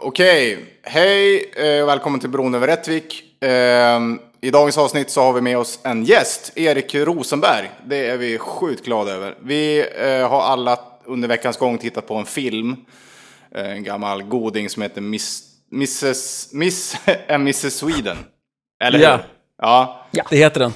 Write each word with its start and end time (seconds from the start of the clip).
Okej, 0.00 0.64
hej 0.82 1.50
och 1.56 1.60
eh, 1.60 1.86
välkommen 1.86 2.20
till 2.20 2.30
Bron 2.30 2.54
över 2.54 2.66
Rättvik. 2.66 3.42
Eh, 3.42 4.00
I 4.40 4.50
dagens 4.50 4.78
avsnitt 4.78 5.10
så 5.10 5.20
har 5.22 5.32
vi 5.32 5.40
med 5.40 5.58
oss 5.58 5.78
en 5.82 6.04
gäst, 6.04 6.52
Erik 6.56 6.94
Rosenberg. 6.94 7.70
Det 7.86 8.06
är 8.06 8.16
vi 8.16 8.38
sjukt 8.38 8.84
glada 8.84 9.12
över. 9.12 9.34
Vi 9.42 9.86
eh, 9.98 10.28
har 10.28 10.42
alla 10.42 10.78
under 11.04 11.28
veckans 11.28 11.56
gång 11.56 11.78
tittat 11.78 12.06
på 12.06 12.14
en 12.14 12.26
film, 12.26 12.76
en 13.50 13.84
gammal 13.84 14.22
goding 14.22 14.70
som 14.70 14.82
heter 14.82 15.00
Miss, 15.00 15.42
Mrs. 15.72 16.52
Miss 16.52 16.96
and 17.28 17.42
Mrs. 17.42 17.78
Sweden. 17.78 18.16
Eller 18.84 18.98
hur? 18.98 19.04
Ja. 19.04 19.20
Ja. 19.62 20.06
Ja. 20.10 20.24
Det 20.30 20.36
heter 20.36 20.60
den. 20.60 20.72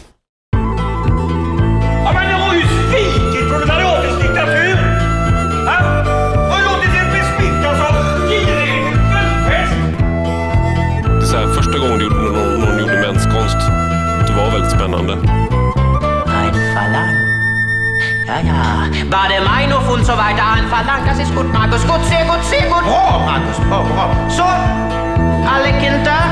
Meinung 19.10 19.88
und 19.88 20.04
so 20.04 20.12
weiter 20.12 20.42
ein 20.56 20.68
Verlang. 20.68 21.02
Das 21.06 21.18
ist 21.18 21.34
gut, 21.34 21.52
Markus. 21.52 21.82
Gut, 21.86 22.04
sehr 22.04 22.24
gut, 22.24 22.44
sehr 22.44 22.66
gut. 22.68 22.84
Bra, 22.84 23.18
Marcus! 23.24 23.56
Bra, 23.68 23.82
bra! 23.82 24.10
So, 24.28 24.42
alle 24.42 25.72
Kinder. 25.80 26.22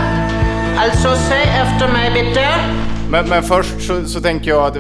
Also 0.78 1.16
säg 1.16 1.42
efter 1.42 1.88
mig 1.92 2.10
bitte. 2.12 2.44
Men, 3.08 3.28
men 3.28 3.42
först 3.42 3.80
så, 3.86 4.08
så 4.08 4.20
tänker 4.20 4.50
jag 4.50 4.66
att 4.66 4.76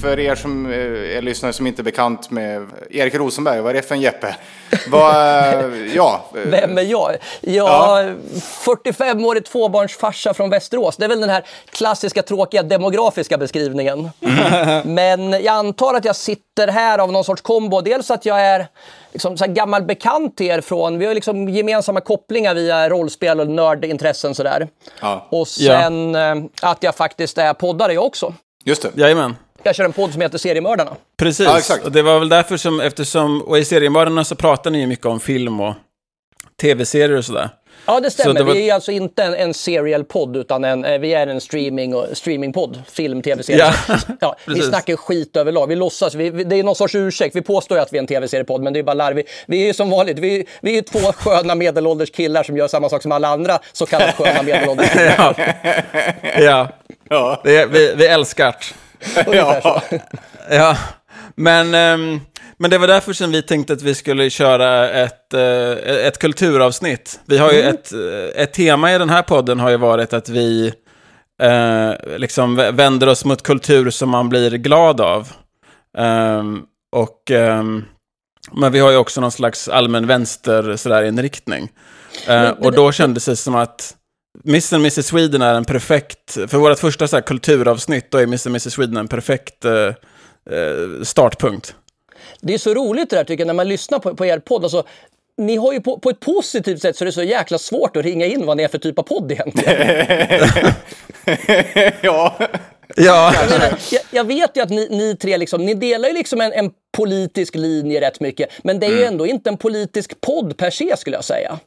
för 0.00 0.18
er 0.18 0.34
som 0.34 0.66
eh, 0.66 1.16
är 1.16 1.22
lyssnare 1.22 1.52
som 1.52 1.66
inte 1.66 1.82
är 1.82 1.84
bekant 1.84 2.30
med 2.30 2.66
Erik 2.90 3.14
Rosenberg, 3.14 3.60
vad 3.60 3.70
är 3.70 3.74
det 3.74 3.82
för 3.82 3.94
en 3.94 4.00
Jeppe? 4.00 4.36
Vad, 4.88 5.14
eh, 5.16 5.86
ja. 5.94 6.24
eh, 6.34 6.40
Vem 6.50 6.78
är 6.78 6.82
jag? 6.82 7.16
Jag 7.40 8.14
45-årig 8.64 9.44
tvåbarnsfarsa 9.44 10.34
från 10.34 10.50
Västerås. 10.50 10.96
Det 10.96 11.04
är 11.04 11.08
väl 11.08 11.20
den 11.20 11.30
här 11.30 11.44
klassiska 11.70 12.22
tråkiga 12.22 12.62
demografiska 12.62 13.38
beskrivningen. 13.38 14.10
Men 14.84 15.32
jag 15.32 15.46
antar 15.46 15.94
att 15.94 16.04
jag 16.04 16.16
sitter 16.16 16.68
här 16.68 16.98
av 16.98 17.12
någon 17.12 17.24
sorts 17.24 17.42
kombo. 17.42 17.80
Dels 17.80 18.10
att 18.10 18.26
jag 18.26 18.40
är 18.40 18.66
liksom 19.12 19.36
så 19.36 19.44
här 19.44 19.52
gammal 19.52 19.82
bekant 19.82 20.36
till 20.36 20.46
er 20.46 20.60
från, 20.60 20.98
vi 20.98 21.06
har 21.06 21.14
liksom 21.14 21.48
gemensamma 21.48 22.00
kopplingar 22.00 22.54
via 22.54 22.88
rollspel 22.88 23.40
och 23.40 23.48
nördintressen 23.48 24.34
sådär. 24.34 24.68
Ja. 25.00 25.26
Och 25.30 25.48
sen 25.48 26.14
eh, 26.14 26.34
att 26.62 26.82
jag 26.82 26.94
faktiskt 26.94 27.38
är 27.38 27.54
poddare 27.54 27.92
jag 27.92 28.04
också. 28.04 28.34
Just 28.64 28.82
det. 28.82 28.90
Jajamän. 28.94 29.36
Jag 29.62 29.74
kör 29.74 29.84
en 29.84 29.92
podd 29.92 30.12
som 30.12 30.20
heter 30.20 30.38
Seriemördarna. 30.38 30.96
Precis. 31.16 31.46
Ja, 31.46 31.58
exakt. 31.58 31.84
Och 31.84 31.92
det 31.92 32.02
var 32.02 32.18
väl 32.18 32.28
därför 32.28 32.56
som, 32.56 32.80
eftersom, 32.80 33.42
och 33.42 33.58
i 33.58 33.64
seriemördarna 33.64 34.24
så 34.24 34.34
pratar 34.34 34.70
ni 34.70 34.80
ju 34.80 34.86
mycket 34.86 35.06
om 35.06 35.20
film 35.20 35.60
och 35.60 35.74
tv-serier 36.60 37.16
och 37.18 37.24
sådär. 37.24 37.48
Ja, 37.86 38.00
det 38.00 38.10
stämmer. 38.10 38.34
det 38.34 38.42
var- 38.44 38.54
Vi 38.54 38.70
är 38.70 38.74
alltså 38.74 38.92
inte 38.92 39.22
en, 39.24 39.34
en 39.34 39.54
serial-podd, 39.54 40.36
utan 40.36 40.64
en, 40.64 40.84
eh, 40.84 40.98
vi 40.98 41.14
är 41.14 41.26
en 41.26 41.40
streaming 41.40 41.94
och, 41.94 42.06
streaming-podd. 42.12 42.82
Film, 42.90 43.22
tv-serie. 43.22 43.58
Ja, 43.88 43.96
Ja, 44.20 44.36
vi 44.46 44.62
snackar 44.62 44.96
skit 44.96 45.36
överlag. 45.36 45.66
Vi 45.66 45.76
låtsas, 45.76 46.14
vi, 46.14 46.30
vi, 46.30 46.44
det 46.44 46.56
är 46.56 46.62
någon 46.64 46.76
sorts 46.76 46.94
ursäkt. 46.94 47.36
Vi 47.36 47.42
påstår 47.42 47.78
ju 47.78 47.82
att 47.82 47.92
vi 47.92 47.96
är 47.96 48.00
en 48.00 48.06
tv-seriepodd, 48.06 48.62
men 48.62 48.72
det 48.72 48.78
är 48.78 48.82
bara 48.82 48.94
larvigt. 48.94 49.30
Vi 49.46 49.62
är 49.62 49.66
ju 49.66 49.74
som 49.74 49.90
vanligt, 49.90 50.18
vi, 50.18 50.46
vi 50.62 50.78
är 50.78 50.82
två 50.82 50.98
sköna 51.12 51.54
medelålders 51.54 52.10
killar 52.10 52.42
som 52.42 52.56
gör 52.56 52.68
samma 52.68 52.88
sak 52.88 53.02
som 53.02 53.12
alla 53.12 53.28
andra 53.28 53.58
så 53.72 53.86
kallat 53.86 54.14
sköna 54.14 54.42
medelålders 54.42 54.90
killar. 54.92 55.34
Ja. 56.34 56.38
ja. 56.40 56.68
Ja. 57.08 57.40
Det, 57.44 57.56
är- 57.56 57.66
vi, 57.66 57.94
vi 57.96 58.06
älskar 58.06 58.46
det. 58.46 58.54
Så. 59.62 59.80
Ja. 60.50 60.76
Men, 61.36 61.74
ehm, 61.74 62.20
men 62.58 62.70
det 62.70 62.78
var 62.78 62.86
därför 62.86 63.12
som 63.12 63.30
vi 63.32 63.42
tänkte 63.42 63.72
att 63.72 63.82
vi 63.82 63.94
skulle 63.94 64.30
köra 64.30 64.90
ett, 64.90 65.34
eh, 65.34 65.70
ett 66.06 66.18
kulturavsnitt. 66.18 67.20
Vi 67.26 67.38
har 67.38 67.52
ju 67.52 67.60
ett, 67.62 67.92
eh, 67.92 68.42
ett 68.42 68.52
tema 68.52 68.94
i 68.94 68.98
den 68.98 69.10
här 69.10 69.22
podden 69.22 69.60
har 69.60 69.70
ju 69.70 69.76
varit 69.76 70.12
att 70.12 70.28
vi 70.28 70.72
eh, 71.42 71.90
liksom 72.18 72.60
vä- 72.60 72.72
vänder 72.72 73.06
oss 73.06 73.24
mot 73.24 73.42
kultur 73.42 73.90
som 73.90 74.08
man 74.08 74.28
blir 74.28 74.50
glad 74.50 75.00
av. 75.00 75.28
Ehm, 75.98 76.62
och, 76.96 77.30
ehm, 77.30 77.84
men 78.52 78.72
vi 78.72 78.78
har 78.78 78.90
ju 78.90 78.96
också 78.96 79.20
någon 79.20 79.32
slags 79.32 79.68
allmän 79.68 80.06
vänster 80.06 80.76
sådär, 80.76 81.02
inriktning. 81.02 81.62
Eh, 82.26 82.34
Men- 82.42 82.54
och 82.54 82.72
då 82.72 82.92
kändes 82.92 83.24
det 83.24 83.36
som 83.36 83.54
att 83.54 83.94
Mr. 84.44 84.74
and 84.74 84.82
Mrs. 84.82 85.06
Sweden 85.06 85.42
är 85.42 85.54
en 85.54 85.64
perfekt, 85.64 86.32
för 86.32 86.58
vårt 86.58 86.78
första 86.78 87.08
så 87.08 87.16
här, 87.16 87.22
kulturavsnitt, 87.22 88.10
då 88.10 88.18
är 88.18 88.22
Mr. 88.22 88.46
and 88.46 88.56
Mrs. 88.56 88.72
Sweden 88.72 88.96
en 88.96 89.08
perfekt 89.08 89.64
eh, 89.64 89.72
eh, 89.72 89.94
startpunkt. 91.02 91.74
Det 92.40 92.54
är 92.54 92.58
så 92.58 92.74
roligt 92.74 93.10
det 93.10 93.16
där 93.16 93.24
tycker 93.24 93.40
jag, 93.40 93.46
när 93.46 93.54
man 93.54 93.68
lyssnar 93.68 93.98
på, 93.98 94.16
på 94.16 94.26
er 94.26 94.38
podd. 94.38 94.62
Alltså, 94.62 94.84
ni 95.36 95.56
har 95.56 95.72
ju 95.72 95.80
på, 95.80 95.98
på 95.98 96.10
ett 96.10 96.20
positivt 96.20 96.82
sätt 96.82 96.96
så 96.96 97.04
är 97.04 97.06
det 97.06 97.12
så 97.12 97.22
jäkla 97.22 97.58
svårt 97.58 97.96
att 97.96 98.04
ringa 98.04 98.26
in 98.26 98.46
vad 98.46 98.56
ni 98.56 98.62
är 98.62 98.68
för 98.68 98.78
typ 98.78 98.98
av 98.98 99.02
podd 99.02 99.32
egentligen. 99.32 100.06
ja. 102.00 102.38
Ja, 102.96 103.34
Jag, 103.34 103.50
menar, 103.50 103.78
jag, 103.92 104.02
jag 104.10 104.24
vet 104.24 104.56
ju 104.56 104.60
att 104.62 104.70
ni, 104.70 104.88
ni 104.90 105.16
tre 105.16 105.36
liksom, 105.36 105.66
ni 105.66 105.74
delar 105.74 106.08
ju 106.08 106.14
liksom 106.14 106.40
en, 106.40 106.52
en 106.52 106.70
politisk 106.96 107.54
linje 107.54 108.00
rätt 108.00 108.20
mycket. 108.20 108.48
Men 108.62 108.80
det 108.80 108.86
är 108.86 108.90
ju 108.90 109.04
ändå 109.04 109.26
inte 109.26 109.50
en 109.50 109.56
politisk 109.56 110.20
podd 110.20 110.56
per 110.56 110.70
se 110.70 110.96
skulle 110.96 111.16
jag 111.16 111.24
säga. 111.24 111.58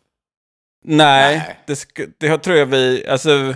Nej, 0.84 1.38
Nej. 1.38 1.60
det, 1.66 1.74
sk- 1.74 2.14
det 2.18 2.38
tror 2.38 2.58
jag 2.58 2.66
vi, 2.66 3.08
alltså, 3.08 3.54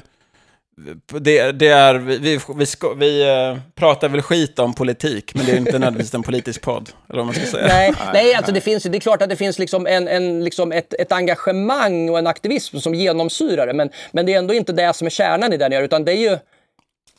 det, 1.19 1.51
det 1.51 1.67
är, 1.67 1.95
vi, 1.95 2.17
vi, 2.17 2.39
vi, 2.55 2.65
ska, 2.65 2.93
vi 2.93 3.29
eh, 3.29 3.57
pratar 3.75 4.09
väl 4.09 4.21
skit 4.21 4.59
om 4.59 4.73
politik, 4.73 5.35
men 5.35 5.45
det 5.45 5.51
är 5.51 5.57
inte 5.57 5.71
nödvändigtvis 5.71 6.13
en 6.13 6.23
politisk 6.23 6.61
podd, 6.61 6.89
eller 7.09 7.17
vad 7.17 7.25
man 7.25 7.35
ska 7.35 7.45
säga. 7.45 7.67
Nej, 7.67 7.93
nej 8.13 8.33
alltså 8.33 8.51
det, 8.51 8.61
finns, 8.61 8.83
det 8.83 8.97
är 8.97 8.99
klart 8.99 9.21
att 9.21 9.29
det 9.29 9.35
finns 9.35 9.59
liksom 9.59 9.87
en, 9.87 10.07
en, 10.07 10.43
liksom 10.43 10.71
ett, 10.71 10.93
ett 10.93 11.11
engagemang 11.11 12.09
och 12.09 12.19
en 12.19 12.27
aktivism 12.27 12.77
som 12.79 12.95
genomsyrar 12.95 13.67
det. 13.67 13.73
Men, 13.73 13.89
men 14.11 14.25
det 14.25 14.33
är 14.33 14.37
ändå 14.37 14.53
inte 14.53 14.73
det 14.73 14.93
som 14.95 15.05
är 15.05 15.11
kärnan 15.11 15.53
i 15.53 15.57
det 15.57 15.69
ni 15.69 15.75
gör, 15.75 15.83
utan 15.83 16.05
det 16.05 16.11
är 16.11 16.31
ju 16.31 16.37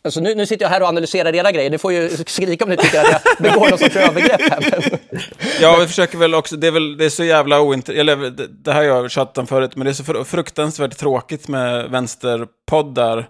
Alltså 0.05 0.21
nu, 0.21 0.35
nu 0.35 0.47
sitter 0.47 0.65
jag 0.65 0.71
här 0.71 0.83
och 0.83 0.89
analyserar 0.89 1.35
era 1.35 1.53
grejer. 1.53 1.71
Ni 1.71 1.79
får 1.79 1.93
ju 1.93 2.11
skrika 2.27 2.65
om 2.65 2.71
ni 2.71 2.77
tycker 2.77 3.01
att 3.01 3.11
jag 3.11 3.21
begår 3.53 3.69
någon 3.71 3.79
sorts 3.79 3.97
övergrepp 3.97 4.41
här. 4.41 4.99
Ja, 5.61 5.77
vi 5.81 5.87
försöker 5.87 6.19
väl 6.19 6.35
också, 6.35 6.57
det 6.57 6.67
är 6.67 6.71
väl, 6.71 6.97
det 6.97 7.05
är 7.05 7.09
så 7.11 7.25
jävla 7.25 7.61
ointressant, 7.61 8.37
det, 8.37 8.47
det 8.47 8.73
här 8.73 8.77
har 8.79 8.85
jag 8.85 9.11
tjatat 9.11 9.39
om 9.39 9.47
förut, 9.47 9.77
men 9.77 9.85
det 9.85 9.91
är 9.91 9.95
så 9.95 10.03
fr- 10.03 10.25
fruktansvärt 10.25 10.97
tråkigt 10.97 11.49
med 11.49 11.91
vänsterpoddar 11.91 13.27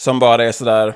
som 0.00 0.18
bara 0.18 0.44
är 0.44 0.52
sådär, 0.52 0.94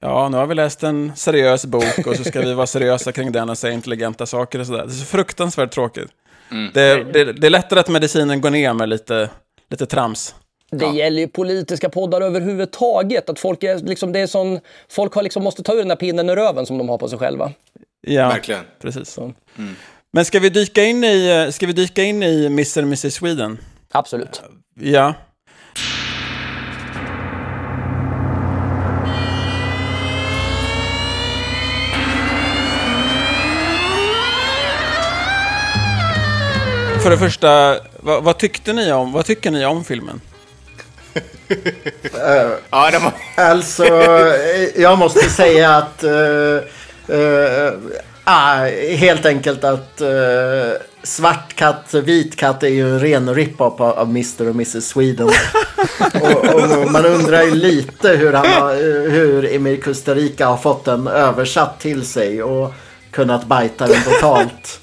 ja, 0.00 0.28
nu 0.28 0.36
har 0.36 0.46
vi 0.46 0.54
läst 0.54 0.82
en 0.82 1.12
seriös 1.16 1.66
bok 1.66 2.06
och 2.06 2.16
så 2.16 2.24
ska 2.24 2.40
vi 2.40 2.54
vara 2.54 2.66
seriösa 2.66 3.12
kring 3.12 3.32
den 3.32 3.50
och 3.50 3.58
säga 3.58 3.74
intelligenta 3.74 4.26
saker 4.26 4.58
och 4.58 4.66
sådär. 4.66 4.84
Det 4.86 4.92
är 4.92 4.94
så 4.94 5.04
fruktansvärt 5.04 5.70
tråkigt. 5.70 6.08
Det, 6.74 7.04
det, 7.12 7.32
det 7.32 7.46
är 7.46 7.50
lättare 7.50 7.80
att 7.80 7.88
medicinen 7.88 8.40
går 8.40 8.50
ner 8.50 8.72
med 8.72 8.88
lite, 8.88 9.28
lite 9.70 9.86
trams. 9.86 10.34
Det 10.70 10.86
gäller 10.86 11.20
ju 11.20 11.28
politiska 11.28 11.88
poddar 11.88 12.20
överhuvudtaget. 12.20 13.30
Att 13.30 13.38
folk, 13.38 13.62
är, 13.62 13.78
liksom, 13.78 14.12
det 14.12 14.20
är 14.20 14.26
sån, 14.26 14.60
folk 14.88 15.14
har 15.14 15.22
liksom, 15.22 15.44
måste 15.44 15.62
ta 15.62 15.72
ur 15.72 15.78
den 15.78 15.88
där 15.88 15.96
pinnen 15.96 16.30
i 16.30 16.34
röven 16.34 16.66
som 16.66 16.78
de 16.78 16.88
har 16.88 16.98
på 16.98 17.08
sig 17.08 17.18
själva. 17.18 17.52
Ja, 18.00 18.28
Verkligen. 18.28 18.64
precis. 18.80 19.18
Men 20.12 20.24
ska 20.24 20.40
vi 20.40 20.48
dyka 20.48 20.84
in 20.84 21.04
i, 21.04 21.44
eh, 21.46 21.50
ska 21.50 21.66
vi 21.66 21.72
dyka 21.72 22.02
in 22.02 22.22
i 22.22 22.46
Mr. 22.46 22.78
Mrs. 22.82 23.14
Sweden? 23.14 23.58
Absolut. 23.90 24.42
Ja. 24.80 25.14
För 37.02 37.10
det 37.10 37.18
första, 37.18 37.76
vad, 38.00 38.24
vad 38.24 38.38
tyckte 38.38 38.72
ni 38.72 38.92
om, 38.92 39.12
vad 39.12 39.26
tycker 39.26 39.50
ni 39.50 39.66
om 39.66 39.84
filmen? 39.84 40.20
Ja, 42.70 42.90
det 42.90 42.98
var... 42.98 43.12
Alltså, 43.34 43.84
eh, 43.84 44.82
jag 44.82 44.98
måste 44.98 45.30
säga 45.30 45.76
att... 45.76 46.04
eh, 46.04 46.56
eh, 47.16 47.72
ah, 48.28 48.64
helt 48.96 49.26
enkelt 49.26 49.64
att 49.64 50.00
uh, 50.00 50.72
svart 51.02 51.54
katt, 51.54 51.94
vit 51.94 52.36
katt 52.36 52.62
är 52.62 52.68
ju 52.68 52.90
en 52.90 53.00
ren 53.00 53.34
rip-off 53.34 53.80
av, 53.80 54.08
Mr 54.08 54.48
och 54.48 54.54
Mrs 54.54 54.88
Sweden. 54.88 55.26
och, 56.22 56.44
och 56.44 56.92
man 56.92 57.06
undrar 57.06 57.42
ju 57.42 57.54
lite 57.54 58.08
hur, 58.08 58.32
han 58.32 58.46
har, 58.46 58.70
eh, 58.70 59.10
hur 59.10 59.54
Emir 59.54 59.76
Costa 59.76 60.14
Rica 60.14 60.46
har 60.46 60.56
fått 60.56 60.84
den 60.84 61.06
översatt 61.06 61.80
till 61.80 62.06
sig 62.06 62.42
och 62.42 62.74
kunnat 63.10 63.46
bajta 63.46 63.86
den 63.86 64.02
totalt. 64.02 64.80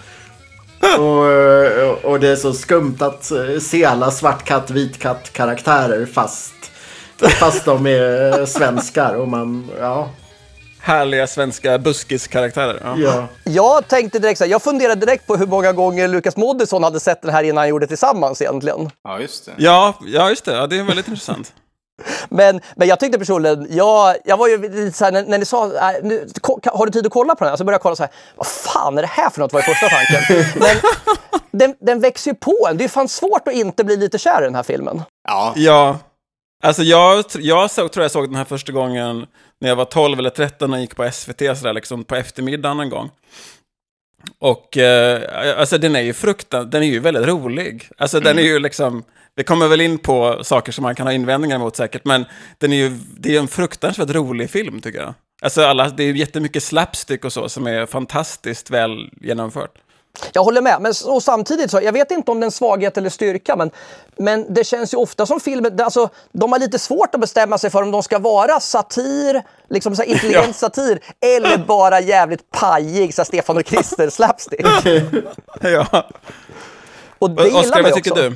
Och, 0.99 1.31
eh, 1.31 1.91
och 1.91 2.19
det 2.19 2.27
är 2.27 2.35
så 2.35 2.53
skumt 2.53 2.97
att 2.99 3.31
eh, 3.31 3.59
se 3.61 3.85
alla 3.85 4.11
svartkatt, 4.11 4.69
vitkatt 4.69 5.33
karaktärer 5.33 6.05
fast, 6.05 6.53
fast 7.39 7.65
de 7.65 7.87
är 7.87 8.39
eh, 8.39 8.45
svenskar 8.45 9.15
och 9.15 9.27
man, 9.27 9.69
ja. 9.79 10.09
Härliga 10.79 11.27
svenska 11.27 11.77
buskiskaraktärer. 11.77 12.81
Ja. 12.83 12.95
ja. 12.97 13.27
Jag 13.43 13.87
tänkte 13.87 14.19
direkt 14.19 14.37
så 14.37 14.43
här, 14.43 14.51
jag 14.51 14.61
funderade 14.61 15.05
direkt 15.05 15.27
på 15.27 15.35
hur 15.35 15.47
många 15.47 15.73
gånger 15.73 16.07
Lukas 16.07 16.37
Moodysson 16.37 16.83
hade 16.83 16.99
sett 16.99 17.21
den 17.21 17.31
här 17.31 17.43
innan 17.43 17.57
han 17.57 17.69
gjorde 17.69 17.87
tillsammans 17.87 18.41
egentligen. 18.41 18.89
Ja, 19.03 19.19
just 19.19 19.45
det. 19.45 19.51
Ja, 19.57 19.93
ja, 20.05 20.29
just 20.29 20.45
det. 20.45 20.53
Ja, 20.55 20.67
det 20.67 20.79
är 20.79 20.83
väldigt 20.83 21.07
intressant. 21.07 21.53
Men, 22.29 22.61
men 22.75 22.87
jag 22.87 22.99
tyckte 22.99 23.19
personligen, 23.19 23.67
jag, 23.69 24.15
jag 24.25 24.37
var 24.37 24.47
ju 24.47 24.57
lite 24.69 24.97
såhär, 24.97 25.11
när, 25.11 25.23
när 25.23 25.37
ni 25.37 25.45
sa, 25.45 25.65
äh, 25.65 26.03
nu, 26.03 26.27
har 26.65 26.85
du 26.85 26.91
tid 26.91 27.05
att 27.05 27.11
kolla 27.11 27.35
på 27.35 27.43
den 27.43 27.51
här? 27.51 27.57
Så 27.57 27.63
började 27.63 27.75
jag 27.75 27.81
kolla 27.81 27.95
så 27.95 28.03
här, 28.03 28.11
vad 28.35 28.47
fan 28.47 28.97
är 28.97 29.01
det 29.01 29.07
här 29.07 29.29
för 29.29 29.39
något? 29.39 29.53
var 29.53 29.59
ju 29.59 29.63
första 29.63 29.87
tanken. 29.89 30.45
Men 30.59 30.77
den, 31.51 31.75
den 31.79 31.99
växer 31.99 32.31
ju 32.31 32.35
på 32.35 32.67
en. 32.69 32.77
Det 32.77 32.83
är 32.83 32.87
fan 32.87 33.07
svårt 33.07 33.47
att 33.47 33.53
inte 33.53 33.83
bli 33.83 33.97
lite 33.97 34.17
kär 34.17 34.41
i 34.41 34.45
den 34.45 34.55
här 34.55 34.63
filmen. 34.63 35.01
Ja, 35.27 35.53
Ja. 35.55 35.97
Alltså 36.63 36.83
jag, 36.83 37.25
jag 37.39 37.71
såg, 37.71 37.91
tror 37.91 38.03
jag 38.03 38.11
såg 38.11 38.27
den 38.27 38.35
här 38.35 38.45
första 38.45 38.71
gången 38.71 39.25
när 39.61 39.69
jag 39.69 39.75
var 39.75 39.85
12 39.85 40.19
eller 40.19 40.29
13 40.29 40.73
och 40.73 40.79
gick 40.79 40.95
på 40.95 41.11
SVT 41.11 41.57
sådär, 41.57 41.73
liksom 41.73 42.03
på 42.03 42.15
eftermiddagen 42.15 42.79
en 42.79 42.89
gång. 42.89 43.09
Och 44.39 44.77
eh, 44.77 45.59
alltså 45.59 45.77
den 45.77 45.95
är 45.95 46.01
ju 46.01 46.13
fruktan, 46.13 46.69
den 46.69 46.83
är 46.83 46.87
ju 46.87 46.99
väldigt 46.99 47.25
rolig. 47.27 47.89
Alltså 47.97 48.19
den 48.19 48.39
är 48.39 48.43
ju 48.43 48.59
liksom, 48.59 49.03
vi 49.35 49.43
kommer 49.43 49.67
väl 49.67 49.81
in 49.81 49.97
på 49.97 50.39
saker 50.43 50.71
som 50.71 50.81
man 50.83 50.95
kan 50.95 51.07
ha 51.07 51.13
invändningar 51.13 51.57
mot 51.59 51.75
säkert, 51.75 52.05
men 52.05 52.25
den 52.57 52.73
är 52.73 52.77
ju, 52.77 52.89
det 53.19 53.35
är 53.35 53.39
en 53.39 53.47
fruktansvärt 53.47 54.09
rolig 54.09 54.49
film 54.49 54.81
tycker 54.81 54.99
jag. 54.99 55.13
Alltså 55.41 55.65
alla, 55.65 55.89
det 55.89 56.03
är 56.03 56.07
ju 56.07 56.17
jättemycket 56.17 56.63
slapstick 56.63 57.25
och 57.25 57.33
så 57.33 57.49
som 57.49 57.67
är 57.67 57.85
fantastiskt 57.85 58.69
väl 58.69 59.09
genomfört. 59.21 59.71
Jag 60.33 60.43
håller 60.43 60.61
med, 60.61 60.81
men 60.81 60.93
och 61.05 61.23
samtidigt 61.23 61.71
så, 61.71 61.81
jag 61.81 61.93
vet 61.93 62.11
inte 62.11 62.31
om 62.31 62.39
det 62.39 62.43
är 62.43 62.45
en 62.45 62.51
svaghet 62.51 62.97
eller 62.97 63.09
styrka, 63.09 63.55
men, 63.55 63.71
men 64.17 64.53
det 64.53 64.63
känns 64.63 64.93
ju 64.93 64.97
ofta 64.97 65.25
som 65.25 65.39
filmer, 65.39 65.69
det- 65.69 65.83
alltså, 65.83 66.09
de 66.31 66.51
har 66.51 66.59
lite 66.59 66.79
svårt 66.79 67.15
att 67.15 67.21
bestämma 67.21 67.57
sig 67.57 67.69
för 67.69 67.81
om 67.83 67.91
de 67.91 68.03
ska 68.03 68.19
vara 68.19 68.59
satir, 68.59 69.43
liksom 69.69 69.95
så 69.95 70.01
här 70.01 70.09
intelligent 70.09 70.55
satir, 70.55 70.99
eller 71.35 71.57
bara 71.57 71.99
jävligt 71.99 72.51
pajig, 72.51 73.13
så 73.13 73.21
här 73.21 73.25
Stefan 73.25 73.57
och 73.57 73.65
Krister 73.65 74.09
slapstick. 74.09 74.61
ja. 75.61 76.09
Och 77.19 77.29
det 77.31 77.51
Oskar, 77.51 77.83
vad 77.83 77.93
tycker 77.93 78.11
också. 78.11 78.29
du? 78.29 78.35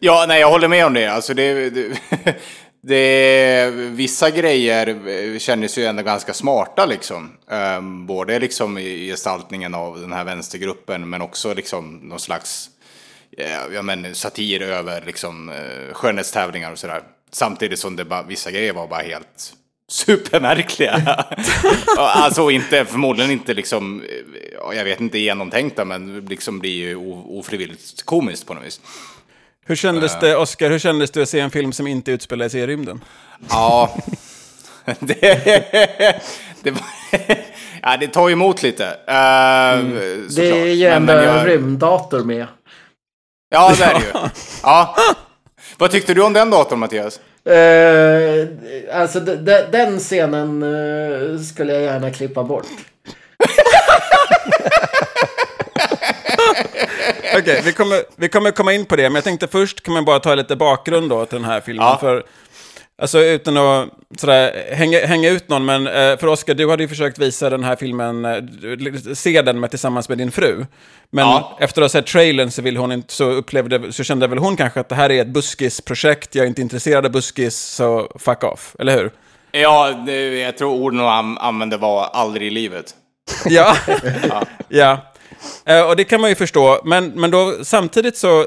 Ja, 0.00 0.24
nej, 0.28 0.40
jag 0.40 0.50
håller 0.50 0.68
med 0.68 0.86
om 0.86 0.94
det. 0.94 1.06
Alltså 1.06 1.34
det, 1.34 1.70
det, 1.70 1.98
det 2.82 3.70
vissa 3.70 4.30
grejer 4.30 5.38
kändes 5.38 5.78
ju 5.78 5.84
ändå 5.84 6.02
ganska 6.02 6.34
smarta 6.34 6.86
liksom. 6.86 7.30
Ehm, 7.50 8.06
både 8.06 8.38
liksom 8.38 8.78
i 8.78 9.06
gestaltningen 9.06 9.74
av 9.74 10.00
den 10.00 10.12
här 10.12 10.24
vänstergruppen, 10.24 11.10
men 11.10 11.22
också 11.22 11.54
liksom 11.54 11.96
någon 12.02 12.20
slags 12.20 12.70
eh, 13.38 13.74
ja, 13.74 13.82
men, 13.82 14.14
satir 14.14 14.62
över 14.62 15.02
liksom, 15.06 15.48
eh, 15.48 15.94
skönhetstävlingar 15.94 16.72
och 16.72 16.78
sådär. 16.78 17.02
Samtidigt 17.32 17.78
som 17.78 17.96
det 17.96 18.04
bara, 18.04 18.22
vissa 18.22 18.50
grejer 18.50 18.72
var 18.72 18.88
bara 18.88 19.02
helt 19.02 19.54
supermärkliga. 19.88 21.24
Alltså 21.98 22.50
inte, 22.50 22.84
förmodligen 22.84 23.30
inte 23.30 23.54
liksom, 23.54 24.04
jag 24.74 24.84
vet 24.84 25.00
inte 25.00 25.18
genomtänkta, 25.18 25.84
men 25.84 26.24
liksom 26.24 26.58
blir 26.58 26.72
ju 26.72 26.96
ofrivilligt 27.26 28.02
komiskt 28.04 28.46
på 28.46 28.54
något 28.54 28.64
vis. 28.64 28.80
Hur 29.66 29.76
kändes 29.76 30.20
det, 30.20 30.36
Oskar, 30.36 30.70
hur 30.70 30.78
kändes 30.78 31.10
det 31.10 31.22
att 31.22 31.28
se 31.28 31.40
en 31.40 31.50
film 31.50 31.72
som 31.72 31.86
inte 31.86 32.12
utspelar 32.12 32.48
sig 32.48 32.60
i 32.60 32.66
rymden? 32.66 33.04
Ja, 33.50 33.94
det, 35.00 35.20
det, 36.62 36.70
var- 36.70 36.82
ja, 37.82 37.96
det 38.00 38.08
tar 38.08 38.30
emot 38.30 38.62
lite. 38.62 38.84
Uh, 38.84 38.94
Det 40.36 40.50
är 40.50 40.66
ju 40.66 40.86
ändå 40.86 41.12
en 41.12 41.44
rymddator 41.46 42.24
med. 42.24 42.46
Ja, 43.50 43.74
det 43.78 43.84
är 43.84 43.94
det 43.94 44.00
ju. 44.00 44.12
Ja. 44.62 44.96
Vad 45.78 45.90
tyckte 45.90 46.14
du 46.14 46.22
om 46.22 46.32
den 46.32 46.50
datorn, 46.50 46.78
Mattias? 46.78 47.20
Eh, 47.44 48.46
alltså 49.00 49.20
de, 49.20 49.36
de, 49.36 49.62
den 49.72 49.98
scenen 49.98 50.62
eh, 50.62 51.38
skulle 51.40 51.72
jag 51.72 51.82
gärna 51.82 52.10
klippa 52.10 52.42
bort. 52.42 52.66
Okej, 57.38 57.62
vi, 57.64 57.72
kommer, 57.72 58.02
vi 58.16 58.28
kommer 58.28 58.50
komma 58.50 58.72
in 58.72 58.84
på 58.84 58.96
det, 58.96 59.02
men 59.02 59.14
jag 59.14 59.24
tänkte 59.24 59.48
först 59.48 59.82
kan 59.82 59.94
man 59.94 60.04
bara 60.04 60.18
ta 60.18 60.34
lite 60.34 60.56
bakgrund 60.56 61.10
då 61.10 61.24
till 61.26 61.36
den 61.38 61.44
här 61.50 61.60
filmen. 61.60 61.86
Ja. 61.86 61.98
För, 62.00 62.24
alltså 63.02 63.20
utan 63.20 63.56
att 63.56 63.88
sådär, 64.16 64.74
hänga, 64.74 65.06
hänga 65.06 65.30
ut 65.30 65.48
någon, 65.48 65.64
men 65.64 65.86
eh, 65.86 65.92
för 66.18 66.26
Oskar, 66.26 66.54
du 66.54 66.70
hade 66.70 66.82
ju 66.82 66.88
försökt 66.88 67.18
visa 67.18 67.50
den 67.50 67.64
här 67.64 67.76
filmen, 67.76 68.24
eh, 68.24 69.14
se 69.14 69.42
den 69.42 69.60
med, 69.60 69.70
tillsammans 69.70 70.08
med 70.08 70.18
din 70.18 70.30
fru. 70.32 70.66
Men 71.10 71.24
Ja. 71.28 71.56
efter 71.60 71.82
att 71.82 71.84
ha 71.84 72.00
sett 72.00 72.06
trailern 72.06 72.50
så, 72.50 72.62
vill 72.62 72.76
hon 72.76 72.92
inte, 72.92 73.12
så, 73.14 73.24
upplevde, 73.24 73.92
så 73.92 74.04
kände 74.04 74.26
väl 74.26 74.38
hon 74.38 74.56
kanske 74.56 74.80
att 74.80 74.88
det 74.88 74.94
här 74.94 75.10
är 75.10 75.20
ett 75.22 75.28
buskisprojekt, 75.28 76.34
jag 76.34 76.44
är 76.44 76.48
inte 76.48 76.62
intresserad 76.62 77.06
av 77.06 77.12
buskis, 77.12 77.56
så 77.56 78.12
fuck 78.18 78.44
off, 78.44 78.76
eller 78.78 78.96
hur? 78.96 79.10
Ja, 79.52 79.92
det, 80.06 80.38
jag 80.40 80.58
tror 80.58 80.72
orden 80.72 81.00
hon 81.00 81.08
an- 81.08 81.38
använde 81.38 81.76
var 81.76 82.04
aldrig 82.12 82.46
i 82.46 82.50
livet. 82.50 82.94
Ja. 83.44 83.76
ja. 84.68 85.11
Eh, 85.66 85.88
och 85.88 85.96
det 85.96 86.04
kan 86.04 86.20
man 86.20 86.30
ju 86.30 86.36
förstå, 86.36 86.80
men, 86.84 87.08
men 87.08 87.30
då 87.30 87.64
samtidigt 87.64 88.16
så, 88.16 88.46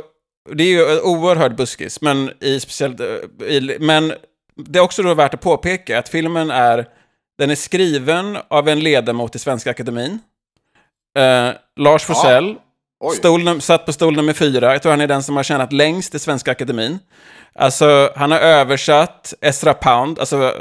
det 0.54 0.64
är 0.64 0.68
ju 0.68 0.86
en 0.86 1.02
oerhörd 1.02 1.56
buskis, 1.56 2.02
men, 2.02 2.32
i 2.42 2.60
speciellt, 2.60 3.00
eh, 3.00 3.48
i, 3.48 3.78
men 3.80 4.14
det 4.56 4.80
är 4.80 4.84
också 4.84 5.04
då 5.04 5.14
värt 5.14 5.34
att 5.34 5.42
påpeka 5.42 6.00
att 6.00 6.10
filmen 6.10 6.52
är, 6.52 6.86
den 7.38 7.50
är 7.50 7.56
skriven 7.56 8.38
av 8.48 8.70
en 8.70 8.80
ledamot 8.80 9.36
i 9.36 9.40
Svenska 9.40 9.70
Akademin, 9.70 10.20
eh, 11.18 11.50
Lars 11.80 12.04
Forssell, 12.04 12.56
Oj. 13.00 13.16
stol, 13.16 13.42
num- 13.42 13.60
satt 13.60 13.86
på 13.86 13.94
stol 13.94 14.16
nummer 14.16 14.34
fyra, 14.34 14.72
jag 14.72 14.82
tror 14.82 14.90
han 14.92 15.02
är 15.02 15.08
den 15.08 15.24
som 15.24 15.36
har 15.36 15.44
tjänat 15.44 15.74
längst 15.74 16.16
i 16.16 16.20
Svenska 16.20 16.52
Akademin. 16.52 17.00
Alltså, 17.60 18.12
han 18.16 18.32
har 18.32 18.40
översatt 18.40 19.34
Ezra 19.42 19.74
Pound, 19.74 20.20
alltså, 20.20 20.54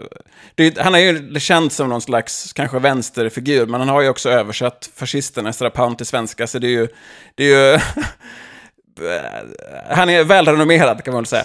det, 0.54 0.78
han 0.78 0.94
är 0.94 0.98
ju 0.98 1.40
känd 1.40 1.72
som 1.72 1.88
någon 1.88 2.00
slags, 2.00 2.52
kanske 2.52 2.78
vänsterfigur, 2.78 3.66
men 3.66 3.80
han 3.80 3.88
har 3.88 4.00
ju 4.00 4.08
också 4.08 4.30
översatt 4.30 4.90
fascisten 4.96 5.46
Ezra 5.46 5.70
Pound 5.70 5.96
till 5.98 6.06
svenska, 6.06 6.46
så 6.46 6.58
det 6.58 6.66
är 6.66 6.70
ju, 6.70 6.88
det 7.34 7.44
är 7.44 7.72
ju, 7.72 7.78
han 9.90 10.10
är 10.10 10.24
välrenommerad 10.24 11.04
kan 11.04 11.14
man 11.14 11.22
väl 11.22 11.26
säga. 11.26 11.44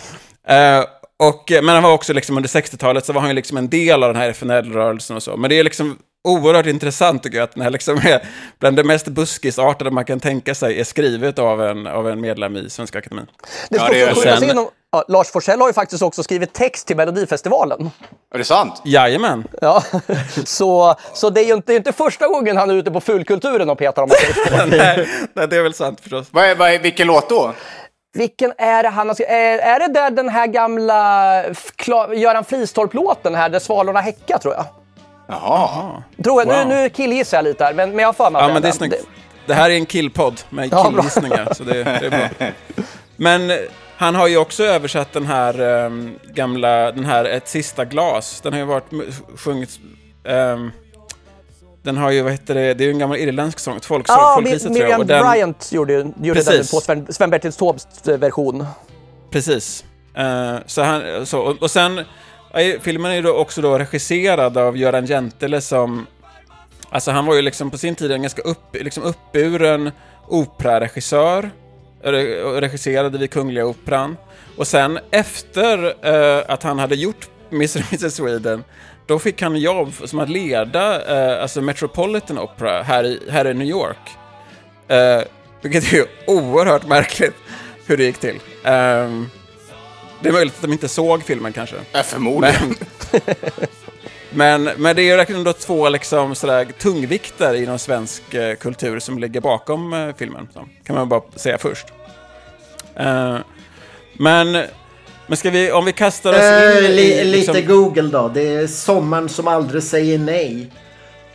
Eh, 0.80 0.86
och, 1.19 1.51
men 1.51 1.68
han 1.69 1.84
var 1.84 1.94
också 1.94 2.13
liksom 2.13 2.38
under 2.38 2.50
60-talet 2.50 3.06
så 3.06 3.13
var 3.13 3.22
han 3.22 3.30
ju 3.30 3.36
liksom 3.36 3.57
en 3.57 3.69
del 3.69 4.04
av 4.04 4.13
den 4.13 4.22
här 4.22 4.30
FNL-rörelsen 4.30 5.16
och 5.16 5.24
så. 5.24 5.38
Men 5.38 5.50
det 5.50 5.60
är 5.60 5.63
liksom 5.63 5.98
oerhört 6.24 6.66
intressant 6.66 7.24
tycker 7.24 7.38
jag 7.38 7.44
att 7.44 7.54
den 7.54 7.63
här 7.63 7.69
liksom 7.69 7.98
är 7.98 8.28
bland 8.60 8.75
det 8.78 8.84
mest 8.84 9.07
buskisartade 9.07 9.92
man 9.92 10.06
kan 10.06 10.19
tänka 10.19 10.56
sig 10.56 10.80
är 10.80 10.84
skrivet 10.84 11.40
av 11.40 11.62
en, 11.63 11.88
av 11.88 12.10
en 12.10 12.22
medlem 12.22 12.57
i 12.57 12.69
Svenska 12.69 12.98
Akademin. 13.00 13.25
Det 13.69 13.78
Ja, 13.78 13.84
ska 13.84 13.94
det 13.94 14.01
är 14.01 14.10
också 14.10 14.22
sen- 14.22 14.34
skjutas 14.36 14.51
in 14.51 14.57
om- 14.57 14.69
ja, 14.91 15.03
Lars 15.07 15.27
Forssell 15.31 15.59
har 15.62 15.68
ju 15.68 15.74
faktiskt 15.74 16.03
också 16.03 16.24
skrivit 16.24 16.53
text 16.53 16.88
till 16.88 16.95
Melodifestivalen. 16.97 17.91
Är 18.33 18.38
det 18.38 18.44
sant? 18.44 18.81
Jajamän. 18.86 19.47
Ja. 19.62 19.83
Så, 20.45 20.95
så 21.13 21.30
det 21.30 21.41
är 21.41 21.45
ju 21.45 21.53
inte, 21.53 21.71
det 21.71 21.75
inte 21.75 21.91
första 21.94 22.27
gången 22.27 22.57
han 22.57 22.69
är 22.69 22.74
ute 22.74 22.91
på 22.91 23.01
fulkulturen 23.01 23.69
och 23.69 23.77
petar 23.77 24.03
om 24.03 24.09
nej, 24.68 25.07
nej, 25.33 25.47
det 25.47 25.56
är 25.57 25.63
väl 25.63 25.74
sant 25.74 26.01
förstås. 26.01 26.27
Vad 26.31 26.45
är, 26.45 26.56
vad 26.56 26.71
är, 26.74 26.80
vilken 26.80 27.07
låt 27.07 27.30
då? 27.30 27.53
Vilken 28.13 28.53
är 28.57 28.83
det 28.83 28.89
han 28.89 29.07
har 29.07 29.13
skrivit? 29.15 29.31
Är, 29.31 29.57
är 29.57 29.80
det 29.80 29.94
där 29.94 30.12
den 30.12 30.30
här 30.30 30.47
gamla 30.47 31.44
Kla- 31.75 32.13
Göran 32.13 32.44
Fristorp-låten 32.45 33.36
här, 33.36 33.50
där 33.50 33.59
svalorna 33.59 34.01
häckar 34.01 34.38
tror 34.38 34.53
jag? 34.53 34.65
Jaha. 35.27 36.03
Tror 36.24 36.41
jag. 36.41 36.47
Wow. 36.47 36.68
Nu, 36.68 36.75
nu 36.75 36.89
killgissar 36.89 37.38
jag 37.38 37.44
lite 37.44 37.63
här, 37.63 37.74
men, 37.74 37.89
men 37.89 38.00
jag 38.00 38.07
har 38.07 38.13
för 38.13 38.30
mig 38.30 38.41
att 38.41 38.47
Ja, 38.47 38.53
men 38.53 38.62
det 38.62 38.68
är 38.68 38.71
snyggt. 38.71 39.06
Det 39.45 39.53
här 39.53 39.69
är 39.69 39.74
en 39.75 39.86
killpodd 39.86 40.41
med 40.50 40.69
Ja, 40.71 40.83
killgissningar, 40.83 41.53
så 41.53 41.63
det, 41.63 41.83
det 41.83 41.89
är 42.06 42.09
bra. 42.09 42.47
Men 43.15 43.51
han 44.00 44.16
har 44.16 44.28
ju 44.28 44.38
också 44.38 44.63
översatt 44.63 45.13
den 45.13 45.25
här 45.25 45.60
ehm, 45.62 46.16
gamla, 46.34 46.92
den 46.92 47.06
här 47.06 47.25
Ett 47.25 47.48
sista 47.48 47.86
glas. 47.86 48.41
Den 48.41 48.53
har 48.53 48.60
ju 48.60 48.65
varit 48.65 48.91
sjungits... 49.36 49.79
ehm, 50.24 50.72
den 51.84 51.98
har 51.98 52.12
ju, 52.12 52.22
vad 52.22 52.32
heter 52.32 52.56
det, 52.56 52.74
det 52.74 52.84
är 52.84 52.86
ju 52.86 52.91
en 52.91 53.00
gammal 53.00 53.18
irländsk 53.18 53.60
sång, 53.60 53.77
ett 53.77 53.86
folksång, 53.86 54.18
Ja, 54.20 54.34
folkpriset 54.36 54.72
Mi- 54.72 54.75
tror 54.77 54.89
jag. 54.89 55.00
Och 55.00 55.06
den, 55.06 55.29
Bryant 55.32 55.72
gjorde, 55.72 56.12
gjorde 56.22 56.44
den 56.44 56.58
på 56.60 56.63
Sven, 56.63 57.13
Sven 57.13 57.29
Bertil 57.29 57.53
Taubes 57.53 57.88
version. 58.06 58.65
Precis. 59.32 59.86
Eh, 60.15 60.56
så 60.65 60.82
han, 60.82 61.25
så, 61.25 61.39
och, 61.39 61.62
och 61.62 61.72
sen, 61.72 62.01
filmen 62.82 63.12
är 63.12 63.15
ju 63.15 63.22
då 63.22 63.34
också 63.34 63.62
då 63.62 63.77
regisserad 63.79 64.58
av 64.58 64.77
Göran 64.77 65.08
Gentile 65.08 65.62
som, 65.62 66.08
alltså 66.89 67.12
han 67.12 67.25
var 67.25 67.36
ju 67.36 67.41
liksom 67.41 67.72
på 67.72 67.77
sin 67.77 67.96
tid 67.96 68.12
en 68.12 68.22
ganska 68.22 68.41
upp, 68.41 68.75
liksom 68.75 69.03
uppburen 69.03 69.91
operaregissör, 70.27 71.51
regisserade 72.01 73.18
vid 73.18 73.32
Kungliga 73.32 73.65
Operan. 73.65 74.18
Och 74.58 74.68
sen 74.68 75.00
efter 75.12 75.96
eh, 76.08 76.44
att 76.48 76.63
han 76.63 76.79
hade 76.79 76.96
gjort 76.96 77.29
Mr. 77.51 77.79
och 77.79 77.94
Mrs. 77.94 78.15
Sweden, 78.15 78.63
då 79.06 79.20
fick 79.20 79.41
han 79.41 79.56
jobb 79.56 79.94
som 80.06 80.20
att 80.20 80.29
leda 80.29 81.06
eh, 81.36 81.41
alltså 81.41 81.62
Metropolitan 81.62 82.39
Opera 82.39 82.84
här 82.84 83.03
i, 83.03 83.20
här 83.29 83.48
i 83.48 83.53
New 83.53 83.68
York. 83.68 84.10
Uh, 84.91 85.24
vilket 85.62 85.94
är 85.94 85.98
ju 85.98 86.06
oerhört 86.27 86.88
märkligt 86.88 87.36
hur 87.86 87.98
det 87.98 88.03
gick 88.03 88.18
till. 88.18 88.39
Ehm, 88.63 89.29
det 90.22 90.29
är 90.29 90.34
möjligt 90.34 90.56
att 90.56 90.62
de 90.62 90.72
inte 90.72 90.88
såg 90.88 91.24
filmen 91.24 91.53
kanske. 91.53 91.75
Ja, 91.91 92.03
förmodligen. 92.03 92.75
Men, 93.12 93.22
men 94.33 94.63
det 94.95 95.01
är 95.01 95.05
ju 95.05 95.15
verkligen 95.15 95.39
ändå 95.39 95.53
två 95.53 95.89
liksom, 95.89 96.36
sådär, 96.36 96.67
tungvikter 96.79 97.53
inom 97.53 97.79
svensk 97.79 98.33
eh, 98.33 98.55
kultur 98.55 99.00
som 99.00 99.19
ligger 99.19 99.41
bakom 99.41 99.93
eh, 99.93 100.15
filmen. 100.17 100.48
Så, 100.53 100.65
kan 100.83 100.95
man 100.95 101.09
bara 101.09 101.21
säga 101.36 101.57
först. 101.57 101.88
Eh, 102.95 103.38
men, 104.13 104.51
men 105.27 105.38
ska 105.38 105.50
vi, 105.50 105.71
om 105.71 105.86
vi 105.86 105.93
kastar 105.93 106.33
oss 106.33 106.39
Eh, 106.39 106.86
in 106.86 106.91
li, 106.95 107.13
i... 107.13 107.24
liksom- 107.24 107.55
lite 107.55 107.67
Google 107.67 108.01
då. 108.09 108.27
Det 108.33 108.41
är 108.55 108.67
Sommaren 108.67 109.29
som 109.29 109.48
aldrig 109.48 109.83
säger 109.83 110.19
nej. 110.19 110.71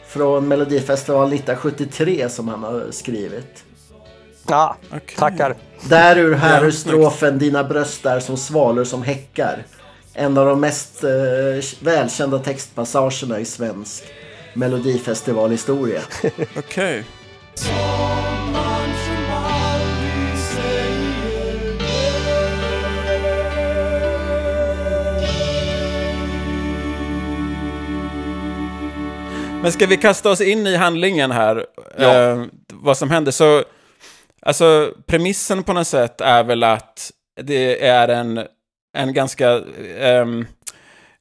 Från 0.09 0.49
Melodifestivalen 0.49 1.33
1973 1.39 2.29
som 2.29 2.49
han 2.49 2.63
har 2.63 2.87
skrivit. 2.91 3.65
Ja, 4.49 4.77
Okej. 4.89 5.17
tackar. 5.19 5.55
Där 5.89 6.17
ur 6.19 6.35
här 6.35 6.61
Ja, 6.61 6.67
ur 6.67 6.71
strofen 6.71 7.39
Dina 7.39 7.65
bröst 7.65 8.07
är 8.07 8.21
som 8.21 8.37
svalor 8.37 8.85
som 8.85 9.03
häckar. 9.03 9.63
En 10.15 10.39
av 10.39 10.47
de 10.47 10.61
mest 10.61 11.05
eh, 11.05 11.11
välkända 11.81 12.39
textpassagerna 12.39 13.41
i 13.41 13.45
svensk 13.45 14.05
melodifestivalhistoria. 14.55 16.01
Okej. 16.57 17.05
Men 29.63 29.73
ska 29.73 29.87
vi 29.87 29.97
kasta 29.97 30.31
oss 30.31 30.41
in 30.41 30.67
i 30.67 30.77
handlingen 30.77 31.31
här? 31.31 31.67
Ja. 31.99 32.15
Eh, 32.15 32.45
vad 32.73 32.99
som 32.99 33.11
händer? 33.11 33.33
Så, 33.33 33.65
alltså, 34.43 34.93
premissen 35.07 35.63
på 35.63 35.73
något 35.73 35.87
sätt 35.87 36.21
är 36.21 36.45
väl 36.45 36.63
att 36.63 37.11
det 37.43 37.87
är 37.87 38.09
en, 38.09 38.47
en 38.95 39.15
ganska... 39.15 39.51
Um, 40.23 40.47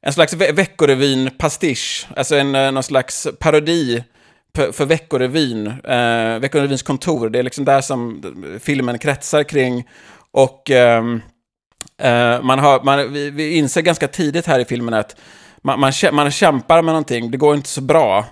en 0.06 0.12
slags 0.12 0.32
ve 0.32 0.52
Veckorevyn-pastisch. 0.52 2.06
Alltså 2.16 2.36
en, 2.36 2.54
eh, 2.54 2.72
någon 2.72 2.82
slags 2.82 3.28
parodi 3.40 4.04
för 4.54 4.84
Veckorevyn. 4.84 5.66
Eh, 5.66 6.38
Veckorevyns 6.40 6.82
kontor. 6.82 7.28
Det 7.30 7.38
är 7.38 7.42
liksom 7.42 7.64
där 7.64 7.80
som 7.80 8.22
eh, 8.54 8.58
filmen 8.58 8.98
kretsar 8.98 9.42
kring. 9.42 9.88
Och 10.30 10.70
ehm, 10.70 11.22
eh, 12.02 12.42
man 12.42 12.58
har, 12.58 12.84
man, 12.84 13.12
vi, 13.12 13.30
vi 13.30 13.56
inser 13.56 13.82
ganska 13.82 14.08
tidigt 14.08 14.46
här 14.46 14.58
i 14.58 14.64
filmen 14.64 14.94
att 14.94 15.16
man, 15.62 15.80
man, 15.80 15.92
man 16.12 16.30
kämpar 16.30 16.82
med 16.82 16.92
någonting, 16.92 17.30
det 17.30 17.36
går 17.36 17.54
inte 17.54 17.68
så 17.68 17.80
bra. 17.80 18.26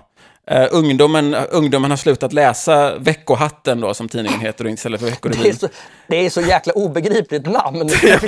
Eh, 0.47 0.67
ungdomen, 0.71 1.35
ungdomen 1.35 1.91
har 1.91 1.97
slutat 1.97 2.33
läsa 2.33 2.97
Veckohatten 2.97 3.79
då, 3.81 3.93
som 3.93 4.09
tidningen 4.09 4.39
heter, 4.39 4.67
istället 4.67 4.99
för 4.99 5.07
Det 5.07 5.11
är, 5.11 5.15
Veckorevyn. 5.15 5.57
så, 5.57 5.67
det 6.07 6.25
är 6.25 6.29
så 6.29 6.41
jäkla 6.41 6.73
obegripligt 6.73 7.45
namn. 7.45 7.87
Det, 8.03 8.19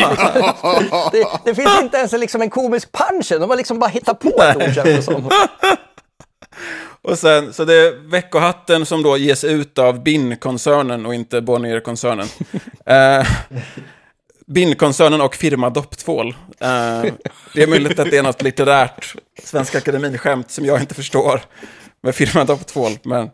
det, 1.12 1.27
det 1.45 1.55
finns 1.55 1.81
inte 1.81 1.98
ens 1.98 2.13
en, 2.13 2.19
liksom 2.19 2.41
en 2.41 2.50
komisk 2.50 2.89
punch. 2.91 3.29
De 3.29 3.50
har 3.50 3.57
liksom 3.57 3.79
bara 3.79 3.89
hittat 3.89 4.19
på 4.19 4.43
ett 4.43 4.55
ord 4.55 4.63
känns 4.63 4.84
det 4.84 5.01
som. 5.01 5.29
Och 7.01 7.19
sen, 7.19 7.53
så 7.53 7.65
det 7.65 7.74
är 7.74 8.10
Veckohatten 8.10 8.86
som 8.86 9.03
då 9.03 9.17
ges 9.17 9.43
ut 9.43 9.79
av 9.79 10.03
BIN-koncernen 10.03 11.05
och 11.05 11.15
inte 11.15 11.41
Bonnier-koncernen. 11.41 12.27
eh, 12.86 13.27
BIN-koncernen 14.45 15.22
och 15.22 15.36
firma 15.36 15.69
Dopptvål. 15.69 16.27
Eh, 16.60 17.03
det 17.53 17.63
är 17.63 17.67
möjligt 17.67 18.00
att 18.00 18.12
det 18.12 18.17
är 18.17 18.24
något 18.24 18.41
litterärt 18.41 19.15
Svenska 19.43 19.77
Akademin-skämt 19.77 20.51
som 20.51 20.65
jag 20.65 20.79
inte 20.79 20.93
förstår 20.95 21.41
med 22.05 22.15
firma 22.15 22.43
Dopptvål. 22.43 22.91
Men, 23.03 23.29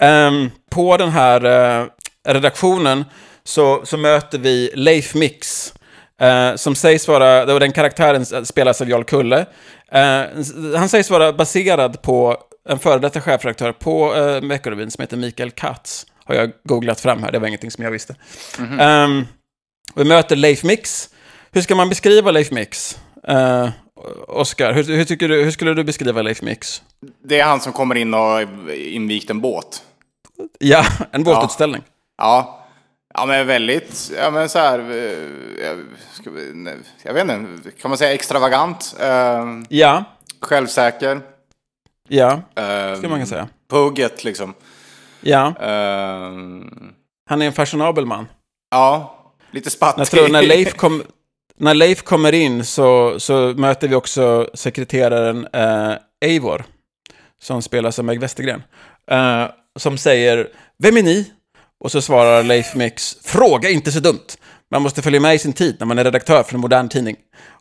ehm, 0.00 0.50
på 0.70 0.96
den 0.96 1.10
här 1.10 1.44
eh, 1.44 1.86
redaktionen 2.28 3.04
så, 3.44 3.80
så 3.84 3.96
möter 3.96 4.38
vi 4.38 4.70
Leif 4.74 5.14
Mix. 5.14 5.72
Eh, 6.20 6.54
som 6.54 6.74
sägs 6.74 7.08
vara, 7.08 7.54
och 7.54 7.60
den 7.60 7.72
karaktären 7.72 8.46
spelas 8.46 8.80
av 8.80 8.88
Jarl 8.90 9.04
Kulle. 9.04 9.46
Eh, 9.92 10.22
han 10.76 10.88
sägs 10.88 11.10
vara 11.10 11.32
baserad 11.32 12.02
på 12.02 12.36
en 12.68 12.78
före 12.78 12.98
detta 12.98 13.20
chefredaktör 13.20 13.72
på 13.72 14.14
eh, 14.14 14.48
Veckorevyn 14.48 14.90
som 14.90 15.02
heter 15.02 15.16
Mikael 15.16 15.50
Katz. 15.50 16.06
Har 16.24 16.34
jag 16.34 16.50
googlat 16.64 17.00
fram 17.00 17.22
här, 17.22 17.32
det 17.32 17.38
var 17.38 17.46
ingenting 17.46 17.70
som 17.70 17.84
jag 17.84 17.90
visste. 17.90 18.14
Ehm, 18.80 19.26
vi 19.94 20.04
möter 20.04 20.36
Leif 20.36 20.64
Mix. 20.64 21.08
Hur 21.52 21.60
ska 21.60 21.74
man 21.74 21.88
beskriva 21.88 22.30
Leif 22.30 22.50
Mix? 22.50 22.98
Uh, 23.28 23.68
Oskar, 24.28 24.72
hur, 24.72 24.82
hur, 24.84 25.44
hur 25.44 25.50
skulle 25.50 25.74
du 25.74 25.84
beskriva 25.84 26.22
Leif 26.22 26.42
Mix? 26.42 26.82
Det 27.24 27.40
är 27.40 27.44
han 27.44 27.60
som 27.60 27.72
kommer 27.72 27.94
in 27.94 28.14
och 28.14 28.42
invigt 28.76 29.30
en 29.30 29.40
båt. 29.40 29.82
Ja, 30.58 30.84
en 31.10 31.24
båtutställning. 31.24 31.82
Ja. 32.18 32.54
Ja, 33.14 33.26
men 33.26 33.46
väldigt, 33.46 34.12
ja 34.16 34.30
men 34.30 34.48
så 34.48 34.58
här, 34.58 34.78
eh, 34.78 35.64
jag, 35.64 35.76
vi, 36.32 36.74
jag 37.02 37.14
vet 37.14 37.30
inte, 37.30 37.70
kan 37.70 37.90
man 37.90 37.98
säga 37.98 38.12
extravagant, 38.14 38.96
eh, 39.00 39.44
Ja, 39.68 40.04
självsäker, 40.40 41.20
ja, 42.08 42.32
eh, 42.32 42.94
ska 42.98 43.08
man 43.08 43.18
kunna 43.18 43.26
säga. 43.26 43.48
hugget 43.70 44.24
liksom. 44.24 44.54
Ja, 45.20 45.46
Eh, 45.60 46.32
han 47.30 47.42
är 47.42 47.46
en 47.46 47.52
fashionabel 47.52 48.06
man. 48.06 48.26
ja, 48.70 49.14
lite 49.50 49.70
spattig. 49.70 50.06
Tror 50.06 50.28
när 50.28 50.42
Leif, 50.42 50.74
kom, 50.74 51.02
när 51.58 51.74
Leif 51.74 52.02
kommer 52.02 52.34
in 52.34 52.64
så, 52.64 53.20
så 53.20 53.54
möter 53.56 53.88
vi 53.88 53.94
också 53.94 54.50
sekreteraren 54.54 55.46
eh, 55.52 55.92
Eivor, 56.20 56.64
som 57.42 57.62
spelas 57.62 57.98
av 57.98 58.04
Meg 58.04 58.20
Westergren, 58.20 58.62
eh, 59.10 59.44
som 59.76 59.98
säger 59.98 60.48
“Vem 60.78 60.96
är 60.96 61.02
ni?” 61.02 61.32
Och 61.80 61.92
så 61.92 62.02
svarar 62.02 62.42
Leif 62.42 62.74
Mix 62.74 63.16
“Fråga 63.24 63.70
inte 63.70 63.92
så 63.92 64.00
dumt! 64.00 64.26
Man 64.70 64.82
måste 64.82 65.02
följa 65.02 65.20
med 65.20 65.34
i 65.34 65.38
sin 65.38 65.52
tid 65.52 65.76
när 65.78 65.86
man 65.86 65.98
är 65.98 66.04
redaktör 66.04 66.42
för 66.42 66.54
en 66.54 66.60
modern 66.60 66.88
tidning.” 66.88 67.16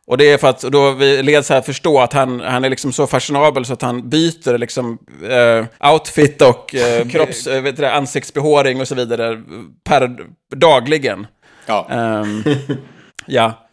Och 0.07 0.17
det 0.17 0.31
är 0.31 0.37
för 0.37 0.47
att 0.47 0.63
och 0.63 0.71
då 0.71 0.91
vi 0.91 1.23
leds 1.23 1.49
här 1.49 1.61
förstå 1.61 1.99
att 1.99 2.13
han, 2.13 2.39
han 2.39 2.65
är 2.65 2.69
liksom 2.69 2.93
så 2.93 3.07
fashionabel 3.07 3.65
så 3.65 3.73
att 3.73 3.81
han 3.81 4.09
byter 4.09 4.57
liksom 4.57 4.97
eh, 5.29 5.91
outfit 5.93 6.41
och 6.41 6.75
eh, 6.75 7.07
kropps, 7.11 7.47
eh, 7.47 7.61
vet 7.61 7.77
det, 7.77 7.93
ansiktsbehåring 7.93 8.81
och 8.81 8.87
så 8.87 8.95
vidare 8.95 9.43
per 9.83 10.25
dagligen. 10.55 11.27
Ja. 11.65 11.87
Ehm, 11.89 12.43
ja. 13.25 13.66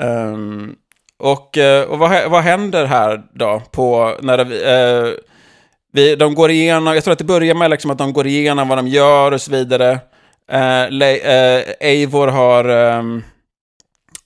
Ehm, 0.00 0.74
och 1.18 1.58
och 1.88 1.98
vad, 1.98 2.30
vad 2.30 2.42
händer 2.42 2.84
här 2.86 3.22
då? 3.34 3.62
På, 3.70 4.16
när 4.22 4.44
vi, 4.44 4.62
eh, 4.64 5.14
vi, 5.92 6.16
de 6.16 6.34
går 6.34 6.50
igenom, 6.50 6.94
jag 6.94 7.04
tror 7.04 7.12
att 7.12 7.18
det 7.18 7.24
börjar 7.24 7.54
med 7.54 7.70
liksom 7.70 7.90
att 7.90 7.98
de 7.98 8.12
går 8.12 8.26
igenom 8.26 8.68
vad 8.68 8.78
de 8.78 8.88
gör 8.88 9.32
och 9.32 9.40
så 9.40 9.50
vidare. 9.50 10.00
Uh, 10.52 10.90
Le, 10.90 11.18
eh, 11.18 11.64
Eivor 11.80 12.28
har... 12.28 12.68
Um, 12.68 13.24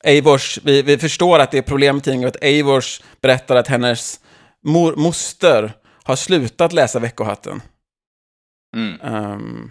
Eivors, 0.04 0.58
vi, 0.64 0.82
vi 0.82 0.98
förstår 0.98 1.38
att 1.38 1.50
det 1.50 1.58
är 1.58 1.62
problem 1.62 1.96
med 1.96 2.04
tidningen, 2.04 2.28
att 2.28 2.42
Eivors 2.44 3.02
berättar 3.20 3.56
att 3.56 3.68
hennes 3.68 4.20
mor, 4.64 4.96
moster 4.96 5.72
har 6.04 6.16
slutat 6.16 6.72
läsa 6.72 6.98
Veckohatten. 6.98 7.62
Mm. 8.76 9.00
Ehm, 9.00 9.70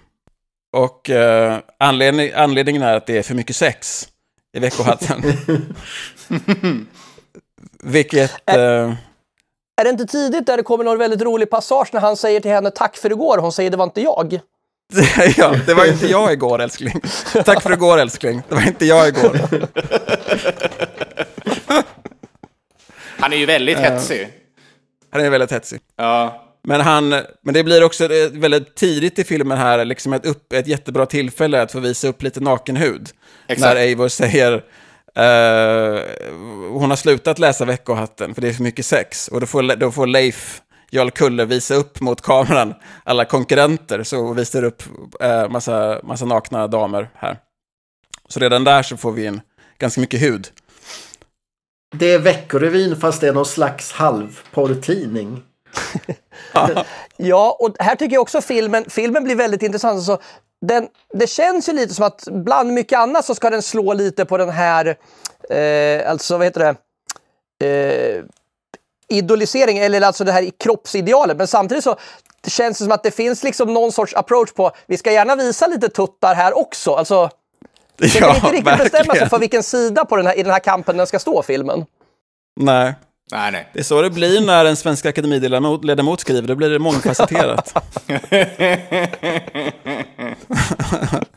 och 0.74 1.10
eh, 1.10 1.60
anledning, 1.80 2.32
anledningen 2.36 2.82
är 2.82 2.94
att 2.94 3.08
det 3.08 3.18
är 3.18 3.24
för 3.24 3.36
mycket 3.36 3.56
sex 3.56 4.08
i 4.54 4.60
veckohatten. 4.60 5.24
Vilket... 7.84 8.32
eh, 8.46 8.56
Är 9.76 9.84
det 9.84 9.90
inte 9.90 10.06
tidigt 10.06 10.46
där 10.46 10.58
det 10.58 10.64
kommer 10.64 10.84
någon 10.84 10.98
väldigt 10.98 11.22
rolig 11.22 11.50
passage 11.50 11.90
när 11.94 12.00
han 12.00 12.18
säger 12.18 12.40
till 12.40 12.52
henne 12.52 12.72
tack 12.72 12.98
för 12.98 13.12
igår? 13.12 13.38
Hon 13.38 13.52
säger 13.52 13.72
det 13.72 13.78
var 13.78 13.86
inte 13.86 14.02
jag. 14.02 14.40
ja, 15.38 15.56
det 15.66 15.74
var 15.74 15.86
inte 15.86 16.08
jag 16.08 16.34
igår 16.34 16.62
älskling. 16.62 17.02
Tack 17.46 17.64
för 17.64 17.74
igår 17.74 17.98
älskling. 17.98 18.42
Det 18.50 18.56
var 18.56 18.68
inte 18.68 18.86
jag 18.86 19.08
igår. 19.08 19.40
Han 23.20 23.34
är 23.34 23.38
ju 23.38 23.46
väldigt 23.46 23.78
hetsig. 23.78 24.30
Han 25.12 25.22
är 25.22 25.30
väldigt 25.30 25.52
hetsig. 25.52 25.82
Ja. 25.96 26.43
Men, 26.68 26.82
han, 26.82 27.10
men 27.42 27.54
det 27.54 27.64
blir 27.64 27.84
också 27.84 28.08
väldigt 28.32 28.76
tidigt 28.76 29.20
i 29.20 29.24
filmen 29.24 29.58
här, 29.58 29.86
liksom 29.86 30.14
ett, 30.14 30.26
upp, 30.26 30.54
ett 30.54 30.68
jättebra 30.68 31.06
tillfälle 31.06 31.62
att 31.62 31.72
få 31.72 31.80
visa 31.80 32.08
upp 32.08 32.24
lite 32.24 32.40
nakenhud. 32.40 33.10
Exakt. 33.48 33.74
När 33.74 33.82
Eivor 33.82 34.08
säger, 34.08 34.54
eh, 35.16 36.02
hon 36.72 36.90
har 36.90 36.96
slutat 36.96 37.40
läsa 37.40 37.66
Veckohatten 37.66 38.36
för 38.36 38.42
det 38.42 38.48
är 38.48 38.54
för 38.54 38.64
mycket 38.64 38.86
sex. 38.86 39.28
Och 39.28 39.42
då 39.42 39.46
får, 39.46 39.76
då 39.76 39.92
får 39.92 40.08
Leif 40.08 40.62
Jarl 40.94 41.10
Kulle 41.10 41.46
visa 41.46 41.76
upp 41.76 42.00
mot 42.00 42.22
kameran 42.22 42.74
alla 43.04 43.26
konkurrenter, 43.26 44.04
så 44.04 44.34
visar 44.34 44.64
upp 44.64 44.84
eh, 45.20 45.50
massa, 45.50 46.00
massa 46.04 46.26
nakna 46.26 46.68
damer 46.68 47.10
här. 47.16 47.38
Så 48.28 48.40
redan 48.40 48.64
där 48.64 48.84
så 48.84 48.98
får 48.98 49.12
vi 49.12 49.26
in 49.26 49.42
ganska 49.78 50.02
mycket 50.02 50.22
hud. 50.22 50.48
Det 51.96 52.14
är 52.14 52.20
Veckorevyn 52.20 52.96
fast 52.96 53.22
det 53.22 53.28
är 53.28 53.34
någon 53.34 53.46
slags 53.46 53.92
halvporrtidning. 53.92 55.42
Ja, 57.18 57.58
och 57.60 57.76
här 57.80 57.96
tycker 57.96 58.14
jag 58.14 58.22
också 58.22 58.42
filmen, 58.42 58.86
filmen 58.90 59.24
blir 59.24 59.36
väldigt 59.36 59.62
intressant. 59.62 59.96
Alltså, 59.96 60.18
den, 60.62 60.88
det 61.14 61.28
känns 61.28 61.70
ju 61.70 61.74
lite 61.74 61.94
som 61.94 62.06
att 62.06 62.28
bland 62.32 62.74
mycket 62.74 63.00
annat 63.00 63.26
så 63.26 63.36
ska 63.36 63.50
den 63.50 63.62
slå 63.62 63.94
lite 63.94 64.26
på 64.26 64.38
den 64.38 64.50
här, 64.50 64.98
eh, 65.50 66.12
alltså 66.12 66.38
vad 66.38 66.46
heter 66.46 66.76
det, 67.60 67.68
eh, 67.68 68.24
idolisering, 69.08 69.78
eller 69.78 70.02
alltså 70.02 70.24
det 70.24 70.32
här 70.32 70.52
kroppsidealet. 70.60 71.38
Men 71.38 71.48
samtidigt 71.48 71.84
så 71.84 71.96
känns 72.48 72.78
det 72.78 72.84
som 72.84 72.92
att 72.92 73.04
det 73.04 73.12
finns 73.12 73.44
liksom 73.44 73.74
någon 73.74 73.92
sorts 73.92 74.14
approach 74.14 74.54
på, 74.54 74.72
vi 74.86 74.98
ska 74.98 75.12
gärna 75.12 75.36
visa 75.36 75.68
lite 75.68 75.90
tuttar 75.90 76.36
här 76.36 76.58
också. 76.58 76.94
Alltså, 76.94 77.30
det 77.98 78.10
kan 78.10 78.36
inte 78.36 78.48
riktigt 78.48 78.78
bestämma 78.78 79.16
sig 79.16 79.30
för 79.30 79.40
vilken 79.40 79.64
sida 79.64 80.06
på 80.06 80.16
den 80.16 80.28
här, 80.28 80.38
i 80.38 80.44
den 80.44 80.52
här 80.52 80.60
kampen 80.60 80.98
den 80.98 81.08
ska 81.08 81.20
stå, 81.20 81.44
filmen. 81.44 81.86
Nej, 82.60 82.94
Nej, 83.32 83.52
nej. 83.52 83.70
det 83.74 83.80
är 83.80 83.84
så 83.84 84.02
det 84.02 84.10
blir 84.10 84.42
när 84.42 84.66
en 84.66 84.76
svensk 84.76 85.06
akademiledamot 85.06 85.86
ledamot 85.86 86.20
skriver, 86.20 86.48
då 86.48 86.56
blir 86.56 86.70
det 86.70 86.80
mångfacetterat. 86.80 87.74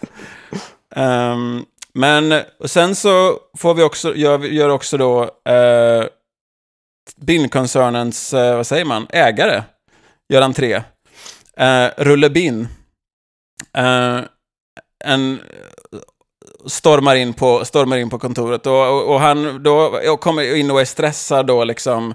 Ehm, 0.97 1.65
men 1.95 2.43
och 2.59 2.71
sen 2.71 2.95
så 2.95 3.39
får 3.59 3.75
vi 3.75 3.83
också, 3.83 4.17
gör, 4.17 4.39
gör 4.39 4.69
också 4.69 4.97
då 4.97 5.23
uh, 5.23 6.07
Bin-koncernens, 7.17 8.35
eh, 8.35 8.57
vad 8.57 8.67
säger 8.67 8.85
man, 8.85 9.07
ägare, 9.11 9.63
gör 10.29 10.43
entré. 10.43 10.77
Uh, 11.61 11.89
Rulle 11.97 12.31
Bin. 12.31 12.69
Eh, 13.77 14.21
en, 15.05 15.41
stormar 16.67 17.17
in 17.17 17.33
på, 17.33 17.65
stormar 17.65 17.97
in 17.97 18.11
på 18.11 18.19
kontoret. 18.19 18.67
Och, 18.67 18.89
och, 18.89 19.15
och 19.15 19.21
han 19.21 19.63
då 19.63 19.99
och 20.13 20.21
kommer 20.21 20.57
in 20.57 20.71
och 20.71 20.81
är 20.81 20.85
stressad 20.85 21.47
då 21.47 21.65
liksom. 21.65 22.15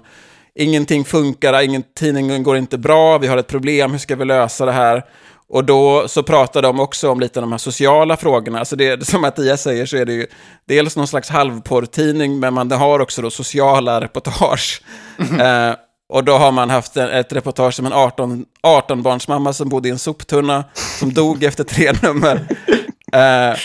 Ingenting 0.54 1.04
funkar, 1.04 1.62
ingen, 1.62 1.82
tidningen 1.98 2.42
går 2.42 2.56
inte 2.56 2.78
bra, 2.78 3.18
vi 3.18 3.26
har 3.26 3.36
ett 3.36 3.48
problem, 3.48 3.90
hur 3.90 3.98
ska 3.98 4.16
vi 4.16 4.24
lösa 4.24 4.66
det 4.66 4.72
här? 4.72 5.04
Och 5.48 5.64
då 5.64 6.08
så 6.08 6.22
pratar 6.22 6.62
de 6.62 6.80
också 6.80 7.10
om 7.10 7.20
lite 7.20 7.40
de 7.40 7.52
här 7.52 7.58
sociala 7.58 8.16
frågorna. 8.16 8.58
Alltså 8.58 8.76
det, 8.76 9.06
som 9.06 9.20
Mattias 9.20 9.62
säger 9.62 9.86
så 9.86 9.96
är 9.96 10.04
det 10.04 10.12
ju 10.12 10.26
dels 10.68 10.96
någon 10.96 11.06
slags 11.06 11.28
halvporrtidning, 11.28 12.38
men 12.40 12.54
man 12.54 12.70
har 12.70 13.00
också 13.00 13.22
då 13.22 13.30
sociala 13.30 14.00
reportage. 14.00 14.82
Eh, 15.40 15.74
och 16.08 16.24
då 16.24 16.32
har 16.32 16.52
man 16.52 16.70
haft 16.70 16.96
en, 16.96 17.08
ett 17.08 17.32
reportage 17.32 17.80
om 17.80 17.86
en 17.86 17.92
18, 17.92 18.44
18-barnsmamma 18.62 19.52
som 19.52 19.68
bodde 19.68 19.88
i 19.88 19.90
en 19.90 19.98
soptunna, 19.98 20.64
som 20.98 21.12
dog 21.12 21.44
efter 21.44 21.64
tre 21.64 21.92
nummer. 22.02 22.40
Eh, 23.12 23.56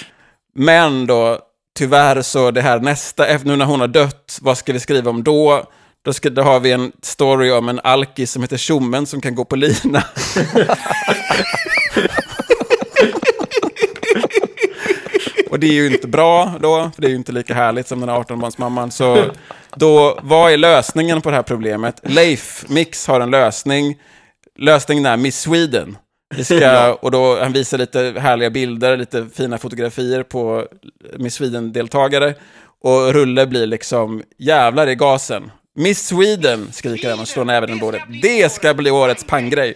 men 0.59 1.07
då, 1.07 1.39
tyvärr 1.77 2.21
så 2.21 2.51
det 2.51 2.61
här 2.61 2.79
nästa, 2.79 3.37
nu 3.43 3.55
när 3.55 3.65
hon 3.65 3.79
har 3.79 3.87
dött, 3.87 4.39
vad 4.41 4.57
ska 4.57 4.73
vi 4.73 4.79
skriva 4.79 5.09
om 5.09 5.23
då? 5.23 5.63
Då, 6.01 6.13
ska, 6.13 6.29
då 6.29 6.41
har 6.41 6.59
vi 6.59 6.71
en 6.71 6.91
story 7.01 7.51
om 7.51 7.69
en 7.69 7.79
alkis 7.83 8.31
som 8.31 8.41
heter 8.41 8.57
Tjommen 8.57 9.05
som 9.05 9.21
kan 9.21 9.35
gå 9.35 9.45
på 9.45 9.55
lina. 9.55 9.73
Och 15.49 15.59
det 15.59 15.67
är 15.67 15.73
ju 15.73 15.93
inte 15.93 16.07
bra 16.07 16.53
då, 16.61 16.91
för 16.95 17.01
det 17.01 17.07
är 17.07 17.09
ju 17.09 17.15
inte 17.15 17.31
lika 17.31 17.53
härligt 17.53 17.87
som 17.87 17.99
den 17.99 18.09
här 18.09 18.17
18-barnsmamman. 18.17 18.89
Så 18.89 19.25
då, 19.75 20.19
vad 20.23 20.51
är 20.51 20.57
lösningen 20.57 21.21
på 21.21 21.29
det 21.29 21.35
här 21.35 21.43
problemet? 21.43 21.99
Leif 22.03 22.65
Mix 22.67 23.07
har 23.07 23.19
en 23.19 23.31
lösning. 23.31 23.97
Lösningen 24.59 25.05
är 25.05 25.17
Miss 25.17 25.39
Sweden. 25.39 25.97
Vi 26.35 26.43
ska, 26.43 26.93
och 26.93 27.11
då, 27.11 27.39
han 27.39 27.53
visar 27.53 27.77
lite 27.77 28.13
härliga 28.17 28.49
bilder, 28.49 28.97
lite 28.97 29.27
fina 29.35 29.57
fotografier 29.57 30.23
på 30.23 30.67
Miss 31.17 31.33
Sweden-deltagare. 31.33 32.35
Och 32.81 33.13
Rulle 33.13 33.47
blir 33.47 33.67
liksom 33.67 34.23
jävlar 34.37 34.87
i 34.87 34.95
gasen. 34.95 35.51
Miss 35.75 36.07
Sweden, 36.07 36.71
skriker 36.71 37.09
han 37.09 37.19
och 37.19 37.27
slår 37.27 37.45
näven 37.45 37.69
i 37.69 37.79
bordet. 37.79 38.01
Det 38.21 38.51
ska 38.51 38.73
bli 38.73 38.91
årets 38.91 39.23
panggrej. 39.23 39.75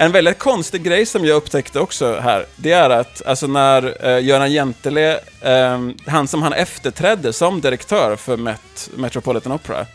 En 0.00 0.12
väldigt 0.12 0.38
konstig 0.38 0.82
grej 0.82 1.06
som 1.06 1.24
jag 1.24 1.36
upptäckte 1.36 1.80
också 1.80 2.18
här, 2.20 2.46
det 2.56 2.72
är 2.72 2.90
att 2.90 3.26
alltså 3.26 3.46
när 3.46 4.06
eh, 4.06 4.24
Göran 4.24 4.52
Jentele, 4.52 5.20
eh, 5.40 5.80
han 6.06 6.28
som 6.28 6.42
han 6.42 6.52
efterträdde 6.52 7.32
som 7.32 7.60
direktör 7.60 8.16
för 8.16 8.36
Met, 8.36 8.90
Metropolitan 8.96 9.52
Opera, 9.52 9.86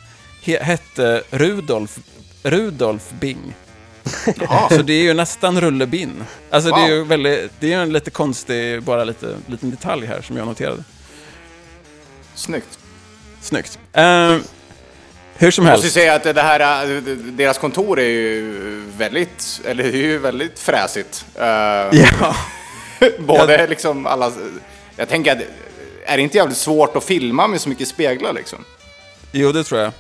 he, 0.44 0.64
hette 0.64 1.24
Rudolf, 1.30 2.00
Rudolf 2.44 3.12
Bing. 3.20 3.56
Så 4.70 4.82
det 4.82 4.94
är 4.94 5.04
ju 5.04 5.14
nästan 5.14 5.62
rullebin. 5.62 6.24
Alltså 6.50 6.70
det 6.70 6.82
är 6.82 6.90
ju 6.90 7.04
väldigt, 7.04 7.52
det 7.60 7.74
är 7.74 7.80
en 7.80 7.94
lite 7.94 8.12
konstig, 8.12 8.84
bara 8.84 9.04
lite, 9.04 9.36
liten 9.48 9.72
detalj 9.72 10.06
här 10.06 10.22
som 10.22 10.38
jag 10.38 10.48
noterade. 10.48 10.84
Snyggt. 12.36 12.80
Snyggt. 13.42 13.80
Eh, 13.94 14.38
hur 15.38 15.52
som 15.52 15.66
Jag 15.66 15.72
måste 15.72 15.86
helst. 15.86 15.94
säga 15.94 16.14
att 16.14 16.24
det 16.24 16.42
här, 16.42 16.84
äh, 16.96 17.02
deras 17.16 17.58
kontor 17.58 18.00
är 18.00 18.04
ju 18.10 18.82
väldigt, 18.98 19.62
eller 19.66 19.84
det 19.84 19.90
är 19.90 19.94
ju 20.04 20.18
väldigt 20.18 20.60
fräsigt. 20.60 21.26
Uh, 21.40 21.44
Ja. 22.22 22.36
Både 23.20 23.68
liksom 23.68 24.06
alla, 24.06 24.32
jag 24.96 25.10
tänker 25.10 25.32
att, 25.32 25.38
är 26.06 26.18
det 26.18 26.24
inte 26.24 26.38
jävligt 26.38 26.58
svårt 26.58 26.96
att 26.96 27.04
filma 27.04 27.48
med 27.48 27.62
så 27.62 27.70
mycket 27.70 27.88
speglar 27.88 28.34
liksom? 28.34 28.60
Jo, 29.32 29.52
det 29.52 29.64
tror 29.64 29.82
jag. 29.82 29.92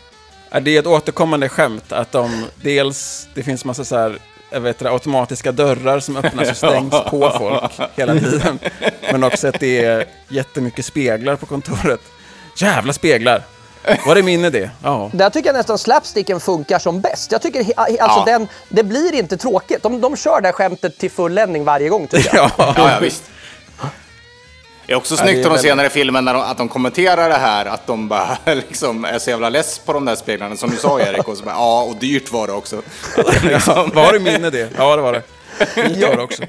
Ja, 0.49 0.59
Det 0.59 0.75
är 0.75 0.79
ett 0.79 0.87
återkommande 0.87 1.49
skämt 1.49 1.91
att 1.91 2.11
de 2.11 2.45
dels, 2.55 3.27
det 3.33 3.43
finns 3.43 3.65
massa 3.65 3.85
så 3.85 3.95
här, 3.97 4.17
jag 4.49 4.61
vet 4.61 4.79
det, 4.79 4.89
automatiska 4.91 5.51
dörrar 5.51 5.99
som 5.99 6.17
öppnas 6.17 6.49
och 6.49 6.57
stängs 6.69 6.91
på 6.91 7.31
folk 7.37 7.89
hela 7.95 8.13
tiden. 8.19 8.59
Men 9.11 9.23
också 9.23 9.47
att 9.47 9.59
det 9.59 9.85
är 9.85 10.05
jättemycket 10.29 10.85
speglar 10.85 11.35
på 11.35 11.45
kontoret. 11.45 12.01
Jävla 12.57 12.93
speglar! 12.93 13.43
Var 14.05 14.15
det 14.15 14.23
min 14.23 14.45
idé? 14.45 14.69
Ja. 14.83 15.09
Där 15.13 15.29
tycker 15.29 15.49
jag 15.49 15.53
nästan 15.57 15.77
slapsticken 15.77 16.39
funkar 16.39 16.79
som 16.79 17.01
bäst. 17.01 17.31
Jag 17.31 17.41
tycker 17.41 17.59
alltså 17.77 18.19
Ja. 18.19 18.23
den, 18.25 18.47
det 18.69 18.83
blir 18.83 19.13
inte 19.15 19.37
tråkigt. 19.37 19.83
De, 19.83 20.01
de 20.01 20.15
kör 20.17 20.41
det 20.41 20.47
här 20.47 20.53
skämtet 20.53 20.97
till 20.97 21.11
fulländning 21.11 21.63
varje 21.63 21.89
gång 21.89 22.07
tycker 22.07 22.35
jag. 22.35 22.51
Ja. 22.57 22.73
Ja, 22.77 22.91
ja 22.91 22.99
visst. 23.01 23.23
Det 24.87 24.93
är 24.93 24.97
också 24.97 25.15
det 25.15 25.21
snyggt 25.21 25.45
är 25.45 25.51
i 25.51 25.53
de 25.53 25.57
senare 25.57 25.89
filmen 25.89 26.25
när 26.25 26.33
de, 26.33 26.41
att 26.43 26.57
de 26.57 26.69
kommenterar 26.69 27.29
det 27.29 27.35
här, 27.35 27.65
att 27.65 27.87
de 27.87 28.07
bara 28.07 28.37
liksom 28.45 29.05
är 29.05 29.19
så 29.19 29.29
jävla 29.29 29.49
less 29.49 29.79
på 29.79 29.93
de 29.93 30.05
där 30.05 30.15
speglarna, 30.15 30.55
som 30.55 30.69
du 30.69 30.77
sa 30.77 30.99
Erik, 30.99 31.27
och 31.27 31.37
så 31.37 31.43
bara, 31.43 31.55
ja, 31.55 31.81
och 31.83 31.95
dyrt 31.95 32.31
var 32.31 32.47
det 32.47 32.53
också. 32.53 32.81
Ja, 33.67 33.87
var 33.93 34.13
det 34.13 34.19
min 34.19 34.45
idé? 34.45 34.67
Ja, 34.77 34.95
det 34.95 35.01
var 35.01 35.13
det. 35.13 35.21
Ni 35.89 36.05
var 36.05 36.15
det 36.15 36.21
också. 36.23 36.43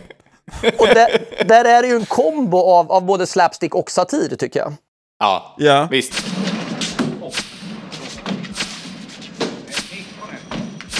Och 0.78 0.86
där, 0.86 1.24
där 1.44 1.64
är 1.64 1.82
det 1.82 1.88
ju 1.88 1.96
en 1.96 2.06
kombo 2.06 2.58
av, 2.58 2.92
av 2.92 3.04
både 3.04 3.26
slapstick 3.26 3.74
och 3.74 3.90
satir 3.90 4.36
tycker 4.38 4.60
jag. 4.60 4.72
Ja, 5.18 5.54
Ja. 5.58 5.88
visst. 5.90 6.12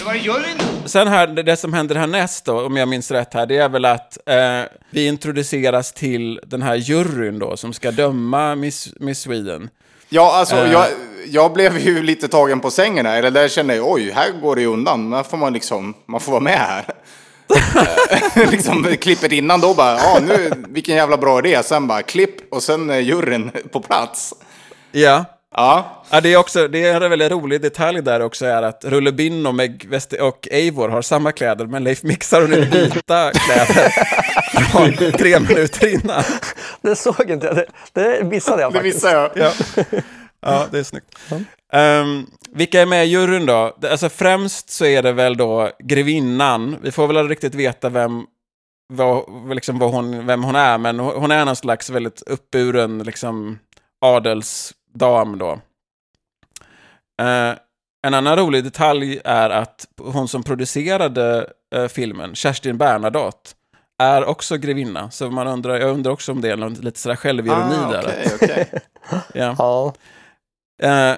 Vad 0.06 0.16
gör 0.16 0.38
nu? 0.40 0.46
Sen 0.88 1.08
här, 1.08 1.26
det- 1.26 1.56
som 1.56 1.72
händer 1.72 1.94
härnäst 1.94 2.44
då, 2.44 2.66
om 2.66 2.76
jag 2.76 2.88
minns 2.88 3.10
rätt 3.10 3.34
här, 3.34 3.46
det 3.46 3.56
är 3.56 3.68
väl 3.68 3.84
att 3.84 4.18
eh, 4.26 4.62
vi 4.90 5.06
introduceras 5.06 5.92
till 5.92 6.40
den 6.46 6.62
här 6.62 6.74
juryn 6.74 7.38
då, 7.38 7.56
som 7.56 7.72
ska 7.72 7.90
döma 7.90 8.54
Miss, 8.54 8.88
Miss 9.00 9.20
Sweden. 9.20 9.70
Ja, 10.08 10.36
alltså 10.36 10.56
Eh. 10.56 10.72
jag, 10.72 10.86
jag 11.26 11.52
blev 11.52 11.78
ju 11.78 12.02
lite 12.02 12.28
tagen 12.28 12.60
på 12.60 12.70
sängen 12.70 13.06
här, 13.06 13.18
eller 13.18 13.30
där 13.30 13.48
kände 13.48 13.76
jag, 13.76 13.90
oj, 13.92 14.10
här 14.14 14.30
går 14.42 14.54
det 14.56 14.60
ju 14.60 14.66
undan, 14.66 15.12
här 15.12 15.22
får 15.22 15.36
man 15.36 15.52
liksom, 15.52 15.94
man 16.06 16.20
får 16.20 16.32
vara 16.32 16.42
med 16.42 16.58
här. 16.58 16.84
Eh, 18.36 18.50
liksom 18.50 18.96
klippet 19.00 19.32
innan 19.32 19.60
då 19.60 19.74
bara, 19.74 19.96
ja 19.96 20.18
nu, 20.26 20.50
vilken 20.68 20.96
jävla 20.96 21.16
bra 21.16 21.38
idé, 21.38 21.62
sen 21.62 21.86
bara 21.86 22.02
klipp 22.02 22.52
och 22.52 22.62
sen 22.62 22.90
är 22.90 22.98
juryn 22.98 23.50
på 23.72 23.80
plats. 23.80 24.34
Ja. 24.92 25.24
Ja, 25.54 26.02
Ja, 26.10 26.20
det 26.20 26.32
är 26.32 26.36
också, 26.36 26.68
det 26.68 26.86
är 26.86 27.00
en 27.00 27.10
väldigt 27.10 27.30
rolig 27.32 27.60
detalj 27.62 28.02
där 28.02 28.20
också 28.22 28.46
är 28.46 28.62
att 28.62 28.84
Rulle 28.84 29.12
Bin 29.12 29.46
och, 29.46 29.54
Meg 29.54 29.86
Wester 29.88 30.20
och 30.22 30.48
Eivor 30.50 30.88
har 30.88 31.02
samma 31.02 31.32
kläder, 31.32 31.66
men 31.66 31.84
Leif 31.84 32.02
Mixar 32.02 32.42
och 32.42 32.50
nu 32.50 32.60
vita 32.60 33.30
kläder 33.32 33.90
från 34.70 35.12
tre 35.12 35.40
minuter 35.40 35.86
innan. 35.94 36.22
Det 36.82 36.96
såg 36.96 37.30
inte 37.30 37.46
jag. 37.46 37.56
Det, 37.56 37.66
det 37.92 38.24
missade 38.24 38.62
jag 38.62 38.72
det 38.72 38.76
faktiskt. 38.76 38.96
missade 39.04 39.14
jag. 39.14 39.30
Ja, 39.34 39.52
ja 40.46 40.66
det 40.70 40.78
är 40.78 40.82
snyggt. 40.82 41.18
Ehm, 41.72 42.26
vilka 42.52 42.80
är 42.82 42.86
med 42.86 43.06
i 43.06 43.08
juryn 43.08 43.46
då? 43.46 43.76
Det- 43.80 43.90
Alltså 43.90 44.08
främst 44.08 44.70
så 44.70 44.84
är 44.84 45.02
det 45.02 45.12
väl 45.12 45.36
då 45.36 45.70
grevinnan. 45.84 46.76
Vi 46.82 46.92
får 46.92 47.06
väl 47.06 47.16
aldrig 47.16 47.36
riktigt 47.36 47.54
veta 47.54 47.88
vem, 47.88 48.24
vad, 48.92 49.24
liksom 49.54 49.78
vad 49.78 49.90
hon, 49.90 50.26
vem 50.26 50.42
hon 50.44 50.56
är, 50.56 50.78
men 50.78 50.98
hon 50.98 51.30
är 51.30 51.44
någon 51.44 51.56
slags 51.56 51.90
väldigt 51.90 52.22
uppburen 52.26 52.98
liksom, 52.98 53.58
adelsdam 55.02 55.38
då. 55.38 55.52
Eh, 57.22 57.54
en 58.06 58.14
annan 58.14 58.36
rolig 58.36 58.64
detalj 58.64 59.20
är 59.24 59.50
att 59.50 59.86
hon 60.00 60.28
som 60.28 60.42
producerade 60.42 61.50
eh, 61.74 61.86
filmen, 61.88 62.34
Kerstin 62.34 62.78
Bernadotte, 62.78 63.50
är 64.02 64.24
också 64.24 64.56
grevinna. 64.56 65.10
Så 65.10 65.30
man 65.30 65.46
undrar, 65.46 65.80
jag 65.80 65.90
undrar 65.90 66.12
också 66.12 66.32
om 66.32 66.40
det 66.40 66.50
är 66.50 66.56
någon 66.56 66.74
lite 66.74 66.98
sådär 67.00 67.16
självironi 67.16 67.74
Ah, 67.84 67.92
där. 67.92 68.04
okej, 68.04 68.32
okej. 68.34 68.80
Ja. 69.34 69.54
Ja. 69.58 69.94
Eh, 70.82 71.16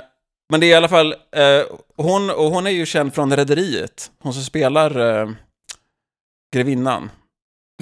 men 0.51 0.61
det 0.61 0.67
är 0.67 0.71
i 0.71 0.75
alla 0.75 0.89
fall, 0.89 1.13
eh, 1.13 1.63
hon, 1.97 2.31
och 2.31 2.45
hon 2.45 2.67
är 2.67 2.71
ju 2.71 2.87
känd 2.87 3.15
från 3.15 3.37
Rederiet. 3.37 4.11
Hon 4.23 4.33
som 4.35 4.43
spelar 4.43 5.21
eh, 5.21 5.31
grevinnan. 6.55 7.01
Hon, 7.03 7.11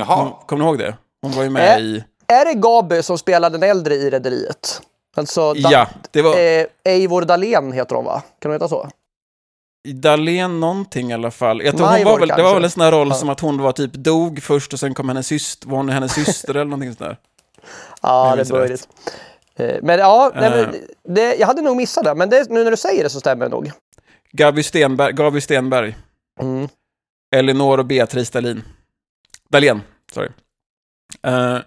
Jaha, 0.06 0.32
kommer 0.46 0.64
ni 0.64 0.68
ihåg 0.70 0.78
det? 0.78 0.96
Hon 1.22 1.32
var 1.32 1.42
ju 1.42 1.50
med 1.50 1.78
Eh, 1.78 1.84
i... 1.84 2.04
Är 2.26 2.44
det 2.44 2.54
Gaby 2.60 3.02
som 3.02 3.18
spelar 3.18 3.50
den 3.50 3.62
äldre 3.62 3.94
i 3.94 4.10
Rederiet? 4.10 4.82
Alltså, 5.16 5.54
da, 5.54 5.70
Ja, 5.72 5.88
det 6.10 6.22
var 6.22 6.30
eh, 6.36 6.64
Eivor 6.84 7.22
Dahlén 7.22 7.72
heter 7.72 7.96
hon 7.96 8.04
va? 8.04 8.22
Kan 8.38 8.50
hon 8.50 8.52
heta 8.52 8.68
så? 8.68 8.90
Dahlén 9.88 10.60
någonting 10.60 11.10
i 11.10 11.14
alla 11.14 11.30
fall. 11.30 11.62
Jag 11.62 11.76
tror 11.76 11.86
hon 11.86 12.04
var 12.04 12.18
väl, 12.18 12.28
det 12.28 12.42
var 12.42 12.54
väl 12.54 12.64
en 12.64 12.70
sån 12.70 12.82
här 12.82 12.92
roll 12.92 13.08
Ja. 13.08 13.14
som 13.14 13.28
att 13.28 13.40
hon 13.40 13.62
var 13.62 13.72
typ 13.72 13.92
dog 13.92 14.42
först 14.42 14.72
och 14.72 14.80
sen 14.80 14.94
kom 14.94 15.08
hennes 15.08 15.26
syster, 15.26 15.68
var 15.68 15.76
hon 15.76 15.88
hennes 15.88 16.12
syster 16.14 16.54
eller 16.54 16.64
någonting 16.64 16.88
sånt 16.94 16.98
där. 16.98 17.16
Ja, 18.02 18.36
det 18.36 18.50
är 18.50 18.52
möjligt. 18.52 18.88
Eh, 19.56 19.76
Men 19.82 19.98
ja, 19.98 20.32
nej, 20.34 20.50
men, 20.50 20.58
Eh. 20.64 20.70
det, 21.08 21.34
jag 21.34 21.46
hade 21.46 21.62
nog 21.62 21.76
missat 21.76 22.04
det. 22.04 22.14
Men 22.14 22.30
det, 22.30 22.50
nu 22.50 22.64
när 22.64 22.70
du 22.70 22.76
säger 22.76 23.02
det 23.04 23.10
så 23.10 23.20
stämmer 23.20 23.44
det 23.44 23.50
nog. 23.50 23.70
Gaby 24.32 24.62
Stenberg, 24.62 25.12
Gaby 25.12 25.40
Stenberg. 25.40 25.96
Mm. 26.40 26.68
Elinor 27.36 27.78
och 27.78 27.86
Beatrice 27.86 28.30
Dahlin. 28.30 28.62
Dahlén, 29.50 29.82
sorry. 30.12 30.28
Eh, 31.22 31.58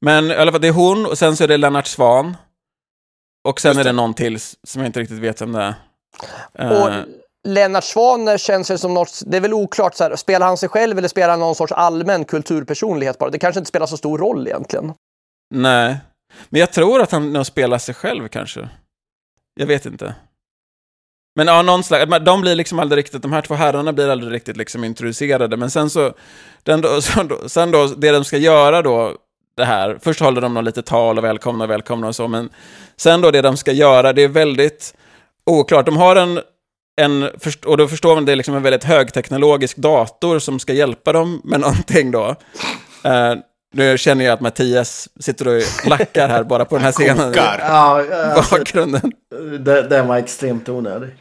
men 0.00 0.30
i 0.30 0.34
alla 0.34 0.52
fall, 0.52 0.60
det 0.60 0.68
är 0.68 0.72
hon 0.72 1.06
och 1.06 1.18
sen 1.18 1.36
så 1.36 1.44
är 1.44 1.48
det 1.48 1.56
Lennart 1.56 1.86
Svan. 1.86 2.36
Och 3.48 3.60
sen 3.60 3.78
är 3.78 3.84
det 3.84 3.92
någon 3.92 4.14
till 4.14 4.40
som 4.40 4.80
jag 4.80 4.86
inte 4.86 5.00
riktigt 5.00 5.18
vet 5.18 5.42
vem 5.42 5.52
det 5.52 5.74
är. 6.54 6.82
Och 6.82 6.90
Eh, 6.90 7.04
Lennart 7.48 7.84
Swahn 7.84 8.38
känns 8.38 8.70
ju 8.70 8.78
som 8.78 8.94
något, 8.94 9.22
det 9.26 9.36
är 9.36 9.40
väl 9.40 9.54
oklart, 9.54 9.94
så 9.94 10.04
här, 10.04 10.16
spelar 10.16 10.46
han 10.46 10.56
sig 10.56 10.68
själv 10.68 10.98
eller 10.98 11.08
spelar 11.08 11.28
han 11.28 11.40
någon 11.40 11.54
sorts 11.54 11.72
allmän 11.72 12.24
kulturpersonlighet 12.24 13.18
bara? 13.18 13.30
Det 13.30 13.38
kanske 13.38 13.58
inte 13.58 13.68
spelar 13.68 13.86
så 13.86 13.96
stor 13.96 14.18
roll 14.18 14.46
egentligen. 14.46 14.92
nej. 15.54 15.96
Men 16.48 16.60
jag 16.60 16.72
tror 16.72 17.02
att 17.02 17.12
han 17.12 17.32
nog 17.32 17.46
spelar 17.46 17.78
sig 17.78 17.94
själv 17.94 18.28
kanske. 18.28 18.68
Jag 19.54 19.66
vet 19.66 19.86
inte. 19.86 20.14
Men 21.36 21.46
ja, 21.46 21.62
någon 21.62 21.84
slags, 21.84 22.24
de 22.24 22.40
blir 22.40 22.54
liksom 22.54 22.78
aldrig 22.78 22.98
riktigt, 22.98 23.22
de 23.22 23.32
här 23.32 23.42
två 23.42 23.54
herrarna 23.54 23.92
blir 23.92 24.08
aldrig 24.08 24.32
riktigt 24.32 24.56
liksom 24.56 24.84
introducerade. 24.84 25.56
Men 25.56 25.70
sen 25.70 25.90
så, 25.90 26.14
den 26.62 26.80
då, 26.80 27.00
sen 27.48 27.70
då, 27.70 27.86
det 27.86 28.10
de 28.10 28.24
ska 28.24 28.36
göra 28.36 28.82
då, 28.82 29.16
det 29.54 29.64
här, 29.64 29.98
först 30.02 30.20
håller 30.20 30.40
de 30.40 30.54
någon 30.54 30.64
lite 30.64 30.82
tal 30.82 31.18
och 31.18 31.24
välkomna 31.24 31.64
och 31.64 31.70
välkomna 31.70 32.08
och 32.08 32.16
så, 32.16 32.28
men 32.28 32.50
sen 32.96 33.20
då 33.20 33.30
det 33.30 33.42
de 33.42 33.56
ska 33.56 33.72
göra, 33.72 34.12
det 34.12 34.22
är 34.22 34.28
väldigt 34.28 34.94
oklart. 35.46 35.86
De 35.86 35.96
har 35.96 36.16
en, 36.16 36.40
en 37.00 37.30
och 37.66 37.76
då 37.76 37.88
förstår 37.88 38.14
man 38.14 38.24
det 38.24 38.32
är 38.32 38.36
liksom 38.36 38.54
en 38.54 38.62
väldigt 38.62 38.84
högteknologisk 38.84 39.76
dator 39.76 40.38
som 40.38 40.58
ska 40.58 40.72
hjälpa 40.72 41.12
dem 41.12 41.40
med 41.44 41.60
någonting 41.66 42.10
då. 42.10 42.36
Eh, 43.04 43.34
nu 43.74 43.98
känner 43.98 44.24
jag 44.24 44.32
att 44.32 44.40
Mattias 44.40 45.08
sitter 45.20 45.48
och 45.48 45.62
lackar 45.86 46.28
här 46.28 46.44
bara 46.44 46.64
på 46.64 46.74
den 46.76 46.84
här 46.84 46.92
scenen. 46.92 47.32
Ja, 47.36 47.42
alltså, 47.52 48.56
Bakgrunden. 48.56 49.12
det, 49.60 49.82
den 49.82 50.06
var 50.06 50.16
extremt 50.16 50.68
onödig. 50.68 51.10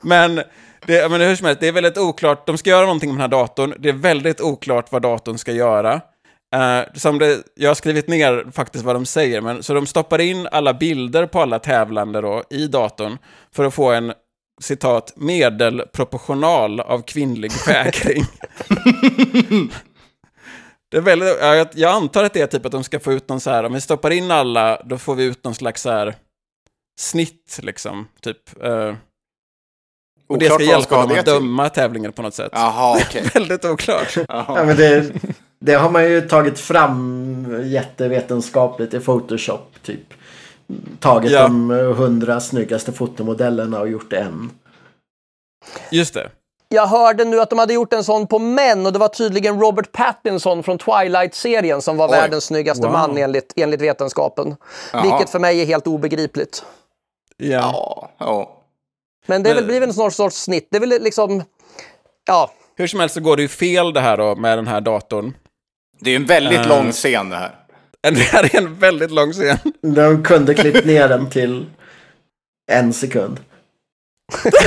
Men, 0.00 0.42
det, 0.88 1.10
men 1.10 1.20
hur 1.20 1.36
som 1.36 1.46
helst, 1.46 1.60
det 1.60 1.68
är 1.68 1.72
väldigt 1.72 1.98
oklart. 1.98 2.46
De 2.46 2.58
ska 2.58 2.70
göra 2.70 2.86
någonting 2.86 3.10
med 3.10 3.14
den 3.14 3.20
här 3.20 3.28
datorn. 3.28 3.74
Det 3.78 3.88
är 3.88 3.92
väldigt 3.92 4.40
oklart 4.40 4.92
vad 4.92 5.02
datorn 5.02 5.38
ska 5.38 5.52
göra. 5.52 6.00
Eh, 6.54 6.80
som 6.94 7.18
det, 7.18 7.42
jag 7.54 7.70
har 7.70 7.74
skrivit 7.74 8.08
ner 8.08 8.46
faktiskt 8.52 8.84
vad 8.84 8.96
de 8.96 9.06
säger, 9.06 9.40
men, 9.40 9.62
så 9.62 9.74
de 9.74 9.86
stoppar 9.86 10.18
in 10.18 10.48
alla 10.52 10.74
bilder 10.74 11.26
på 11.26 11.40
alla 11.40 11.58
tävlande 11.58 12.20
då, 12.20 12.42
i 12.50 12.66
datorn 12.66 13.18
för 13.52 13.64
att 13.64 13.74
få 13.74 13.90
en 13.90 14.12
citat, 14.60 15.12
medelproportional 15.16 16.80
av 16.80 17.02
kvinnlig 17.02 17.52
vägring. 17.66 18.24
det 20.90 20.96
är 20.96 21.00
väldigt, 21.00 21.36
ja, 21.40 21.54
jag, 21.54 21.68
jag 21.74 21.92
antar 21.94 22.24
att 22.24 22.34
det 22.34 22.40
är 22.40 22.46
typ 22.46 22.66
att 22.66 22.72
de 22.72 22.84
ska 22.84 23.00
få 23.00 23.12
ut 23.12 23.28
någon 23.28 23.40
så 23.40 23.50
här, 23.50 23.64
om 23.64 23.72
vi 23.72 23.80
stoppar 23.80 24.10
in 24.10 24.30
alla, 24.30 24.82
då 24.84 24.98
får 24.98 25.14
vi 25.14 25.24
ut 25.24 25.44
någon 25.44 25.54
slags 25.54 25.82
så 25.82 25.90
här 25.90 26.14
snitt 27.00 27.58
liksom, 27.62 28.08
typ. 28.20 28.62
eh, 28.64 28.94
och 30.28 30.38
det 30.38 30.50
ska 30.50 30.62
hjälpa 30.62 31.06
dem 31.06 31.18
att 31.18 31.26
döma 31.26 31.68
tävlingen 31.68 32.12
på 32.12 32.22
något 32.22 32.34
sätt. 32.34 32.50
Jaha, 32.52 32.98
okej. 33.06 33.30
Väldigt 33.34 33.64
oklart. 33.64 34.16
Ja, 34.28 34.62
men 34.66 34.76
det, 34.76 35.12
det 35.60 35.74
har 35.74 35.90
man 35.90 36.04
ju 36.04 36.20
tagit 36.20 36.60
fram 36.60 37.62
jättevetenskapligt 37.64 38.94
i 38.94 39.00
Photoshop. 39.00 39.74
Typ. 39.82 40.14
Tagit 41.00 41.30
Ja. 41.32 41.42
de 41.42 41.70
hundra 41.70 42.40
snyggaste 42.40 42.92
fotomodellerna 42.92 43.80
och 43.80 43.88
gjort 43.88 44.12
en. 44.12 44.50
Just 45.90 46.14
det. 46.14 46.30
Jag 46.68 46.86
hörde 46.86 47.24
nu 47.24 47.40
att 47.40 47.50
de 47.50 47.58
hade 47.58 47.74
gjort 47.74 47.92
en 47.92 48.04
sån 48.04 48.26
på 48.26 48.38
män 48.38 48.86
och 48.86 48.92
det 48.92 48.98
var 48.98 49.08
tydligen 49.08 49.60
Robert 49.60 49.92
Pattinson 49.92 50.62
från 50.62 50.78
Twilight-serien 50.78 51.82
som 51.82 51.96
var 51.96 52.06
Oj. 52.08 52.12
världens 52.12 52.44
snyggaste 52.44 52.82
Wow. 52.82 52.92
man 52.92 53.18
enligt, 53.18 53.52
enligt 53.56 53.80
vetenskapen. 53.80 54.56
Jaha. 54.92 55.02
Vilket 55.02 55.30
för 55.30 55.38
mig 55.38 55.60
är 55.62 55.66
helt 55.66 55.86
obegripligt. 55.86 56.64
Ja. 57.36 57.70
Ja, 57.72 58.10
ja. 58.18 58.54
Men 59.28 59.42
det 59.42 59.50
är 59.50 59.54
Men- 59.54 59.62
väl 59.64 59.66
blivit 59.66 59.88
en 59.88 59.94
sorts, 59.94 60.16
sorts 60.16 60.36
snitt. 60.42 60.68
Det 60.70 60.76
är 60.76 60.80
väl 60.80 60.88
liksom, 61.02 61.42
ja, 62.26 62.50
Hur 62.76 62.86
som 62.86 63.00
helst 63.00 63.14
så 63.14 63.20
går 63.20 63.36
det 63.36 63.42
ju 63.42 63.48
fel 63.48 63.92
det 63.92 64.00
här 64.00 64.16
då 64.16 64.36
med 64.36 64.58
den 64.58 64.66
här 64.66 64.80
datorn. 64.80 65.34
Det 66.00 66.10
är 66.10 66.12
ju 66.12 66.16
en 66.16 66.26
väldigt 66.26 66.58
Eh. 66.58 66.68
lång 66.68 66.92
scen 66.92 67.30
det 67.30 67.36
här. 67.36 67.54
Det 68.10 68.10
här 68.20 68.54
är 68.54 68.58
en 68.58 68.74
väldigt 68.78 69.10
lång 69.10 69.32
scen. 69.32 69.58
De 69.82 70.22
kunde 70.22 70.54
klippt 70.54 70.84
ner 70.86 71.08
den 71.08 71.30
till 71.30 71.66
en 72.72 72.92
sekund. 72.92 73.40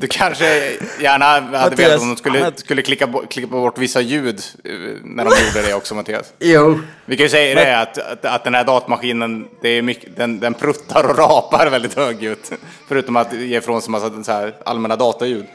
Du, 0.00 0.06
kan, 0.06 0.30
du 0.30 0.36
kanske 0.38 0.76
gärna 1.00 1.58
hade 1.58 1.76
velat 1.76 2.00
om 2.00 2.08
de 2.08 2.16
skulle, 2.16 2.52
skulle 2.56 2.82
klicka, 2.82 3.06
bo- 3.06 3.26
klippa 3.26 3.50
bort 3.52 3.78
vissa 3.78 4.00
ljud 4.00 4.40
eh, 4.64 4.72
när 5.04 5.24
de 5.24 5.30
gjorde 5.30 5.68
det 5.68 5.74
också, 5.74 5.94
Mattias. 5.94 6.32
Jo, 6.38 6.80
Vi 7.04 7.16
kan 7.16 7.24
ju 7.24 7.30
säga 7.30 7.54
det 7.54 7.80
att, 7.80 7.98
att, 7.98 8.24
att 8.24 8.44
den 8.44 8.54
här 8.54 8.64
datamaskinen, 8.64 9.48
det 9.62 9.68
är 9.68 9.82
mycket, 9.82 10.16
den, 10.16 10.40
den 10.40 10.54
pruttar 10.54 11.04
och 11.10 11.18
rapar 11.18 11.70
väldigt 11.70 11.94
högljutt. 11.94 12.52
Förutom 12.88 13.16
att 13.16 13.32
ge 13.32 13.58
ifrån 13.58 13.82
sig 13.82 13.90
massa 13.90 14.22
så 14.24 14.32
här 14.32 14.54
allmänna 14.64 14.96
dataljud. 14.96 15.46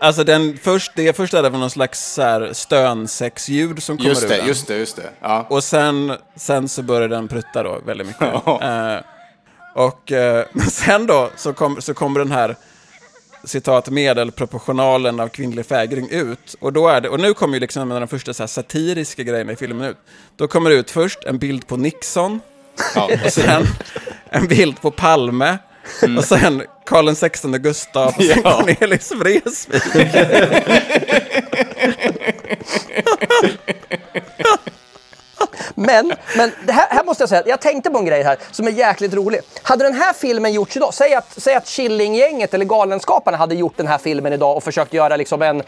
Alltså 0.00 0.24
den 0.24 0.58
först, 0.62 0.92
det 0.96 1.16
först 1.16 1.34
är 1.34 1.42
det 1.42 1.50
väl 1.50 1.60
någon 1.60 1.70
slags 1.70 2.12
så 2.14 2.22
här 2.22 2.50
stön-sexljud 2.52 3.82
som 3.82 3.96
kommer 3.96 4.08
Just 4.10 4.24
ur 4.24 4.28
det, 4.28 4.36
den. 4.36 4.46
just 4.46 4.66
det, 4.66 4.76
just 4.76 4.96
det. 4.96 5.10
Ja. 5.20 5.46
Och 5.50 5.64
sen, 5.64 6.12
sen 6.36 6.68
så 6.68 6.82
börjar 6.82 7.08
den 7.08 7.28
prutta 7.28 7.62
då 7.62 7.80
väldigt 7.86 8.06
mycket. 8.06 8.28
Ja. 8.46 8.60
Eh, 8.94 9.00
och 9.74 10.12
men 10.52 10.70
sen 10.70 11.06
då 11.06 11.30
så, 11.36 11.52
kom, 11.52 11.80
så 11.82 11.94
kommer 11.94 12.20
den 12.20 12.32
här 12.32 12.56
citat 13.46 13.90
medelproportionalen 13.90 15.20
av 15.20 15.28
kvinnlig 15.28 15.66
fägring 15.66 16.08
ut. 16.10 16.56
Och, 16.60 16.72
då 16.72 16.88
är 16.88 17.00
det, 17.00 17.08
och 17.08 17.20
nu 17.20 17.34
kommer 17.34 17.54
ju 17.54 17.60
liksom 17.60 17.82
en 17.82 17.92
av 17.92 18.00
de 18.00 18.08
första 18.08 18.34
så 18.34 18.42
här 18.42 18.48
satiriska 18.48 19.22
grejerna 19.22 19.52
i 19.52 19.56
filmen 19.56 19.88
ut. 19.90 19.96
Då 20.36 20.48
kommer 20.48 20.70
det 20.70 20.76
ut 20.76 20.90
först 20.90 21.24
en 21.24 21.38
bild 21.38 21.66
på 21.66 21.76
Nixon, 21.76 22.40
Ja. 22.94 23.10
och 23.24 23.32
sen 23.32 23.66
en 24.30 24.46
bild 24.46 24.80
på 24.80 24.90
Palme, 24.90 25.58
och 26.18 26.24
sen 26.24 26.62
Karl 26.86 27.14
XVI 27.14 27.58
Gustav 27.58 28.06
och 28.08 28.22
sen 28.22 28.32
Mm. 28.32 28.42
Ja. 28.44 28.62
Cornelis 28.62 29.12
Vreeswijk. 29.16 29.82
Men, 35.78 36.12
men 36.36 36.52
här, 36.68 36.86
här 36.90 37.04
måste 37.04 37.22
jag 37.22 37.28
säga, 37.28 37.42
jag 37.46 37.60
tänkte 37.60 37.90
på 37.90 37.98
en 37.98 38.04
grej 38.04 38.22
här 38.22 38.38
som 38.50 38.66
är 38.66 38.70
jäkligt 38.70 39.14
rolig. 39.14 39.40
Hade 39.62 39.84
den 39.84 39.94
här 39.94 40.12
filmen 40.12 40.52
gjorts 40.52 40.76
idag, 40.76 40.94
säg 40.94 41.14
att, 41.14 41.34
säg 41.36 41.54
att 41.54 41.66
Killinggänget 41.66 42.54
eller 42.54 42.64
Galenskaparna 42.64 43.36
hade 43.36 43.54
gjort 43.54 43.76
den 43.76 43.86
här 43.86 43.98
filmen 43.98 44.32
idag 44.32 44.56
och 44.56 44.64
försökt 44.64 44.92
göra 44.94 45.16
liksom 45.16 45.42
en, 45.42 45.62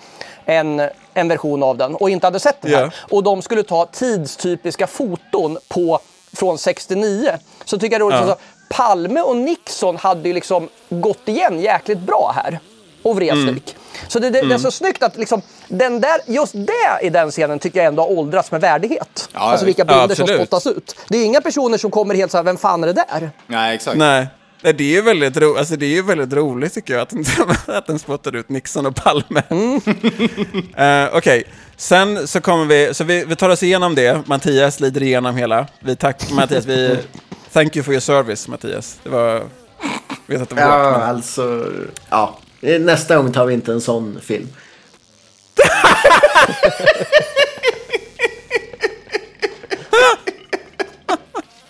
en, 0.45 0.83
en 1.15 1.29
version 1.29 1.63
av 1.63 1.77
den 1.77 1.95
och 1.95 2.11
inte 2.11 2.27
hade 2.27 2.41
sett 2.41 2.63
den 2.63 2.75
här. 2.75 2.83
Ja. 2.83 2.91
Och 3.17 3.23
de 3.23 3.43
skulle 3.43 3.63
ta 3.63 3.87
tidstypiska 3.87 4.87
foton 4.87 5.59
på, 5.69 6.01
från 6.33 6.59
69. 6.59 7.31
Så 7.65 7.79
tycker 7.79 8.01
jag 8.01 8.01
det 8.01 8.15
är 8.15 8.19
roligt, 8.19 8.27
Ja. 8.29 8.33
alltså, 8.33 8.45
Palme 8.71 9.21
och 9.21 9.37
Nixon 9.37 9.97
hade 9.97 10.29
ju 10.29 10.35
liksom 10.35 10.69
gått 10.89 11.29
igen 11.29 11.61
jäkligt 11.61 11.99
bra 11.99 12.33
här. 12.35 12.61
Och 13.03 13.17
Vreeswijk. 13.17 13.49
Mm. 13.49 14.09
Så 14.09 14.19
det, 14.19 14.31
det, 14.31 14.41
det 14.41 14.55
är 14.55 14.59
så 14.59 14.71
snyggt 14.71 15.03
att 15.03 15.17
liksom, 15.17 15.43
den 15.69 16.01
där, 16.01 16.21
just 16.27 16.53
det 16.53 17.07
i 17.07 17.11
den 17.11 17.31
scenen 17.31 17.59
tycker 17.59 17.79
jag 17.79 17.87
ändå 17.87 18.03
har 18.03 18.11
åldrats 18.11 18.51
med 18.51 18.61
värdighet. 18.61 19.29
Ja, 19.33 19.41
alltså 19.41 19.67
vilka 19.67 19.85
ja, 19.89 20.01
bilder 20.01 20.15
som 20.15 20.23
absolut. 20.25 20.49
spottas 20.49 20.67
ut. 20.67 20.97
Det 21.09 21.19
är 21.19 21.25
inga 21.25 21.41
personer 21.41 21.79
som 21.79 21.91
kommer 21.91 22.15
helt 22.15 22.31
så 22.31 22.37
här, 22.37 22.45
vem 22.45 22.57
fan 22.57 22.83
är 22.83 22.87
det 22.87 22.93
där? 22.93 23.31
Nej, 23.47 23.75
exakt. 23.75 23.99
Nej. 23.99 24.27
Nej, 24.63 24.73
det 24.73 24.85
är 24.85 24.89
ju 24.89 25.03
väldigt, 25.03 25.37
ro 25.37 25.57
alltså, 25.57 25.77
det 25.77 25.87
är 25.87 25.91
ju 25.91 26.03
väldigt 26.03 26.33
roligt 26.33 26.75
tycker 26.75 26.95
jag 26.95 27.03
att, 27.03 27.11
den- 27.11 27.25
att 27.77 27.87
den 27.87 27.99
spottar 27.99 28.37
ut 28.37 28.49
Nixon 28.49 28.87
och 28.87 28.95
Palme. 28.97 29.43
Eh, 30.77 31.09
Okej, 31.17 31.45
sen 31.77 32.29
så 32.29 32.41
kommer 32.41 32.65
vi, 32.65 32.95
så 32.95 33.05
vi, 33.05 33.25
vi 33.25 33.37
tar 33.37 33.49
oss 33.49 33.63
igenom 33.63 33.95
det. 33.95 34.29
Mattias 34.29 34.81
lider 34.81 35.03
igenom 35.03 35.37
hela. 35.37 35.67
Vi 35.81 35.97
tack 35.97 36.33
Mattias, 36.33 36.67
vi... 36.67 36.99
Thank 37.53 37.77
you 37.77 37.85
for 37.85 37.93
your 37.93 38.01
service 38.01 38.49
Mattias. 38.49 38.99
Det 39.03 39.11
var... 39.11 39.43
Vet 40.27 40.43
att 40.43 40.49
det 40.49 40.55
var 40.55 40.63
ja, 40.63 40.95
alltså. 40.95 41.73
Ja. 42.09 42.39
Nästa 42.61 43.17
gång 43.17 43.33
tar 43.33 43.47
vi 43.47 43.55
inte 43.55 43.73
en 43.73 43.81
sån 43.81 44.21
film. 44.21 44.49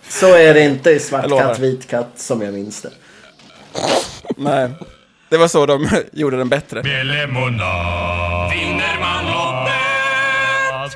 Så 0.09 0.35
är 0.35 0.53
det 0.53 0.61
inte 0.61 0.91
i 0.91 0.99
Svart 0.99 1.29
katt, 1.29 1.59
vit 1.59 1.87
katt 1.87 2.11
som 2.15 2.41
jag 2.41 2.53
minns 2.53 2.81
det. 2.81 2.91
Nej. 4.37 4.69
Det 5.29 5.37
var 5.37 5.47
så 5.47 5.65
de 5.65 5.87
gjorde 6.11 6.37
den 6.37 6.49
bättre. 6.49 6.81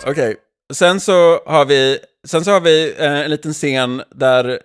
Okej, 0.05 0.35
sen 0.73 0.99
så 0.99 1.41
har 1.45 1.65
vi, 1.65 1.99
sen 2.27 2.45
så 2.45 2.51
har 2.51 2.61
vi 2.61 2.95
eh, 2.97 3.19
en 3.19 3.31
liten 3.31 3.53
scen 3.53 4.03
där, 4.15 4.59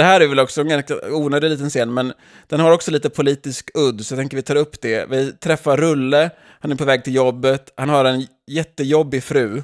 det 0.00 0.04
här 0.04 0.20
är 0.20 0.26
väl 0.26 0.38
också 0.38 0.60
en 0.60 0.68
ganska 0.68 0.94
onödig 1.10 1.50
liten 1.50 1.70
scen, 1.70 1.94
men 1.94 2.12
den 2.46 2.60
har 2.60 2.72
också 2.72 2.90
lite 2.90 3.10
politisk 3.10 3.70
udd, 3.74 4.06
så 4.06 4.14
jag 4.14 4.18
tänker 4.18 4.36
vi 4.36 4.42
tar 4.42 4.56
upp 4.56 4.80
det. 4.80 5.10
Vi 5.10 5.32
träffar 5.32 5.76
Rulle, 5.76 6.30
han 6.60 6.72
är 6.72 6.76
på 6.76 6.84
väg 6.84 7.04
till 7.04 7.14
jobbet, 7.14 7.72
han 7.76 7.88
har 7.88 8.04
en 8.04 8.26
jättejobbig 8.46 9.24
fru. 9.24 9.62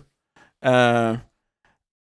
Eh, 0.65 1.11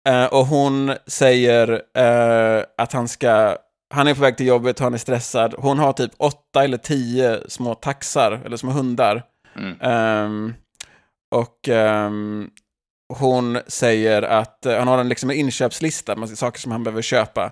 eh, 0.09 0.25
och 0.25 0.45
hon 0.45 0.93
säger 1.07 1.81
eh, 1.97 2.63
att 2.77 2.93
han 2.93 3.07
ska, 3.07 3.57
han 3.93 4.07
är 4.07 4.15
på 4.15 4.21
väg 4.21 4.37
till 4.37 4.47
jobbet, 4.47 4.79
han 4.79 4.93
är 4.93 4.97
stressad. 4.97 5.55
Hon 5.57 5.79
har 5.79 5.93
typ 5.93 6.11
åtta 6.17 6.63
eller 6.63 6.77
tio 6.77 7.39
små 7.47 7.75
taxar, 7.75 8.41
eller 8.45 8.57
små 8.57 8.71
hundar. 8.71 9.23
Ehm, 9.81 10.53
och 11.35 11.69
ehm, 11.69 12.49
hon 13.13 13.59
säger 13.67 14.21
att 14.21 14.59
han 14.65 14.87
har 14.87 14.97
en, 14.97 15.09
liksom 15.09 15.29
en 15.29 15.35
inköpslista 15.35 16.15
med 16.15 16.29
saker 16.29 16.59
som 16.59 16.71
han 16.71 16.83
behöver 16.83 17.01
köpa. 17.01 17.51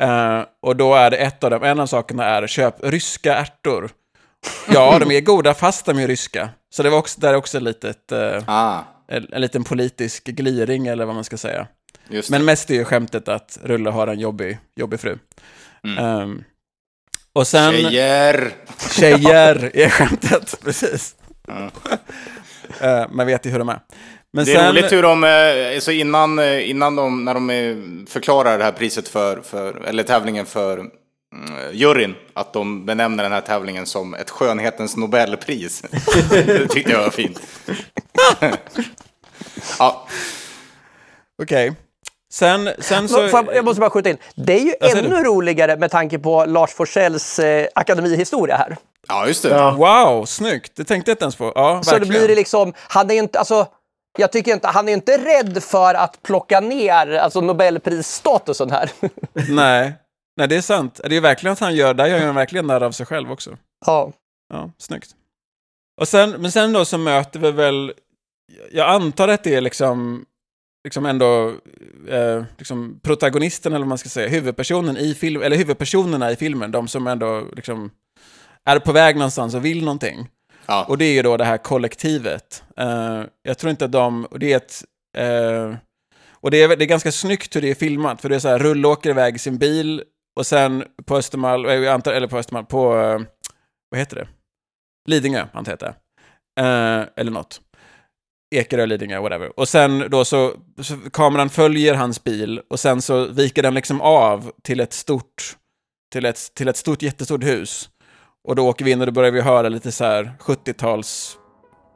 Eh, 0.00 0.42
och 0.62 0.76
då 0.76 0.94
är 0.94 1.10
det 1.10 1.16
ett 1.16 1.44
av 1.44 1.50
dem, 1.50 1.62
en 1.62 1.80
av 1.80 1.86
sakerna 1.86 2.24
är 2.24 2.46
köp 2.46 2.74
ryska 2.82 3.34
ärtor. 3.34 3.90
Ja, 4.68 4.98
de 4.98 5.10
är 5.10 5.20
goda 5.20 5.54
fast 5.54 5.86
de 5.86 5.98
är 5.98 6.08
ryska. 6.08 6.48
Så 6.70 6.82
det 6.82 6.90
var 6.90 6.98
också, 6.98 7.20
där 7.20 7.28
är 7.28 7.36
också 7.36 7.60
litet, 7.60 8.12
eh, 8.12 8.42
Ah, 8.46 8.78
en, 9.08 9.26
en 9.32 9.40
liten 9.40 9.64
politisk 9.64 10.24
gliring 10.24 10.86
eller 10.86 11.04
vad 11.04 11.14
man 11.14 11.24
ska 11.24 11.36
säga. 11.36 11.66
Men 12.30 12.44
mest 12.44 12.70
är 12.70 12.74
ju 12.74 12.84
skämtet 12.84 13.28
att 13.28 13.58
Rulle 13.62 13.90
har 13.90 14.06
en 14.06 14.20
jobbig, 14.20 14.58
jobbig 14.76 15.00
fru. 15.00 15.18
Ehm, 15.98 16.44
och 17.32 17.46
sen... 17.46 17.72
Tjejer! 17.74 18.52
Tjejer 18.90 19.70
är 19.76 19.88
skämtet, 19.88 20.54
precis. 20.64 21.14
Eh, 22.80 23.04
man 23.10 23.26
vet 23.26 23.46
ju 23.46 23.50
hur 23.50 23.58
de 23.58 23.68
är. 23.68 23.80
Men 24.32 24.44
Det 24.44 24.52
är 24.54 24.68
roligt 24.72 24.92
hur 24.92 25.02
de, 25.02 25.24
eh, 25.24 25.80
så 25.80 25.90
innan, 25.90 26.38
eh, 26.38 26.70
innan 26.70 26.96
de, 26.96 27.24
när 27.24 27.34
de 27.34 27.50
eh, 27.50 27.76
förklarar 28.12 28.58
det 28.58 28.64
här 28.64 28.72
priset 28.72 29.08
för, 29.08 29.40
för 29.42 29.84
eller 29.86 30.02
tävlingen 30.02 30.46
för 30.46 30.78
mm, 30.78 30.90
juryn, 31.72 32.14
att 32.34 32.52
de 32.52 32.86
benämner 32.86 33.22
den 33.22 33.32
här 33.32 33.40
tävlingen 33.40 33.86
som 33.86 34.14
ett 34.14 34.30
skönhetens 34.30 34.96
nobelpris. 34.96 35.82
det 36.30 36.68
tyckte 36.68 36.92
jag 36.92 37.02
var 37.02 37.10
fint. 37.10 37.40
ja, 39.78 40.06
Okej. 41.42 41.72
Sen, 42.32 42.70
sen 42.78 43.08
så... 43.08 43.20
Jag- 43.32 43.54
Jag 43.56 43.64
måste 43.64 43.80
bara 43.80 43.90
skjuta 43.90 44.10
in. 44.10 44.18
Det 44.34 44.52
är 44.52 44.60
ju 44.64 44.74
Ja, 44.80 44.88
säg 44.90 44.98
ännu 45.04 45.16
roligare 45.24 45.76
med 45.76 45.90
tanke 45.90 46.18
på 46.18 46.44
Lars 46.44 46.70
Forsells 46.74 47.38
eh, 47.38 47.66
akademihistoria 47.74 48.56
här. 48.56 48.76
ja, 49.08 49.26
just 49.26 49.42
det. 49.42 49.48
Ja. 49.48 49.70
Wow, 49.70 50.24
snyggt! 50.26 50.72
Det 50.76 50.84
tänkte 50.84 51.10
jag 51.10 51.14
inte 51.14 51.24
ens 51.24 51.36
på. 51.36 51.52
Ja, 51.54 51.80
Så 51.84 51.90
det 51.90 51.96
verkligen. 51.98 52.18
blir 52.20 52.28
det 52.28 52.34
liksom, 52.34 52.72
han 52.88 53.10
är 53.10 53.14
ju 53.14 53.20
inte, 53.20 53.38
alltså, 53.38 53.66
jag 54.18 54.32
tycker 54.32 54.52
inte, 54.54 54.68
han 54.68 54.88
är 54.88 54.92
inte 54.92 55.18
rädd 55.18 55.62
för 55.62 55.94
att 55.94 56.22
plocka 56.22 56.60
ner 56.60 57.12
alltså 57.12 57.40
Nobelprisstatusen 57.40 58.70
här. 58.70 58.90
Nej. 59.54 59.94
Nej, 60.36 60.48
det 60.48 60.56
är 60.56 60.60
sant. 60.60 61.00
Det 61.04 61.16
är 61.16 61.20
verkligen 61.20 61.52
att 61.52 61.60
han 61.60 61.74
gör, 61.74 61.94
där 61.94 62.06
gör 62.06 62.26
han 62.26 62.34
verkligen 62.34 62.66
narr 62.66 62.82
av 62.82 62.92
sig 62.92 63.06
själv 63.06 63.32
också. 63.32 63.56
ja. 63.86 64.12
Ja, 64.52 64.70
snyggt. 64.78 65.10
Och 66.00 66.08
sen, 66.08 66.30
men 66.30 66.52
sen 66.52 66.72
då 66.72 66.84
så 66.84 66.98
möter 66.98 67.40
vi 67.40 67.50
väl, 67.50 67.92
jag 68.72 68.88
antar 68.88 69.28
att 69.28 69.44
det 69.44 69.54
är 69.54 69.60
liksom, 69.60 70.24
liksom 70.84 71.06
ändå 71.06 71.54
eh, 72.08 72.44
liksom 72.58 73.00
protagonisten 73.02 73.72
eller 73.72 73.80
vad 73.80 73.88
man 73.88 73.98
ska 73.98 74.08
säga, 74.08 74.28
huvudpersonen 74.28 74.96
i 74.96 75.14
film, 75.14 75.42
eller 75.42 75.56
huvudpersonerna 75.56 76.30
i 76.30 76.36
filmen, 76.36 76.70
de 76.70 76.88
som 76.88 77.06
ändå 77.06 77.44
liksom 77.56 77.90
är 78.64 78.78
på 78.78 78.92
väg 78.92 79.16
någonstans 79.16 79.54
och 79.54 79.64
vill 79.64 79.84
någonting. 79.84 80.28
Ja. 80.66 80.84
Och 80.84 80.98
det 80.98 81.04
är 81.04 81.12
ju 81.12 81.22
då 81.22 81.36
det 81.36 81.44
här 81.44 81.58
kollektivet. 81.58 82.64
Uh, 82.80 83.24
jag 83.42 83.58
tror 83.58 83.70
inte 83.70 83.84
att 83.84 83.92
de, 83.92 84.24
och 84.24 84.38
det 84.38 84.52
är 84.52 84.56
ett, 84.56 84.84
Uh, 85.18 85.76
och 86.30 86.50
det 86.50 86.62
är, 86.62 86.76
det 86.76 86.84
är 86.84 86.86
ganska 86.86 87.12
snyggt 87.12 87.56
hur 87.56 87.60
det 87.60 87.70
är 87.70 87.74
filmat, 87.74 88.20
för 88.20 88.28
det 88.28 88.34
är 88.34 88.38
så 88.38 88.48
här, 88.48 88.58
Rulle 88.58 88.88
åker 88.88 89.10
iväg 89.10 89.36
i 89.36 89.38
sin 89.38 89.58
bil 89.58 90.02
och 90.36 90.46
sen 90.46 90.84
på 91.04 91.16
Östermalm, 91.16 91.64
eh, 91.64 92.16
eller 92.16 92.26
på 92.26 92.38
Östermalm, 92.38 92.66
på, 92.66 92.94
Uh, 92.94 93.20
vad 93.90 93.98
heter 93.98 94.16
det? 94.16 94.28
Lidingö, 95.08 95.46
antar 95.52 95.78
jag 95.80 95.94
eller 97.16 97.30
något. 97.30 97.60
Ekerö, 98.54 98.86
Lidingö, 98.86 99.20
whatever. 99.20 99.58
Och 99.60 99.68
sen 99.68 100.04
då 100.10 100.24
så, 100.24 100.54
så, 100.82 100.96
kameran 101.12 101.50
följer 101.50 101.94
hans 101.94 102.24
bil 102.24 102.60
och 102.70 102.80
sen 102.80 103.02
så 103.02 103.24
viker 103.24 103.62
den 103.62 103.74
liksom 103.74 104.00
av 104.00 104.52
till 104.62 104.80
ett 104.80 104.92
stort, 104.92 105.56
till 106.12 106.24
ett, 106.24 106.54
till 106.54 106.68
ett 106.68 106.76
stort, 106.76 107.02
jättestort 107.02 107.44
hus. 107.44 107.90
Och 108.44 108.56
då 108.56 108.68
åker 108.68 108.84
vi 108.84 108.90
in 108.90 109.00
och 109.00 109.06
då 109.06 109.12
börjar 109.12 109.30
vi 109.30 109.40
höra 109.40 109.68
lite 109.68 109.92
så 109.92 110.04
här 110.04 110.32
70-tals 110.40 111.38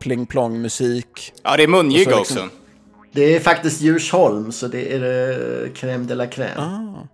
pling-plong-musik. 0.01 1.33
ja, 1.43 1.57
det 1.57 1.63
är 1.63 1.69
mungiga 1.69 2.11
så 2.11 2.19
liksom- 2.19 2.45
också. 2.45 2.57
Det 3.13 3.37
är 3.37 3.41
faktiskt 3.41 3.81
Djursholm, 3.81 4.53
så 4.53 4.69
det 4.69 4.95
är 4.95 5.03
uh, 5.03 5.73
crème 5.73 6.07
de 6.07 6.15
la 6.15 6.27
crème. 6.27 6.59
Ah. 6.59 7.09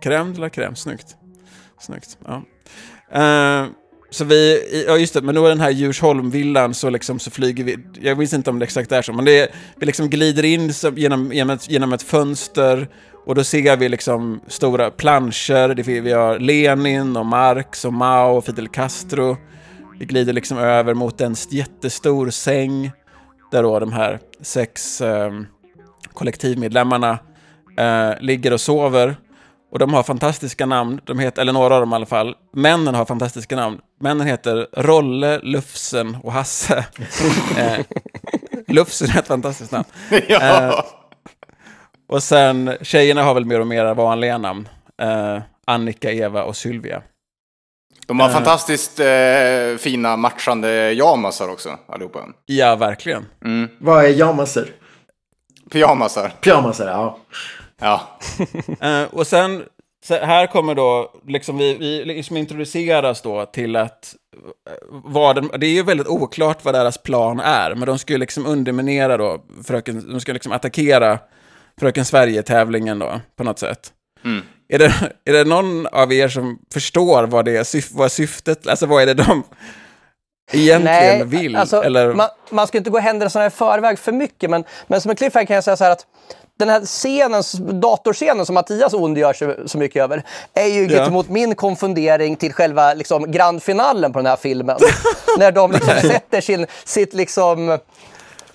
Crème 0.00 0.32
de 0.34 0.40
la 0.40 0.48
crème, 0.48 0.74
snyggt. 0.74 1.16
Snyggt, 1.80 2.18
ja. 2.24 2.42
Eh, 3.12 3.66
så 4.10 4.24
vi, 4.24 4.62
ja 4.88 4.96
just 4.96 5.14
det, 5.14 5.22
men 5.22 5.34
då 5.34 5.44
är 5.44 5.48
den 5.48 5.60
här 5.60 5.70
Djursholm-villan 5.70 6.74
så 6.74 6.90
liksom 6.90 7.18
så 7.18 7.30
flyger 7.30 7.64
vi, 7.64 7.78
jag 8.00 8.18
minns 8.18 8.32
inte 8.32 8.50
om 8.50 8.58
det 8.58 8.64
exakt 8.64 8.92
är 8.92 9.02
så, 9.02 9.12
men 9.12 9.24
det 9.24 9.40
är, 9.40 9.48
vi 9.76 9.86
liksom 9.86 10.10
glider 10.10 10.44
in 10.44 10.72
genom, 10.96 11.32
genom, 11.32 11.54
ett, 11.54 11.70
genom 11.70 11.92
ett 11.92 12.02
fönster 12.02 12.88
och 13.26 13.34
då 13.34 13.44
ser 13.44 13.76
vi 13.76 13.88
liksom 13.88 14.40
stora 14.46 14.90
planscher, 14.90 15.74
det, 15.74 15.82
vi 15.82 16.12
har 16.12 16.38
Lenin 16.38 17.16
och 17.16 17.26
Marx 17.26 17.84
och 17.84 17.92
Mao 17.92 18.36
och 18.36 18.44
Fidel 18.44 18.68
Castro. 18.68 19.36
Vi 19.98 20.06
glider 20.06 20.32
liksom 20.32 20.58
över 20.58 20.94
mot 20.94 21.20
en 21.20 21.36
jättestor 21.50 22.30
säng 22.30 22.90
där 23.50 23.62
då 23.62 23.78
de 23.78 23.92
här 23.92 24.18
sex 24.40 25.00
eh, 25.00 25.32
kollektivmedlemmarna 26.12 27.18
eh, 27.78 28.10
ligger 28.20 28.52
och 28.52 28.60
sover. 28.60 29.16
Och 29.72 29.78
de 29.78 29.94
har 29.94 30.02
fantastiska 30.02 30.66
namn, 30.66 31.00
de 31.04 31.18
heter, 31.18 31.42
eller 31.42 31.52
några 31.52 31.74
av 31.74 31.80
dem 31.80 31.92
i 31.92 31.94
alla 31.94 32.06
fall. 32.06 32.34
Männen 32.52 32.94
har 32.94 33.04
fantastiska 33.04 33.56
namn. 33.56 33.80
Männen 34.00 34.26
heter 34.26 34.66
Rolle, 34.72 35.40
Lufsen 35.42 36.16
och 36.22 36.32
Hasse. 36.32 36.86
eh, 37.58 37.80
Lufsen 38.68 39.10
är 39.10 39.18
ett 39.18 39.26
fantastiskt 39.26 39.72
namn. 39.72 39.84
ja. 40.28 40.86
Och 42.08 42.22
sen 42.22 42.76
tjejerna 42.82 43.22
har 43.22 43.34
väl 43.34 43.44
mer 43.44 43.60
och 43.60 43.66
mer 43.66 43.94
vanliga 43.94 44.38
namn. 44.38 44.68
Eh, 45.02 45.42
Annika, 45.66 46.12
Eva 46.12 46.42
och 46.42 46.56
Sylvia. 46.56 47.02
De 48.06 48.20
har 48.20 48.28
fantastiskt 48.28 49.00
eh, 49.00 49.78
fina 49.78 50.16
matchande 50.16 50.92
jamasar 50.92 51.48
också, 51.48 51.78
allihopa. 51.88 52.20
Ja, 52.46 52.76
verkligen. 52.76 53.26
Vad 53.78 54.04
är 54.04 54.08
jamaser? 54.08 54.72
Pyjamasar. 55.70 56.32
Pyjamasar, 56.40 56.86
ja. 56.86 57.18
Ja. 57.80 58.18
Eh, 58.80 59.02
och 59.02 59.26
sen, 59.26 59.64
så 60.04 60.14
här 60.14 60.46
kommer 60.46 60.74
då, 60.74 61.12
liksom 61.26 61.58
vi, 61.58 61.74
vi 61.74 62.04
liksom 62.04 62.36
introduceras 62.36 63.22
då 63.22 63.46
till 63.46 63.76
att, 63.76 64.14
eh, 64.70 64.72
vad 64.90 65.36
den, 65.36 65.50
det 65.58 65.66
är 65.66 65.72
ju 65.72 65.82
väldigt 65.82 66.06
oklart 66.06 66.64
vad 66.64 66.74
deras 66.74 66.98
plan 66.98 67.40
är, 67.40 67.74
men 67.74 67.86
de 67.86 67.98
ska 67.98 68.12
ju 68.12 68.18
liksom 68.18 68.46
underminera 68.46 69.16
då, 69.16 69.44
fröken, 69.64 70.12
de 70.12 70.20
ska 70.20 70.32
liksom 70.32 70.52
attackera 70.52 71.18
Fröken 71.80 72.04
Sverige-tävlingen 72.04 72.98
då, 72.98 73.20
på 73.36 73.44
något 73.44 73.58
sätt. 73.58 73.92
Är, 74.68 74.78
det, 74.78 75.12
är 75.24 75.32
det 75.32 75.44
någon 75.44 75.86
av 75.86 76.12
er 76.12 76.28
som 76.28 76.58
förstår 76.72 77.24
vad 77.24 77.44
det 77.44 77.56
är, 77.56 77.64
syf, 77.64 77.90
vad 77.92 78.12
syftet, 78.12 78.66
alltså 78.66 78.86
vad 78.86 79.02
är 79.02 79.06
det 79.06 79.14
de 79.14 79.42
egentligen 80.52 81.28
vill? 81.28 81.56
alltså, 81.56 81.82
eller? 81.82 82.14
man, 82.14 82.28
man 82.50 82.66
ska 82.66 82.78
inte 82.78 82.90
gå 82.90 82.98
händelserna 82.98 83.46
i 83.46 83.50
förväg 83.50 83.98
för 83.98 84.12
mycket, 84.12 84.50
men, 84.50 84.64
men 84.86 85.00
som 85.00 85.10
en 85.10 85.16
cliffhanger 85.16 85.46
kan 85.46 85.54
jag 85.54 85.64
säga 85.64 85.76
så 85.76 85.84
här 85.84 85.90
att 85.90 86.06
den 86.58 86.68
här 86.68 86.80
scenen, 86.80 87.42
datorscenen 87.80 88.46
som 88.46 88.54
Mattias 88.54 88.94
ondgör 88.94 89.32
sig 89.32 89.56
så 89.66 89.78
mycket 89.78 90.02
över 90.02 90.22
är 90.54 90.66
ju 90.66 90.82
Ja. 90.82 90.88
gentemot 90.88 91.28
min 91.28 91.54
konfundering 91.54 92.36
till 92.36 92.52
själva 92.52 92.94
liksom, 92.94 93.30
grandfinalen 93.32 94.12
på 94.12 94.18
den 94.18 94.26
här 94.26 94.36
filmen. 94.36 94.78
När 95.38 95.52
de 95.52 95.72
liksom 95.72 95.94
sätter 96.00 96.40
sin, 96.40 96.66
sitt 96.84 97.14
liksom 97.14 97.78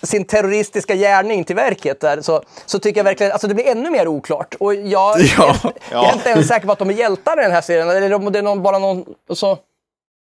sin 0.04 0.26
terroristiska 0.26 0.96
gärning 0.96 1.44
till 1.44 1.56
verket 1.56 2.00
där, 2.00 2.22
så, 2.22 2.42
så 2.66 2.80
tycker 2.80 3.00
jag 3.00 3.04
verkligen 3.06 3.32
alltså 3.32 3.48
det 3.48 3.54
blir 3.54 3.68
ännu 3.68 3.90
mer 3.90 4.08
oklart. 4.08 4.56
Och 4.60 4.76
jag, 4.76 5.20
Ja. 5.38 5.56
jag, 5.64 5.74
jag 5.92 6.10
är 6.10 6.14
inte 6.14 6.30
ens 6.30 6.48
säker 6.48 6.66
på 6.66 6.72
att 6.72 6.80
de 6.80 6.90
är 6.90 6.94
hjältar 6.94 7.40
i 7.40 7.44
den 7.44 7.52
här 7.52 7.62
serien. 7.62 7.90
Eller 7.90 8.32
det 8.32 8.40
är 8.40 8.44
någon, 8.44 8.64
bara 8.64 8.80
någon... 8.80 9.06
Så, 9.34 9.58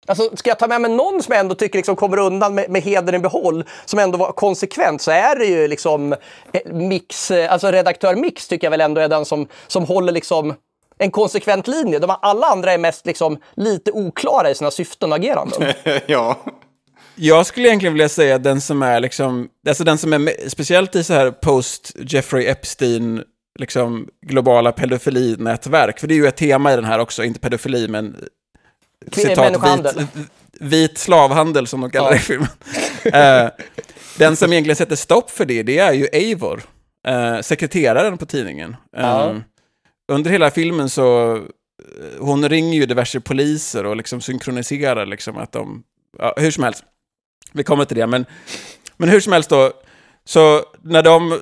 Alltså, 0.07 0.37
ska 0.37 0.51
jag 0.51 0.59
ta 0.59 0.67
med 0.67 0.81
mig 0.81 0.91
någon 0.91 1.23
som 1.23 1.33
jag 1.33 1.41
ändå 1.41 1.55
tycker 1.55 1.79
liksom 1.79 1.97
kommer 1.97 2.19
undan 2.19 2.55
med, 2.55 2.71
med 2.71 2.83
hedern 2.83 3.15
i 3.15 3.19
behåll, 3.19 3.65
som 3.85 3.99
ändå 3.99 4.19
var 4.19 4.33
konsekvent, 4.33 5.03
så 5.03 5.11
är 5.11 5.39
det 5.39 5.45
ju 5.45 5.69
liksom 5.69 6.13
eh, 6.53 6.73
Mix, 6.73 7.31
eh, 7.31 7.53
alltså 7.53 7.71
redaktör 7.71 8.15
Mix 8.15 8.49
tycker 8.49 8.67
jag 8.67 8.71
väl 8.71 8.81
ändå 8.81 9.01
är 9.01 9.09
den 9.09 9.25
som, 9.25 9.49
som 9.67 9.85
håller 9.85 10.13
liksom 10.13 10.55
en 10.99 11.11
konsekvent 11.11 11.69
linje. 11.69 11.99
De 11.99 12.17
alla 12.23 12.47
andra 12.47 12.73
är 12.73 12.79
mest 12.79 13.07
liksom 13.07 13.39
lite 13.57 13.93
oklara 13.93 14.51
i 14.51 14.55
sina 14.55 14.71
syften 14.71 15.13
och 15.13 15.19
ageranden. 15.19 15.73
ja. 16.07 16.39
Jag 17.17 17.47
skulle 17.47 17.69
egentligen 17.69 17.93
vilja 17.93 18.09
säga 18.09 18.39
den 18.39 18.61
som 18.61 18.83
är 18.83 19.01
liksom, 19.01 19.49
alltså 19.69 19.85
den 19.85 19.99
som 19.99 20.13
är 20.13 20.49
speciellt 20.49 20.97
i 20.97 21.05
så 21.05 21.13
här 21.13 21.31
post 21.31 21.93
Jeffrey 21.97 22.47
Epstein, 22.47 23.23
liksom 23.59 24.09
globala 24.27 24.73
pedofilinätverk, 24.73 26.01
för 26.01 26.07
det 26.07 26.15
är 26.15 26.17
ju 26.17 26.27
ett 26.27 26.37
tema 26.37 26.73
i 26.73 26.77
den 26.77 26.85
här 26.85 26.99
också, 26.99 27.25
inte 27.25 27.41
pedofili 27.41 27.89
men 27.89 28.17
citat 29.13 29.97
vit, 29.97 30.09
vit 30.61 30.99
slavhandel 30.99 31.67
som 31.67 31.81
de 31.81 31.91
kallar 31.91 32.11
det 32.11 32.17
i 32.17 32.19
filmen. 32.19 32.49
Eh, 33.05 33.49
den 34.19 34.37
som 34.37 34.53
egentligen 34.53 34.77
sätter 34.77 34.97
stopp 34.97 35.31
för 35.31 35.45
det, 35.45 35.63
det 35.63 35.79
är 35.79 35.93
ju 35.93 36.09
Eivor, 36.13 36.63
eh, 37.07 37.41
sekreteraren 37.41 38.19
på 38.19 38.27
tidningen. 38.27 38.77
Ja. 38.97 39.35
Under 40.13 40.31
hela 40.31 40.51
filmen 40.51 40.89
så, 40.89 41.37
eh, 41.37 41.43
hon 42.19 42.49
ringer 42.49 42.79
ju 42.79 42.87
diverse 42.87 43.21
poliser 43.21 43.87
och 43.87 43.97
liksom 43.97 44.21
synkroniserar 44.21 45.07
liksom 45.07 45.37
att 45.37 45.53
de, 45.53 45.83
ja, 46.19 46.35
hur 46.37 46.51
som 46.51 46.65
helst. 46.65 46.85
Vi 47.53 47.65
kommer 47.65 47.85
till 47.85 47.97
det, 47.97 48.07
men, 48.07 48.27
men 48.97 49.09
hur 49.09 49.21
som 49.21 49.33
helst 49.33 49.51
då, 49.51 49.73
så 50.25 50.63
när 50.83 51.03
de 51.03 51.41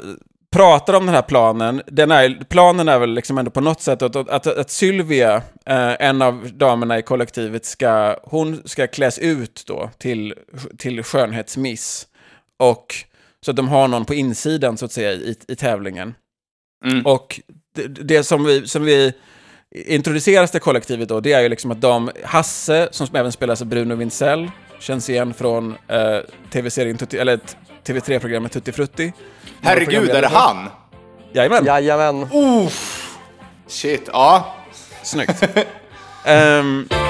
pratar 0.52 0.94
om 0.94 1.06
den 1.06 1.14
här 1.14 1.22
planen, 1.22 1.82
den 1.86 2.10
är, 2.10 2.44
planen 2.48 2.88
är 2.88 2.98
väl 2.98 3.14
liksom 3.14 3.38
ändå 3.38 3.50
på 3.50 3.60
något 3.60 3.80
sätt 3.80 4.02
att, 4.02 4.16
att, 4.16 4.46
att 4.46 4.70
Sylvia, 4.70 5.36
eh, 5.66 5.96
en 5.98 6.22
av 6.22 6.48
damerna 6.54 6.98
i 6.98 7.02
kollektivet, 7.02 7.64
ska, 7.64 8.16
hon 8.22 8.62
ska 8.64 8.86
kläs 8.86 9.18
ut 9.18 9.64
då 9.66 9.90
till, 9.98 10.34
till 10.78 11.02
skönhetsmiss. 11.02 12.06
Och 12.58 12.94
så 13.44 13.50
att 13.50 13.56
de 13.56 13.68
har 13.68 13.88
någon 13.88 14.04
på 14.04 14.14
insidan 14.14 14.76
så 14.76 14.84
att 14.84 14.92
säga 14.92 15.12
i, 15.12 15.36
i 15.48 15.56
tävlingen. 15.56 16.14
Mm. 16.84 17.06
Och 17.06 17.40
det, 17.74 17.86
det 17.86 18.24
som 18.24 18.44
vi, 18.44 18.68
som 18.68 18.84
vi 18.84 19.12
introduceras 19.70 20.50
till 20.50 20.60
kollektivet 20.60 21.08
då, 21.08 21.20
det 21.20 21.32
är 21.32 21.40
ju 21.40 21.48
liksom 21.48 21.70
att 21.70 21.80
de, 21.80 22.10
Hasse, 22.24 22.88
som 22.90 23.06
även 23.12 23.32
spelas 23.32 23.60
av 23.60 23.66
Bruno 23.66 23.94
Wintzell, 23.94 24.50
känns 24.80 25.10
igen 25.10 25.34
från 25.34 25.74
eh, 25.88 26.18
tv-serien, 26.52 26.98
eller 27.12 27.40
TV3-programmet 27.86 28.52
Tutti 28.52 28.72
Frutti. 28.72 29.12
Herregud, 29.60 30.10
är 30.10 30.22
det 30.22 30.28
han? 30.28 30.68
Jajamän, 31.32 31.64
Jajamän. 31.64 32.26
Shit, 33.66 34.08
ja. 34.12 34.54
snyggt. 35.02 35.42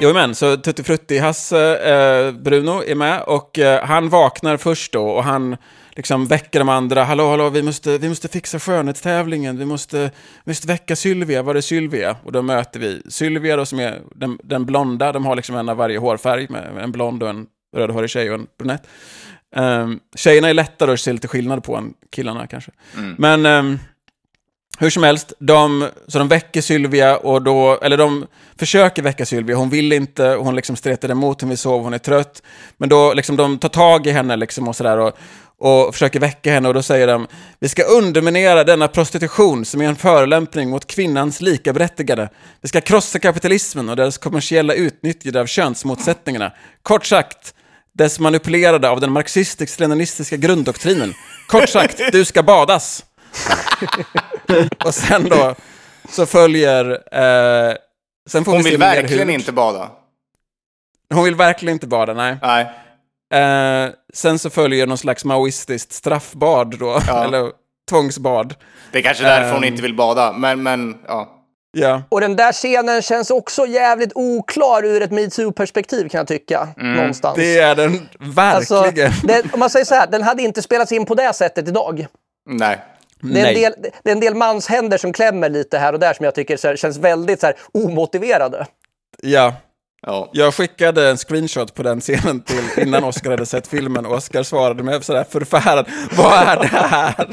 Jo 0.00 0.12
men, 0.12 0.34
så 0.34 0.56
Tutti 0.56 0.82
Frutti-Hasse, 0.82 1.76
eh, 1.76 2.32
Bruno, 2.32 2.82
är 2.86 2.94
med 2.94 3.22
och 3.22 3.58
eh, 3.58 3.84
han 3.84 4.08
vaknar 4.08 4.56
först 4.56 4.92
då 4.92 5.06
och 5.06 5.24
han 5.24 5.56
liksom 5.90 6.26
väcker 6.26 6.58
de 6.58 6.68
andra. 6.68 7.04
Hallå, 7.04 7.30
hallå, 7.30 7.50
vi 7.50 7.62
måste, 7.62 7.98
vi 7.98 8.08
måste 8.08 8.28
fixa 8.28 8.58
skönhetstävlingen, 8.58 9.58
vi 9.58 9.64
måste, 9.64 9.98
vi 10.44 10.50
måste 10.50 10.66
väcka 10.66 10.96
Sylvia, 10.96 11.42
var 11.42 11.54
är 11.54 11.60
Sylvia? 11.60 12.16
Och 12.24 12.32
då 12.32 12.42
möter 12.42 12.80
vi 12.80 13.02
Sylvia 13.08 13.56
då 13.56 13.66
som 13.66 13.80
är 13.80 14.00
den, 14.14 14.38
den 14.42 14.66
blonda, 14.66 15.12
de 15.12 15.26
har 15.26 15.36
liksom 15.36 15.56
en 15.56 15.68
av 15.68 15.76
varje 15.76 15.98
hårfärg, 15.98 16.46
med 16.50 16.78
en 16.78 16.92
blond 16.92 17.22
och 17.22 17.28
en 17.28 17.46
rödhårig 17.74 18.10
tjej 18.10 18.30
och 18.30 18.34
en 18.34 18.46
brunett. 18.58 18.82
Um, 19.56 20.00
tjejerna 20.16 20.48
är 20.48 20.54
lättare 20.54 20.92
att 20.92 21.00
se 21.00 21.12
lite 21.12 21.28
skillnad 21.28 21.64
på 21.64 21.76
än 21.76 21.94
killarna 22.10 22.46
kanske. 22.46 22.70
Men 23.18 23.46
ehm, 23.46 23.78
hur 24.78 24.90
som 24.90 25.02
helst, 25.02 25.32
de, 25.38 25.88
så 26.08 26.18
de 26.18 26.28
väcker 26.28 26.60
Sylvia 26.60 27.16
och 27.16 27.42
då, 27.42 27.78
eller 27.82 27.96
de 27.96 28.26
försöker 28.58 29.02
väcka 29.02 29.26
Sylvia, 29.26 29.56
hon 29.56 29.70
vill 29.70 29.92
inte, 29.92 30.24
hon 30.24 30.56
liksom 30.56 30.76
stretar 30.76 31.08
emot, 31.08 31.40
hon 31.40 31.48
vill 31.48 31.58
sova, 31.58 31.84
hon 31.84 31.94
är 31.94 31.98
trött. 31.98 32.42
Men 32.76 32.88
då 32.88 33.14
liksom 33.14 33.36
de 33.36 33.58
tar 33.58 33.68
tag 33.68 34.06
i 34.06 34.10
henne 34.10 34.36
liksom 34.36 34.68
och 34.68 34.76
sådär 34.76 34.98
och, 34.98 35.18
och 35.58 35.94
försöker 35.94 36.20
väcka 36.20 36.52
henne 36.52 36.68
och 36.68 36.74
då 36.74 36.82
säger 36.82 37.06
de 37.06 37.26
vi 37.58 37.68
ska 37.68 37.82
underminera 37.82 38.64
denna 38.64 38.88
prostitution 38.88 39.64
som 39.64 39.80
är 39.80 39.88
en 39.88 39.96
förolämpning 39.96 40.70
mot 40.70 40.86
kvinnans 40.86 41.40
likaberättigade. 41.40 42.28
Vi 42.60 42.68
ska 42.68 42.80
krossa 42.80 43.18
kapitalismen 43.18 43.88
och 43.88 43.96
deras 43.96 44.18
kommersiella 44.18 44.74
utnyttjande 44.74 45.40
av 45.40 45.46
könsmotsättningarna. 45.46 46.52
Kort 46.82 47.06
sagt, 47.06 47.54
dess 47.94 48.20
manipulerade 48.20 48.88
av 48.90 49.00
den 49.00 49.12
marxistisk-leninistiska 49.12 50.36
grunddoktrinen. 50.36 51.14
Kort 51.48 51.68
sagt, 51.68 52.00
du 52.12 52.24
ska 52.24 52.42
badas. 52.42 53.04
och 54.84 54.94
sen 54.94 55.28
då 55.28 55.54
så 56.08 56.26
följer... 56.26 56.90
Eh, 56.90 57.74
sen 58.28 58.44
får 58.44 58.52
Hon 58.52 58.62
vi 58.62 58.70
vill 58.70 58.78
verkligen 58.80 59.30
inte 59.30 59.52
bada. 59.52 59.90
Hon 61.14 61.24
vill 61.24 61.34
verkligen 61.34 61.72
inte 61.72 61.86
bada, 61.86 62.14
nej. 62.14 62.36
Nej. 62.42 62.66
Eh, 63.34 63.90
sen 64.14 64.38
så 64.38 64.50
följer 64.50 64.86
någon 64.86 64.98
slags 64.98 65.24
maoistiskt 65.24 65.92
straffbad 65.92 66.78
då, 66.78 67.00
Ja. 67.06 67.24
eller 67.28 67.50
tvångsbad. 67.90 68.54
Det 68.92 68.98
är 68.98 69.02
kanske 69.02 69.24
därför 69.24 69.48
hon 69.52 69.64
Ehm. 69.64 69.64
inte 69.64 69.82
vill 69.82 69.94
bada, 69.96 70.32
men, 70.32 70.62
men 70.62 70.98
ja. 71.08 71.33
Ja, 71.76 72.02
Och 72.08 72.20
den 72.20 72.36
där 72.36 72.52
scenen 72.52 73.02
känns 73.02 73.30
också 73.30 73.66
jävligt 73.66 74.12
oklar 74.14 74.84
ur 74.84 75.02
ett 75.02 75.10
metoo-perspektiv 75.10 76.08
kan 76.08 76.18
jag 76.18 76.26
tycka. 76.28 76.68
Någonstans. 76.76 77.36
det 77.36 77.58
är 77.58 77.74
den 77.74 78.08
Alltså, 78.36 78.82
verkligen. 78.82 79.12
den, 79.24 79.42
om 79.52 79.60
man 79.60 79.70
säger 79.70 79.84
så 79.84 79.94
här, 79.94 80.06
den 80.06 80.22
hade 80.22 80.42
inte 80.42 80.62
spelats 80.62 80.92
in 80.92 81.06
på 81.06 81.14
det 81.14 81.32
sättet 81.34 81.68
idag. 81.68 82.06
Nej. 82.50 82.78
Det 83.20 83.40
är, 83.40 83.46
en 83.46 83.54
Nej. 83.54 83.54
del, 83.54 83.72
det 84.02 84.10
är 84.10 84.14
en 84.14 84.20
del 84.20 84.34
manshänder 84.34 84.98
som 84.98 85.12
klämmer 85.12 85.48
lite 85.48 85.78
här 85.78 85.92
och 85.92 85.98
där 86.00 86.14
som 86.14 86.24
jag 86.24 86.34
tycker 86.34 86.56
så 86.56 86.68
här, 86.68 86.76
känns 86.76 86.96
väldigt 86.98 87.40
så 87.40 87.46
här, 87.46 87.56
omotiverade. 87.74 88.66
Ja, 89.22 89.54
Ja. 90.06 90.30
jag 90.32 90.54
skickade 90.54 91.10
en 91.10 91.16
screenshot 91.16 91.74
på 91.74 91.82
den 91.82 92.00
scenen 92.00 92.40
till 92.42 92.64
innan 92.86 93.04
Oscar 93.04 93.30
hade 93.30 93.46
sett 93.46 93.66
filmen. 93.66 94.06
Oscar 94.06 94.42
svarade 94.42 94.82
med 94.82 95.04
sådär 95.04 95.24
förfärad. 95.30 95.86
Vad 96.16 96.32
är 96.48 96.56
det 96.56 96.66
här? 96.66 97.26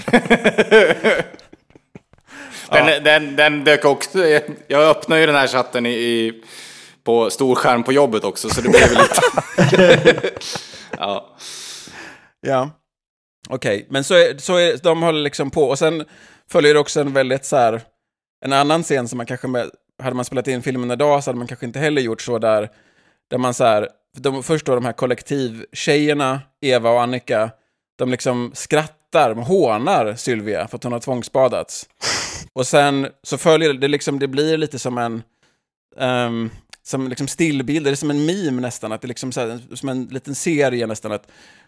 Den, 2.72 3.04
den, 3.04 3.36
den 3.36 3.64
dök 3.64 3.86
också, 3.86 4.26
jag 4.68 4.90
öppnar 4.90 5.18
ju 5.18 5.26
den 5.26 5.36
här 5.36 5.48
chatten 5.48 5.86
i, 5.86 5.90
i, 5.90 6.44
på 7.04 7.30
storskärm 7.30 7.84
på 7.84 7.94
jobbet 7.94 8.24
också, 8.24 8.50
så 8.50 8.62
det 8.62 8.70
blev 8.70 8.92
lite... 8.92 10.32
ja. 10.98 11.38
Ja, 12.42 12.70
okej. 13.50 13.88
Men 13.90 14.04
så 14.04 14.14
är, 14.14 14.38
så 14.38 14.56
är 14.58 14.78
de 14.84 15.04
håller 15.04 15.22
liksom 15.22 15.52
på. 15.52 15.64
Och 15.64 15.80
sen 15.80 16.06
följer 16.52 16.74
det 16.74 16.80
också 16.80 17.02
en 17.02 17.14
väldigt 17.14 17.46
så 17.46 17.56
här, 17.56 17.82
en 18.46 18.54
annan 18.54 18.84
scen 18.84 19.08
som 19.08 19.18
man 19.18 19.26
kanske, 19.26 19.48
med, 19.48 19.70
hade 20.04 20.16
man 20.16 20.26
spelat 20.26 20.48
in 20.48 20.64
filmen 20.64 20.92
idag 20.92 21.24
så 21.24 21.30
hade 21.30 21.38
man 21.38 21.48
kanske 21.48 21.66
inte 21.66 21.80
heller 21.80 22.02
gjort 22.02 22.22
så 22.22 22.40
där, 22.40 22.70
där 23.30 23.38
man 23.38 23.54
så 23.54 23.64
här, 23.64 23.90
de, 24.18 24.44
först 24.44 24.66
då 24.66 24.76
de 24.76 24.86
här 24.86 24.94
kollektivtjejerna, 24.94 26.42
Eva 26.62 26.90
och 26.90 27.02
Annika, 27.02 27.52
de 27.98 28.12
liksom 28.12 28.52
skrattar, 28.54 29.01
de 29.12 29.38
hånar 29.38 30.16
Sylvia 30.16 30.68
för 30.68 30.78
att 30.78 30.84
hon 30.84 30.94
har 30.94 31.00
tvångsbadats. 31.00 31.90
Och 32.54 32.68
sen 32.68 33.08
så 33.24 33.38
följer 33.38 33.74
det 33.74 33.88
liksom, 33.88 34.20
det 34.20 34.28
blir 34.28 34.58
lite 34.58 34.80
som 34.80 34.98
en, 34.98 35.24
Um, 35.96 36.50
som 36.84 37.08
liksom 37.08 37.28
stillbild, 37.28 37.86
det 37.86 37.92
är 37.92 37.96
som 37.96 38.10
en 38.10 38.26
meme 38.26 38.62
nästan, 38.62 38.92
att 38.92 39.02
det 39.02 39.06
är 39.06 39.08
liksom 39.08 39.32
så 39.32 39.40
här, 39.40 39.60
som 39.76 39.90
en 39.90 40.06
liten 40.06 40.36
serie 40.36 40.88
nästan, 40.88 41.12
att 41.12 41.28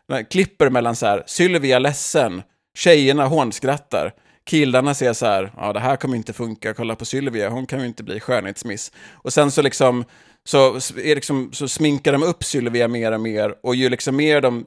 man 0.09 0.25
klipper 0.25 0.69
mellan 0.69 0.95
så 0.95 1.05
här, 1.05 1.23
Sylvia 1.25 1.79
ledsen, 1.79 2.41
tjejerna 2.77 3.25
hånskrattar, 3.25 4.11
killarna 4.45 4.93
ser 4.93 5.13
så 5.13 5.25
här, 5.25 5.51
ja 5.57 5.73
det 5.73 5.79
här 5.79 5.95
kommer 5.95 6.15
inte 6.15 6.33
funka, 6.33 6.73
kolla 6.73 6.95
på 6.95 7.05
Sylvia, 7.05 7.49
hon 7.49 7.65
kan 7.65 7.79
ju 7.79 7.85
inte 7.85 8.03
bli 8.03 8.19
skönhetsmiss. 8.19 8.91
Och 9.11 9.33
sen 9.33 9.51
så 9.51 9.61
liksom, 9.61 10.05
så, 10.45 10.75
är 10.75 11.15
liksom, 11.15 11.53
så 11.53 11.67
sminkar 11.67 12.11
de 12.11 12.23
upp 12.23 12.43
Sylvia 12.43 12.87
mer 12.87 13.11
och 13.11 13.21
mer, 13.21 13.55
och 13.63 13.75
ju 13.75 13.89
liksom 13.89 14.15
mer 14.15 14.41
de 14.41 14.65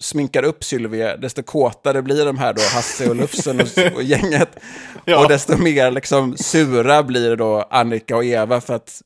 sminkar 0.00 0.42
upp 0.42 0.64
Sylvia, 0.64 1.16
desto 1.16 1.42
kåtare 1.42 2.02
blir 2.02 2.24
de 2.24 2.38
här 2.38 2.52
då, 2.52 2.62
Hasse 2.74 3.10
och 3.10 3.16
Lufsen 3.16 3.60
och, 3.60 3.92
och 3.94 4.02
gänget. 4.02 4.56
Ja. 5.04 5.22
Och 5.22 5.28
desto 5.28 5.56
mer 5.56 5.90
liksom 5.90 6.36
sura 6.36 7.02
blir 7.02 7.36
då 7.36 7.68
Annika 7.70 8.16
och 8.16 8.24
Eva 8.24 8.60
för 8.60 8.74
att 8.74 9.02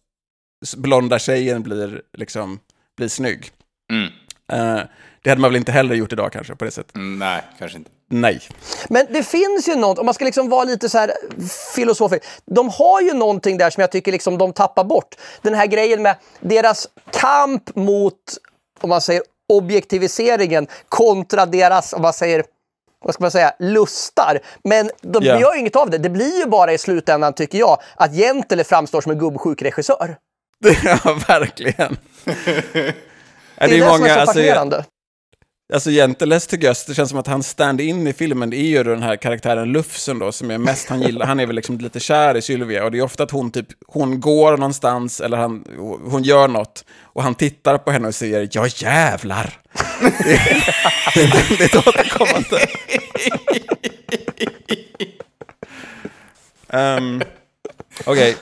blonda 0.77 1.19
tjejen 1.19 1.63
blir 1.63 2.03
liksom, 2.19 2.59
blir 2.97 3.09
snygg. 3.09 3.51
Mm. 3.93 4.13
Eh, 4.53 4.83
det 5.23 5.31
hade 5.31 5.41
man 5.41 5.51
väl 5.51 5.57
inte 5.57 5.73
heller 5.73 5.95
gjort 5.95 6.13
idag 6.13 6.33
kanske 6.33 6.57
på 6.57 6.65
det 6.65 6.71
sättet. 6.71 6.95
Mm, 6.95 7.19
nej, 7.19 7.43
kanske 7.59 7.79
inte. 7.79 7.91
Nej. 8.09 8.41
Men 8.89 9.07
det 9.11 9.23
finns 9.23 9.69
ju 9.69 9.75
något, 9.75 9.99
om 9.99 10.07
man 10.07 10.15
ska 10.15 10.25
liksom 10.25 10.49
vara 10.49 10.65
lite 10.65 10.89
så 10.89 10.99
här 10.99 11.13
filosofisk. 11.75 12.23
De 12.45 12.69
har 12.69 13.01
ju 13.01 13.15
någonting 13.15 13.59
där 13.59 13.71
som 13.71 13.81
jag 13.81 13.93
tycker 13.93 14.13
liksom 14.13 14.39
de 14.39 14.53
tappar 14.53 14.85
bort. 14.85 15.17
Den 15.43 15.55
här 15.55 15.67
grejen 15.67 16.03
med 16.03 16.17
deras 16.41 16.89
kamp 17.13 17.77
mot, 17.77 18.17
om 18.81 18.89
man 18.89 19.01
säger 19.01 19.23
objektiviseringen 19.51 20.67
kontra 20.89 21.47
deras, 21.47 21.93
om 21.93 22.03
man 22.03 22.13
säger, 22.13 22.45
vad 23.05 23.15
ska 23.15 23.25
man 23.25 23.31
säga, 23.31 23.53
lustar. 23.59 24.39
Men 24.65 24.91
de 25.03 25.25
Ja. 25.25 25.41
gör 25.41 25.55
ju 25.55 25.61
inget 25.61 25.77
av 25.77 25.91
det. 25.91 25.99
Det 25.99 26.11
blir 26.11 26.39
ju 26.41 26.47
bara 26.47 26.73
i 26.73 26.79
slutändan, 26.79 27.33
tycker 27.33 27.59
jag, 27.59 27.79
att 27.97 28.15
Jentele 28.15 28.65
framstår 28.65 29.01
som 29.01 29.13
en 29.13 29.19
gubbsjuk 29.19 29.63
regissör. 29.63 30.17
ja, 30.85 31.19
verkligen. 31.29 31.97
Det 32.25 33.65
är 33.65 33.69
det, 33.69 33.75
ju 33.75 33.83
som 33.83 33.91
är 33.91 33.97
så 33.99 34.05
alltså, 34.05 34.27
fascinerande 34.27 34.85
alltså 35.73 35.91
Genteles 35.91 36.47
tycker 36.47 36.67
jag, 36.67 36.77
det 36.87 36.95
känns 36.95 37.11
som 37.11 37.19
att 37.19 37.27
han 37.27 37.43
stand-in 37.43 38.07
i 38.07 38.13
filmen, 38.13 38.51
det 38.51 38.57
är 38.57 38.67
ju 38.67 38.85
den 38.85 39.03
här 39.03 39.17
karaktären 39.17 39.73
Lufsen 39.73 40.19
då, 40.19 40.33
som 40.33 40.51
är 40.51 40.59
mest 40.59 40.89
han 40.89 41.03
gillar. 41.03 41.27
Han 41.27 41.41
är 41.41 41.47
väl 41.47 41.57
liksom 41.57 41.79
lite 41.79 42.01
kär 42.01 42.37
i 42.37 42.43
Sylvia 42.43 42.85
och 42.85 42.91
det 42.91 42.99
är 42.99 43.03
ofta 43.03 43.23
att 43.23 43.31
hon 43.31 43.51
typ, 43.51 43.67
hon 43.87 44.21
går 44.21 44.51
någonstans 44.57 45.21
eller 45.21 45.37
han, 45.37 45.65
hon 46.11 46.23
gör 46.23 46.49
något 46.49 46.85
och 47.03 47.23
han 47.23 47.35
tittar 47.35 47.79
på 47.79 47.91
henne 47.91 48.09
och 48.09 48.15
säger 48.15 48.49
ja 48.53 48.67
jävlar. 48.77 49.59
det, 50.01 50.33
är- 50.33 51.59
det 51.59 51.65
är 51.65 51.65
ett 51.65 51.87
återkommande. 51.89 52.67
um, 56.99 57.23
Okej. 58.05 58.37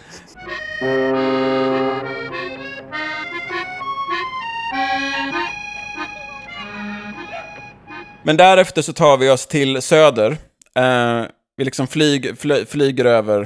Men 8.23 8.37
därefter 8.37 8.83
så 8.83 8.93
tar 8.93 9.17
vi 9.17 9.31
oss 9.31 9.47
till 9.47 9.83
söder. 9.83 10.37
Eh, 10.75 11.23
vi 11.57 11.65
liksom 11.65 11.87
flyg, 11.87 12.39
fly, 12.39 12.65
flyger 12.65 13.05
över 13.05 13.41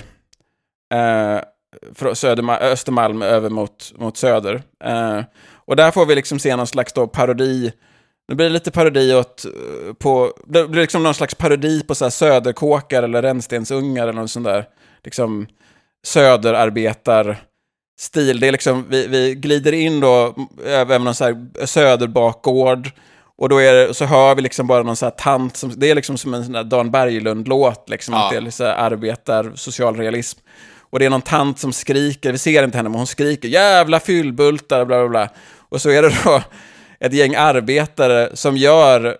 eh, 0.94 1.40
från 1.94 2.12
Söderma- 2.14 2.60
Östermalm 2.60 3.22
över 3.22 3.50
mot, 3.50 3.92
mot 3.96 4.16
söder. 4.16 4.62
Eh, 4.84 5.20
och 5.66 5.76
där 5.76 5.90
får 5.90 6.06
vi 6.06 6.14
liksom 6.14 6.38
se 6.38 6.56
någon 6.56 6.66
slags 6.66 6.92
då 6.92 7.06
parodi. 7.06 7.72
Det 8.28 8.34
blir 8.34 8.50
lite 8.50 8.70
parodi 8.70 9.14
åt, 9.14 9.44
eh, 9.44 9.92
på, 9.94 10.32
det 10.46 10.68
blir 10.68 10.80
liksom 10.82 11.02
någon 11.02 11.14
slags 11.14 11.34
parodi 11.34 11.82
på 11.82 11.94
så 11.94 12.04
här 12.04 12.10
söderkåkar 12.10 13.02
eller 13.02 13.22
rännstensungar 13.22 14.02
eller 14.02 14.12
någon 14.12 14.28
sån 14.28 14.42
där, 14.42 14.64
liksom 15.04 15.46
söderarbetar 16.06 17.36
stil. 18.00 18.40
Det 18.40 18.48
är 18.48 18.52
liksom, 18.52 18.86
vi, 18.88 19.06
vi 19.06 19.34
glider 19.34 19.72
in 19.72 20.00
då 20.00 20.34
över 20.64 20.98
någon 20.98 21.14
så 21.14 21.24
här 21.24 21.66
söderbakgård 21.66 22.90
och 23.42 23.48
då 23.48 23.58
är 23.58 23.72
det, 23.74 23.94
så 23.94 24.04
hör 24.04 24.34
vi 24.34 24.42
liksom 24.42 24.66
bara 24.66 24.82
någon 24.82 24.96
så 24.96 25.06
här 25.06 25.10
tant, 25.10 25.56
som, 25.56 25.72
det 25.76 25.90
är 25.90 25.94
liksom 25.94 26.18
som 26.18 26.34
en 26.34 26.44
sån 26.44 26.52
där 26.52 26.64
Dan 26.64 26.90
Berglund-låt, 26.90 27.88
liksom, 27.90 28.14
Ja. 28.14 28.24
att 28.24 28.30
det 28.30 28.36
är 28.60 28.64
här 28.64 28.74
arbetar, 28.74 29.52
socialrealism. 29.54 30.38
Och 30.90 30.98
det 30.98 31.04
är 31.04 31.10
någon 31.10 31.22
tant 31.22 31.58
som 31.58 31.72
skriker, 31.72 32.32
vi 32.32 32.38
ser 32.38 32.64
inte 32.64 32.76
henne, 32.76 32.88
men 32.88 32.98
hon 32.98 33.06
skriker 33.06 33.48
jävla 33.48 34.00
fyllbultar, 34.00 34.84
bla 34.84 34.98
bla 34.98 35.08
bla. 35.08 35.28
Och 35.68 35.80
så 35.80 35.90
är 35.90 36.02
det 36.02 36.12
då 36.24 36.42
ett 37.00 37.12
gäng 37.12 37.34
arbetare 37.34 38.30
som 38.34 38.56
gör, 38.56 39.16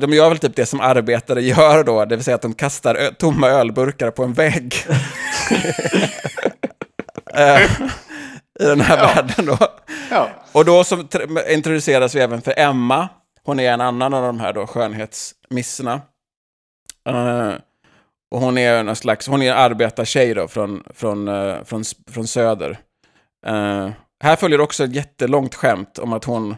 de 0.00 0.12
gör 0.12 0.28
väl 0.28 0.38
typ 0.38 0.56
det 0.56 0.66
som 0.66 0.80
arbetare 0.80 1.42
gör 1.42 1.84
då, 1.84 2.04
det 2.04 2.16
vill 2.16 2.24
säga 2.24 2.34
att 2.34 2.42
de 2.42 2.54
kastar 2.54 3.10
tomma 3.18 3.48
ölburkar 3.48 4.10
på 4.10 4.24
en 4.24 4.32
vägg. 4.32 4.74
I 8.60 8.64
den 8.64 8.80
här 8.80 8.96
världen 8.96 9.46
då. 9.46 9.58
Ja. 10.10 10.28
Och 10.52 10.64
då 10.64 10.84
som 10.84 11.00
tr- 11.00 11.48
introduceras 11.48 12.14
vi 12.14 12.20
även 12.20 12.42
för 12.42 12.54
Emma. 12.56 13.08
Hon 13.42 13.60
är 13.60 13.72
en 13.72 13.80
annan 13.80 14.14
av 14.14 14.22
de 14.22 14.40
här 14.40 14.52
då 14.52 14.66
skönhetsmisserna. 14.66 16.00
Eh, 17.08 17.52
och 18.30 18.40
hon 18.40 18.58
är 18.58 18.82
någon 18.82 18.96
slags, 18.96 19.26
hon 19.28 19.42
är 19.42 19.52
en 19.52 19.58
arbetartjej 19.58 20.34
då 20.34 20.48
från, 20.48 20.84
från, 20.94 21.28
eh, 21.28 21.64
från, 21.64 21.84
från 22.10 22.26
söder. 22.26 22.78
Eh, 23.46 23.90
här 24.24 24.36
följer 24.36 24.60
också 24.60 24.84
ett 24.84 24.94
jättelångt 24.94 25.54
skämt 25.54 25.98
om 25.98 26.12
att 26.12 26.24
hon 26.24 26.56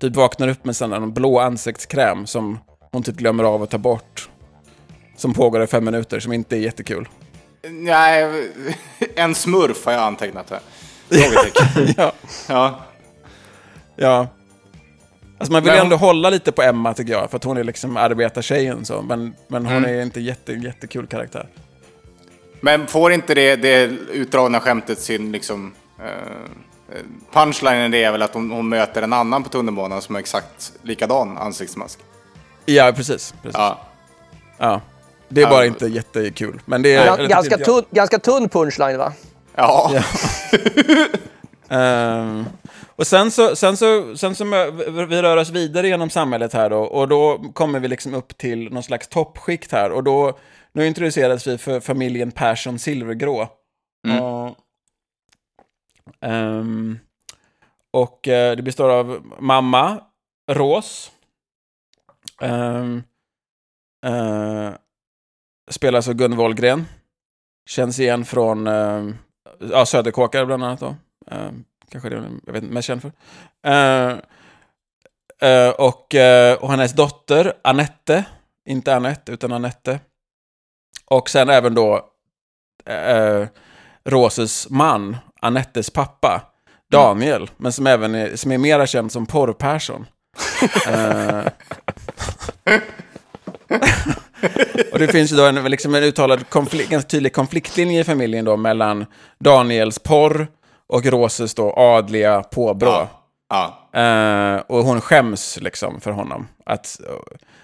typ 0.00 0.16
vaknar 0.16 0.48
upp 0.48 0.64
med 0.64 0.76
här 0.76 1.12
blå 1.12 1.38
ansiktskräm 1.38 2.26
som 2.26 2.58
hon 2.92 3.02
typ 3.02 3.16
glömmer 3.16 3.44
av 3.44 3.62
att 3.62 3.70
ta 3.70 3.78
bort. 3.78 4.28
Som 5.16 5.34
pågår 5.34 5.62
i 5.62 5.66
fem 5.66 5.84
minuter, 5.84 6.20
som 6.20 6.32
inte 6.32 6.56
är 6.56 6.60
jättekul. 6.60 7.08
Nej, 7.70 8.50
en 9.16 9.34
smurf 9.34 9.84
har 9.84 9.92
jag 9.92 10.02
antecknat 10.02 10.50
här. 10.50 10.60
Ja, 11.96 12.12
ja. 12.48 12.80
ja. 13.96 14.28
Alltså 15.38 15.52
man 15.52 15.62
vill 15.62 15.72
ju 15.72 15.76
Men 15.76 15.84
ändå 15.86 15.96
hålla 15.96 16.30
lite 16.30 16.52
på 16.52 16.62
Emma 16.62 16.94
tycker 16.94 17.12
jag, 17.12 17.30
för 17.30 17.36
att 17.36 17.44
hon 17.44 17.56
är 17.56 17.64
liksom 17.64 17.96
arbetartjejen 17.96 18.84
så. 18.84 19.02
Men, 19.02 19.34
men 19.48 19.66
hon 19.66 19.76
Mm. 19.76 19.98
är 19.98 20.02
inte 20.02 20.20
jätte, 20.20 20.52
jättekul 20.52 21.06
karaktär. 21.06 21.48
Men 22.60 22.86
får 22.86 23.12
inte 23.12 23.34
det, 23.34 23.56
det 23.56 23.82
utdragna 24.12 24.60
skämtet 24.60 24.98
sin 25.00 25.32
liksom... 25.32 25.74
Eh, 25.98 27.02
punchlinen 27.32 27.90
det 27.90 28.04
är 28.04 28.12
väl 28.12 28.22
att 28.22 28.34
hon, 28.34 28.50
hon 28.50 28.68
möter 28.68 29.02
en 29.02 29.12
annan 29.12 29.42
på 29.42 29.48
tunnelbanan 29.48 30.02
som 30.02 30.14
har 30.14 30.20
exakt 30.20 30.72
likadan 30.82 31.38
ansiktsmask. 31.38 31.98
Ja, 32.64 32.92
precis. 32.96 33.34
precis. 33.42 33.58
Ja. 33.58 33.80
Ja. 34.58 34.80
Det 35.28 35.42
är 35.42 35.46
bara 35.46 35.60
Ja. 35.60 35.66
inte 35.66 35.86
jättekul. 35.86 36.60
Men 36.64 36.82
det 36.82 36.94
är... 36.94 37.14
Eller 37.14 37.28
ganska, 37.28 37.58
tunn, 37.58 37.82
ganska 37.90 38.18
tunn 38.18 38.48
punchline 38.48 38.98
va? 38.98 39.12
Ja. 39.56 39.92
Ehm, 41.68 42.44
och 42.96 43.06
sen 43.06 43.30
så, 43.30 43.56
sen 43.56 43.76
så, 43.76 44.16
sen 44.16 44.34
så 44.34 44.44
vi 45.08 45.22
rör 45.22 45.36
oss 45.36 45.50
vidare 45.50 45.88
genom 45.88 46.10
samhället 46.10 46.52
här 46.52 46.70
då, 46.70 46.78
och 46.78 47.08
då 47.08 47.38
kommer 47.54 47.80
vi 47.80 47.88
liksom 47.88 48.14
upp 48.14 48.38
till 48.38 48.72
någon 48.72 48.82
slags 48.82 49.08
toppskikt 49.08 49.72
här, 49.72 49.90
och 49.90 50.04
då, 50.04 50.38
nu 50.72 50.86
introduceras 50.86 51.46
vi 51.46 51.58
för 51.58 51.80
familjen 51.80 52.30
Persson 52.30 52.78
Silvergrå. 52.78 53.48
Och, 54.20 54.56
ehm, 56.20 56.98
och 57.90 58.28
eh, 58.28 58.56
det 58.56 58.62
består 58.62 58.90
av 58.90 59.32
mamma, 59.38 60.00
Ros, 60.50 61.12
um, 62.40 63.02
spelas 65.70 66.08
av 66.08 66.14
Gun 66.14 66.36
Wollgren, 66.36 66.84
känns 67.68 68.00
igen 68.00 68.24
från 68.24 68.66
uh, 68.66 69.14
ja, 69.58 69.86
Söderkåkar 69.86 70.44
bland 70.44 70.64
annat 70.64 70.80
då. 70.80 70.96
Eh, 71.30 71.50
kanske 71.90 72.08
det 72.08 72.30
jag 72.46 72.52
vet 72.52 72.62
mest 72.62 72.86
känd 72.86 73.02
för. 73.02 73.12
Eh, 73.66 74.18
eh, 75.50 75.70
och, 75.70 76.14
eh, 76.14 76.56
och 76.56 76.70
hennes 76.70 76.92
dotter, 76.92 77.52
Anette, 77.64 78.24
inte 78.68 78.96
Anette, 78.96 79.32
utan 79.32 79.52
Anette. 79.52 80.00
Och 81.04 81.30
sen 81.30 81.48
även 81.48 81.74
då 81.74 82.04
eh, 82.86 83.46
Roses 84.04 84.70
man, 84.70 85.16
Anettes 85.40 85.90
pappa, 85.90 86.42
Daniel, 86.90 87.50
men 87.56 87.72
som 87.72 87.86
även 87.86 88.14
är, 88.14 88.36
som 88.36 88.52
är 88.52 88.58
mera 88.58 88.86
känd 88.86 89.12
som 89.12 89.26
Porr-Persson. 89.26 90.06
Och 94.92 94.98
det 94.98 95.08
finns 95.08 95.32
ju 95.32 95.36
då 95.36 95.44
en, 95.44 95.64
liksom 95.64 95.94
en 95.94 96.02
uttalad 96.02 96.48
konflikt, 96.48 96.90
ganska 96.90 97.08
tydlig 97.08 97.32
konfliktlinje 97.32 98.00
i 98.00 98.04
familjen 98.04 98.44
då 98.44 98.56
mellan 98.56 99.06
Daniels 99.38 99.98
porr 99.98 100.48
och 100.88 101.04
Roses 101.06 101.54
då 101.54 101.72
adliga 101.76 102.42
påbrå. 102.42 103.08
Ja. 103.48 103.90
Eh, 104.00 104.56
och 104.56 104.84
hon 104.84 105.00
skäms 105.00 105.58
liksom 105.60 106.00
för 106.00 106.10
honom. 106.10 106.48
Att, 106.66 107.00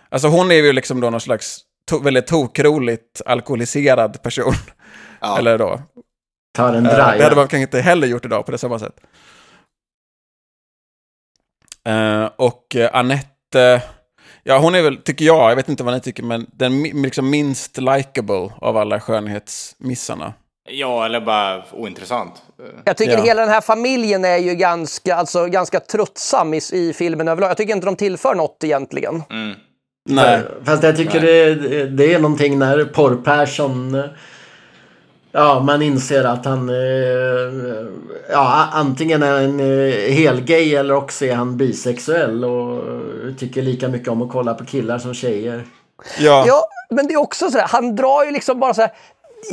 alltså 0.09 0.29
hon 0.29 0.51
är 0.51 0.55
ju 0.55 0.73
liksom 0.73 1.01
då 1.01 1.11
någon 1.11 1.21
slags 1.21 1.61
to 1.85 1.99
väldigt 1.99 2.27
tokroligt 2.27 3.23
alkoholiserad 3.27 4.23
person. 4.23 4.55
Ja. 5.21 5.39
Eller 5.39 5.59
då. 5.59 5.83
Tar 6.55 6.75
en 6.75 6.87
Eh, 6.87 6.93
det 6.93 7.03
hade 7.03 7.19
draja. 7.19 7.35
man 7.35 7.49
kanske 7.49 7.59
inte 7.59 7.81
heller 7.81 8.07
gjort 8.07 8.25
idag 8.25 8.47
på 8.47 8.53
det 8.53 8.59
samma 8.59 8.79
sätt. 8.79 9.01
Eh, 11.85 12.25
och 12.37 12.77
Anette, 12.93 13.83
ja 14.45 14.59
hon 14.59 14.75
är 14.75 14.83
väl, 14.83 14.97
tycker 14.97 15.25
jag, 15.25 15.51
jag 15.51 15.57
vet 15.57 15.69
inte 15.69 15.85
vad 15.85 15.95
ni 15.95 16.01
tycker, 16.01 16.23
men 16.23 16.47
den 16.53 16.83
liksom 16.83 17.31
minst 17.31 17.79
likable 17.79 18.51
av 18.61 18.77
alla 18.77 19.01
skönhetsmissarna. 19.01 20.35
ja, 20.71 21.05
eller 21.07 21.21
bara 21.21 21.63
ointressant. 21.73 22.43
Jag 22.85 22.97
tycker 22.97 23.13
Ja. 23.19 23.23
hela 23.25 23.41
den 23.43 23.51
här 23.51 23.61
familjen 23.61 24.25
är 24.25 24.37
ju 24.39 24.55
ganska, 24.55 25.17
alltså, 25.17 25.47
ganska 25.47 25.81
tröttsam 25.81 26.55
i, 26.55 26.61
i 26.73 26.93
filmen 26.93 27.29
överlag. 27.29 27.51
Jag 27.51 27.57
tycker 27.57 27.75
inte 27.75 27.87
de 27.87 27.97
tillför 27.97 28.35
något 28.35 28.65
egentligen. 28.65 29.23
Nej. 30.11 30.41
Fast 30.65 30.83
jag 30.83 30.97
tycker 30.97 31.21
det, 31.21 31.55
det 31.87 32.15
är 32.15 32.19
någonting 32.19 32.59
när 32.59 32.85
Porr-Persson... 32.85 34.09
Ja, 35.33 35.61
man 35.61 35.83
inser 35.83 36.25
att 36.25 36.45
han... 36.45 36.69
eh, 36.69 37.87
Ja, 38.31 38.69
antingen 38.73 39.23
är 39.23 39.33
han 39.33 39.61
eh, 39.61 40.15
helgay 40.15 40.75
eller 40.75 40.95
också 40.95 41.25
är 41.25 41.35
han 41.35 41.57
bisexuell 41.57 42.45
och 42.45 42.85
tycker 43.39 43.63
lika 43.63 43.89
mycket 43.89 44.09
om 44.09 44.23
att 44.23 44.33
kolla 44.33 44.55
på 44.55 44.65
killar 44.65 44.99
som 44.99 45.15
tjejer. 45.15 45.65
Ja. 46.19 46.45
Ja, 46.47 46.65
men 46.91 47.07
det 47.07 47.15
är 47.15 47.21
också 47.21 47.51
så 47.51 47.59
här, 47.59 47.69
han 47.69 47.97
drar 47.97 48.25
ju 48.25 48.31
liksom 48.31 48.61
bara 48.61 48.75
så 48.75 48.81
här. 48.81 48.93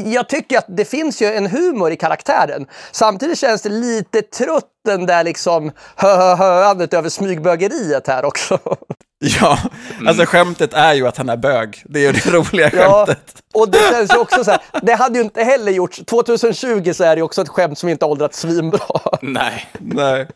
Jag 0.06 0.30
tycker 0.30 0.58
att 0.58 0.66
det 0.68 0.86
finns 0.86 1.22
ju 1.22 1.26
en 1.26 1.48
humor 1.48 1.92
i 1.92 1.96
karaktären. 1.96 2.68
Samtidigt 2.92 3.40
känns 3.40 3.62
det 3.62 3.70
lite 3.70 4.22
trött 4.22 4.70
den 4.86 5.06
där 5.06 5.24
liksom 5.24 5.72
hö-hö-höandet 5.96 6.94
över 6.94 7.10
smygbögeriet 7.10 8.08
här 8.08 8.26
också. 8.26 8.60
Ja, 9.42 9.60
alltså 10.08 10.26
skämtet 10.26 10.74
är 10.74 10.94
ju 10.94 11.08
att 11.08 11.18
han 11.18 11.30
är 11.30 11.38
bög. 11.38 11.84
Det 11.86 12.00
är 12.00 12.04
ju 12.04 12.12
det 12.12 12.26
roliga 12.32 12.70
Ja, 12.74 13.06
skämtet. 13.06 13.42
och 13.54 13.70
det 13.70 13.80
känns 13.92 14.14
ju 14.14 14.18
också 14.18 14.44
så 14.44 14.52
här. 14.52 14.62
Det 14.82 14.94
hade 14.94 15.18
ju 15.20 15.24
inte 15.24 15.44
heller 15.44 15.72
gjorts. 15.72 16.02
2020 16.06 16.94
så 16.94 17.04
är 17.04 17.16
det 17.16 17.20
ju 17.20 17.24
också 17.24 17.42
ett 17.42 17.50
skämt 17.50 17.78
som 17.78 17.90
inte 17.90 18.06
åldrats 18.06 18.40
svinbra. 18.40 18.80
Nej. 19.22 19.68
Nej. 19.80 20.28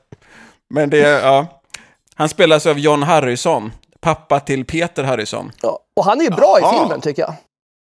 Men 0.69 0.89
det, 0.89 0.97
ja. 0.97 1.61
Han 2.15 2.29
spelas 2.29 2.65
av 2.65 2.79
John 2.79 3.03
Harrison, 3.03 3.71
pappa 4.01 4.39
till 4.39 4.65
Peter 4.65 5.03
Harrison. 5.03 5.51
Ja, 5.61 5.79
och 5.95 6.05
han 6.05 6.19
är 6.21 6.25
ju 6.25 6.29
bra 6.31 6.57
Jaha. 6.61 6.75
i 6.75 6.79
filmen 6.79 7.01
tycker 7.01 7.21
jag. 7.21 7.33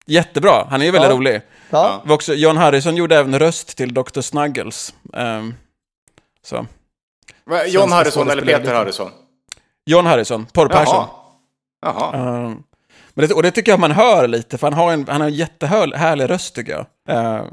Jättebra, 0.07 0.67
han 0.71 0.81
är 0.81 0.85
ju 0.85 0.91
väldigt 0.91 1.11
Ja. 1.11 1.17
rolig. 1.17 1.41
Ja. 1.71 2.03
Också, 2.09 2.35
John 2.35 2.57
Harrison 2.57 2.97
gjorde 2.97 3.17
även 3.17 3.39
röst 3.39 3.77
till 3.77 3.95
Dr. 3.95 4.21
Snuggles. 4.21 4.95
Ehm, 5.17 5.55
så. 6.47 6.67
John 7.67 7.93
Harrison 7.93 8.31
eller 8.31 8.43
Peter. 8.45 8.75
Harrison? 8.75 9.11
John 9.87 10.07
Harrison, 10.07 10.47
porrperson. 10.47 11.07
Jaha. 11.87 12.13
Jaha. 12.13 12.15
Ehm, 12.47 12.63
men 13.15 13.29
det, 13.29 13.35
och 13.35 13.43
det 13.43 13.51
tycker 13.51 13.73
jag 13.73 13.81
man 13.81 13.91
hör 13.91 14.29
lite, 14.29 14.59
för 14.59 14.67
han 14.67 14.79
har 14.79 14.93
en, 14.93 15.07
han 15.09 15.21
har 15.21 15.29
en 15.29 15.35
jättehärlig 15.35 16.31
röst 16.31 16.55
tycker 16.55 16.73
jag. 16.73 16.87
Ehm, 17.09 17.47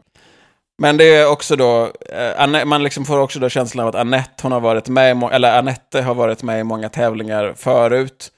men 0.82 0.98
det 0.98 1.04
är 1.16 1.32
också 1.32 1.56
då, 1.56 1.84
eh, 1.86 2.42
Anne- 2.44 2.66
man 2.66 2.84
liksom 2.84 3.06
får 3.06 3.20
också 3.20 3.40
då 3.40 3.50
känslan 3.50 3.84
av 3.84 3.90
att 3.90 4.02
Annette, 4.02 4.44
hon 4.44 4.52
har 4.52 4.60
varit 4.60 4.88
med 4.88 5.24
eller 5.32 5.58
Annette 5.60 6.02
har 6.02 6.16
varit 6.16 6.44
med 6.44 6.60
i 6.60 6.64
många 6.64 6.90
tävlingar 6.90 7.54
förut. 7.58 8.32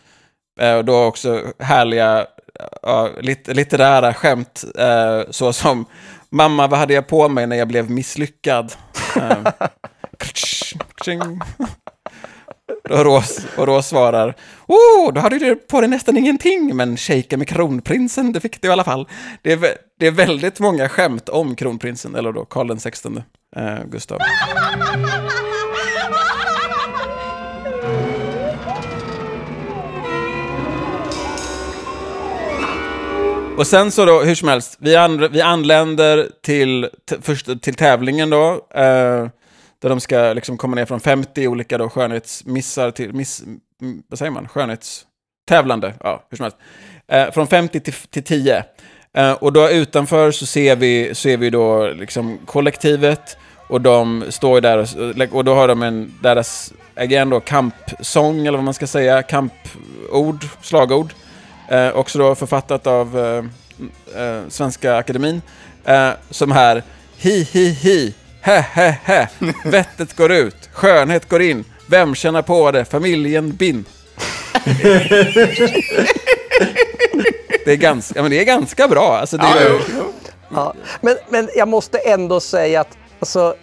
Eh, 0.61 0.75
och 0.75 0.85
då 0.85 1.03
också 1.03 1.41
härliga 1.59 2.25
ja, 2.81 3.09
lit, 3.21 3.47
litterära 3.47 4.13
skämt, 4.13 4.63
eh, 4.77 5.21
så 5.29 5.53
som 5.53 5.85
Mamma, 6.31 6.67
vad 6.67 6.79
hade 6.79 6.93
jag 6.93 7.07
på 7.07 7.29
mig 7.29 7.47
när 7.47 7.55
jag 7.55 7.67
blev 7.67 7.89
misslyckad? 7.89 8.73
Och 12.89 13.05
Rose 13.05 13.41
och 13.57 13.67
Ros 13.67 13.87
svarar, 13.87 14.35
oh, 14.67 15.13
då 15.13 15.21
hade 15.21 15.39
du 15.39 15.55
på 15.55 15.81
dig 15.81 15.89
nästan 15.89 16.17
ingenting, 16.17 16.75
men 16.75 16.97
shejka 16.97 17.37
med 17.37 17.47
kronprinsen, 17.47 18.31
det 18.31 18.39
fick 18.39 18.61
du 18.61 18.67
i 18.67 18.71
alla 18.71 18.83
fall. 18.83 19.07
Det 19.41 19.51
är, 19.51 19.59
det 19.99 20.07
är 20.07 20.11
väldigt 20.11 20.59
många 20.59 20.89
skämt 20.89 21.29
om 21.29 21.55
kronprinsen, 21.55 22.15
eller 22.15 22.31
då 22.31 22.45
Karl 22.45 22.67
den 22.67 22.77
XVI, 22.79 23.23
eh, 23.55 23.85
Gustav. 23.85 24.19
Och 33.57 33.67
sen 33.67 33.91
så 33.91 34.05
då, 34.05 34.21
hur 34.21 34.35
som 34.35 34.47
helst, 34.47 34.77
vi, 34.79 34.95
an, 34.95 35.27
vi 35.31 35.41
anländer 35.41 36.29
till, 36.41 36.89
först, 37.21 37.61
till 37.61 37.75
tävlingen 37.75 38.29
då. 38.29 38.67
Eh, 38.75 39.27
där 39.81 39.89
de 39.89 39.99
ska 39.99 40.33
liksom 40.33 40.57
komma 40.57 40.75
ner 40.75 40.85
från 40.85 40.99
50 40.99 41.47
olika 41.47 41.77
då 41.77 41.89
skönhetsmissar 41.89 42.91
till, 42.91 43.13
miss, 43.13 43.43
vad 44.07 44.19
säger 44.19 44.31
man, 44.31 44.47
skönhetstävlande, 44.47 45.93
ja, 45.99 46.23
hur 46.29 46.37
som 46.37 46.43
helst. 46.43 46.57
Eh, 47.07 47.31
från 47.31 47.47
50 47.47 47.79
till, 47.79 47.93
till 47.93 48.23
10. 48.23 48.63
Eh, 49.13 49.31
och 49.31 49.53
då 49.53 49.69
utanför 49.69 50.31
så 50.31 50.45
ser 50.45 50.75
vi, 50.75 51.15
ser 51.15 51.37
vi 51.37 51.49
då 51.49 51.87
liksom 51.87 52.39
kollektivet. 52.45 53.37
Och 53.67 53.81
de 53.81 54.25
står 54.29 54.55
ju 54.55 54.61
där 54.61 54.77
och, 54.77 55.35
och 55.35 55.45
då 55.45 55.53
har 55.53 55.67
de 55.67 55.83
en, 55.83 56.13
deras, 56.23 56.73
again 56.95 57.29
då, 57.29 57.39
kampsång 57.39 58.47
eller 58.47 58.57
vad 58.57 58.65
man 58.65 58.73
ska 58.73 58.87
säga, 58.87 59.23
kampord, 59.23 60.45
slagord. 60.61 61.13
Eh, 61.69 61.89
också 61.89 62.19
då 62.19 62.35
författat 62.35 62.87
av 62.87 63.19
eh, 63.19 63.43
eh, 64.23 64.41
Svenska 64.47 64.95
Akademin. 64.95 65.41
Eh, 65.85 66.09
som 66.29 66.51
här, 66.51 66.83
hi 67.17 67.43
hi 67.43 67.69
hi, 67.69 68.13
he 68.49 68.65
he 68.73 68.97
he, 69.05 69.27
vettet 69.63 70.15
går 70.15 70.31
ut, 70.31 70.69
skönhet 70.73 71.29
går 71.29 71.41
in, 71.41 71.65
vem 71.87 72.15
tjänar 72.15 72.41
på 72.41 72.71
det, 72.71 72.85
familjen 72.85 73.55
bin. 73.55 73.85
det, 77.65 77.71
är 77.71 77.75
ganska, 77.75 78.19
ja, 78.19 78.21
men 78.21 78.31
det 78.31 78.39
är 78.39 78.45
ganska 78.45 78.87
bra. 78.87 79.17
Alltså, 79.17 79.37
det 79.37 79.43
är. 79.43 79.81
Ja. 80.49 80.73
Men, 81.01 81.17
men 81.29 81.49
jag 81.55 81.67
måste 81.67 81.97
ändå 81.97 82.39
säga 82.39 82.81
att 82.81 82.97
alltså, 83.19 83.55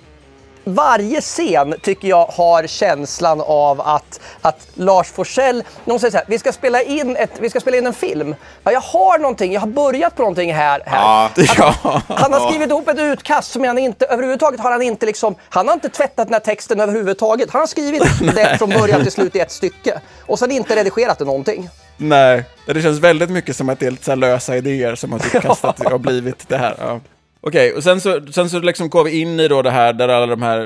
varje 0.66 1.20
scen 1.20 1.74
tycker 1.82 2.08
jag 2.08 2.26
har 2.26 2.66
känslan 2.66 3.40
av 3.40 3.80
att, 3.80 4.20
att 4.40 4.68
Lars 4.74 5.10
Forssell, 5.10 5.64
någon 5.84 6.00
säger 6.00 6.10
så 6.10 6.16
här, 6.16 6.26
vi 6.28 6.38
ska 6.38 6.52
spela 6.52 6.82
in, 6.82 7.16
ett, 7.16 7.30
vi 7.40 7.50
ska 7.50 7.60
spela 7.60 7.76
in 7.76 7.86
en 7.86 7.92
film. 7.92 8.34
Ja, 8.64 8.72
jag 8.72 8.80
har 8.80 9.18
någonting, 9.18 9.52
jag 9.52 9.60
har 9.60 9.68
börjat 9.68 10.16
på 10.16 10.22
någonting 10.22 10.54
här. 10.54 10.82
här. 10.86 11.00
Ja. 11.00 11.30
Ja. 11.82 12.02
Han 12.08 12.32
har 12.32 12.48
skrivit 12.48 12.70
ihop 12.70 12.88
ett 12.88 12.98
utkast 12.98 13.52
som 13.52 13.64
han 13.64 13.78
inte, 13.78 14.06
överhuvudtaget 14.06 14.60
har 14.60 14.70
han 14.70 14.82
inte 14.82 15.06
liksom, 15.06 15.34
han 15.48 15.68
har 15.68 15.74
inte 15.74 15.88
tvättat 15.88 16.26
den 16.26 16.32
här 16.32 16.40
texten 16.40 16.80
överhuvudtaget. 16.80 17.50
Han 17.50 17.60
har 17.60 17.66
skrivit 17.66 18.02
det 18.34 18.58
från 18.58 18.70
början 18.70 19.02
till 19.02 19.12
slut 19.12 19.36
i 19.36 19.40
ett 19.40 19.52
stycke. 19.52 20.00
Och 20.20 20.38
sen 20.38 20.50
inte 20.50 20.76
redigerat 20.76 21.18
det 21.18 21.24
någonting. 21.24 21.68
Nej, 21.96 22.44
det 22.66 22.82
känns 22.82 22.98
väldigt 22.98 23.30
mycket 23.30 23.56
som 23.56 23.68
att 23.68 23.80
det 23.80 23.86
är 23.86 23.90
lite 23.90 24.16
lösa 24.16 24.56
idéer 24.56 24.94
som 24.94 25.12
har 25.12 25.18
typ 25.18 25.42
kastat 25.42 25.80
och 25.92 26.00
blivit 26.00 26.48
det 26.48 26.58
här. 26.58 26.74
Ja. 26.78 27.00
Okej, 27.48 27.72
och 27.74 27.82
sen 27.82 28.00
så, 28.00 28.20
sen 28.32 28.50
så 28.50 28.58
liksom 28.60 28.88
går 28.90 29.04
vi 29.04 29.20
in 29.20 29.40
i 29.40 29.48
då 29.48 29.62
det 29.62 29.70
här 29.70 29.92
där 29.92 30.08
alla 30.08 30.26
de 30.26 30.42
här... 30.42 30.58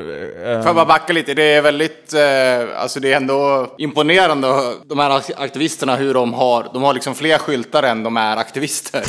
Eh, 0.47 0.59
Får 0.59 0.67
jag 0.67 0.75
bara 0.75 0.85
backa 0.85 1.13
lite? 1.13 1.35
Det 1.35 1.43
är 1.43 1.63
väldigt, 1.63 2.15
eh, 2.15 2.81
alltså 2.83 3.01
det 3.01 3.13
är 3.13 3.17
ändå 3.17 3.75
imponerande 3.79 4.49
de 4.87 4.99
här 4.99 5.11
ak- 5.11 5.35
aktivisterna 5.37 5.97
hur 5.97 6.15
de 6.15 6.35
har, 6.35 6.67
de 6.73 6.83
har 6.83 6.95
liksom 6.95 7.15
fler 7.15 7.39
skyltar 7.39 7.83
än 7.83 8.03
de 8.03 8.17
är 8.17 8.37
aktivister. 8.37 9.03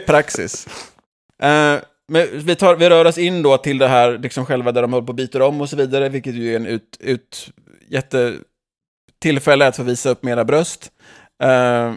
praxis. 0.06 0.66
Eh, 1.42 1.76
men 2.08 2.26
vi, 2.32 2.54
tar, 2.56 2.76
vi 2.76 2.90
rör 2.90 3.04
oss 3.04 3.18
in 3.18 3.42
då 3.42 3.56
till 3.56 3.78
det 3.78 3.88
här, 3.88 4.18
liksom 4.18 4.46
själva 4.46 4.72
där 4.72 4.82
de 4.82 4.92
håller 4.92 5.06
på 5.06 5.10
och 5.10 5.14
byter 5.14 5.42
om 5.42 5.60
och 5.60 5.68
så 5.68 5.76
vidare, 5.76 6.08
vilket 6.08 6.34
ju 6.34 6.52
är 6.52 6.56
en 6.56 6.66
ut, 6.66 6.96
ut 7.00 7.48
jätte 7.88 8.34
tillfälle 9.22 9.66
att 9.66 9.76
få 9.76 9.82
visa 9.82 10.10
upp 10.10 10.22
mera 10.22 10.44
bröst. 10.44 10.90
Eh, 11.42 11.92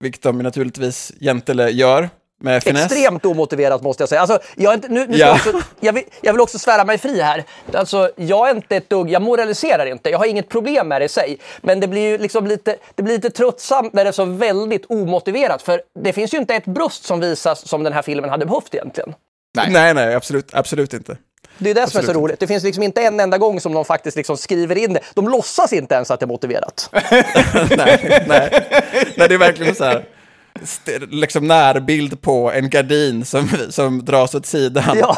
vilket 0.00 0.22
de 0.22 0.38
naturligtvis 0.38 1.12
Jentele 1.20 1.70
gör 1.70 2.10
med 2.40 2.62
finess. 2.62 2.84
Extremt 2.84 3.24
omotiverat 3.24 3.82
måste 3.82 4.02
jag 4.02 4.08
säga. 4.08 4.20
Alltså, 4.20 4.38
jag, 4.56 4.70
är 4.70 4.74
inte, 4.74 4.88
nu, 4.88 5.06
nu 5.06 5.16
Ja. 5.16 5.26
jag, 5.26 5.34
också, 5.34 5.52
jag, 5.80 5.92
vill, 5.92 6.04
jag 6.20 6.32
vill 6.32 6.40
också 6.40 6.58
svära 6.58 6.84
mig 6.84 6.98
fri 6.98 7.20
här. 7.20 7.44
Alltså, 7.72 8.10
jag 8.16 8.50
är 8.50 8.54
inte 8.54 8.76
ett 8.76 8.90
dugg, 8.90 9.10
jag 9.10 9.22
moraliserar 9.22 9.86
inte, 9.86 10.10
jag 10.10 10.18
har 10.18 10.26
inget 10.26 10.48
problem 10.48 10.88
med 10.88 11.00
det 11.00 11.04
i 11.04 11.08
sig. 11.08 11.38
Men 11.60 11.80
det 11.80 11.88
blir 11.88 12.08
ju 12.10 12.18
liksom 12.18 12.46
lite, 12.46 12.76
det 12.94 13.02
blir 13.02 13.14
lite 13.14 13.30
tröttsamt 13.30 13.92
när 13.92 14.04
det 14.04 14.10
är 14.10 14.12
så 14.12 14.24
väldigt 14.24 14.84
omotiverat. 14.88 15.62
För 15.62 15.82
det 16.00 16.12
finns 16.12 16.34
ju 16.34 16.38
inte 16.38 16.54
ett 16.54 16.66
bröst 16.66 17.04
som 17.04 17.20
visas 17.20 17.68
som 17.68 17.82
den 17.82 17.92
här 17.92 18.02
filmen 18.02 18.30
hade 18.30 18.46
behövt 18.46 18.74
egentligen. 18.74 19.14
Nej. 19.56 19.70
Nej, 19.70 19.94
nej, 19.94 20.14
absolut, 20.14 20.54
absolut 20.54 20.94
inte. 20.94 21.16
Det 21.58 21.70
är 21.70 21.74
det 21.74 21.80
som 21.80 21.86
är 21.86 21.90
så 21.90 21.98
Absolut. 21.98 22.16
roligt. 22.16 22.40
Det 22.40 22.46
finns 22.46 22.64
liksom 22.64 22.82
inte 22.82 23.02
en 23.02 23.20
enda 23.20 23.38
gång 23.38 23.60
som 23.60 23.72
de 23.72 23.84
faktiskt 23.84 24.16
liksom 24.16 24.36
skriver 24.36 24.78
in 24.78 24.92
det. 24.92 25.00
De 25.14 25.28
låtsas 25.28 25.72
inte 25.72 25.94
ens 25.94 26.10
att 26.10 26.20
det 26.20 26.24
är 26.24 26.28
motiverat. 26.28 26.90
nej, 27.76 28.24
nej. 28.28 28.66
Nej, 29.16 29.28
det 29.28 29.34
är 29.34 29.38
verkligen 29.38 29.74
så 29.74 29.84
här. 29.84 30.04
st- 30.62 30.98
Liksom 31.10 31.46
närbild 31.46 32.22
på 32.22 32.52
en 32.52 32.70
gardin 32.70 33.24
som, 33.24 33.48
som 33.70 34.04
dras 34.04 34.34
åt 34.34 34.46
sidan. 34.46 34.98
Ja. 35.00 35.16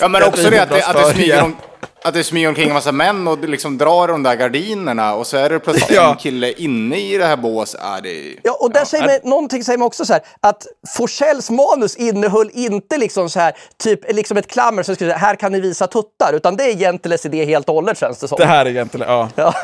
Ja 0.00 0.08
men 0.08 0.22
också 0.22 0.50
det 0.50 0.62
att 0.62 0.68
det, 0.68 0.86
att 0.86 0.96
det, 0.96 1.04
smyger, 1.14 1.42
om, 1.42 1.56
att 2.04 2.14
det 2.14 2.24
smyger 2.24 2.48
omkring 2.48 2.68
en 2.68 2.74
massa 2.74 2.92
män 2.92 3.28
och 3.28 3.38
liksom 3.48 3.78
drar 3.78 4.08
de 4.08 4.22
där 4.22 4.34
gardinerna 4.36 5.14
och 5.14 5.26
så 5.26 5.36
är 5.36 5.50
det 5.50 5.58
plötsligt 5.58 5.90
Ja. 5.96 6.10
en 6.10 6.16
kille 6.16 6.52
inne 6.52 6.96
i 6.96 7.18
det 7.18 7.26
här 7.26 7.36
båset. 7.36 7.80
Ja, 7.84 8.00
det. 8.02 8.34
Ja, 8.42 8.56
och 8.60 8.72
där 8.72 8.84
säger 8.84 9.04
man, 9.06 9.30
någonting 9.30 9.64
säger 9.64 9.78
man 9.78 9.86
också 9.86 10.04
så 10.04 10.12
här, 10.12 10.22
att 10.40 10.66
Forsells 10.96 11.50
manus 11.50 11.96
innehöll 11.96 12.50
inte 12.54 12.98
liksom 12.98 13.30
så 13.30 13.40
här, 13.40 13.52
typ 13.82 14.12
liksom 14.14 14.36
ett 14.36 14.46
klammer 14.50 14.82
som 14.82 14.94
skulle 14.94 15.10
säga 15.10 15.18
här 15.18 15.36
kan 15.36 15.52
ni 15.52 15.60
visa 15.60 15.86
tuttar, 15.86 16.32
utan 16.32 16.56
det 16.56 16.64
är 16.64 16.76
Genteles 16.76 17.26
idé 17.26 17.44
helt 17.44 17.68
och 17.68 17.74
hållet 17.74 17.98
känns 17.98 18.18
det 18.18 18.28
som. 18.28 18.36
Det 18.38 18.46
här 18.46 18.66
är 18.66 18.70
egentligen, 18.70 19.06
ja. 19.08 19.28
Ja. 19.34 19.54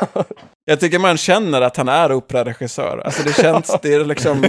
Jag 0.65 0.79
tycker 0.79 0.99
man 0.99 1.17
känner 1.17 1.61
att 1.61 1.77
han 1.77 1.89
är 1.89 2.11
operaregissör. 2.13 3.01
Alltså 3.05 3.23
det 3.23 3.33
känns, 3.33 3.75
det 3.81 3.93
är 3.93 4.05
liksom, 4.05 4.45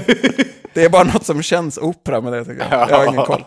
det 0.74 0.84
är 0.84 0.88
bara 0.88 1.02
något 1.04 1.26
som 1.26 1.42
känns 1.42 1.78
opera 1.78 2.20
med 2.20 2.32
det 2.32 2.44
tycker 2.44 2.66
jag. 2.70 2.90
Jag 2.90 2.96
har 2.98 3.06
ingen 3.06 3.24
koll. 3.26 3.44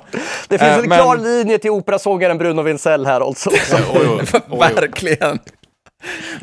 Det 0.48 0.58
finns 0.58 0.62
Eh, 0.72 0.78
en 0.78 0.90
men- 0.90 0.98
klar 1.00 1.18
linje 1.18 1.58
till 1.58 1.70
operasångaren 1.72 2.38
Bruno 2.38 2.62
Wintzell 2.62 3.06
här 3.06 3.22
alltså. 3.22 3.50
Verkligen. 4.60 5.40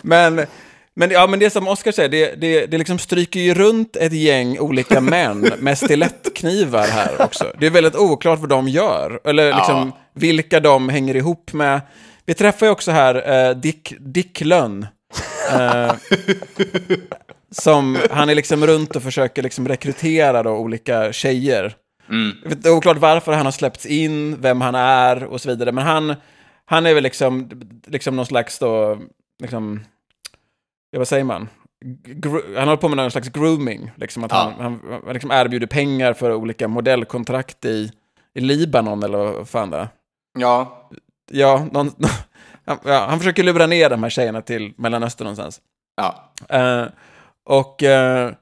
Men, 0.03 0.47
men, 0.95 1.11
ja, 1.11 1.26
men 1.26 1.38
det 1.38 1.51
som 1.51 1.68
Oskar 1.68 1.93
säger, 1.93 2.09
det, 2.09 2.34
det, 2.40 2.66
det 2.66 2.78
liksom 2.78 2.99
stryker 2.99 3.40
ju 3.40 3.55
runt 3.55 3.97
ett 3.97 4.12
gäng 4.12 4.59
olika 4.59 5.01
män 5.14 5.53
med 5.59 5.78
stilettknivar 5.78 6.86
här 6.86 7.22
också. 7.22 7.53
Det 7.59 7.66
är 7.66 7.70
väldigt 7.70 7.97
oklart 7.97 8.38
vad 8.38 8.49
de 8.49 8.68
gör, 8.68 9.20
eller 9.24 9.55
liksom 9.55 9.93
vilka 10.14 10.61
de 10.61 10.88
hänger 10.88 11.16
ihop 11.16 11.53
med. 11.53 11.80
Vi 12.26 12.34
träffar 12.34 12.66
ju 12.66 12.72
också 12.72 12.90
här 12.90 13.49
eh, 13.49 13.57
Dick, 13.57 13.95
Dick 14.01 14.40
Lönn. 14.40 14.86
Eh, 15.53 15.93
som, 17.51 17.99
han 18.11 18.28
är 18.28 18.34
liksom 18.34 18.66
runt 18.66 18.97
och 18.97 19.03
försöker 19.03 19.43
liksom 19.43 19.68
rekrytera 19.68 20.43
då 20.43 20.51
olika 20.51 21.12
tjejer. 21.12 21.74
Vet, 22.45 22.62
Det 22.62 22.68
är 22.68 22.72
oklart 22.72 22.99
varför 22.99 23.32
han 23.32 23.47
har 23.47 23.53
släppts 23.53 23.86
in, 23.86 24.40
vem 24.40 24.61
han 24.61 24.74
är 24.74 25.24
och 25.24 25.40
så 25.40 25.49
vidare. 25.49 25.72
Men 25.72 25.84
han, 25.84 26.14
han 26.65 26.87
är 26.87 26.95
väl 26.95 27.03
liksom, 27.03 27.51
liksom 27.87 28.17
någon 28.17 28.27
slags 28.27 28.59
då, 28.59 28.99
liksom, 29.43 29.81
ja, 30.91 30.99
vad 30.99 31.09
säger 31.09 31.25
man? 31.25 31.49
Han 32.57 32.69
håller 32.69 32.77
på 32.77 32.89
med 32.89 32.97
någon 32.97 33.11
slags 33.11 33.29
grooming. 33.29 33.91
Liksom, 33.97 34.25
att 34.25 34.31
Ja. 34.33 34.53
han, 34.59 34.81
han, 35.05 35.13
liksom 35.15 35.31
erbjuder 35.31 35.67
pengar 35.67 36.13
för 36.13 36.33
olika 36.35 36.69
modellkontrakt 36.69 37.65
i, 37.65 37.93
i 38.35 38.41
Libanon 38.41 39.03
eller 39.03 39.19
vad 39.19 39.49
fan 39.49 39.71
det 39.71 39.77
är. 39.79 39.89
Ja, 40.39 40.89
Ja, 41.31 41.67
någon, 41.73 41.91
han, 42.67 42.79
ja, 42.85 43.07
han 43.09 43.19
försöker 43.19 43.43
lura 43.43 43.67
ner 43.67 43.91
de 43.91 44.03
här 44.03 44.11
tjejerna 44.11 44.43
till 44.43 44.75
Mellanöstern 44.77 45.25
någonstans. 45.25 45.61
ja. 45.97 46.33
Eh, 46.49 46.87
och 47.45 47.83
eh, 47.83 48.33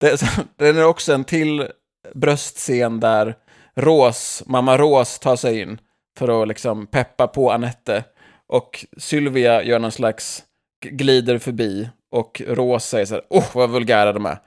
det, 0.00 0.20
det 0.56 0.68
är 0.68 0.84
också 0.84 1.12
en 1.14 1.24
till 1.24 1.68
bröstscen 2.14 3.00
där 3.00 3.36
Ros, 3.74 4.42
mamma 4.46 4.78
Ros 4.78 5.18
tar 5.18 5.36
sig 5.36 5.60
in 5.60 5.78
för 6.18 6.42
att 6.42 6.48
liksom 6.48 6.86
peppa 6.86 7.26
på 7.26 7.52
Anette. 7.52 8.04
Och 8.46 8.86
Sylvia 8.96 9.62
gör 9.62 9.78
någon 9.78 9.92
slags 9.92 10.42
glider 10.84 11.38
förbi 11.38 11.88
och 12.10 12.42
Ros 12.46 12.84
säger 12.84 13.06
så 13.06 13.14
här, 13.14 13.24
åh 13.28 13.46
vad 13.54 13.70
vulgära 13.70 14.12
de 14.12 14.26
är. 14.26 14.38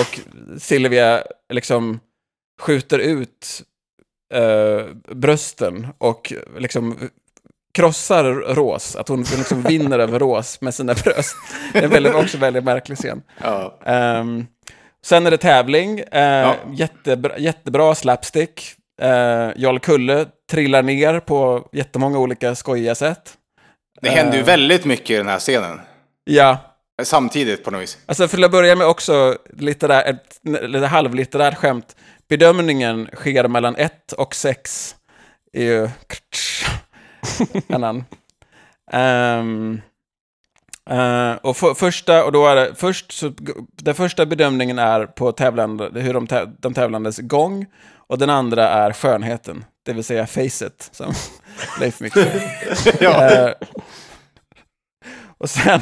Och 0.00 0.20
Sylvia 0.60 1.22
liksom 1.52 2.00
skjuter 2.60 2.98
ut 2.98 3.62
eh, 4.34 4.86
brösten 5.14 5.86
och 5.98 6.32
liksom 6.58 6.96
krossar 7.72 8.24
Ros, 8.54 8.96
att 8.96 9.08
hon 9.08 9.22
liksom 9.22 9.62
vinner 9.62 9.98
över 9.98 10.18
Ros 10.18 10.60
med 10.60 10.74
sina 10.74 10.94
bröst. 10.94 11.36
Det 11.72 11.78
är 11.78 11.88
väldigt, 11.88 12.14
också 12.14 12.38
väldigt 12.38 12.64
märklig 12.64 12.98
scen. 12.98 13.22
ja. 13.42 13.78
Ehm, 13.84 14.46
sen 15.02 15.26
är 15.26 15.30
det 15.30 15.38
tävling, 15.38 16.00
uh, 16.00 16.54
jättebra, 16.74 17.38
jättebra 17.38 17.94
slapstick. 17.94 18.74
Uh, 19.02 19.52
Jarl 19.56 19.78
Kulle 19.78 20.26
trillar 20.50 20.82
ner 20.82 21.20
på 21.20 21.68
jättemånga 21.72 22.18
olika 22.18 22.54
skojiga 22.54 22.94
sätt. 22.94 23.36
Det 24.00 24.08
händer 24.10 24.32
Eh. 24.32 24.38
ju 24.38 24.44
väldigt 24.44 24.84
mycket 24.84 25.10
i 25.10 25.16
den 25.16 25.28
här 25.28 25.38
scenen. 25.38 25.80
Ja, 26.24 26.58
Samtidigt 27.02 27.64
på 27.64 27.70
något 27.70 27.82
vis. 27.82 27.98
alltså 28.06 28.28
för 28.28 28.44
att 28.44 28.50
börja 28.50 28.76
med 28.76 28.86
också 28.86 29.36
litterär, 29.52 30.04
ett 30.10 30.40
lite 30.70 30.86
halvlitterärt 30.86 31.54
skämt. 31.58 31.96
Bedömningen 32.28 33.08
sker 33.14 33.48
mellan 33.48 33.76
1 33.76 34.12
och 34.12 34.34
6. 34.34 34.96
är 35.52 35.62
ju 35.64 35.88
annan. 37.68 38.04
Ehm, 38.92 39.80
eh, 40.90 41.32
och 41.42 41.56
för, 41.56 41.74
första, 41.74 42.24
och 42.24 42.32
då 42.32 42.46
är 42.46 42.56
det, 42.56 42.74
först 42.76 43.12
så, 43.12 43.32
den 43.72 43.94
första 43.94 44.26
bedömningen 44.26 44.78
är 44.78 45.06
på 45.06 45.32
tävlande, 45.32 46.00
hur 46.00 46.14
de, 46.14 46.26
de 46.58 46.74
tävlandes 46.74 47.18
gång, 47.18 47.66
och 48.10 48.18
den 48.18 48.30
andra 48.30 48.68
är 48.68 48.92
skönheten, 48.92 49.64
det 49.86 49.92
vill 49.92 50.04
säga 50.04 50.26
facet, 50.26 50.88
som 50.92 51.14
Leif 51.80 52.00
Mikk 52.00 52.12
säger. 52.12 53.00
Eh, 53.46 53.52
och 55.38 55.50
sen, 55.50 55.80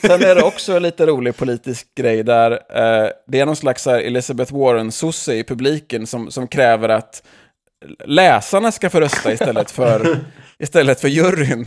sen 0.00 0.22
är 0.22 0.34
det 0.34 0.42
också 0.42 0.76
en 0.76 0.82
lite 0.82 1.06
rolig 1.06 1.36
politisk 1.36 1.94
grej 1.94 2.22
där 2.22 2.50
eh, 2.52 3.10
det 3.26 3.40
är 3.40 3.46
någon 3.46 3.56
slags 3.56 3.86
här 3.86 3.98
Elizabeth 3.98 4.54
Warren-sosse 4.54 5.34
i 5.34 5.44
publiken 5.44 6.06
som, 6.06 6.30
som 6.30 6.48
kräver 6.48 6.88
att 6.88 7.22
läsarna 8.04 8.72
ska 8.72 8.90
få 8.90 9.00
rösta 9.00 9.32
istället 9.32 9.70
för, 9.70 10.18
istället 10.58 11.00
för 11.00 11.08
juryn. 11.08 11.66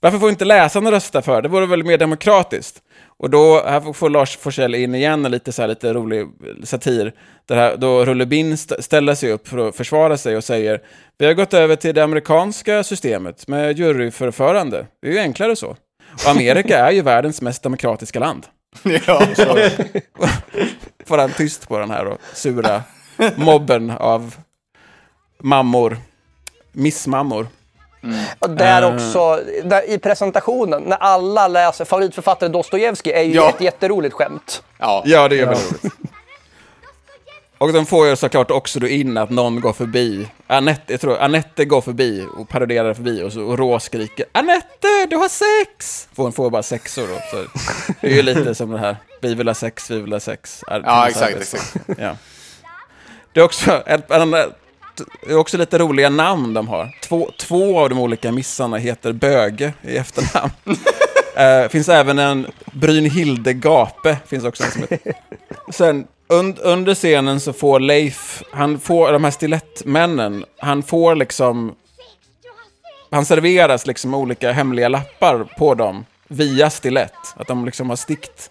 Varför 0.00 0.18
får 0.18 0.30
inte 0.30 0.44
läsarna 0.44 0.92
rösta 0.92 1.22
för? 1.22 1.42
Det 1.42 1.48
vore 1.48 1.66
väl 1.66 1.84
mer 1.84 1.98
demokratiskt? 1.98 2.82
Och 3.22 3.30
då, 3.30 3.62
här 3.66 3.92
får 3.92 4.10
Lars 4.10 4.36
Forssell 4.36 4.74
in 4.74 4.94
igen 4.94 5.24
en 5.24 5.30
lite, 5.30 5.52
så 5.52 5.62
här, 5.62 5.68
lite 5.68 5.92
rolig 5.94 6.26
satir. 6.64 7.12
Där 7.46 7.56
här, 7.56 7.76
då 7.76 8.04
Rulle 8.04 8.26
Bin 8.26 8.52
st- 8.52 8.82
ställer 8.82 9.14
sig 9.14 9.32
upp 9.32 9.48
för 9.48 9.68
att 9.68 9.76
försvara 9.76 10.16
sig 10.16 10.36
och 10.36 10.44
säger 10.44 10.80
Vi 11.18 11.26
har 11.26 11.34
gått 11.34 11.54
över 11.54 11.76
till 11.76 11.94
det 11.94 12.04
amerikanska 12.04 12.82
systemet 12.84 13.48
med 13.48 13.78
juryförförande. 13.78 14.86
Det 15.02 15.08
är 15.08 15.12
ju 15.12 15.18
enklare 15.18 15.56
så. 15.56 15.76
Och 16.24 16.30
Amerika 16.30 16.78
är 16.78 16.90
ju 16.92 17.02
världens 17.02 17.42
mest 17.42 17.62
demokratiska 17.62 18.18
land. 18.18 18.46
Ja. 19.06 19.22
Så 19.36 19.44
får 21.06 21.18
han 21.18 21.30
tyst 21.32 21.68
på 21.68 21.78
den 21.78 21.90
här 21.90 22.06
och 22.06 22.18
sura 22.34 22.82
mobben 23.36 23.90
av 23.90 24.34
mammor. 25.38 25.96
Missmammor. 26.72 27.46
Och 28.38 28.50
där 28.50 28.82
Eh. 28.82 28.94
också, 28.94 29.40
där, 29.64 29.90
i 29.90 29.98
presentationen, 29.98 30.82
när 30.82 30.96
alla 30.96 31.48
läser 31.48 31.84
favoritförfattare 31.84 32.48
Dostojevskij 32.48 33.12
är 33.12 33.22
ju 33.22 33.34
Ja. 33.34 33.48
ett 33.48 33.60
jätteroligt 33.60 34.14
skämt. 34.14 34.62
ja. 34.78 35.02
Ja, 35.06 35.28
det 35.28 35.40
är 35.40 35.46
väldigt 35.46 35.72
roligt. 35.84 35.94
Och 37.58 37.72
de 37.72 37.86
får 37.86 38.06
ju 38.06 38.16
såklart 38.16 38.50
också 38.50 38.80
då 38.80 38.86
in 38.88 39.16
att 39.16 39.30
någon 39.30 39.60
går 39.60 39.72
förbi. 39.72 40.28
Anette, 40.46 40.92
jag 40.92 41.00
tror, 41.00 41.18
Anette 41.18 41.64
går 41.64 41.80
förbi 41.80 42.26
och 42.36 42.48
paraderar 42.48 42.94
förbi 42.94 43.22
och, 43.22 43.32
så, 43.32 43.42
och 43.42 43.58
Rå 43.58 43.80
skriker 43.80 44.26
Anette, 44.32 45.06
du 45.10 45.16
har 45.16 45.28
sex! 45.28 46.08
För 46.16 46.22
hon 46.22 46.32
får 46.32 46.50
bara 46.50 46.62
sexor 46.62 47.02
då. 47.08 47.14
Så 47.30 47.44
det 48.00 48.06
är 48.06 48.14
ju 48.14 48.22
lite 48.22 48.54
som 48.54 48.70
det 48.70 48.78
här, 48.78 48.96
vi 49.20 49.34
vill 49.34 49.48
ha 49.48 49.54
sex, 49.54 49.90
vi 49.90 50.00
vill 50.00 50.12
ha 50.12 50.20
sex. 50.20 50.64
Ja, 50.66 51.08
exakt, 51.08 51.36
exakt. 51.36 51.74
Ja. 51.98 52.16
Det 53.32 53.40
är 53.40 53.44
också, 53.44 53.82
ett, 53.86 54.10
en, 54.10 54.34
det 54.96 55.32
är 55.32 55.36
också 55.36 55.58
lite 55.58 55.78
roliga 55.78 56.10
namn 56.10 56.54
de 56.54 56.68
har. 56.68 56.98
Två, 57.02 57.30
två 57.38 57.80
av 57.80 57.88
de 57.88 57.98
olika 57.98 58.32
missarna 58.32 58.76
heter 58.76 59.12
Böge 59.12 59.72
i 59.82 59.96
efternamn. 59.96 60.52
uh, 60.66 61.68
finns 61.70 61.88
även 61.88 62.18
en 62.18 62.46
Brynhilde 62.72 63.52
Gape, 63.52 64.18
finns 64.26 64.44
också 64.44 64.64
en 64.64 64.70
som 64.70 64.80
heter. 64.80 65.12
Sen 65.72 66.06
und, 66.30 66.58
under 66.58 66.94
scenen 66.94 67.40
så 67.40 67.52
får 67.52 67.80
Leif, 67.80 68.42
han 68.52 68.80
får 68.80 69.12
de 69.12 69.24
här 69.24 69.30
stilettmännen, 69.30 70.44
han 70.58 70.82
får 70.82 71.14
liksom, 71.14 71.74
han 73.10 73.24
serveras 73.24 73.86
liksom 73.86 74.14
olika 74.14 74.52
hemliga 74.52 74.88
lappar 74.88 75.44
på 75.58 75.74
dem 75.74 76.04
via 76.28 76.70
stilett. 76.70 77.34
Att 77.36 77.48
de 77.48 77.64
liksom 77.64 77.88
har 77.88 77.96
stickt 77.96 78.50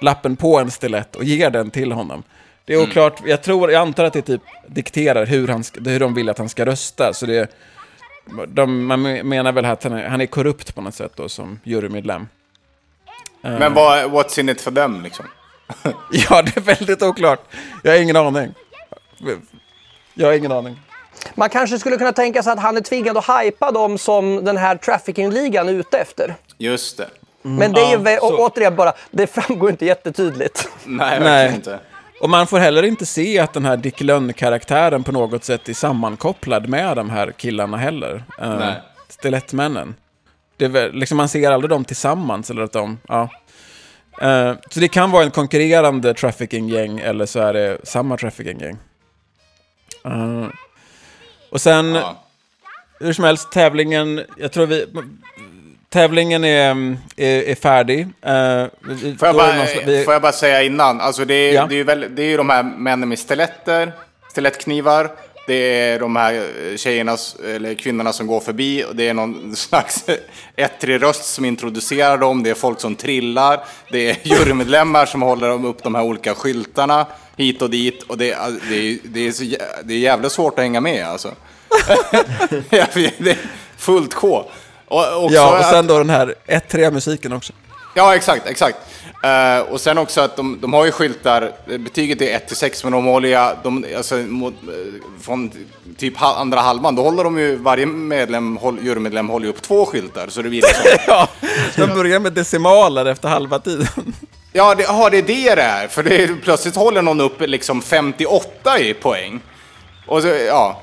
lappen 0.00 0.36
på 0.36 0.58
en 0.58 0.70
stilett 0.70 1.16
och 1.16 1.24
ger 1.24 1.50
den 1.50 1.70
till 1.70 1.92
honom. 1.92 2.22
Det 2.68 2.74
är 2.74 2.82
oklart, 2.82 3.22
jag 3.24 3.42
tror, 3.42 3.70
jag 3.70 3.80
antar 3.82 4.04
att 4.04 4.12
det 4.12 4.22
typ 4.22 4.42
dikterar 4.66 5.26
hur, 5.26 5.48
han, 5.48 5.64
hur 5.84 6.00
de 6.00 6.14
vill 6.14 6.28
att 6.28 6.38
han 6.38 6.48
ska 6.48 6.66
rösta. 6.66 7.12
Så 7.12 7.26
det, 7.26 7.50
de, 8.48 8.86
man 8.86 9.02
menar 9.02 9.52
väl 9.52 9.64
att 9.64 9.84
han 9.84 9.92
är, 9.92 10.08
han 10.08 10.20
är 10.20 10.26
korrupt 10.26 10.74
på 10.74 10.80
något 10.80 10.94
sätt 10.94 11.12
då 11.14 11.28
som 11.28 11.60
jurymedlem. 11.64 12.28
Men 13.40 13.74
vad, 13.74 14.04
what's 14.10 14.40
in 14.40 14.48
it 14.48 14.60
for 14.60 14.70
them 14.70 15.02
liksom? 15.02 15.24
Ja, 16.12 16.42
det 16.42 16.56
är 16.56 16.60
väldigt 16.60 17.02
oklart. 17.02 17.40
Jag 17.82 17.92
har 17.92 17.98
ingen 17.98 18.16
aning. 18.16 18.54
Jag 20.14 20.26
har 20.26 20.32
ingen 20.34 20.52
aning. 20.52 20.80
Man 21.34 21.48
kanske 21.48 21.78
skulle 21.78 21.96
kunna 21.96 22.12
tänka 22.12 22.42
sig 22.42 22.52
att 22.52 22.60
han 22.60 22.76
är 22.76 22.80
tvingad 22.80 23.16
att 23.16 23.28
hypa 23.44 23.72
dem 23.72 23.98
som 23.98 24.44
den 24.44 24.56
här 24.56 24.76
trafficking-ligan 24.76 25.68
är 25.68 25.72
ute 25.72 25.98
efter. 25.98 26.34
Just 26.58 26.96
det. 26.96 27.08
Men 27.42 27.72
det 27.72 27.80
är 27.80 27.98
ju, 27.98 28.10
Ja, 28.10 28.20
så- 28.20 28.34
å- 28.36 28.46
återigen 28.46 28.76
bara, 28.76 28.92
det 29.10 29.26
framgår 29.26 29.70
inte 29.70 29.86
jättetydligt. 29.86 30.68
Nej, 30.84 31.20
verkligen 31.20 31.32
Nej. 31.32 31.54
inte. 31.54 31.78
Och 32.20 32.30
man 32.30 32.46
får 32.46 32.58
heller 32.58 32.82
inte 32.82 33.06
se 33.06 33.38
att 33.38 33.52
den 33.52 33.64
här 33.64 33.76
Dick 33.76 34.00
Lönn-karaktären 34.00 35.04
på 35.04 35.12
något 35.12 35.44
sätt 35.44 35.68
är 35.68 35.74
sammankopplad 35.74 36.68
med 36.68 36.96
de 36.96 37.10
här 37.10 37.32
killarna 37.32 37.76
heller. 37.76 38.14
Uh, 38.42 38.58
Nej. 38.58 38.74
Stilettmännen. 39.08 39.94
Det 40.56 40.92
liksom 40.92 41.16
man 41.16 41.28
ser 41.28 41.50
aldrig 41.50 41.70
dem 41.70 41.84
tillsammans. 41.84 42.50
Eller 42.50 42.62
att 42.62 42.72
de, 42.72 42.98
ja. 43.08 43.28
Eh, 44.20 44.54
så 44.70 44.80
det 44.80 44.88
kan 44.88 45.10
vara 45.10 45.24
en 45.24 45.30
konkurrerande 45.30 46.14
trafficking-gäng 46.14 46.98
eller 46.98 47.26
så 47.26 47.40
är 47.40 47.52
det 47.52 47.78
samma 47.84 48.16
trafficking-gäng. 48.16 48.76
Eh, 50.04 50.46
och 51.50 51.60
sen, 51.60 51.94
Ja. 51.94 52.24
hur 53.00 53.12
som 53.12 53.24
helst, 53.24 53.52
tävlingen, 53.52 54.24
jag 54.36 54.52
tror 54.52 54.66
vi... 54.66 54.86
Tävlingen 55.90 56.44
är, 56.44 56.96
är, 57.16 57.42
är 57.42 57.54
färdig. 57.54 58.06
Vi- 58.80 59.16
Får 59.18 59.28
jag, 59.28 59.36
bara, 59.36 59.54
någon 59.56 59.66
vi- 59.86 60.04
får 60.04 60.12
jag 60.12 60.22
bara 60.22 60.32
säga 60.32 60.62
innan, 60.62 61.00
alltså 61.00 61.24
det 61.24 61.34
är, 61.34 61.54
Ja. 61.54 61.66
det 61.70 61.80
är 61.80 61.84
väl, 61.84 62.06
det 62.14 62.22
är 62.22 62.26
ju 62.26 62.36
de 62.36 62.50
här 62.50 62.62
männen 62.62 63.08
med 63.08 63.18
stiletter, 63.18 63.92
stilettknivar, 64.30 65.10
det 65.46 65.54
är 65.54 65.98
de 66.00 66.16
här 66.16 66.34
eh, 66.34 66.76
tjejerna, 66.76 67.16
eller 67.44 67.74
kvinnorna 67.74 68.12
som 68.12 68.26
går 68.26 68.40
förbi, 68.40 68.84
och 68.84 68.96
det 68.96 69.08
är 69.08 69.14
någon 69.14 69.56
slags 69.56 70.04
ettrig 70.56 71.02
röst 71.02 71.24
som 71.24 71.44
introducerar 71.44 72.18
dem, 72.18 72.42
det 72.42 72.50
är 72.50 72.54
folk 72.54 72.80
som 72.80 72.94
trillar, 72.96 73.60
det 73.90 74.10
är 74.10 74.16
jurymedlemmar 74.22 75.06
som 75.06 75.22
håller 75.22 75.48
dem 75.48 75.64
upp 75.64 75.82
de 75.82 75.94
här 75.94 76.02
olika 76.02 76.34
skyltarna 76.34 77.06
hit 77.36 77.62
och 77.62 77.70
dit, 77.70 78.02
och 78.02 78.18
det, 78.18 78.36
det, 78.70 78.76
är, 78.76 78.98
det, 79.04 79.26
är, 79.26 79.32
så, 79.32 79.44
det 79.84 79.94
är 79.94 79.98
jävligt 79.98 80.32
svårt 80.32 80.58
att 80.58 80.62
hänga 80.64 80.80
med 80.80 81.06
alltså. 81.06 81.34
Det 82.70 82.78
är 83.30 83.36
fullt 83.76 84.14
K. 84.14 84.50
Och, 84.88 85.24
också 85.24 85.34
Ja, 85.36 85.48
och 85.50 85.58
att- 85.58 85.70
sen 85.70 85.86
då 85.86 85.98
den 85.98 86.10
här 86.10 86.34
ettriga 86.46 86.90
musiken 86.90 87.32
också. 87.32 87.52
Ja, 87.94 88.14
exakt, 88.14 88.46
exakt. 88.46 88.76
Eh, 89.24 89.72
och 89.72 89.80
sen 89.80 89.98
också 89.98 90.20
att 90.20 90.36
de, 90.36 90.58
de 90.60 90.72
har 90.72 90.84
ju 90.84 90.90
skyltar, 90.92 91.52
eh, 91.70 91.78
betyget 91.78 92.22
är 92.22 92.36
1 92.36 92.46
till 92.48 92.56
6, 92.56 92.84
men 92.84 92.92
de 92.92 93.04
håller 93.04 93.28
ju, 93.28 93.54
de, 93.62 93.84
alltså, 93.96 94.14
mot, 94.16 94.54
eh, 94.54 94.68
från 95.22 95.50
typ 95.98 96.16
ha- 96.16 96.36
andra 96.36 96.60
halvan, 96.60 96.94
då 96.96 97.02
håller 97.02 97.24
de 97.24 97.38
ju, 97.38 97.56
varje 97.56 97.86
medlem, 97.86 98.56
håll, 98.56 98.78
jurymedlem 98.82 99.28
håller 99.28 99.46
ju 99.46 99.50
upp 99.52 99.62
två 99.62 99.86
skyltar, 99.86 100.26
så 100.28 100.42
det 100.42 100.48
blir 100.48 100.62
liksom, 100.62 100.84
Ja, 101.06 101.28
de 101.76 101.86
börjar 101.86 102.18
med 102.20 102.32
decimaler 102.32 103.06
efter 103.06 103.28
halva 103.28 103.58
tiden. 103.58 103.86
ja, 104.52 104.74
det, 104.74 104.86
aha, 104.86 105.10
det 105.10 105.18
är 105.18 105.22
det 105.22 105.54
det 105.54 105.62
är, 105.62 105.88
för 105.88 106.02
det 106.02 106.22
är, 106.22 106.36
plötsligt 106.42 106.76
håller 106.76 107.02
någon 107.02 107.20
upp 107.20 107.40
liksom 107.40 107.82
58 107.82 108.78
i 108.78 108.94
poäng. 108.94 109.40
Och 110.06 110.22
så, 110.22 110.28
ja, 110.28 110.80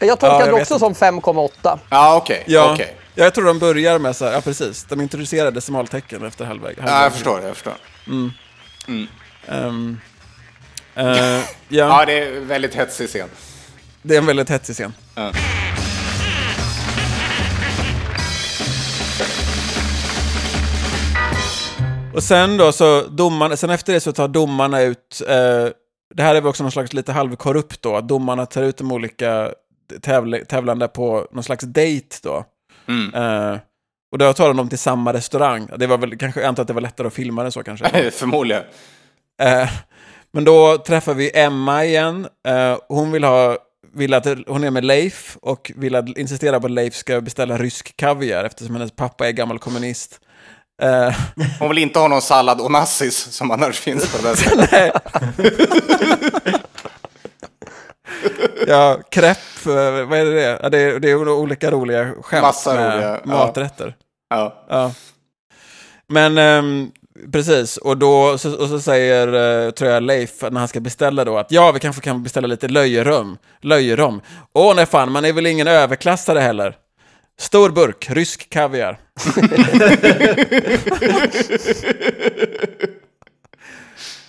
Jag 0.00 0.18
tolkar 0.20 0.40
Ja, 0.40 0.46
jag 0.46 0.54
också 0.54 0.74
inte. 0.74 0.78
som 0.78 0.94
5,8. 0.94 1.78
ja 1.90 2.16
okej, 2.16 2.42
Ja, 2.46 2.72
okej. 2.72 2.94
Jag 3.18 3.34
tror 3.34 3.44
de 3.44 3.58
börjar 3.58 3.98
med 3.98 4.16
så 4.16 4.24
här, 4.24 4.32
ja 4.32 4.40
precis, 4.40 4.84
de 4.84 5.00
introducerar 5.00 5.50
decimaltecken 5.50 6.24
efter 6.24 6.44
halvväg. 6.44 6.76
Ja, 6.86 7.02
jag 7.02 7.12
förstår, 7.12 7.42
jag 7.42 7.54
förstår. 7.56 7.74
Um, 8.06 10.00
eh, 10.94 11.04
ja, 11.04 11.42
Ja, 11.68 12.04
det 12.06 12.18
är 12.18 12.40
väldigt 12.40 12.74
hetsig 12.74 13.08
scen. 13.08 13.28
det 14.02 14.14
är 14.14 14.18
en 14.18 14.26
väldigt 14.26 14.50
hetsig 14.50 14.74
scen. 14.74 14.94
Ja. 15.14 15.32
Och 22.14 22.22
sen 22.22 22.56
då 22.56 22.72
så, 22.72 23.02
domarna, 23.02 23.56
sen 23.56 23.70
efter 23.70 23.92
det 23.92 24.00
så 24.00 24.12
tar 24.12 24.28
domarna 24.28 24.80
ut, 24.80 25.22
eh, 25.28 25.68
det 26.14 26.22
här 26.22 26.34
är 26.34 26.40
väl 26.40 26.46
också 26.46 26.62
någon 26.62 26.72
slags 26.72 26.92
lite 26.92 27.12
halvkorrupt 27.12 27.82
då, 27.82 28.00
domarna 28.00 28.46
tar 28.46 28.62
ut 28.62 28.76
de 28.76 28.92
olika 28.92 29.50
tävl 30.02 30.36
tävlande 30.48 30.88
på 30.88 31.28
någon 31.32 31.44
slags 31.44 31.64
date 31.64 32.16
då. 32.22 32.44
Eh, 33.14 33.58
och 34.12 34.18
då 34.18 34.32
tar 34.32 34.48
de 34.48 34.56
dem 34.56 34.68
till 34.68 34.78
samma 34.78 35.12
restaurang. 35.12 35.68
Det 35.76 35.86
var 35.86 35.98
väl, 35.98 36.18
kanske, 36.18 36.40
jag 36.40 36.48
antar 36.48 36.62
att 36.62 36.66
det 36.66 36.74
var 36.74 36.80
lättare 36.80 37.06
att 37.06 37.14
filma 37.14 37.42
det 37.42 37.52
så 37.52 37.62
kanske. 37.62 38.10
Förmodligen. 38.10 38.62
Eh, 39.42 39.68
men 40.32 40.44
då 40.44 40.78
träffar 40.78 41.14
vi 41.14 41.30
Emma 41.34 41.84
igen. 41.84 42.28
Eh, 42.48 42.78
hon 42.88 43.12
vill 43.12 43.24
ha, 43.24 43.58
vill 43.94 44.14
att 44.14 44.26
hon 44.46 44.64
är 44.64 44.70
med 44.70 44.84
Leif 44.84 45.36
och 45.42 45.72
vill 45.76 45.94
att, 45.94 46.18
insisterar 46.18 46.60
på 46.60 46.66
att 46.66 46.72
Leif 46.72 46.94
ska 46.94 47.20
beställa 47.20 47.58
rysk 47.58 47.96
kaviar 47.96 48.44
eftersom 48.44 48.74
hennes 48.74 48.92
pappa 48.96 49.28
är 49.28 49.32
gammal 49.32 49.58
kommunist. 49.58 50.20
Eh, 50.82 51.14
Hon 51.58 51.68
vill 51.68 51.78
inte 51.78 51.98
ha 51.98 52.08
någon 52.08 52.22
sallad 52.22 52.60
onassis 52.60 53.16
som 53.16 53.50
annars 53.50 53.80
finns 53.80 54.12
på 54.12 54.22
det 54.22 54.34
där. 54.34 54.66
nej. 54.72 54.92
ja, 58.66 58.98
krepp, 59.10 59.66
eh, 59.66 60.06
vad 60.06 60.18
är 60.18 60.24
det? 60.24 60.58
Ja, 60.62 60.68
det, 60.68 60.78
är, 60.78 61.00
det 61.00 61.10
är 61.10 61.28
olika 61.28 61.70
roliga 61.70 62.12
skämt 62.22 62.42
Massa 62.42 62.74
med 62.74 62.94
roliga, 62.94 63.20
maträtter. 63.24 63.96
Ja. 64.30 64.66
Ja. 64.68 64.92
Men 66.08 66.38
ehm, 66.38 66.90
precis, 67.32 67.76
och 67.76 67.96
då 67.96 68.38
så, 68.38 68.62
och 68.62 68.68
så 68.68 68.80
säger, 68.80 69.26
eh, 69.66 69.70
tror 69.70 69.90
jag, 69.90 70.02
Leif 70.02 70.42
när 70.42 70.58
han 70.58 70.68
ska 70.68 70.80
beställa 70.80 71.24
då 71.24 71.38
att 71.38 71.52
ja, 71.52 71.72
vi 71.72 71.80
kanske 71.80 72.02
kan 72.02 72.22
beställa 72.22 72.46
lite 72.46 72.68
löjerum. 72.68 73.38
Löjerom. 73.62 74.20
Åh 74.52 74.74
nej 74.74 74.86
fan, 74.86 75.12
man 75.12 75.24
är 75.24 75.32
väl 75.32 75.46
ingen 75.46 75.68
överklassare 75.68 76.38
heller. 76.38 76.76
Stor 77.38 77.70
burk, 77.70 78.06
rysk 78.10 78.50
kaviar. 78.50 78.98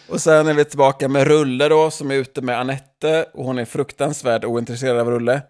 och 0.09 0.21
sen 0.21 0.47
är 0.47 0.53
vi 0.53 0.65
tillbaka 0.65 1.07
med 1.07 1.27
Rulle 1.27 1.69
då, 1.69 1.91
som 1.91 2.11
är 2.11 2.15
ute 2.15 2.41
med 2.41 2.59
Anette. 2.59 3.25
Och 3.33 3.45
hon 3.45 3.59
är 3.59 3.65
fruktansvärt 3.65 4.45
ointresserad 4.45 4.99
av 4.99 5.11
Rulle. 5.11 5.41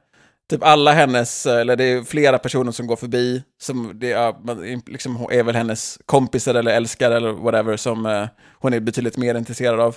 Typ 0.49 0.63
alla 0.63 0.91
hennes, 0.91 1.45
eller 1.45 1.75
det 1.75 1.83
är 1.83 2.03
flera 2.03 2.37
personer 2.37 2.71
som 2.71 2.87
går 2.87 2.95
förbi, 2.95 3.43
som 3.61 3.91
det 3.99 4.11
är, 4.11 4.91
liksom, 4.91 5.27
är 5.31 5.43
väl 5.43 5.55
hennes 5.55 5.99
kompisar 6.05 6.55
eller 6.55 6.71
älskare 6.71 7.17
eller 7.17 7.31
whatever 7.31 7.77
som 7.77 8.05
eh, 8.05 8.25
hon 8.59 8.73
är 8.73 8.79
betydligt 8.79 9.17
mer 9.17 9.35
intresserad 9.35 9.79
av. 9.79 9.95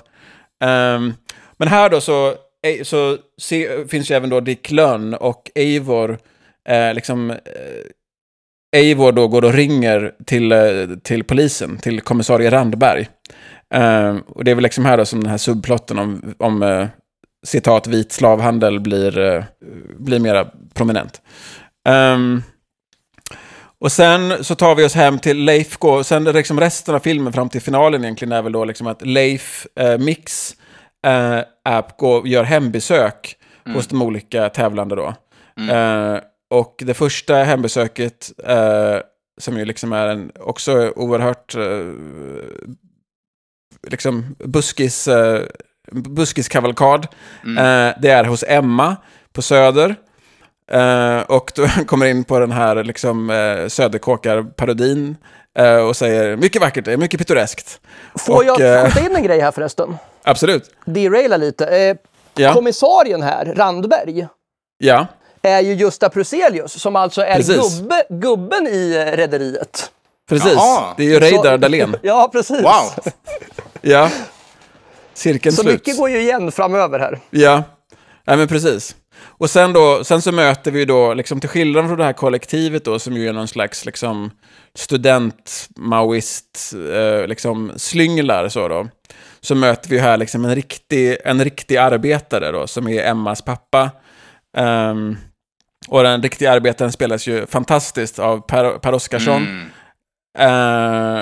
Um, 0.64 1.14
men 1.56 1.68
här 1.68 1.90
då 1.90 2.00
så, 2.00 2.28
eh, 2.66 2.82
så 2.82 3.18
se, 3.40 3.84
finns 3.88 4.10
ju 4.10 4.14
även 4.14 4.30
då 4.30 4.40
Dick 4.40 4.70
Lönn 4.70 5.14
och 5.14 5.50
Eivor, 5.54 6.18
eh, 6.68 6.94
liksom, 6.94 7.30
eh, 7.30 7.36
Eivor 8.76 9.12
då 9.12 9.28
går 9.28 9.44
och 9.44 9.54
ringer 9.54 10.12
till, 10.26 10.52
eh, 10.52 10.86
till 11.02 11.24
polisen, 11.24 11.78
till 11.78 12.00
kommissarie 12.00 12.50
Randberg. 12.50 13.08
Ehm, 13.74 14.20
och 14.20 14.44
det 14.44 14.50
är 14.50 14.54
väl 14.54 14.62
liksom 14.62 14.84
här 14.84 14.96
då 14.96 15.04
som 15.04 15.20
den 15.20 15.30
här 15.30 15.38
subplotten 15.38 15.98
om, 15.98 16.34
om 16.38 16.62
eh, 16.62 16.86
citat 17.46 17.86
vit 17.86 18.12
slavhandel 18.12 18.80
blir, 18.80 19.18
eh, 19.18 19.44
blir 19.98 20.18
mera 20.20 20.46
prominent. 20.74 21.20
Ehm, 21.88 22.42
och 23.78 23.92
sen 23.92 24.44
så 24.44 24.54
tar 24.54 24.74
vi 24.74 24.84
oss 24.84 24.94
hem 24.94 25.18
till 25.18 25.44
Leif 25.44 25.76
går, 25.76 26.02
sen 26.02 26.24
liksom 26.24 26.60
resten 26.60 26.94
av 26.94 27.00
filmen 27.00 27.32
fram 27.32 27.48
till 27.48 27.62
finalen 27.62 28.04
egentligen 28.04 28.32
är 28.32 28.42
väl 28.42 28.52
då 28.52 28.64
liksom 28.64 28.86
att 28.86 29.02
Leif 29.02 29.66
eh, 29.80 29.98
Mix 29.98 30.56
app 31.64 31.96
går, 31.98 32.28
gör 32.28 32.44
hembesök 32.44 33.36
hos 33.74 33.86
de 33.86 34.02
olika 34.02 34.48
tävlande 34.48 34.96
då. 34.96 35.14
Eh, 35.72 36.18
och 36.50 36.82
det 36.86 36.94
första 36.94 37.34
hembesöket, 37.34 38.30
som 39.40 39.58
ju 39.58 39.64
liksom 39.64 39.92
är 39.92 40.06
en 40.06 40.32
också 40.40 40.92
oerhört 40.96 41.54
eh, 41.54 41.86
liksom 43.88 44.36
buskis 44.38 45.08
eh, 45.08 45.40
buskiskavalkad. 45.92 47.04
Eh, 47.58 47.94
det 48.00 48.08
är 48.10 48.24
hos 48.24 48.44
Emma 48.48 48.96
på 49.32 49.42
Söder. 49.42 49.94
Eh, 50.72 51.20
och 51.20 51.52
då 51.54 51.66
kommer 51.86 52.06
in 52.06 52.24
på 52.24 52.38
den 52.38 52.52
här 52.52 52.84
liksom, 52.84 53.30
eh, 53.30 53.68
Söderkåkar-parodin 53.68 55.16
eh, 55.58 55.76
och 55.76 55.96
säger 55.96 56.36
mycket 56.36 56.60
vackert, 56.62 56.84
det 56.84 56.92
är 56.92 56.96
mycket 56.96 57.18
pittoreskt. 57.20 57.80
Får 58.18 58.34
Och, 58.36 58.44
jag 58.44 58.60
eh, 58.78 58.84
skjuta 58.84 59.06
in 59.06 59.16
en 59.16 59.22
grej 59.22 59.40
här 59.40 59.50
förresten? 59.52 59.96
Absolut. 60.22 60.70
Deraila 60.84 61.36
lite. 61.36 61.66
Eh, 61.66 61.96
Ja. 62.34 62.54
Kommissarien 62.54 63.22
här, 63.22 63.44
Randberg, 63.56 64.26
Ja, 64.78 65.06
är 65.42 65.60
ju 65.60 65.74
Gösta 65.74 66.08
Pruselius 66.08 66.72
som 66.80 66.96
alltså 66.96 67.22
är 67.22 67.38
gubbe, 67.42 68.04
gubben 68.10 68.66
i 68.66 69.04
eh, 69.06 69.16
rederiet. 69.16 69.90
precis. 70.28 70.52
Jaha. 70.52 70.94
Det 70.96 71.02
är 71.02 71.06
ju 71.06 71.18
Reidar 71.20 71.58
Dahlén. 71.58 71.96
Ja, 72.02 72.28
precis. 72.32 72.62
Wow! 72.62 73.12
Ja. 73.80 74.10
Cirkeln 75.14 75.56
Så 75.56 75.62
slut. 75.62 75.74
mycket 75.74 75.96
går 75.96 76.10
ju 76.10 76.20
igen 76.20 76.52
framöver 76.52 76.98
här. 76.98 77.18
Ja, 77.30 77.62
ja 78.24 78.36
men 78.36 78.48
precis. 78.48 78.96
Och 79.22 79.50
sen 79.50 79.72
då, 79.72 80.04
sen 80.04 80.22
så 80.22 80.32
möter 80.32 80.70
vi 80.70 80.84
då, 80.84 81.14
liksom 81.14 81.40
till 81.40 81.48
skillnad 81.48 81.86
från 81.86 81.98
det 81.98 82.04
här 82.04 82.12
kollektivet 82.12 82.84
då, 82.84 82.98
som 82.98 83.14
ju 83.16 83.28
är 83.28 83.32
någon 83.32 83.48
slags 83.48 83.84
liksom 83.86 84.30
student-maoist, 84.78 86.74
eh, 86.94 87.26
liksom 87.26 87.72
slynglar 87.76 88.48
så 88.48 88.68
då. 88.68 88.88
Så 89.40 89.54
möter 89.54 89.88
vi 89.90 89.98
här 89.98 90.16
liksom 90.16 90.44
en 90.44 90.54
riktig, 90.54 91.16
en 91.24 91.44
riktig 91.44 91.76
arbetare 91.76 92.50
då, 92.52 92.66
som 92.66 92.88
är 92.88 93.04
Emmas 93.04 93.42
pappa. 93.42 93.90
Ehm, 94.56 95.16
och 95.88 96.02
den 96.02 96.22
riktiga 96.22 96.52
arbetaren 96.52 96.92
spelas 96.92 97.26
ju 97.26 97.46
fantastiskt 97.46 98.18
av 98.18 98.40
Per, 98.40 98.78
per 98.78 98.94
Oscarsson. 98.94 99.70
Eh, 100.38 101.20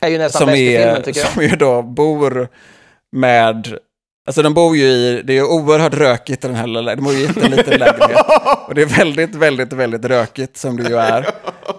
Är 0.00 0.08
ju 0.08 0.18
nästan 0.18 0.38
som, 0.40 0.46
bäst 0.46 0.58
i 0.58 0.76
filmen 0.76 0.96
är, 0.96 1.02
tycker 1.02 1.20
jag. 1.20 1.28
som 1.28 1.42
ju 1.42 1.48
då 1.56 1.82
bor 1.82 2.48
med... 3.16 3.78
Alltså 4.28 4.42
de 4.42 4.54
bor 4.54 4.76
ju 4.76 4.84
i, 4.84 5.22
det 5.24 5.38
är 5.38 5.42
oerhört 5.42 5.94
rökigt 5.94 6.44
i 6.44 6.48
den 6.48 6.56
här 6.56 6.66
lilla, 6.66 6.94
de 6.94 7.02
bor 7.02 7.12
ju 7.12 7.18
i 7.18 7.26
en 7.26 7.28
jätteliten 7.34 7.74
lägenhet. 7.78 8.26
Och 8.68 8.74
det 8.74 8.82
är 8.82 8.86
väldigt, 8.98 9.34
väldigt, 9.34 9.72
väldigt 9.72 10.04
rökigt 10.04 10.56
som 10.56 10.76
det 10.76 10.88
ju 10.88 10.96
är 10.96 11.26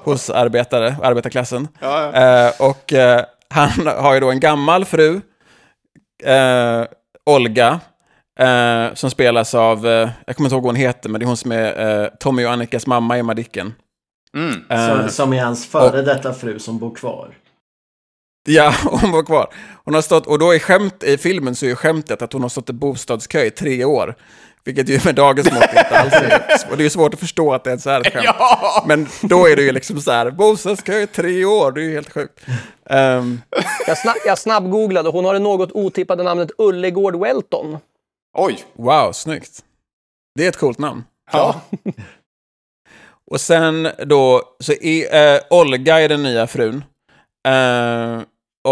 hos 0.03 0.29
arbetare, 0.29 0.95
arbetarklassen. 1.03 1.67
Eh, 2.13 2.51
och 2.59 2.93
eh, 2.93 3.23
han 3.49 3.87
har 3.87 4.13
ju 4.13 4.19
då 4.19 4.31
en 4.31 4.39
gammal 4.39 4.85
fru, 4.85 5.21
eh, 6.23 6.83
Olga, 7.25 7.79
eh, 8.39 8.93
som 8.93 9.09
spelas 9.09 9.55
av, 9.55 9.87
eh, 9.87 10.09
jag 10.25 10.35
kommer 10.35 10.47
inte 10.47 10.55
ihåg 10.55 10.63
vad 10.63 10.71
hon 10.73 10.75
heter, 10.75 11.09
men 11.09 11.19
det 11.19 11.23
är 11.23 11.27
hon 11.27 11.37
som 11.37 11.51
är 11.51 12.01
eh, 12.01 12.07
Tommy 12.19 12.45
och 12.45 12.51
Annikas 12.51 12.87
mamma 12.87 13.17
i 13.17 13.23
Madicken. 13.23 13.73
Mm. 14.35 14.63
Eh, 14.69 14.87
Som, 15.01 15.09
som 15.09 15.33
är 15.33 15.41
hans 15.43 15.67
före 15.67 16.01
detta 16.01 16.33
fru 16.33 16.59
som 16.59 16.79
bor 16.79 16.95
kvar. 16.95 17.29
Ja, 18.49 18.73
hon 18.83 19.11
var 19.11 19.23
kvar. 19.23 19.53
Hon 19.85 19.93
har 19.93 20.01
stått, 20.01 20.27
och 20.27 20.39
då 20.39 20.55
i, 20.55 20.59
skämt, 20.59 21.03
i 21.03 21.17
filmen 21.17 21.55
så 21.55 21.65
är 21.65 21.69
ju 21.69 21.75
skämtet 21.75 22.21
att 22.21 22.33
hon 22.33 22.41
har 22.41 22.49
stått 22.49 22.69
i 22.69 22.73
bostadskö 22.73 23.41
i 23.43 23.51
tre 23.51 23.85
år. 23.85 24.15
Vilket 24.63 24.89
ju 24.89 24.99
med 25.05 25.15
dagens 25.15 25.51
mått 25.51 25.63
inte 25.69 25.99
alls 25.99 26.13
är. 26.13 26.43
Och 26.71 26.77
det 26.77 26.81
är 26.81 26.83
ju 26.83 26.89
svårt 26.89 27.13
att 27.13 27.19
förstå 27.19 27.53
att 27.53 27.63
det 27.63 27.69
ens 27.69 27.87
är 27.87 28.01
ett 28.01 28.13
skämt. 28.13 28.27
Men 28.87 29.07
då 29.21 29.47
är 29.47 29.55
det 29.55 29.61
ju 29.61 29.71
liksom 29.71 30.01
så 30.01 30.11
här, 30.11 30.31
bostadskö 30.31 30.99
i 30.99 31.07
tre 31.07 31.45
år, 31.45 31.71
det 31.71 31.81
är 31.81 31.83
ju 31.83 31.93
helt 31.93 32.13
sjukt. 32.13 32.39
Ehm, 32.89 33.41
Jag, 33.87 33.97
snabb, 33.97 34.15
jag 34.25 34.37
snabbgooglade. 34.37 35.09
Hon 35.09 35.25
har 35.25 35.33
det 35.33 35.39
något 35.39 35.71
otippade 35.71 36.23
namnet 36.23 36.51
Ullegård 36.57 37.15
Welton. 37.15 37.77
Oj! 38.37 38.63
wow, 38.73 39.11
snyggt. 39.11 39.63
Det 40.35 40.45
är 40.45 40.49
ett 40.49 40.57
coolt 40.57 40.77
namn. 40.79 41.03
Ja. 41.31 41.61
Och 43.31 43.41
sen 43.41 43.89
då, 44.05 44.41
så 44.59 44.73
är, 44.73 45.35
eh, 45.35 45.41
Olga 45.49 45.99
är 45.99 46.09
den 46.09 46.23
nya 46.23 46.47
frun. 46.47 46.83
Eh, 47.47 48.21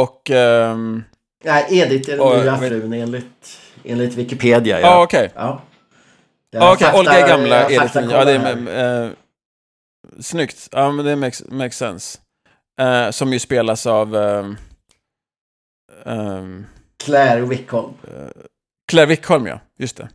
och... 0.01 0.29
ehm, 0.31 1.03
Nej, 1.43 1.65
Edith 1.69 2.09
är 2.09 2.17
den 2.17 2.19
Och- 2.25 2.39
nya 2.39 2.57
frun 2.57 2.93
enligt, 2.93 3.59
enligt 3.83 4.13
Wikipedia. 4.13 4.79
Ja, 4.81 5.03
okej. 5.03 5.31
Ja. 5.35 5.61
Det 6.51 6.57
är 6.57 6.61
Ja, 6.61 6.73
okej, 6.73 6.85
fakta- 6.87 6.99
Olga 6.99 7.11
är 7.13 7.27
gamla, 7.27 7.65
Edith 7.65 7.81
fakta 7.81 7.99
är 8.01 8.11
Ja, 8.11 8.25
det 8.25 8.31
är... 8.31 9.03
Eh, 9.05 9.11
snyggt. 10.19 10.69
Ja, 10.71 10.91
men 10.91 11.05
det 11.05 11.15
makes, 11.15 11.43
makes 11.49 11.77
sense. 11.77 12.19
Eh, 12.81 13.11
som 13.11 13.33
ju 13.33 13.39
spelas 13.39 13.85
av... 13.85 14.15
ehm, 14.15 14.57
ehm, 16.05 16.65
Claire 17.03 17.41
Wickholm. 17.41 17.93
Claire 18.91 19.07
Wickholm, 19.09 19.47
ja. 19.47 19.59
Just 19.79 19.97
det. 19.97 20.09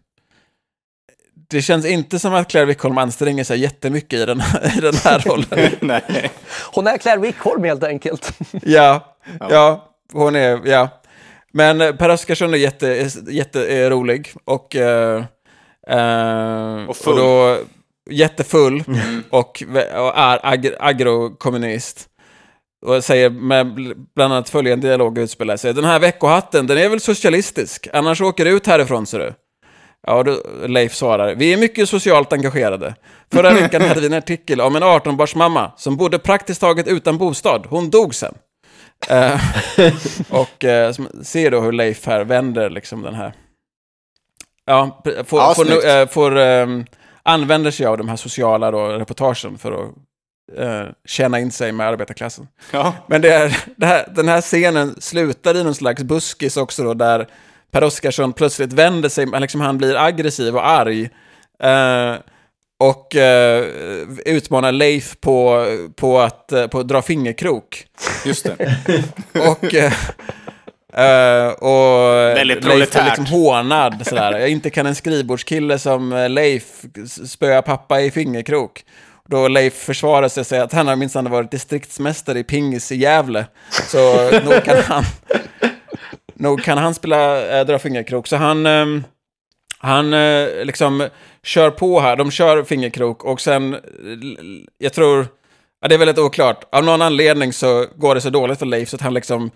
Det 1.51 1.63
känns 1.63 1.87
inte 1.87 2.19
som 2.19 2.35
att 2.35 2.49
Claire 2.51 2.67
Wickholm 2.67 2.99
anstränger 2.99 3.45
sig 3.45 3.59
jättemycket 3.61 4.21
i 4.21 4.25
den, 4.27 4.41
här- 4.41 4.79
i 4.79 4.81
den 4.81 4.95
här 4.95 5.19
rollen. 5.27 5.71
Nej. 5.81 6.31
Hon 6.73 6.87
är 6.87 6.99
Claire 6.99 7.21
Wickholm 7.21 7.65
helt 7.65 7.85
enkelt. 7.85 8.33
ja, 8.63 9.17
ja, 9.41 9.89
hon 10.13 10.37
är... 10.37 10.61
Ja. 10.69 10.89
Men 11.53 11.81
eh, 11.81 11.93
Per 11.93 12.09
Oscarsson 12.09 12.55
är 12.55 12.59
jätte, 12.59 13.09
jätterolig 13.29 14.33
och... 14.45 14.77
eh, 14.77 15.25
eh, 15.89 16.85
Och 16.89 16.97
full. 16.97 17.17
då, 17.17 17.59
jättefull 18.11 18.85
och, 19.31 19.63
vä- 19.69 19.95
och 19.97 20.19
är 20.19 20.47
ag, 20.53 20.69
agrokommunist. 20.81 22.07
Och 22.87 23.05
säger 23.05 23.31
med 23.31 23.67
bl- 23.67 24.07
bland 24.15 24.33
annat 24.33 24.49
följande 24.49 24.89
dialog 24.89 25.19
utspelar 25.19 25.57
sig. 25.57 25.75
Den 25.75 25.85
här 25.85 25.99
veckohatten, 25.99 26.67
den 26.67 26.79
är 26.79 26.89
väl 26.89 27.01
socialistisk? 27.01 27.89
Annars 27.93 28.21
åker 28.21 28.45
du 28.45 28.51
ut 28.51 28.67
härifrån, 28.67 29.07
ser 29.07 29.19
du. 29.19 29.33
Ja, 30.07 30.23
då, 30.23 30.43
Leif 30.67 30.95
svarar. 30.95 31.35
Vi 31.35 31.53
är 31.53 31.57
mycket 31.57 31.89
socialt 31.89 32.33
engagerade. 32.33 32.95
Förra 33.33 33.51
veckan 33.53 33.83
hade 33.83 34.01
vi 34.01 34.07
en 34.07 34.13
artikel 34.13 34.61
om 34.61 34.77
en 34.77 34.83
18-barsmamma 34.83 35.71
som 35.77 35.97
bodde 35.97 36.19
praktiskt 36.19 36.61
taget 36.61 36.87
utan 36.89 37.19
bostad. 37.19 37.67
Hon 37.69 37.91
dog 37.91 38.15
sen. 38.15 38.35
Eh, 39.09 39.41
och 40.31 40.65
eh, 40.65 40.93
som- 40.93 41.09
ser 41.23 41.51
då 41.51 41.61
hur 41.61 41.73
Leif 41.73 42.07
här 42.07 42.25
vänder 42.25 42.71
liksom 42.71 43.03
den 43.03 43.15
här... 43.15 43.33
Ja, 44.65 45.03
får, 45.27 45.41
Ja, 45.41 45.55
får, 45.57 45.87
eh, 45.89 46.07
får 46.07 46.39
ehm, 46.39 46.85
använder 47.23 47.71
sig 47.71 47.87
av 47.87 47.99
de 47.99 48.09
här 48.09 48.17
sociala 48.17 48.71
då, 48.71 48.87
reportagen 48.89 49.59
för 49.59 49.73
att 49.73 49.89
eh, 50.59 50.93
tjäna 51.05 51.39
in 51.41 51.51
sig 51.51 51.73
med 51.73 51.87
arbetarklassen. 51.87 52.49
Ja. 52.73 52.95
Men 53.07 53.21
det 53.21 53.33
är, 53.33 53.57
det 53.77 53.87
här, 53.87 54.07
den 54.15 54.29
här 54.29 54.41
scenen 54.41 54.95
slutar 55.01 55.57
i 55.57 55.65
någon 55.65 55.75
slags 55.75 56.03
buskis 56.03 56.57
också 56.57 56.83
då, 56.85 56.95
där 56.95 57.27
Per 57.71 57.85
Oscarsson 57.85 58.33
plötsligt 58.33 58.73
vänder 58.73 59.09
sig, 59.09 59.27
liksom 59.27 59.61
han 59.61 59.79
blir 59.79 59.97
aggressiv 59.97 60.57
och 60.57 60.69
arg. 60.69 61.11
Eh, 61.63 62.15
och 62.79 63.17
eh, 63.17 63.65
utmanar 64.27 64.73
Leif 64.73 65.21
på, 65.21 65.67
på, 65.97 66.21
att, 66.21 66.53
eh, 66.53 66.67
på 66.67 66.79
att 66.79 66.89
dra 66.89 67.03
fingerkrok. 67.03 67.87
Just 68.25 68.45
det. 68.45 68.77
Och, 69.49 69.75
eh, 69.75 69.93
eh, 70.93 71.53
och 71.53 72.15
Väldigt 72.37 72.65
Leif 72.65 72.67
är 72.67 72.71
proletärt. 72.71 73.05
liksom 73.05 73.27
hånad 73.27 74.07
sådär. 74.07 74.39
Jag 74.39 74.49
inte 74.49 74.71
kan 74.71 74.87
en 74.87 74.95
skrivbordskille 74.95 75.79
som 75.79 76.13
eh, 76.13 76.29
Leif 76.29 76.65
spöa 77.27 77.63
pappa 77.63 78.01
i 78.01 78.11
fingerkrok. 78.11 78.85
Då 79.29 79.49
Leif 79.49 79.75
försvarar 79.75 80.29
sig 80.29 80.41
och 80.41 80.47
säger 80.47 80.63
att 80.63 80.73
han 80.73 80.89
har 80.89 80.97
minsann 80.97 81.31
varit 81.31 81.51
distriktsmästare 81.51 82.39
i 82.39 82.45
pingis 82.45 82.93
i 82.93 82.97
Gävle. 82.97 83.47
Så 83.71 84.31
nog 84.45 84.65
kan 84.65 84.83
han, 84.83 85.05
nog 86.41 86.63
kan 86.63 86.79
han 86.79 86.95
spela, 86.95 87.47
äh, 87.61 87.67
dra 87.67 87.79
fingerkrok. 87.79 88.27
Så 88.27 88.37
han, 88.37 88.67
ehm, 88.67 89.05
han 89.79 90.15
eh, 90.15 90.65
liksom 90.65 91.09
kör 91.43 91.71
på 91.71 92.01
här. 92.01 92.17
De 92.17 92.31
kör 92.31 92.63
fingerkrok 92.63 93.25
och 93.25 93.41
sen, 93.41 93.75
eh, 93.75 93.81
jag 94.79 94.93
tror, 94.93 95.27
ja, 95.81 95.89
det 95.89 95.95
är 95.95 95.99
väldigt 95.99 96.19
oklart. 96.19 96.65
Av 96.73 96.85
någon 96.85 97.03
anledning 97.03 97.53
så 97.53 97.87
går 97.97 98.15
det 98.15 98.21
så 98.21 98.31
dåligt 98.31 98.59
för 98.59 98.67
Leif 98.67 98.89
så 98.89 98.97
att 98.97 99.03
han 99.03 99.15
liksom, 99.15 99.51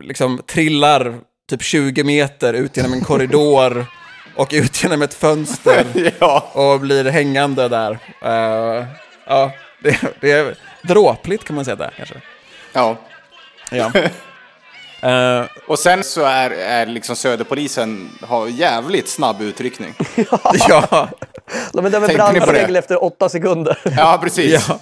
liksom 0.00 0.40
trillar 0.46 1.14
typ 1.50 1.62
20 1.62 2.04
meter 2.04 2.54
ut 2.54 2.76
genom 2.76 2.92
en 2.92 3.00
korridor 3.00 3.86
och 4.36 4.48
ut 4.52 4.82
genom 4.82 5.02
ett 5.02 5.14
fönster 5.14 5.86
Ja. 6.20 6.50
och 6.52 6.80
blir 6.80 7.04
hängande 7.04 7.68
där. 7.68 7.98
Eh, 8.22 8.84
ja, 9.26 9.52
det, 9.82 10.00
det 10.20 10.30
är 10.30 10.54
dråpligt 10.82 11.44
kan 11.44 11.56
man 11.56 11.64
säga 11.64 11.76
där 11.76 11.94
kanske. 11.96 12.14
ja. 12.72 12.96
Ja. 13.70 13.92
Eh, 15.04 15.44
Och 15.66 15.78
sen 15.78 16.04
så 16.04 16.22
är, 16.24 16.50
är 16.50 16.86
liksom 16.86 17.16
Söderpolisen 17.16 18.10
har 18.22 18.46
jävligt 18.46 19.08
snabb 19.08 19.42
utryckning. 19.42 19.94
ja, 20.68 21.08
De 21.72 21.86
är 21.86 21.90
där 21.90 22.00
med 22.00 22.10
brandregel 22.16 22.76
efter 22.76 23.04
åtta 23.04 23.28
sekunder. 23.28 23.78
Ja, 23.96 24.18
precis. 24.22 24.68
ja. 24.68 24.78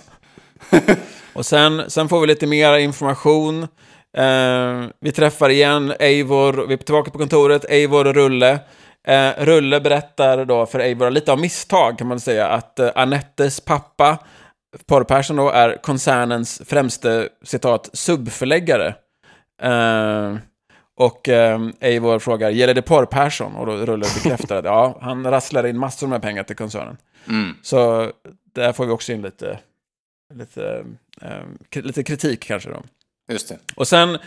Och 1.33 1.47
sen, 1.47 1.91
sen 1.91 2.09
får 2.09 2.20
vi 2.20 2.27
lite 2.27 2.47
mer 2.47 2.79
information. 2.79 3.62
Eh, 4.16 4.83
vi 5.01 5.12
träffar 5.12 5.49
igen 5.49 5.93
Eivor, 5.99 6.66
vi 6.66 6.75
är 6.75 6.79
tillbaka 6.79 7.11
på 7.11 7.18
kontoret, 7.18 7.64
Eivor 7.64 8.07
och 8.07 8.14
Rulle. 8.14 8.59
Eh, 9.09 9.31
Rulle 9.39 9.81
berättar 9.81 10.45
då 10.45 10.66
för 10.66 10.79
Eivor, 10.81 11.11
lite 11.11 11.33
av 11.33 11.39
misstag 11.41 11.99
kan 11.99 12.07
man 12.07 12.20
säga, 12.20 12.49
att 12.49 12.79
eh, 12.79 12.91
Anettes 12.95 13.61
pappa, 13.61 14.18
Porr 14.87 15.05
Persson 15.05 15.37
då, 15.37 15.51
är 15.51 15.83
koncernens 15.83 16.62
främste, 16.66 17.29
citat, 17.45 17.91
subförläggare. 17.93 18.95
Eh, 19.62 20.36
och 20.94 21.28
eh, 21.28 21.68
Eivor 21.80 22.18
frågar, 22.18 22.50
gäller 22.50 22.74
det 22.74 22.82
Porr 22.82 23.07
Persson? 23.07 23.55
Och 23.57 23.66
då 23.66 23.72
Rulle 23.72 24.07
bekräftar 24.14 24.57
att 24.57 24.64
ja, 24.64 24.98
han 25.00 25.30
rasslar 25.30 25.66
in 25.66 25.78
massor 25.78 26.07
med 26.07 26.22
pengar 26.22 26.42
till 26.42 26.57
koncernen. 26.57 26.96
Mm. 27.28 27.57
Så 27.62 28.11
där 28.53 28.72
får 28.72 28.86
vi 28.86 28.92
också 28.92 29.12
in 29.12 29.22
lite, 29.22 29.59
lite, 30.34 30.84
eh, 31.20 31.82
lite 31.82 32.03
kritik 32.03 32.44
kanske 32.44 32.70
då. 32.70 32.82
Just 33.28 33.48
det. 33.48 33.59
Och 33.76 33.88
sen 33.88 34.18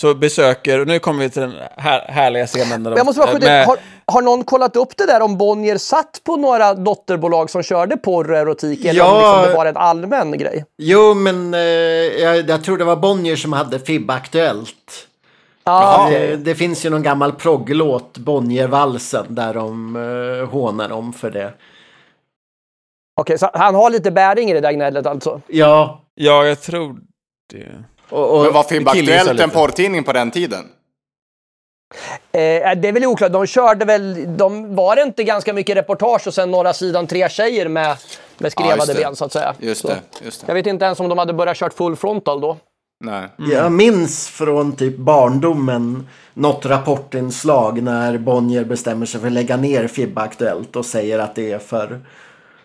så 0.00 0.14
besöker, 0.14 0.80
och 0.80 0.86
nu 0.86 0.98
kommer 0.98 1.20
vi 1.24 1.30
till 1.30 1.42
den 1.42 1.52
här, 1.76 2.00
härliga 2.08 2.46
scenen. 2.46 2.82
Där 2.82 2.90
de, 2.90 2.96
Jag 2.96 3.06
måste 3.06 3.20
bara 3.20 3.32
skjuta 3.32 3.46
med- 3.46 3.66
har, 3.66 3.78
har 4.06 4.22
någon 4.22 4.44
kollat 4.44 4.76
upp 4.76 4.96
det 4.96 5.06
där 5.06 5.20
om 5.22 5.38
Bonnier 5.38 5.78
satt 5.78 6.20
på 6.24 6.36
några 6.36 6.74
dotterbolag 6.74 7.50
som 7.50 7.62
körde 7.62 7.96
porr 7.96 8.30
och 8.32 8.36
erotik? 8.38 8.84
Eller 8.84 9.04
om 9.04 9.18
liksom 9.18 9.42
det 9.42 9.56
var 9.56 9.66
en 9.66 9.76
allmän 9.76 10.38
grej? 10.38 10.64
Jo, 10.78 11.14
men 11.14 11.54
eh, 11.54 11.60
jag, 11.60 12.48
jag 12.50 12.64
tror 12.64 12.78
det 12.78 12.84
var 12.84 12.96
Bonnier 12.96 13.36
som 13.36 13.52
hade 13.52 13.78
FIB 13.78 14.10
Aktuellt. 14.10 15.06
Ja, 15.64 16.08
Det, 16.10 16.36
det 16.36 16.54
finns 16.54 16.86
ju 16.86 16.90
någon 16.90 17.02
gammal 17.02 17.32
progglåt, 17.32 18.18
Bonniervalsen, 18.18 19.26
där 19.28 19.54
de 19.54 19.96
eh, 19.96 20.48
hånar 20.50 20.88
dem 20.88 21.12
för 21.12 21.30
det. 21.30 21.52
Okej, 23.20 23.38
så 23.38 23.50
han 23.54 23.74
har 23.74 23.90
lite 23.90 24.10
bäring 24.10 24.50
i 24.50 24.54
det 24.54 24.60
där 24.60 24.72
gnället 24.72 25.06
alltså? 25.06 25.40
Ja, 25.46 26.04
Ja, 26.14 26.44
jag 26.46 26.60
tror 26.60 26.96
det. 27.52 27.66
Och, 28.10 28.36
och 28.38 28.44
Men 28.44 28.52
var 28.52 28.62
killgissar 28.62 29.16
Aktuellt 29.18 29.40
en 29.40 29.50
porrtidning 29.50 30.04
på 30.04 30.12
den 30.12 30.30
tiden? 30.30 30.64
Eh, 32.32 32.40
det 32.76 32.88
är 32.88 32.92
väl 32.92 33.06
oklart. 33.06 33.32
De 33.32 33.46
körde 33.46 33.84
väl... 33.84 34.36
De, 34.36 34.74
var 34.76 34.96
det 34.96 35.02
inte 35.02 35.24
ganska 35.24 35.52
mycket 35.52 35.76
reportage 35.76 36.26
och 36.26 36.34
sen 36.34 36.50
några 36.50 36.72
sidan 36.72 37.06
tre 37.06 37.28
tjejer 37.28 37.68
med, 37.68 37.86
med 37.86 37.96
Ja, 38.38 38.50
skrevade 38.50 38.92
det. 38.92 39.00
ben 39.00 39.16
så 39.16 39.24
att 39.24 39.32
säga? 39.32 39.54
Just 39.58 39.80
Så. 39.80 39.88
det. 39.88 40.00
Just 40.24 40.40
Jag 40.42 40.48
det. 40.48 40.54
vet 40.54 40.66
inte 40.66 40.84
ens 40.84 41.00
om 41.00 41.08
de 41.08 41.18
hade 41.18 41.32
börjat 41.32 41.56
kört 41.56 41.74
full 41.74 41.96
frontal 41.96 42.40
då. 42.40 42.56
Nej. 43.04 43.28
jag 43.52 43.72
minns 43.72 44.28
från 44.28 44.76
typ 44.76 44.96
barndomen 44.96 46.08
något 46.34 46.66
rapportinslag 46.66 47.82
när 47.82 48.18
Bonnier 48.18 48.64
bestämmer 48.64 49.06
sig 49.06 49.20
för 49.20 49.26
att 49.26 49.32
lägga 49.32 49.56
ner 49.56 49.88
FIB 49.88 50.18
Aktuellt 50.18 50.76
och 50.76 50.86
säger 50.86 51.18
att 51.18 51.34
det 51.34 51.52
är 51.52 51.58
för 51.58 52.00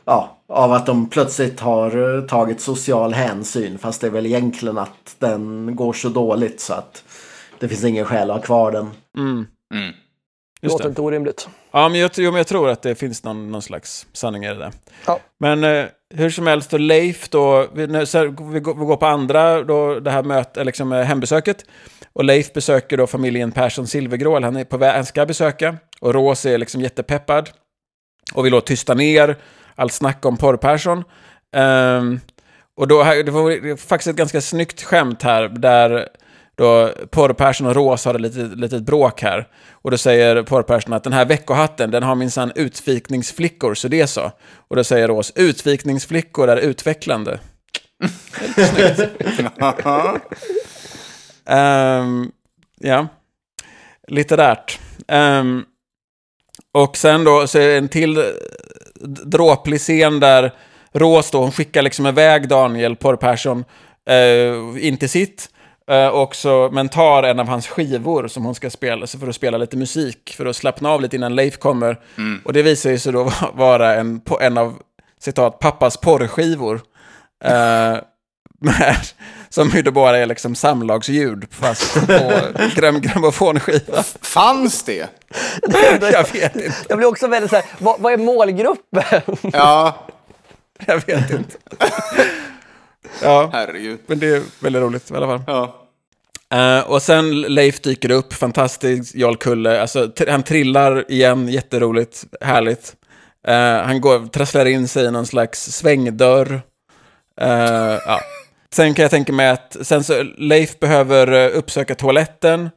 Ja, 0.05 0.37
av 0.53 0.71
att 0.73 0.85
de 0.85 1.09
plötsligt 1.09 1.59
har 1.59 2.17
eh, 2.17 2.25
tagit 2.25 2.61
social 2.61 3.13
hänsyn 3.13 3.77
fast 3.77 4.01
det 4.01 4.07
är 4.07 4.11
väl 4.11 4.25
egentligen 4.25 4.77
att 4.77 5.15
den 5.19 5.75
går 5.75 5.93
så 5.93 6.09
dåligt 6.09 6.61
så 6.61 6.73
att 6.73 7.03
det 7.59 7.67
finns 7.67 7.83
ingen 7.83 8.05
skäl 8.05 8.31
att 8.31 8.37
ha 8.37 8.43
kvar 8.43 8.71
den. 8.71 8.91
Det 10.61 10.67
Just 10.67 10.73
låter 10.73 10.83
det. 10.83 10.89
inte 10.89 11.01
orimligt. 11.01 11.49
Ja, 11.71 11.89
men 11.89 11.99
jag, 11.99 12.11
jo, 12.15 12.31
men 12.31 12.37
jag 12.37 12.47
tror 12.47 12.69
att 12.69 12.81
det 12.81 12.95
finns 12.95 13.23
någon, 13.23 13.51
någon 13.51 13.61
slags 13.61 14.07
sanning 14.13 14.43
i 14.43 14.47
det 14.47 14.55
där. 14.55 14.71
Ja. 15.07 15.19
Men 15.39 15.63
eh, 15.63 15.85
hur 16.13 16.29
som 16.29 16.47
helst, 16.47 16.69
då 16.69 16.77
Leif 16.77 17.29
då, 17.29 17.67
vi, 17.73 17.87
nu, 17.87 18.05
så 18.05 18.17
här, 18.17 18.51
vi, 18.51 18.59
går, 18.59 18.73
vi 18.73 18.85
går 18.85 18.97
på 18.97 19.05
andra, 19.05 19.63
då, 19.63 19.99
det 19.99 20.11
här 20.11 20.23
mötet, 20.23 20.65
liksom 20.65 20.93
eh, 20.93 21.01
hembesöket. 21.03 21.65
Och 22.13 22.23
Leif 22.23 22.53
besöker 22.53 22.97
då 22.97 23.07
familjen 23.07 23.51
Persson 23.51 23.87
Silvergrål, 23.87 24.43
han 24.43 24.55
är 24.55 24.63
på 24.63 24.77
väg, 24.77 24.95
han 24.95 25.05
ska 25.05 25.25
besöka. 25.25 25.77
Och 25.99 26.13
Rås 26.13 26.45
är 26.45 26.57
liksom 26.57 26.81
jättepeppad. 26.81 27.49
Och 28.33 28.45
vill 28.45 28.51
då 28.51 28.61
tysta 28.61 28.93
ner 28.93 29.37
allt 29.75 29.93
snack 29.93 30.25
om 30.25 30.37
porr-Persson. 30.37 31.03
Ehm, 31.55 32.19
och 32.75 32.87
då, 32.87 33.03
det 33.03 33.31
var 33.31 33.77
faktiskt 33.77 34.07
ett 34.07 34.15
ganska 34.15 34.41
snyggt 34.41 34.83
skämt 34.83 35.23
här, 35.23 35.47
där 35.47 36.07
då 36.55 36.91
Porr-Persson 37.11 37.67
och 37.67 37.75
Rås 37.75 38.05
har 38.05 38.15
ett 38.15 38.21
litet, 38.21 38.57
litet 38.57 38.83
bråk 38.83 39.21
här. 39.21 39.47
Och 39.71 39.91
då 39.91 39.97
säger 39.97 40.43
Porr-Persson 40.43 40.93
att 40.93 41.03
den 41.03 41.13
här 41.13 41.25
veckohatten, 41.25 41.91
den 41.91 42.03
har 42.03 42.15
minsann 42.15 42.51
utvikningsflickor, 42.55 43.73
så 43.73 43.87
det 43.87 44.01
är 44.01 44.05
så. 44.05 44.31
Och 44.67 44.75
då 44.75 44.83
säger 44.83 45.07
Rås, 45.07 45.31
utvikningsflickor 45.35 46.49
är 46.49 46.57
utvecklande. 46.57 47.39
Ehm, 51.45 52.31
ja, 52.79 53.07
litterärt. 54.07 54.79
Um, 55.07 55.65
och 56.71 56.97
sen 56.97 57.23
då 57.23 57.47
så 57.47 57.59
är 57.59 57.67
det 57.67 57.77
en 57.77 57.89
till 57.89 58.23
dråplig 59.07 59.79
scen 59.79 60.19
där 60.19 60.51
Rås 60.93 61.31
då, 61.31 61.39
hon 61.39 61.51
skickar 61.51 61.81
liksom 61.81 62.07
iväg 62.07 62.47
Daniel 62.47 62.95
Porr-Persson 62.95 63.65
eh, 64.09 64.87
in 64.87 64.97
till 64.97 65.09
sitt. 65.09 65.49
Eh, 65.87 66.07
och 66.07 66.35
så, 66.35 66.69
men 66.73 66.89
tar 66.89 67.23
en 67.23 67.39
av 67.39 67.47
hans 67.47 67.67
skivor 67.67 68.27
som 68.27 68.45
hon 68.45 68.55
ska 68.55 68.69
spela, 68.69 69.07
för 69.07 69.27
att 69.27 69.35
spela 69.35 69.57
lite 69.57 69.77
musik, 69.77 70.33
för 70.37 70.45
att 70.45 70.55
slappna 70.55 70.89
av 70.89 71.01
lite 71.01 71.15
innan 71.15 71.35
Leif 71.35 71.57
kommer. 71.57 71.99
Och 72.45 72.53
det 72.53 72.61
visar 72.61 72.97
sig 72.97 73.13
då 73.13 73.31
vara 73.53 73.95
en, 73.95 74.21
en 74.41 74.57
av, 74.57 74.73
citat, 75.19 75.59
pappas 75.59 75.97
porrskivor. 75.97 76.81
Eh, 77.43 77.97
med, 78.63 78.97
som 79.49 79.69
ju 79.69 79.81
då 79.81 79.91
bara 79.91 80.17
är 80.17 80.25
liksom 80.25 80.55
samlagsljud, 80.55 81.45
fast 81.51 82.07
på 82.07 82.31
gram, 82.75 83.01
grammofonskiva. 83.01 84.03
Fanns 84.21 84.83
det? 84.83 85.07
Jag 86.01 86.33
vet 86.33 86.55
inte. 86.55 86.73
Jag 86.89 86.97
blir 86.97 87.07
också 87.07 87.27
väldigt 87.27 87.49
så 87.49 87.55
här, 87.55 87.65
vad, 87.77 87.99
vad 87.99 88.13
är 88.13 88.17
målgruppen? 88.17 89.21
Ja, 89.53 90.07
Jag 90.85 91.05
vet 91.07 91.31
inte. 91.31 91.57
Ja, 93.21 93.49
herregud. 93.53 93.99
men 94.07 94.19
det 94.19 94.27
är 94.27 94.41
väldigt 94.59 94.81
roligt 94.81 95.11
i 95.11 95.15
alla 95.15 95.27
fall. 95.27 95.41
Ja. 95.47 95.79
Eh, 96.57 96.79
och 96.89 97.01
sen 97.01 97.41
Leif 97.41 97.81
dyker 97.81 98.11
upp, 98.11 98.33
fantastisk, 98.33 99.15
Jarl 99.15 99.35
Kulle. 99.35 99.81
Alltså, 99.81 100.11
han 100.27 100.43
trillar 100.43 101.11
igen, 101.11 101.47
jätteroligt, 101.47 102.23
härligt. 102.41 102.93
Eh, 103.47 103.55
han 103.85 104.01
går, 104.01 104.27
trasslar 104.27 104.65
in 104.65 104.87
sig 104.87 105.05
i 105.05 105.11
någon 105.11 105.25
slags 105.25 105.71
svängdörr. 105.71 106.61
Eh, 107.41 107.49
ja. 108.05 108.19
Sen 108.73 108.93
kan 108.93 109.03
jag 109.03 109.11
tänka 109.11 109.33
mig 109.33 109.49
att 109.49 109.77
sen 109.81 110.03
så, 110.03 110.23
Leif 110.37 110.79
behöver 110.79 111.31
eh, 111.31 111.57
uppsöka 111.57 111.95
toaletten. 111.95 112.69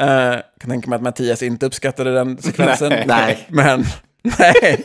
Eh, 0.00 0.06
jag 0.08 0.42
kan 0.60 0.70
tänka 0.70 0.90
mig 0.90 0.96
att 0.96 1.02
Mattias 1.02 1.42
inte 1.42 1.66
uppskattade 1.66 2.14
den 2.14 2.38
sekvensen. 2.42 2.92
Nej. 3.06 3.38
Men, 3.48 3.84
nej. 4.38 4.84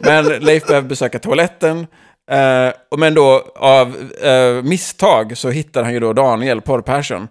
Men 0.00 0.24
Leif 0.26 0.66
behöver 0.66 0.88
besöka 0.88 1.18
toaletten. 1.18 1.86
Eh, 2.30 2.68
och 2.90 2.98
men 2.98 3.14
då 3.14 3.52
av 3.56 3.96
eh, 4.22 4.62
misstag 4.62 5.36
så 5.38 5.50
hittar 5.50 5.82
han 5.82 5.92
ju 5.92 6.00
då 6.00 6.12
Daniel 6.12 6.60
Porr-Persson. 6.60 7.28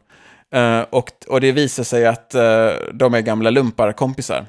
Eh, 0.55 0.79
och, 0.89 1.09
och 1.27 1.41
det 1.41 1.51
visar 1.51 1.83
sig 1.83 2.05
att 2.07 2.35
eh, 2.35 2.69
de 2.93 3.13
är 3.13 3.21
gamla 3.21 3.49
lumparkompisar. 3.49 4.45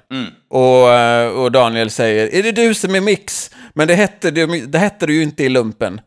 Och, 0.51 0.93
eh, 0.93 1.29
och 1.29 1.53
Daniel 1.53 1.91
säger, 1.91 2.35
är 2.35 2.43
det 2.43 2.53
du 2.53 2.75
som 2.75 2.95
är 2.95 3.01
Mix? 3.01 3.51
Men 3.75 3.89
det 3.89 3.95
hette, 3.95 4.31
du- 4.31 4.67
det 4.67 4.79
hette 4.79 5.07
du 5.07 5.15
ju 5.15 5.23
inte 5.23 5.45
i 5.45 5.49
lumpen. 5.49 6.01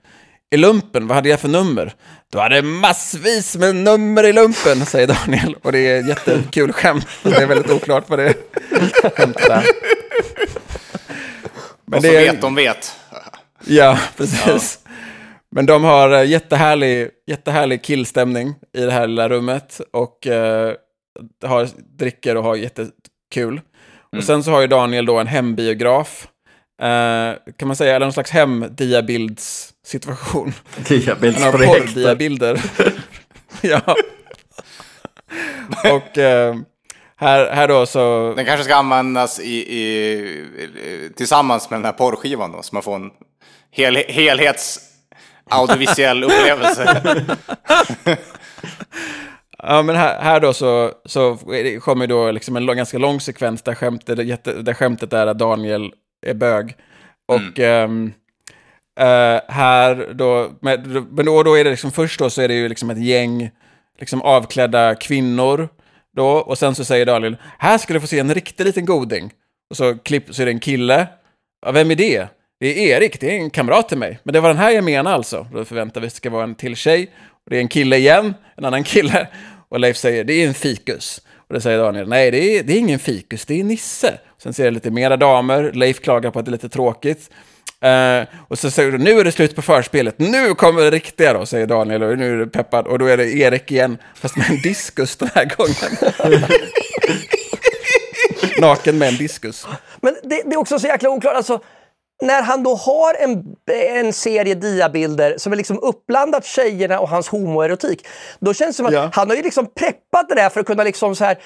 I 0.54 0.58
lumpen, 0.58 1.08
vad 1.08 1.16
hade 1.16 1.30
jag 1.30 1.40
för 1.40 1.48
nummer? 1.48 1.94
Du 2.32 2.40
hade 2.40 2.62
massvis 2.62 3.56
med 3.58 3.76
nummer 3.76 4.24
i 4.24 4.34
lumpen, 4.34 4.86
säger 4.86 5.08
Daniel. 5.08 5.56
Och 5.64 5.72
det 5.72 5.80
är 5.80 6.00
ett 6.00 6.08
jättekul 6.08 6.72
skämt. 6.74 7.08
Det 7.24 7.36
är 7.36 7.46
väldigt 7.48 7.72
oklart 7.72 8.10
vad 8.10 8.20
det 8.20 8.28
är. 8.30 8.36
Men 11.86 11.98
Och 11.98 12.04
så 12.04 12.12
det 12.12 12.16
är- 12.18 12.32
vet 12.32 12.42
de 12.42 12.56
vet. 12.56 12.96
Ja, 13.66 14.00
precis. 14.18 14.80
Men 15.52 15.66
de 15.66 15.84
har 15.84 16.12
eh, 16.12 16.24
jättehärlig, 16.30 17.10
jättehärlig 17.28 17.84
killstämning 17.84 18.56
i 18.78 18.82
det 18.82 18.92
här 18.92 19.08
lilla 19.08 19.30
rummet 19.30 19.82
och 19.94 20.28
eh, 20.28 20.74
har, 21.46 21.68
dricker 21.98 22.38
och 22.38 22.44
har 22.44 22.56
jättekul. 22.56 23.62
Och 24.18 24.24
sen 24.24 24.44
så 24.44 24.52
har 24.52 24.62
ju 24.62 24.68
Daniel 24.68 25.06
då 25.06 25.20
en 25.20 25.28
hembiograf, 25.28 26.28
eh, 26.82 27.34
kan 27.58 27.68
man 27.68 27.76
säga, 27.76 27.96
eller 27.96 28.06
någon 28.06 28.14
slags 28.14 28.32
hemdiabildssituation. 28.32 29.73
Han 29.92 30.14
har 30.14 30.90
Diabetesprojektet. 30.90 31.94
porrdiabilder. 31.94 32.62
ja. 33.62 33.96
och 35.92 36.18
eh, 36.18 36.56
här, 37.16 37.52
här 37.52 37.68
då 37.68 37.86
så... 37.86 38.34
Den 38.36 38.46
kanske 38.46 38.64
ska 38.64 38.76
användas 38.76 39.40
i, 39.40 39.56
i, 39.56 41.10
tillsammans 41.16 41.70
med 41.70 41.80
den 41.80 41.86
här 41.86 41.92
porrskivan 41.92 42.52
då, 42.52 42.62
så 42.62 42.76
man 42.76 42.84
får 42.84 42.96
en 42.96 43.12
hel, 43.72 43.96
helhets 43.96 44.80
audiovisuell 45.50 46.24
upplevelse. 46.24 47.04
Ja, 49.58 49.82
men 49.82 49.96
här, 49.96 50.22
här 50.22 50.40
då 50.40 50.54
så, 50.54 50.92
så 51.06 51.38
kommer 51.82 52.08
då 52.08 52.32
liksom 52.32 52.56
en 52.56 52.66
lång, 52.66 52.78
ganska 52.78 52.98
lång 52.98 53.20
sekvens 53.20 53.62
där 53.62 53.76
skämtet, 53.76 54.18
där 54.66 54.74
skämtet 54.74 55.14
är 55.14 55.28
att 55.28 55.40
Daniel 55.40 55.94
är 56.26 56.34
bög. 56.34 56.76
Och 57.28 57.60
ehm, 57.60 58.14
Uh, 59.00 59.42
här 59.48 60.14
då, 60.14 60.52
med, 60.62 60.88
men 60.88 61.26
då, 61.26 61.44
då 61.44 61.58
är 61.58 61.64
det 61.64 61.70
liksom 61.70 61.92
först 61.92 62.20
då 62.20 62.30
så 62.30 62.42
är 62.42 62.48
det 62.48 62.54
ju 62.54 62.70
liksom 62.70 62.90
ett 62.90 63.04
gäng 63.04 63.52
liksom 64.00 64.22
avklädda 64.22 64.96
kvinnor 64.96 65.70
då, 66.16 66.28
och 66.28 66.58
sen 66.58 66.76
så 66.76 66.86
säger 66.86 67.06
Daniel, 67.06 67.38
här 67.60 67.78
ska 67.78 67.94
du 67.94 68.00
få 68.00 68.08
se 68.08 68.20
en 68.20 68.34
riktig 68.34 68.66
liten 68.66 68.86
goding. 68.86 69.32
Och 69.70 69.78
så, 69.78 69.96
klipp, 69.98 70.36
så 70.36 70.42
är 70.42 70.46
det 70.46 70.52
en 70.52 70.60
kille, 70.60 71.08
ja, 71.66 71.72
vem 71.72 71.92
är 71.92 71.96
det? 71.96 72.28
Det 72.60 72.68
är 72.68 72.98
Erik, 72.98 73.20
det 73.20 73.36
är 73.36 73.40
en 73.40 73.50
kamrat 73.50 73.90
till 73.90 73.98
mig. 73.98 74.20
Men 74.24 74.34
det 74.34 74.40
var 74.40 74.50
den 74.50 74.58
här 74.58 74.72
jag 74.72 74.84
menar 74.84 75.14
alltså. 75.14 75.48
Då 75.54 75.66
förväntar 75.66 76.02
vi 76.02 76.08
att 76.08 76.14
det 76.14 76.18
ska 76.18 76.30
vara 76.30 76.44
en 76.44 76.56
till 76.56 76.76
tjej. 76.76 77.12
Och 77.30 77.50
det 77.50 77.56
är 77.56 77.60
en 77.60 77.68
kille 77.68 77.98
igen, 77.98 78.34
en 78.58 78.66
annan 78.66 78.84
kille. 78.84 79.28
Och 79.70 79.80
Leif 79.80 79.98
säger, 79.98 80.24
det 80.24 80.34
är 80.34 80.48
en 80.48 80.54
fikus. 80.54 81.22
Och 81.48 81.54
då 81.54 81.60
säger 81.60 81.80
Daniel, 81.80 82.08
nej 82.08 82.32
det 82.32 82.58
är, 82.58 82.64
det 82.64 82.74
är 82.74 82.78
ingen 82.78 83.00
fikus, 83.00 83.46
det 83.46 83.60
är 83.60 83.64
Nisse. 83.64 84.20
Sen 84.38 84.54
ser 84.54 84.66
jag 84.66 84.74
lite 84.74 84.92
mera 84.92 85.18
damer, 85.18 85.72
Leif 85.74 86.02
klagar 86.02 86.32
på 86.32 86.40
att 86.40 86.46
det 86.46 86.50
är 86.50 86.52
lite 86.52 86.70
tråkigt. 86.70 87.30
Eh, 87.84 88.28
och 88.48 88.60
så 88.60 88.72
säger 88.72 88.92
du, 88.92 88.98
nu 88.98 89.20
är 89.20 89.24
det 89.24 89.32
slut 89.32 89.56
på 89.56 89.62
förspelet, 89.62 90.16
nu 90.20 90.56
kommer 90.56 90.82
det 90.82 90.92
riktiga 90.92 91.34
då, 91.34 91.46
säger 91.46 91.68
Daniel. 91.68 92.04
Och 92.04 92.18
nu 92.18 92.34
är 92.34 92.38
det 92.38 92.48
peppad, 92.48 92.88
och 92.88 93.00
då 93.00 93.06
är 93.06 93.18
det 93.18 93.32
Erik 93.32 93.72
igen, 93.72 93.98
fast 94.16 94.38
med 94.38 94.50
en 94.50 94.62
diskus 94.62 95.16
den 95.16 95.30
här 95.36 95.46
gången. 95.46 96.40
Naken 98.60 98.98
med 98.98 99.08
en 99.08 99.18
diskus. 99.18 99.68
Men 100.02 100.16
det, 100.24 100.42
det 100.46 100.54
är 100.54 100.58
också 100.58 100.80
så 100.80 100.88
jäkla 100.88 101.10
oklart. 101.10 101.36
Alltså, 101.36 101.60
när 102.24 102.42
han 102.42 102.64
då 102.64 102.76
har 102.76 103.14
en, 103.20 103.44
en 103.90 104.14
serie 104.14 104.56
diabilder 104.56 105.36
som 105.38 105.54
är 105.54 105.58
liksom 105.58 105.80
uppblandat 105.82 106.46
tjejerna 106.46 107.00
och 107.00 107.10
hans 107.10 107.28
homoerotik, 107.28 108.08
då 108.40 108.54
känns 108.54 108.76
det 108.76 108.78
som 108.78 108.86
att 108.86 108.94
Ja. 108.94 109.10
han 109.14 109.30
har 109.30 109.36
ju 109.36 109.44
liksom 109.44 109.66
preppat 109.66 110.30
det 110.30 110.36
där 110.36 110.50
för 110.50 110.60
att 110.60 110.66
kunna 110.66 110.84
liksom 110.84 111.16
så 111.16 111.24
här 111.26 111.38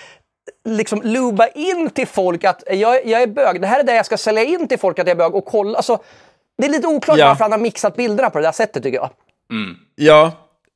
liksom 0.67 1.01
luba 1.01 1.47
in 1.47 1.89
till 1.89 2.07
folk 2.07 2.43
att 2.43 2.63
jag, 2.71 3.05
jag 3.05 3.21
är 3.21 3.27
bög. 3.27 3.61
Det 3.61 3.67
här 3.67 3.79
är 3.79 3.83
det 3.83 3.95
jag 3.95 4.05
ska 4.05 4.17
sälja 4.17 4.43
in 4.43 4.67
till 4.67 4.79
folk 4.79 4.99
att 4.99 5.07
jag 5.07 5.11
är 5.11 5.17
bög 5.19 5.35
och 5.35 5.45
kolla. 5.45 5.77
Alltså, 5.77 5.99
det 6.57 6.65
är 6.65 6.69
lite 6.69 6.87
oklart 6.87 7.17
Ja. 7.17 7.27
varför 7.27 7.43
han 7.43 7.51
har 7.51 7.59
mixat 7.59 7.95
bilderna 7.95 8.29
på 8.29 8.37
det 8.39 8.43
där 8.47 8.51
sättet 8.51 8.83
tycker 8.83 8.97
jag. 8.97 9.09
Ja, 9.95 10.31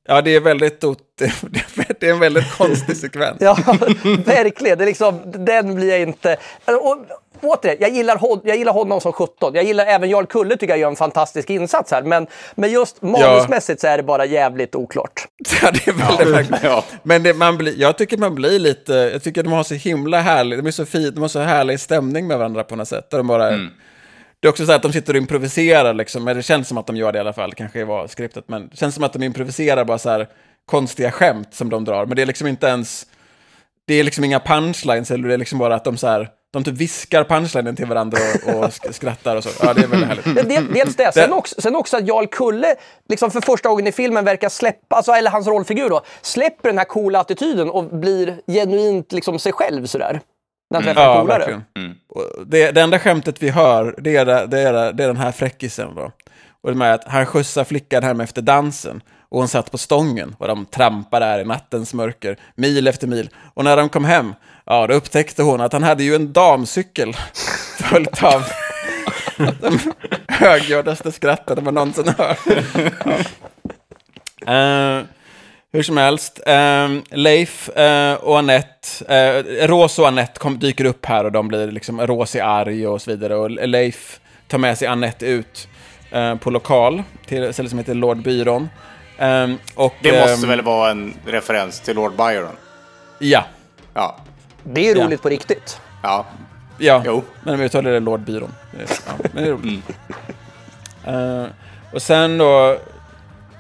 ja 0.08 0.22
det 0.22 0.36
är 0.36 0.40
väldigt... 0.40 0.84
ot- 0.84 0.98
Det 2.00 2.08
är 2.08 2.12
en 2.14 2.20
väldigt 2.20 2.52
konstig 2.58 2.98
sekvens. 2.98 3.38
Ja, 3.40 3.58
verkligen. 4.26 4.78
Det 4.78 4.84
är 4.84 4.86
liksom, 4.86 5.20
den 5.26 5.76
blir 5.76 5.90
jag 5.90 6.02
inte... 6.02 6.38
Och, 6.66 6.98
återigen, 7.42 7.78
jag 7.82 7.90
gillar, 7.90 8.18
hon, 8.18 8.42
jag 8.44 8.58
gillar 8.58 8.74
honom 8.74 9.02
som 9.02 9.14
17. 9.14 9.54
Jag 9.56 9.64
gillar 9.64 9.86
även 9.86 10.10
Jarl 10.10 10.26
Kulle 10.26 10.58
tycker 10.58 10.74
jag 10.74 10.80
gör 10.80 10.88
en 10.90 10.96
fantastisk 10.96 11.50
insats 11.50 11.92
här. 11.92 12.02
Men, 12.04 12.28
men 12.56 12.72
just 12.72 13.02
manusmässigt 13.02 13.82
så 13.82 13.88
är 13.88 13.98
det 13.98 14.04
bara 14.04 14.26
jävligt 14.26 14.76
oklart. 14.76 15.28
Ja, 15.62 15.72
det 15.72 15.88
är 15.88 15.94
väldigt 15.94 16.28
verkligen. 16.28 16.64
ja. 16.72 16.84
Men 17.04 17.24
det, 17.24 17.34
man 17.34 17.58
blir, 17.58 17.80
jag 17.80 17.98
tycker 17.98 18.18
man 18.18 18.36
blir 18.36 18.60
lite, 18.60 18.94
jag 18.94 19.24
tycker 19.24 19.44
de 19.44 19.54
har 19.54 19.64
så 19.64 19.74
himla 19.74 20.20
härlig, 20.20 20.60
de 20.60 20.68
är 20.68 20.72
så 20.72 20.86
fint, 20.86 21.16
de 21.16 21.22
har 21.22 21.28
så 21.30 21.40
härlig 21.40 21.80
stämning 21.80 22.28
med 22.28 22.38
varandra 22.38 22.64
på 22.64 22.76
något 22.76 22.88
sätt. 22.88 23.10
Där 23.10 23.18
de 23.18 23.28
bara, 23.28 23.50
Det 24.42 24.48
är 24.48 24.50
också 24.50 24.66
så 24.66 24.72
att 24.72 24.82
de 24.82 24.94
sitter 24.94 25.14
och 25.14 25.18
improviserar, 25.18 25.94
liksom, 25.94 26.24
men 26.24 26.36
det 26.38 26.44
känns 26.44 26.68
som 26.68 26.78
att 26.78 26.88
de 26.88 26.96
gör 26.96 27.12
det 27.12 27.18
i 27.18 27.20
alla 27.20 27.34
fall, 27.34 27.54
kanske 27.54 27.86
var 27.86 28.08
skriptet, 28.08 28.44
men 28.48 28.68
det 28.68 28.78
känns 28.78 28.96
som 28.96 29.04
att 29.04 29.14
de 29.14 29.24
improviserar 29.24 29.86
bara 29.86 29.98
så 29.98 30.10
här 30.10 30.28
konstiga 30.66 31.12
skämt 31.12 31.54
som 31.54 31.70
de 31.70 31.86
drar, 31.86 32.06
men 32.06 32.16
det 32.16 32.22
är 32.22 32.26
liksom 32.26 32.48
inte 32.48 32.68
ens, 32.68 33.06
det 33.88 33.94
är 33.96 34.04
liksom 34.04 34.24
inga 34.24 34.40
punchlines, 34.40 35.12
eller 35.12 35.28
det 35.28 35.34
är 35.34 35.38
liksom 35.38 35.60
bara 35.60 35.76
att 35.76 35.84
de 35.84 35.98
så 35.98 36.08
här, 36.08 36.30
de 36.54 36.64
typ 36.64 36.74
viskar 36.74 37.24
punchlinen 37.24 37.76
till 37.76 37.86
varandra 37.86 38.18
och, 38.46 38.56
och 38.56 38.66
sk- 38.66 38.92
skrattar 38.92 39.36
och 39.36 39.44
så. 39.44 39.50
Ja, 39.66 39.74
det 39.74 39.82
är 39.84 39.88
väldigt 39.88 40.10
härligt. 40.10 40.50
Del- 40.50 40.74
Dels 40.74 40.96
det. 40.96 41.12
Sen 41.14 41.34
också, 41.34 41.62
sen 41.62 41.76
också 41.76 41.98
att 41.98 42.08
Jarl 42.08 42.26
Kulle, 42.28 42.76
liksom 43.10 43.32
för 43.32 43.42
första 43.42 43.70
gången 43.70 43.88
i 43.88 43.92
filmen, 43.92 44.26
verkar 44.26 44.50
släppa, 44.50 44.96
alltså, 44.96 45.12
eller 45.12 45.32
hans 45.32 45.48
rollfigur 45.48 45.90
då, 45.90 46.02
släpper 46.22 46.70
den 46.70 46.78
här 46.78 46.86
coola 46.86 47.20
attityden 47.20 47.70
och 47.70 47.84
blir 47.84 48.42
genuint 48.48 49.12
liksom 49.12 49.40
sig 49.40 49.52
själv 49.54 49.86
sådär. 49.86 50.20
När 50.72 50.78
han 50.80 50.84
träffar 50.84 51.02
Ja, 51.04 51.22
polare. 51.22 51.38
verkligen. 51.38 51.64
Och 52.10 52.48
Det, 52.48 52.72
det 52.72 52.82
enda 52.82 53.00
skämtet 53.00 53.44
vi 53.44 53.50
hör, 53.50 53.96
det 53.98 54.16
är, 54.16 54.26
det, 54.26 54.48
det 54.48 54.60
är, 54.60 54.94
det 54.94 55.04
är 55.04 55.08
den 55.08 55.18
här 55.18 55.32
fräckisen. 55.32 55.96
Då. 55.96 56.12
Och 56.62 56.70
det 56.72 56.76
med 56.78 56.94
att 56.94 57.04
han 57.08 57.26
skjutsar 57.26 57.64
flickan 57.64 58.04
hem 58.04 58.20
efter 58.22 58.42
dansen. 58.42 59.02
Och 59.30 59.40
hon 59.40 59.48
satt 59.48 59.72
på 59.72 59.78
stången 59.78 60.36
och 60.40 60.48
de 60.48 60.66
trampade 60.66 61.26
där 61.26 61.40
i 61.40 61.46
nattens 61.46 61.94
mörker, 61.94 62.38
mil 62.56 62.88
efter 62.88 63.08
mil. 63.08 63.30
Och 63.54 63.64
när 63.64 63.78
de 63.78 63.90
kom 63.90 64.06
hem, 64.06 64.34
ja 64.66 64.88
då 64.88 64.94
upptäckte 64.94 65.44
hon 65.44 65.62
att 65.62 65.74
han 65.74 65.84
hade 65.84 66.04
ju 66.04 66.16
en 66.16 66.34
damcykel 66.34 67.14
följt 67.80 68.24
av 68.24 68.44
de 69.62 69.80
högljuddaste 70.28 71.12
skratten 71.12 71.64
man 71.64 71.74
någonsin 71.74 72.08
hört. 72.18 72.40
Ja. 73.06 73.12
Eh, 74.48 75.04
hur 75.72 75.84
som 75.84 75.98
helst, 75.98 76.40
eh, 76.46 76.90
Leif 77.10 77.70
eh, 77.70 78.14
och 78.14 78.40
Annette, 78.40 79.06
eh, 79.16 79.68
Rose 79.68 80.02
och 80.02 80.08
Annette 80.08 80.40
kom, 80.40 80.60
dyker 80.60 80.86
upp 80.86 81.06
här 81.06 81.24
och 81.24 81.32
de 81.32 81.48
blir 81.48 81.72
liksom, 81.72 82.02
Rose 82.02 82.40
är 82.40 82.44
arg 82.44 82.88
och 82.88 83.02
så 83.02 83.12
vidare. 83.12 83.36
Och 83.36 83.52
Leif 83.52 84.20
tar 84.48 84.58
med 84.58 84.78
sig 84.78 84.88
Annette 84.88 85.26
ut 85.26 85.68
eh, 86.12 86.36
på 86.36 86.50
lokal 86.50 87.04
till 87.26 87.44
ett 87.44 87.54
ställe 87.56 87.70
som 87.70 87.78
heter 87.80 87.94
Lord 87.94 88.18
Byron. 88.18 88.70
Eh, 89.18 89.48
och, 89.76 89.94
Det 90.02 90.12
måste 90.20 90.34
ehm, 90.44 90.50
väl 90.50 90.62
vara 90.62 90.92
en 90.92 91.14
referens 91.26 91.80
till 91.80 91.96
Lord 91.96 92.16
Byron? 92.16 92.56
Ja, 93.20 93.46
Ja. 93.94 94.18
Det 94.64 94.90
är 94.90 94.96
Ja. 94.98 95.06
roligt 95.06 95.22
på 95.22 95.30
riktigt. 95.30 95.80
Ja. 96.04 96.26
ja. 96.78 97.02
Jo. 97.06 97.24
men 97.44 97.60
vi 97.60 97.66
uttalar 97.66 97.92
det 97.92 98.00
Lord 98.00 98.20
Byron. 98.20 98.54
Ja, 99.08 99.14
men 99.34 99.44
det 99.44 99.50
är 99.50 99.54
roligt. 99.54 99.90
Eh, 101.06 101.46
och 101.94 102.02
sen 102.02 102.38
då, 102.38 102.78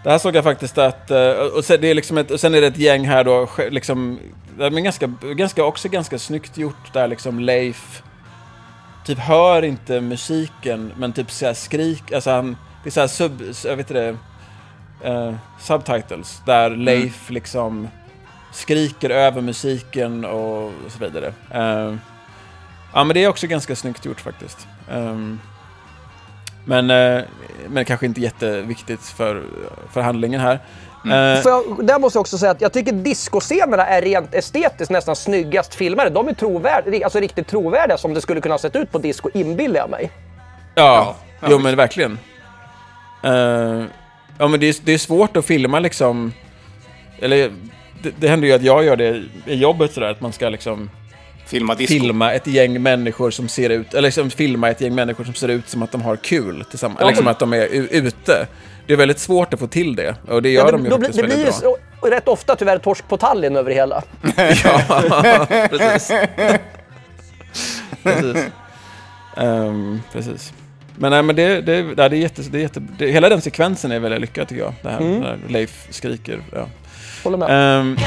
det 0.03 0.09
här 0.09 0.17
såg 0.17 0.35
jag 0.35 0.43
faktiskt 0.43 0.77
att, 0.77 1.11
eh, 1.11 1.31
och 1.31 1.65
sen, 1.65 1.81
det 1.81 1.89
är 1.89 1.93
liksom 1.93 2.17
ett, 2.17 2.31
och 2.31 2.39
sen 2.39 2.55
är 2.55 2.61
det 2.61 2.67
ett 2.67 2.77
gäng 2.77 3.07
här 3.07 3.23
då, 3.23 3.49
liksom, 3.69 4.19
är 4.59 4.69
ganska, 4.69 5.07
ganska, 5.21 5.63
också 5.63 5.89
ganska 5.89 6.19
snyggt 6.19 6.57
gjort 6.57 6.93
där 6.93 7.07
liksom 7.07 7.39
Leif, 7.39 8.03
typ 9.05 9.19
hör 9.19 9.61
inte 9.61 10.01
musiken, 10.01 10.93
men 10.97 11.13
typ 11.13 11.31
så 11.31 11.45
här 11.45 11.53
skrik, 11.53 12.11
alltså 12.11 12.31
han, 12.31 12.57
det 12.83 12.89
är 12.89 12.91
så 12.91 12.99
här 12.99 13.07
sub, 13.07 13.41
jag 13.63 13.75
vet 13.75 13.91
inte 13.91 13.93
det, 13.93 14.17
eh, 15.09 15.33
subtitles, 15.59 16.41
där 16.45 16.69
Leif 16.69 17.29
liksom 17.29 17.87
skriker 18.53 19.09
över 19.09 19.41
musiken 19.41 20.25
och 20.25 20.71
så 20.87 20.99
vidare. 20.99 21.33
Eh, 21.51 21.95
ja, 22.93 23.03
men 23.03 23.13
det 23.13 23.23
är 23.23 23.27
också 23.27 23.47
ganska 23.47 23.75
snyggt 23.75 24.05
gjort 24.05 24.21
faktiskt. 24.21 24.67
Ehm, 24.91 25.39
men, 26.65 26.89
eh, 26.89 27.23
men 27.67 27.85
kanske 27.85 28.05
inte 28.05 28.21
jätteviktigt 28.21 29.01
för, 29.01 29.43
för 29.93 30.01
handlingen 30.01 30.41
här. 30.41 30.53
Eh, 31.05 31.41
För 31.41 31.49
jag, 31.49 31.85
där 31.85 31.99
måste 31.99 32.17
jag 32.17 32.21
också 32.21 32.37
säga 32.37 32.51
att 32.51 32.61
jag 32.61 32.73
tycker 32.73 32.91
discoscenerna 32.91 33.85
är 33.85 34.01
rent 34.01 34.33
estetiskt 34.33 34.91
nästan 34.91 35.15
snyggast 35.15 35.75
filmade. 35.75 36.09
De 36.09 36.27
är 36.27 36.33
trovärd, 36.33 37.03
alltså 37.03 37.19
riktigt 37.19 37.47
trovärdiga 37.47 37.97
som 37.97 38.13
det 38.13 38.21
skulle 38.21 38.41
kunna 38.41 38.53
ha 38.53 38.59
sett 38.59 38.75
ut 38.75 38.91
på 38.91 38.97
disco, 38.97 39.29
inbillar 39.33 39.79
jag 39.79 39.89
mig. 39.89 40.11
ja, 40.75 41.15
ja, 41.39 41.47
jo 41.51 41.59
men 41.59 41.75
verkligen. 41.75 42.19
Eh, 43.23 43.83
ja 44.37 44.47
men 44.47 44.59
det 44.59 44.65
är, 44.69 44.75
det 44.85 44.93
är 44.93 44.97
svårt 44.97 45.37
att 45.37 45.45
filma 45.45 45.79
liksom, 45.79 46.33
eller 47.19 47.51
det, 48.03 48.11
det 48.19 48.27
händer 48.27 48.47
ju 48.47 48.53
att 48.53 48.63
jag 48.63 48.83
gör 48.83 48.95
det 48.95 49.23
i 49.45 49.55
jobbet 49.55 49.93
sådär, 49.93 50.09
att 50.11 50.21
man 50.21 50.33
ska 50.33 50.49
liksom 50.49 50.89
Filma 51.51 51.75
disco. 51.75 51.93
filma 51.93 52.33
ett 52.33 52.47
gäng 52.47 52.81
människor 52.81 53.31
som 53.31 53.47
ser 53.47 53.69
ut, 53.69 53.93
eller 53.93 54.07
liksom 54.07 54.29
filma 54.29 54.69
ett 54.69 54.81
gäng 54.81 54.95
människor 54.95 55.23
som 55.23 55.33
ser 55.33 55.47
ut 55.47 55.69
som 55.69 55.83
att 55.83 55.91
de 55.91 56.01
har 56.01 56.15
kul 56.15 56.63
tillsammans, 56.69 56.99
Ja. 57.01 57.07
liksom 57.07 57.27
att 57.27 57.39
de 57.39 57.53
är 57.53 57.67
ute. 57.91 58.47
Det 58.87 58.93
är 58.93 58.97
väldigt 58.97 59.19
svårt 59.19 59.53
att 59.53 59.59
få 59.59 59.67
till 59.67 59.95
det, 59.95 60.15
och 60.27 60.41
det 60.41 60.49
gör 60.49 60.65
Ja, 60.65 60.71
de 60.71 60.83
ju 60.83 60.89
då 60.89 60.97
blir- 60.97 61.07
faktiskt 61.07 61.17
det 61.17 61.23
blir 61.23 61.35
väldigt 61.37 61.55
ju 61.55 61.61
bra. 61.61 61.77
så, 62.01 62.07
rätt 62.09 62.27
ofta 62.27 62.55
tyvärr 62.55 62.77
torsk 62.77 63.07
på 63.07 63.17
Tallinn 63.17 63.55
över 63.57 63.69
det 63.69 63.75
hela. 63.75 64.03
Ja, 64.63 65.45
precis. 65.69 66.11
precis. 68.03 68.43
Ehm, 69.37 70.01
precis. 70.13 70.53
Men, 70.95 71.11
nej, 71.11 71.23
men 71.23 71.35
det, 71.35 71.61
det, 71.61 71.77
ja, 71.97 72.09
det 72.09 72.15
är 72.17 72.19
jätte, 72.21 72.41
det 72.41 72.57
är 72.57 72.61
jätte, 72.61 72.79
det, 72.97 73.07
hela 73.11 73.29
den 73.29 73.41
sekvensen 73.41 73.91
är 73.91 73.99
väldigt 73.99 74.21
lyckad 74.21 74.47
tycker 74.47 74.61
jag. 74.63 74.73
Det 74.81 74.89
här, 74.89 74.99
Mm. 74.99 75.19
när 75.19 75.37
Leif 75.47 75.87
skriker. 75.89 76.39
Ja. 76.53 76.65
Håller 77.23 77.37
med. 77.37 77.79
Ehm, 77.79 77.97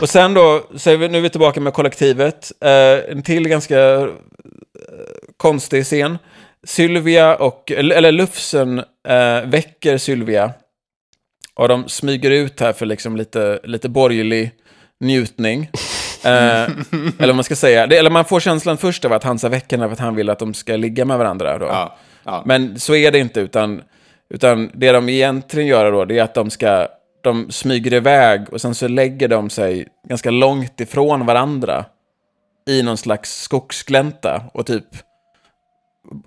och 0.00 0.08
sen 0.08 0.34
då, 0.34 0.62
så 0.76 0.90
är 0.90 0.96
vi, 0.96 1.08
nu 1.08 1.18
är 1.18 1.22
vi 1.22 1.30
tillbaka 1.30 1.60
med 1.60 1.72
kollektivet. 1.72 2.52
Eh, 2.60 3.12
en 3.12 3.22
till 3.22 3.48
ganska 3.48 3.80
eh, 3.80 4.06
konstig 5.36 5.84
scen. 5.84 6.18
Sylvia 6.64 7.36
och, 7.36 7.72
eller 7.72 8.12
Lufsen 8.12 8.78
eh, 9.08 9.40
väcker 9.44 9.98
Sylvia. 9.98 10.52
Och 11.54 11.68
de 11.68 11.88
smyger 11.88 12.30
ut 12.30 12.60
här 12.60 12.72
för 12.72 12.86
liksom 12.86 13.16
lite, 13.16 13.60
lite 13.64 13.88
borgerlig 13.88 14.50
njutning. 15.00 15.70
Eh, 16.24 16.62
eller 16.62 17.26
vad 17.26 17.34
man 17.34 17.44
ska 17.44 17.56
säga. 17.56 17.86
Det, 17.86 17.98
eller 17.98 18.10
man 18.10 18.24
får 18.24 18.40
känslan 18.40 18.78
först 18.78 19.04
av 19.04 19.12
att 19.12 19.24
han 19.24 19.38
ska 19.38 19.48
väcka 19.48 19.76
henne 19.76 19.88
för 19.88 19.92
att 19.92 19.98
han 19.98 20.14
vill 20.14 20.30
att 20.30 20.38
de 20.38 20.54
ska 20.54 20.76
ligga 20.76 21.04
med 21.04 21.18
varandra. 21.18 21.58
Då. 21.58 21.66
Ja. 21.66 21.96
Ja. 22.24 22.42
Men 22.46 22.80
så 22.80 22.94
är 22.94 23.10
det 23.10 23.18
inte, 23.18 23.40
utan, 23.40 23.82
utan 24.34 24.70
det 24.74 24.92
de 24.92 25.08
egentligen 25.08 25.68
gör 25.68 25.92
då, 25.92 26.04
det 26.04 26.18
är 26.18 26.22
att 26.22 26.34
de 26.34 26.50
ska, 26.50 26.88
de 27.22 27.50
smyger 27.50 27.92
iväg 27.92 28.52
och 28.52 28.60
sen 28.60 28.74
så 28.74 28.88
lägger 28.88 29.28
de 29.28 29.50
sig 29.50 29.88
ganska 30.08 30.30
långt 30.30 30.80
ifrån 30.80 31.26
varandra 31.26 31.84
i 32.68 32.82
någon 32.82 32.96
slags 32.96 33.42
skogsglänta 33.42 34.44
och 34.54 34.66
typ 34.66 34.86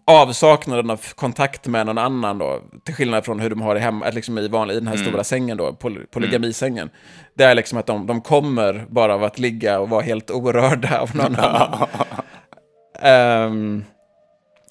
avsaknaden 0.06 0.90
av 0.90 1.02
kontakt 1.16 1.68
med 1.68 1.86
någon 1.86 1.98
annan 1.98 2.38
då, 2.38 2.62
till 2.86 2.96
skillnad 2.96 3.26
från 3.26 3.40
hur 3.40 3.50
de 3.50 3.62
har 3.62 3.76
det 3.76 3.82
hemma, 3.82 4.10
liksom 4.10 4.38
i, 4.38 4.48
vanlig, 4.48 4.76
i 4.76 4.80
den 4.80 4.88
här 4.88 4.98
stora 4.98 5.24
sängen 5.24 5.58
då, 5.58 5.74
poly, 5.74 6.00
polygamisängen. 6.12 6.90
Det 7.36 7.44
är 7.44 7.56
liksom 7.56 7.78
att 7.78 7.86
de, 7.86 8.08
de 8.08 8.22
kommer 8.22 8.86
bara 8.90 9.14
av 9.14 9.24
att 9.24 9.40
ligga 9.40 9.80
och 9.80 9.90
vara 9.90 10.02
helt 10.02 10.32
orörda 10.32 11.00
av 11.00 11.16
någon 11.16 11.36
annan. 11.40 11.88
Ehm, 13.02 13.84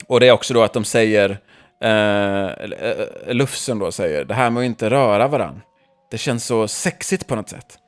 och 0.06 0.20
det 0.20 0.28
är 0.28 0.32
också 0.32 0.54
då 0.54 0.62
att 0.62 0.72
de 0.72 0.84
säger, 0.84 1.38
eh, 1.80 3.34
Lufsen 3.34 3.78
då 3.78 3.92
säger, 3.92 4.24
det 4.24 4.34
här 4.34 4.50
med 4.50 4.60
att 4.60 4.66
inte 4.66 4.90
röra 4.90 5.28
varann. 5.28 5.60
Det 6.12 6.18
känns 6.18 6.46
så 6.46 6.68
sexigt 6.68 7.26
på 7.26 7.36
något 7.36 7.48
sätt. 7.48 7.78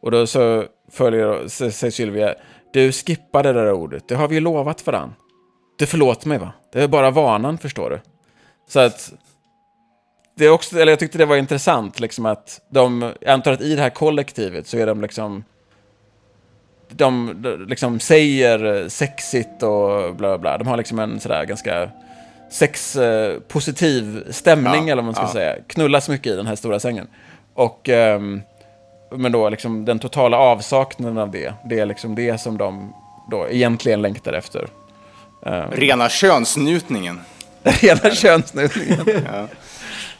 Och 0.00 0.10
då 0.10 0.26
så 0.26 0.64
följer, 0.90 1.48
säger 1.48 1.90
Sylvia, 1.90 2.34
du 2.72 2.92
skippade 2.92 3.52
det 3.52 3.64
där 3.64 3.72
ordet, 3.72 4.08
det 4.08 4.14
har 4.14 4.28
vi 4.28 4.34
ju 4.34 4.40
lovat 4.40 4.86
varann. 4.86 5.14
Du 5.78 5.86
förlåt 5.86 6.24
mig 6.24 6.38
va? 6.38 6.52
Det 6.72 6.82
är 6.82 6.88
bara 6.88 7.10
vanan 7.10 7.58
förstår 7.58 7.90
du. 7.90 8.00
Så 8.68 8.80
att, 8.80 9.12
det 10.34 10.44
är 10.44 10.50
också, 10.50 10.80
eller 10.80 10.92
jag 10.92 10.98
tyckte 10.98 11.18
det 11.18 11.26
var 11.26 11.36
intressant 11.36 12.00
liksom 12.00 12.26
att 12.26 12.60
de, 12.70 13.12
jag 13.20 13.30
antar 13.30 13.52
att 13.52 13.60
i 13.60 13.74
det 13.74 13.82
här 13.82 13.90
kollektivet 13.90 14.66
så 14.66 14.78
är 14.78 14.86
de 14.86 15.00
liksom, 15.00 15.44
de, 16.88 17.34
de 17.42 17.66
liksom 17.68 18.00
säger 18.00 18.88
sexigt 18.88 19.62
och 19.62 20.14
bla 20.14 20.28
bla 20.28 20.38
bla. 20.38 20.58
De 20.58 20.66
har 20.66 20.76
liksom 20.76 20.98
en 20.98 21.20
sådär 21.20 21.44
ganska 21.44 21.90
sexpositiv 22.50 24.32
stämning 24.32 24.86
Ja, 24.86 24.92
eller 24.92 24.96
vad 24.96 25.04
man 25.04 25.14
ska 25.14 25.24
ja. 25.24 25.32
säga. 25.32 25.56
Knullas 25.66 26.08
mycket 26.08 26.32
i 26.32 26.36
den 26.36 26.46
här 26.46 26.56
stora 26.56 26.80
sängen. 26.80 27.08
Och, 27.58 27.88
ehm, 27.88 28.42
men 29.10 29.32
då 29.32 29.48
liksom 29.48 29.84
den 29.84 29.98
totala 29.98 30.36
avsaknaden 30.36 31.18
av 31.18 31.30
det, 31.30 31.54
det 31.64 31.78
är 31.78 31.86
liksom 31.86 32.14
det 32.14 32.40
som 32.40 32.58
de 32.58 32.94
då 33.30 33.48
egentligen 33.48 34.02
längtar 34.02 34.32
efter. 34.32 34.68
Rena 35.70 36.08
könsnjutningen. 36.08 37.20
Rena 37.62 38.10
könsnutningen. 38.10 39.04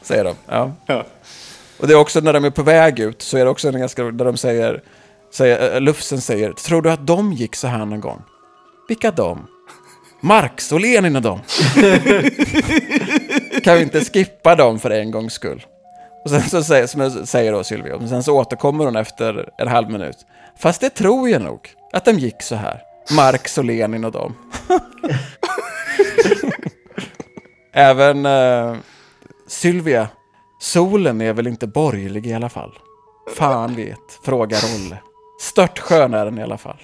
Säger 0.03 0.25
de. 0.25 0.35
Ja. 0.47 0.73
Ja. 0.87 1.05
Och 1.81 1.87
det 1.87 1.93
är 1.93 1.99
också 1.99 2.21
när 2.21 2.33
de 2.33 2.45
är 2.45 2.51
på 2.51 2.63
väg 2.63 2.99
ut 2.99 3.23
så 3.23 3.39
är 3.39 3.45
det 3.45 3.51
också 3.51 3.69
en 3.69 3.81
ganska 3.81 4.05
där 4.05 4.25
de 4.25 4.37
säger, 4.37 4.83
säger 5.33 5.75
äh, 5.75 5.81
Lufsen 5.81 6.21
säger, 6.21 6.53
tror 6.53 6.83
du 6.83 6.91
att 6.91 7.07
de 7.07 7.33
gick 7.33 7.57
så 7.57 7.67
här 7.67 7.85
någon 7.85 8.01
gång? 8.01 8.23
Vilka 8.89 9.11
de? 9.11 9.47
Marx 10.21 10.73
och 10.73 10.81
Lenin 10.81 11.17
och 11.17 11.23
dem. 11.23 11.41
kan 13.65 13.77
vi 13.77 13.83
inte 13.83 14.05
skippa 14.05 14.55
dem 14.55 14.79
för 14.79 14.91
en 14.91 15.11
gångs 15.11 15.33
skull? 15.33 15.67
Och 16.29 16.33
sen 16.33 16.51
så 16.51 16.63
säger, 16.63 16.87
som 16.87 17.27
säger 17.27 17.53
då 17.53 17.65
Sylvia, 17.65 17.99
men 17.99 18.09
sen 18.09 18.23
så 18.23 18.37
återkommer 18.37 18.85
hon 18.85 18.97
efter 18.97 19.49
en 19.59 19.69
halv 19.69 19.91
minut. 19.91 20.17
Fast 20.59 20.81
det 20.81 20.91
tror 20.91 21.29
jag 21.29 21.43
nog, 21.43 21.61
att 21.93 22.05
de 22.05 22.19
gick 22.19 22.43
så 22.43 22.55
här. 22.55 22.83
Marx 23.17 23.59
och 23.59 23.65
Lenin 23.65 24.05
och 24.05 24.13
dem. 24.13 24.37
Även 27.73 28.27
eh, 28.27 28.77
Sylvia, 29.47 30.09
solen 30.61 31.21
är 31.21 31.33
väl 31.33 31.47
inte 31.47 31.67
borgerlig 31.67 32.27
i 32.27 32.35
alla 32.35 32.49
fall? 32.49 32.79
Fan 33.37 33.77
vet, 33.77 34.19
frågar 34.25 34.61
Olle. 34.77 34.99
Störtskön 35.41 36.15
är 36.15 36.25
den 36.25 36.39
i 36.39 36.43
alla 36.43 36.59
fall. 36.59 36.79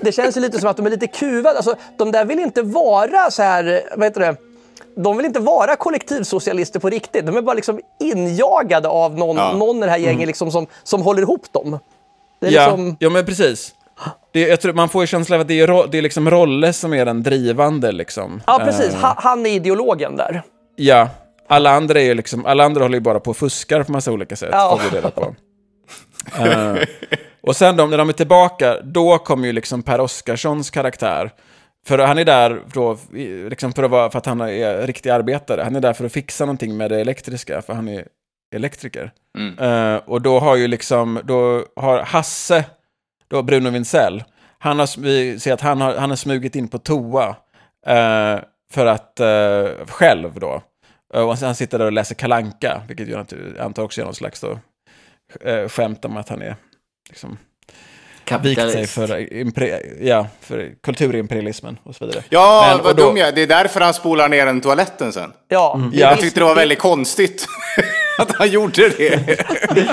Det 0.00 0.12
känns 0.12 0.36
ju 0.36 0.40
lite 0.40 0.58
som 0.58 0.70
att 0.70 0.76
de 0.76 0.86
är 0.86 0.90
lite 0.90 1.06
kuvade. 1.06 1.56
Alltså, 1.56 1.74
de 1.98 2.12
där 2.12 2.24
vill 2.24 2.38
inte 2.38 2.62
vara 2.62 3.30
så 3.30 3.42
här, 3.42 3.82
vad 3.96 4.06
heter 4.06 4.20
det? 4.20 4.36
De 4.96 5.16
vill 5.16 5.26
inte 5.26 5.40
vara 5.40 5.76
kollektivsocialister 5.76 6.80
på 6.80 6.88
riktigt. 6.90 7.26
De 7.26 7.36
är 7.36 7.42
bara 7.42 7.54
liksom 7.54 7.80
injagade 8.00 8.88
av 8.88 9.18
någon, 9.18 9.36
Ja. 9.36 9.52
någon 9.56 9.76
i 9.76 9.80
det 9.80 9.90
här 9.90 9.98
gänget 9.98 10.26
liksom 10.26 10.50
som, 10.50 10.66
som 10.82 11.02
håller 11.02 11.22
ihop 11.22 11.52
dem. 11.52 11.78
Det 12.40 12.46
är 12.46 12.50
Ja, 12.52 12.66
liksom, 12.66 12.96
ja 13.00 13.10
men 13.10 13.26
precis. 13.26 13.72
Det, 14.32 14.40
jag 14.40 14.60
tror, 14.60 14.72
man 14.72 14.88
får 14.88 15.02
ju 15.02 15.06
känslan 15.06 15.36
av 15.36 15.40
att 15.40 15.48
det 15.48 15.60
är, 15.60 15.86
det 15.88 15.98
är 15.98 16.02
liksom 16.02 16.30
Rolle 16.30 16.72
som 16.72 16.94
är 16.94 17.04
den 17.04 17.22
drivande 17.22 17.92
liksom. 17.92 18.42
ja, 18.46 18.58
precis. 18.64 18.94
Ha, 18.94 19.14
han 19.18 19.46
är 19.46 19.50
ideologen 19.50 20.16
där. 20.16 20.42
ja, 20.76 21.08
alla 21.48 21.70
andra 21.70 22.00
är 22.00 22.04
ju 22.04 22.14
liksom, 22.14 22.46
alla 22.46 22.64
andra 22.64 22.82
håller 22.84 22.94
ju 22.96 23.00
bara 23.00 23.20
på 23.20 23.30
och 23.30 23.36
fuskar 23.36 23.82
på 23.82 23.92
massa 23.92 24.12
olika 24.12 24.36
sätt. 24.36 24.48
Ja. 24.52 24.78
Får 24.82 24.90
vi 24.90 24.96
reda 24.96 25.10
på. 25.10 25.34
Eh, 26.38 26.74
och 27.42 27.56
sen 27.56 27.76
då, 27.76 27.86
när 27.86 27.98
de 27.98 28.08
är 28.08 28.12
tillbaka, 28.12 28.76
då 28.82 29.18
kommer 29.18 29.46
ju 29.46 29.52
liksom 29.52 29.82
Per 29.82 30.00
Oscarssons 30.00 30.70
karaktär. 30.70 31.30
För 31.86 31.98
han 31.98 32.18
är 32.18 32.24
där 32.24 32.62
då, 32.72 32.98
liksom 33.50 33.72
för, 33.72 33.82
att 33.82 33.90
vara, 33.90 34.10
för 34.10 34.18
att 34.18 34.26
han 34.26 34.40
är 34.40 34.86
riktig 34.86 35.10
arbetare. 35.10 35.62
Han 35.62 35.76
är 35.76 35.80
där 35.80 35.92
för 35.92 36.04
att 36.04 36.12
fixa 36.12 36.44
någonting 36.44 36.76
med 36.76 36.90
det 36.90 37.00
elektriska, 37.00 37.62
för 37.62 37.72
han 37.74 37.88
är 37.88 38.06
elektriker. 38.54 39.12
Eh, 39.60 39.96
och 39.96 40.22
då 40.22 40.38
har 40.38 40.56
ju 40.56 40.68
liksom, 40.68 41.20
då 41.24 41.64
har 41.76 41.98
Hasse, 42.02 42.64
då 43.28 43.42
Bruno 43.42 43.70
Wintzell, 43.70 44.24
han 44.58 44.78
har, 44.78 45.00
vi 45.00 45.40
ser 45.40 45.52
att 45.52 45.60
han 45.60 45.80
har, 45.80 45.96
han 45.96 46.10
har 46.10 46.16
smugit 46.16 46.56
in 46.56 46.68
på 46.68 46.78
toa. 46.78 47.28
eh, 47.86 48.38
för 48.72 48.86
att, 48.86 49.20
eh, 49.20 49.86
själv 49.86 50.40
då. 50.40 50.62
Och 51.14 51.36
han 51.36 51.54
sitter 51.54 51.78
där 51.78 51.84
och 51.86 51.92
läser 51.92 52.14
Kalanka, 52.14 52.82
vilket 52.88 53.08
jag 53.08 53.26
antar- 53.60 53.82
också 53.82 54.00
är 54.00 54.04
någon 54.04 54.14
slags 54.14 54.40
då, 54.40 54.58
eh, 55.40 55.68
skämt 55.68 56.04
om 56.04 56.16
att 56.16 56.28
han 56.28 56.42
är 56.42 56.56
liksom, 57.08 57.38
vikt 58.42 58.60
sig 58.72 58.86
för, 58.86 59.28
ja, 60.00 60.26
för 60.40 60.70
kulturimperialismen 60.82 61.78
och 61.84 61.94
så 61.94 62.06
vidare. 62.06 62.24
Ja, 62.28 62.64
Men- 62.74 62.84
vad 62.84 62.96
då- 62.96 63.02
dum 63.06 63.16
jag. 63.16 63.34
Det 63.34 63.42
är 63.42 63.46
därför 63.46 63.80
han 63.80 63.94
spolar 63.94 64.28
ner 64.28 64.46
den 64.46 64.60
toaletten 64.60 65.12
sen. 65.12 65.32
Ja, 65.48 65.80
Ja. 65.92 66.10
Jag 66.10 66.20
tyckte 66.20 66.40
det 66.40 66.44
var 66.44 66.54
väldigt 66.54 66.78
konstigt 66.78 67.46
att 68.18 68.32
han 68.36 68.48
gjorde 68.50 68.88
det. 68.88 69.16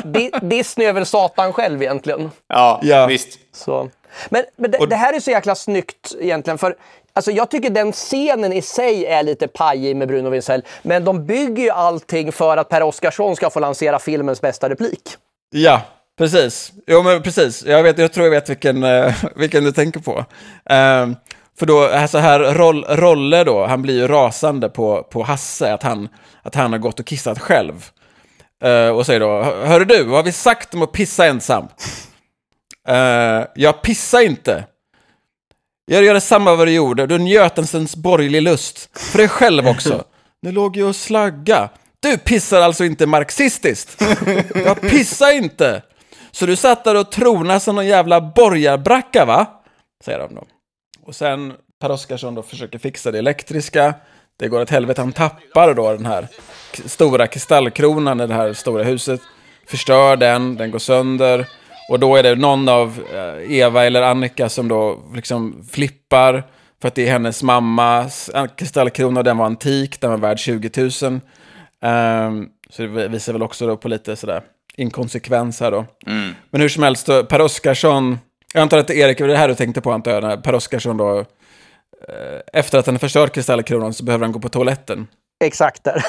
Di- 0.06 0.32
Disney 0.42 0.88
är 0.88 0.94
väl 0.94 1.06
Satan 1.06 1.54
själv 1.54 1.82
egentligen. 1.82 2.32
Ja, 2.48 2.80
Ja. 2.84 3.06
visst. 3.06 3.40
Så. 3.56 3.90
Men, 4.30 4.44
men 4.58 4.72
det, 4.72 4.86
det 4.86 4.96
här 4.96 5.14
är 5.14 5.20
så 5.20 5.32
jäkla 5.32 5.56
snyggt 5.56 6.16
egentligen. 6.20 6.58
För 6.58 6.76
alltså, 7.14 7.32
jag 7.32 7.50
tycker 7.50 7.70
den 7.70 7.92
scenen 7.92 8.54
i 8.54 8.62
sig 8.62 9.06
är 9.06 9.24
lite 9.24 9.48
pajig 9.48 9.96
med 9.96 10.08
Bruno 10.08 10.30
Wintzell. 10.30 10.62
Men 10.82 11.06
de 11.06 11.26
bygger 11.26 11.64
ju 11.64 11.70
allting 11.70 12.32
för 12.32 12.58
att 12.58 12.70
Per 12.70 12.84
Oscarsson 12.84 13.36
ska 13.36 13.50
få 13.50 13.60
lansera 13.60 14.00
filmens 14.00 14.42
bästa 14.42 14.70
replik. 14.70 15.02
Ja, 15.50 15.82
precis. 16.18 16.72
Jo, 16.88 17.04
men 17.04 17.22
precis. 17.22 17.66
Jag, 17.66 17.84
vet, 17.84 17.98
jag 17.98 18.14
tror 18.14 18.26
jag 18.26 18.32
vet 18.32 18.50
vilken, 18.50 18.84
eh, 18.84 19.16
vilken 19.36 19.64
du 19.64 19.72
tänker 19.72 20.00
på. 20.00 20.26
Ehm, 20.66 21.16
för 21.60 21.66
då, 21.66 21.88
alltså 21.88 22.18
här, 22.18 22.40
roll, 22.40 22.86
Rolle 22.90 23.44
då, 23.44 23.66
han 23.66 23.82
blir 23.82 23.96
ju 23.96 24.08
rasande 24.08 24.70
på, 24.70 25.04
på 25.04 25.24
Hasse, 25.24 25.74
att 25.74 25.84
han, 25.84 26.10
att 26.42 26.56
han 26.56 26.72
har 26.72 26.80
gått 26.80 27.00
och 27.00 27.06
kissat 27.06 27.40
själv. 27.40 27.90
Uh, 28.66 28.90
och 28.90 29.06
säger 29.06 29.20
då, 29.20 29.44
hörru 29.44 29.86
du, 29.86 30.04
vad 30.04 30.16
har 30.16 30.24
vi 30.24 30.32
sagt 30.32 30.74
om 30.74 30.82
att 30.82 30.92
pissa 30.92 31.26
ensam? 31.26 31.68
Uh, 32.90 33.46
jag 33.56 33.82
pissar 33.82 34.22
inte. 34.22 34.66
Jag 35.86 36.04
gör 36.04 36.14
detsamma 36.14 36.56
vad 36.56 36.68
du 36.68 36.72
gjorde, 36.72 37.08
du 37.08 37.18
njöt 37.18 37.58
en 37.58 37.68
stunds 37.68 37.96
borgerlig 37.96 38.42
lust. 38.42 38.90
För 39.00 39.18
dig 39.18 39.28
själv 39.28 39.68
också. 39.68 40.04
Nu 40.42 40.52
låg 40.52 40.78
jag 40.78 40.90
och 40.90 40.96
slagga. 40.96 41.70
Du 42.00 42.18
pissar 42.18 42.62
alltså 42.62 42.86
inte 42.86 43.06
marxistiskt? 43.06 44.02
Jag 44.66 44.82
pissar 44.82 45.32
inte! 45.32 45.82
Så 46.36 46.46
du 46.46 46.56
satt 46.56 46.84
där 46.84 46.96
och 46.96 47.12
tronade 47.12 47.60
som 47.60 47.76
någon 47.76 47.88
jävla 47.88 48.22
borgarbracka 48.22 49.26
va? 49.26 49.48
Säger 50.04 50.20
de 50.20 50.36
då. 50.36 50.44
Och 51.06 51.16
sen 51.16 51.54
Per 51.82 51.92
Oscarsson 51.92 52.36
då 52.36 52.44
försöker 52.44 52.80
fixa 52.80 53.12
det 53.12 53.20
elektriska. 53.20 53.94
Det 54.40 54.48
går 54.48 54.62
åt 54.62 54.70
helvete, 54.70 55.02
han 55.02 55.12
tappar 55.12 55.74
då 55.74 55.94
den 55.94 56.06
här 56.06 56.28
stora 56.86 57.28
kristallkronan 57.28 58.22
i 58.22 58.28
det 58.28 58.34
här 58.34 58.54
stora 58.54 58.84
huset. 58.84 59.22
Förstör 59.68 60.16
den, 60.16 60.56
den 60.56 60.72
går 60.72 60.80
sönder. 60.80 61.48
Och 61.90 62.00
då 62.00 62.16
är 62.16 62.24
det 62.24 62.36
någon 62.36 62.70
av 62.70 63.04
eh, 63.14 63.52
Eva 63.58 63.86
eller 63.86 64.02
Annika 64.02 64.50
som 64.50 64.68
då 64.68 65.00
liksom 65.16 65.66
flippar. 65.72 66.44
För 66.82 66.88
att 66.88 66.96
det 66.96 67.08
är 67.08 67.12
hennes 67.12 67.44
mammas 67.44 68.30
eh, 68.30 68.46
kristallkrona 68.46 69.20
och 69.20 69.24
den 69.24 69.38
var 69.38 69.46
antik, 69.46 70.02
den 70.02 70.10
var 70.10 70.18
värd 70.18 70.40
20 70.40 70.72
000. 70.78 70.90
Um, 71.82 72.50
så 72.70 72.82
det 72.82 73.08
visar 73.08 73.34
väl 73.34 73.44
också 73.44 73.68
då 73.68 73.78
på 73.78 73.88
lite 73.88 74.16
sådär 74.16 74.42
inkonsekvens 74.78 75.60
här 75.60 75.72
då. 75.72 75.86
Men 76.50 76.62
hur 76.62 76.70
som 76.70 76.84
helst, 76.84 77.06
då, 77.08 77.24
Per 77.24 77.42
Oscarsson, 77.42 78.20
jag 78.54 78.62
antar 78.62 78.78
att 78.78 78.90
Erik, 78.90 79.18
det 79.18 79.24
var 79.24 79.30
det 79.30 79.38
här 79.38 79.48
du 79.48 79.56
tänkte 79.56 79.82
på 79.82 79.92
antar 79.92 80.12
jag, 80.12 80.24
när 80.24 80.38
Per 80.38 80.56
Oscarsson 80.56 80.98
då, 80.98 81.20
eh, 81.20 81.26
efter 82.54 82.78
att 82.80 82.86
han 82.86 82.96
har 82.96 83.00
förstört 83.00 83.34
kristallkronan 83.36 83.94
så 83.94 84.04
behöver 84.04 84.26
han 84.26 84.32
gå 84.32 84.40
på 84.40 84.50
toaletten. 84.50 85.08
Exakt 85.44 85.84
där. 85.84 85.96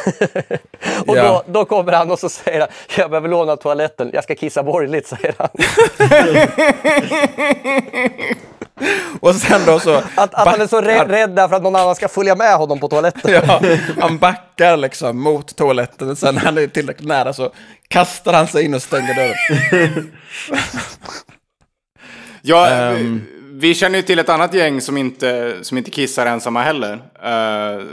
och 1.06 1.16
Ja. 1.16 1.42
då, 1.46 1.52
då 1.52 1.64
kommer 1.64 1.92
han 1.92 2.10
och 2.10 2.18
så 2.18 2.28
säger 2.28 2.60
han, 2.60 2.68
jag 2.96 3.10
behöver 3.10 3.28
låna 3.28 3.56
toaletten, 3.56 4.10
jag 4.12 4.24
ska 4.24 4.34
kissa 4.34 4.62
borgerligt, 4.62 5.06
säger 5.06 5.34
han. 5.38 5.48
Och 9.20 9.34
sen 9.34 9.60
då 9.66 9.80
så... 9.80 9.94
Att, 9.94 10.34
att 10.34 10.48
han 10.48 10.60
är 10.60 10.66
så 10.66 10.80
rädd, 10.80 11.10
rädd 11.10 11.30
därför 11.30 11.56
att 11.56 11.62
någon 11.62 11.76
annan 11.76 11.94
ska 11.94 12.08
följa 12.08 12.34
med 12.34 12.56
honom 12.56 12.80
på 12.80 12.88
toaletten. 12.88 13.32
Ja, 13.46 13.60
han 14.00 14.18
backar 14.18 14.76
liksom 14.76 15.20
mot 15.22 15.56
toaletten 15.56 16.10
och 16.10 16.18
sen 16.18 16.34
när 16.34 16.42
han 16.42 16.58
är 16.58 16.66
tillräckligt 16.66 17.08
nära 17.08 17.32
så 17.32 17.52
kastar 17.88 18.32
han 18.32 18.46
sig 18.46 18.64
in 18.64 18.74
och 18.74 18.82
stänger 18.82 19.14
dörren. 19.14 20.12
Ja, 22.46 22.66
Ehm. 22.68 23.26
Vi- 23.60 23.74
känner 23.74 23.96
ju 23.98 24.02
till 24.02 24.18
ett 24.18 24.28
annat 24.28 24.54
gäng 24.54 24.80
som 24.80 24.96
inte, 24.96 25.54
som 25.62 25.78
inte 25.78 25.90
kissar 25.90 26.26
ensamma 26.26 26.62
heller. 26.62 26.92
Uh, 26.92 27.84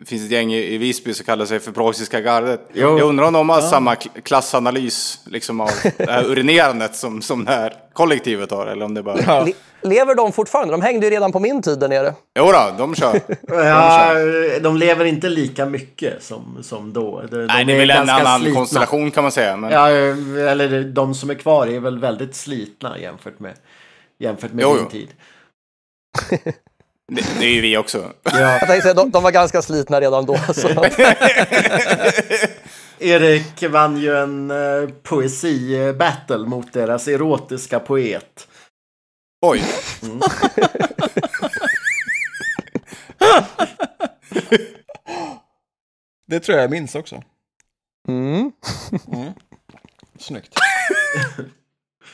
det 0.00 0.06
finns 0.06 0.24
ett 0.24 0.30
gäng 0.30 0.52
i, 0.52 0.74
i 0.74 0.78
Visby 0.78 1.14
som 1.14 1.26
kallar 1.26 1.44
sig 1.46 1.60
för 1.60 1.72
Preussiska 1.72 2.20
gardet. 2.20 2.68
Jo. 2.72 2.98
Jag 2.98 3.08
undrar 3.08 3.26
om 3.26 3.32
de 3.32 3.48
har 3.48 3.60
samma 3.60 3.94
kl- 3.94 4.20
klassanalys 4.22 5.18
liksom, 5.26 5.60
av 5.60 5.70
det 5.96 6.10
här 6.10 6.24
urinerandet 6.24 6.96
som, 6.96 7.22
som 7.22 7.44
det 7.44 7.52
här 7.52 7.72
kollektivet 7.92 8.50
har. 8.50 8.66
Eller 8.66 8.84
om 8.84 8.94
det 8.94 9.02
bara... 9.02 9.16
Ja. 9.26 9.44
Le- 9.44 9.52
Lever 9.82 10.14
de 10.14 10.32
fortfarande? 10.32 10.72
De 10.74 10.82
hängde 10.82 11.06
ju 11.06 11.12
redan 11.12 11.32
på 11.32 11.40
min 11.40 11.62
tid 11.62 11.78
där 11.78 11.88
nere. 11.88 12.14
Jo 12.38 12.44
då, 12.52 12.74
de 12.78 12.94
kör. 12.94 13.20
Ja, 13.48 14.14
de 14.60 14.76
lever 14.76 15.04
inte 15.04 15.28
lika 15.28 15.66
mycket 15.66 16.22
som, 16.22 16.58
som 16.62 16.92
då. 16.92 17.22
De, 17.30 17.36
Nej, 17.46 17.64
de 17.64 17.72
det 17.72 17.72
är 17.72 17.78
väl 17.78 17.90
en 17.90 18.08
annan 18.10 18.40
slitna. 18.40 18.56
konstellation 18.56 19.10
kan 19.10 19.22
man 19.24 19.32
säga. 19.32 19.56
Men... 19.56 19.70
Ja, 19.70 19.88
eller 20.50 20.84
de 20.84 21.14
som 21.14 21.30
är 21.30 21.34
kvar 21.34 21.66
är 21.66 21.80
väl 21.80 21.98
väldigt 21.98 22.34
slitna 22.34 22.98
jämfört 22.98 23.40
med, 23.40 23.52
jämfört 24.20 24.52
med 24.52 24.62
Jo, 24.62 24.74
din 24.74 24.82
jo. 24.84 24.90
tid. 24.90 25.08
Det, 27.12 27.38
det 27.38 27.44
är 27.44 27.50
ju 27.54 27.60
vi 27.60 27.76
också. 27.76 28.12
Ja. 28.22 28.40
Jag 28.40 28.60
tänkte 28.60 28.82
säga, 28.82 28.94
de, 28.94 29.10
de 29.10 29.22
var 29.22 29.30
ganska 29.30 29.62
slitna 29.62 30.00
redan 30.00 30.26
då. 30.26 30.38
Så. 30.54 30.68
Erik 32.98 33.62
vann 33.62 33.96
ju 33.96 34.16
en 34.16 34.50
uh, 34.50 34.88
poesi-battle 35.02 36.46
mot 36.46 36.72
deras 36.72 37.08
erotiska 37.08 37.80
poet. 37.80 38.48
Oj. 39.46 39.64
Det 46.26 46.40
tror 46.40 46.56
jag 46.58 46.64
jag 46.64 46.70
minns 46.70 46.94
också. 46.94 47.22
Mm. 48.08 48.52
Snyggt. 50.18 50.54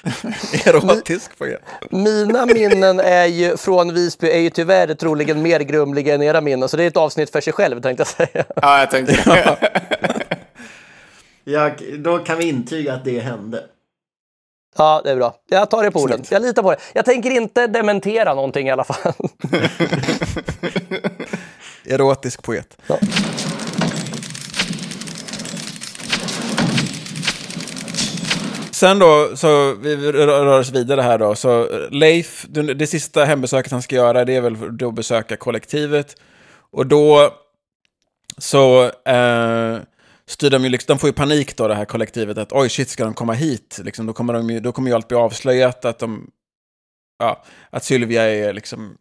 Erotisk 0.67 1.39
poet. 1.39 1.61
Mina 1.91 2.47
minnen 2.47 3.01
är 3.01 3.27
ju, 3.27 3.57
från 3.57 3.95
Visby 3.95 4.31
är 4.31 4.39
ju 4.39 4.51
tyvärr 4.51 4.95
troligen 4.95 5.43
mer 5.43 5.61
grumliga 5.61 6.15
än 6.15 6.23
era 6.23 6.41
minnen. 6.41 6.69
Så 6.69 6.77
det 6.77 6.83
är 6.83 6.87
ett 6.87 6.97
avsnitt 6.97 7.31
för 7.31 7.41
sig 7.41 7.53
själv 7.53 7.81
tänkte 7.81 8.01
jag 8.01 8.29
säga. 8.29 8.45
Ja, 8.63 8.79
jag 8.79 8.91
tänkte... 8.91 9.57
Ja, 11.49 11.71
då 11.99 12.19
kan 12.19 12.39
vi 12.39 12.49
intyga 12.49 12.95
att 12.95 13.05
det 13.05 13.19
hände. 13.19 13.65
Ja, 14.77 15.01
det 15.05 15.11
är 15.11 15.17
bra. 15.17 15.35
Jag 15.49 15.71
tar 15.71 15.83
det 15.85 15.91
på 15.91 16.01
orden. 16.01 16.25
Jag 16.31 16.43
litar 16.43 16.63
på 16.63 16.71
det. 16.71 16.77
Jag 16.93 17.05
tänker 17.05 17.31
inte 17.31 17.67
dementera 17.67 18.35
någonting 18.35 18.69
i 18.69 18.71
alla 18.71 18.85
fall. 18.85 19.13
Erotisk 21.85 22.43
poet. 22.43 22.79
Ja. 22.87 22.99
Sen 28.77 28.99
då, 28.99 29.37
så 29.37 29.75
vi 29.75 30.13
rör 30.13 30.59
oss 30.59 30.71
vidare 30.71 31.01
här 31.01 31.19
då. 31.19 31.35
Så 31.35 31.69
Leif, 31.91 32.47
det 32.49 32.87
sista 32.87 33.25
hembesöket 33.25 33.73
han 33.73 33.83
ska 33.83 33.95
göra, 33.95 34.25
det 34.25 34.35
är 34.35 34.41
väl 34.41 34.77
då 34.77 34.91
besöka 34.91 35.37
kollektivet. 35.37 36.17
Och 36.71 36.87
då 36.87 37.35
så 38.39 38.85
eh, 38.85 39.79
styr 40.27 40.51
de 40.51 40.65
ju 40.65 40.69
liksom, 40.69 40.95
de 40.95 40.99
får 40.99 41.09
ju 41.09 41.13
panik 41.13 41.57
då 41.57 41.69
det 41.69 41.75
här 41.75 41.85
kollektivet 41.85 42.39
att 42.39 42.53
oj 42.53 42.69
shit 42.69 42.89
ska 42.89 43.05
de 43.05 43.15
komma 43.15 43.33
hit? 43.33 43.81
Liksom, 43.85 44.07
då, 44.07 44.13
kommer 44.13 44.33
de 44.33 44.51
ju, 44.51 44.61
då 44.61 44.73
kommer 44.73 44.91
ju 44.91 44.95
allt 44.95 45.09
bli 45.09 45.17
avslöjat 45.17 45.85
att 45.85 45.99
de, 45.99 46.31
ja, 47.19 47.45
att 47.71 47.85
Sylvia 47.85 48.23
är 48.23 48.53
liksom, 48.53 48.97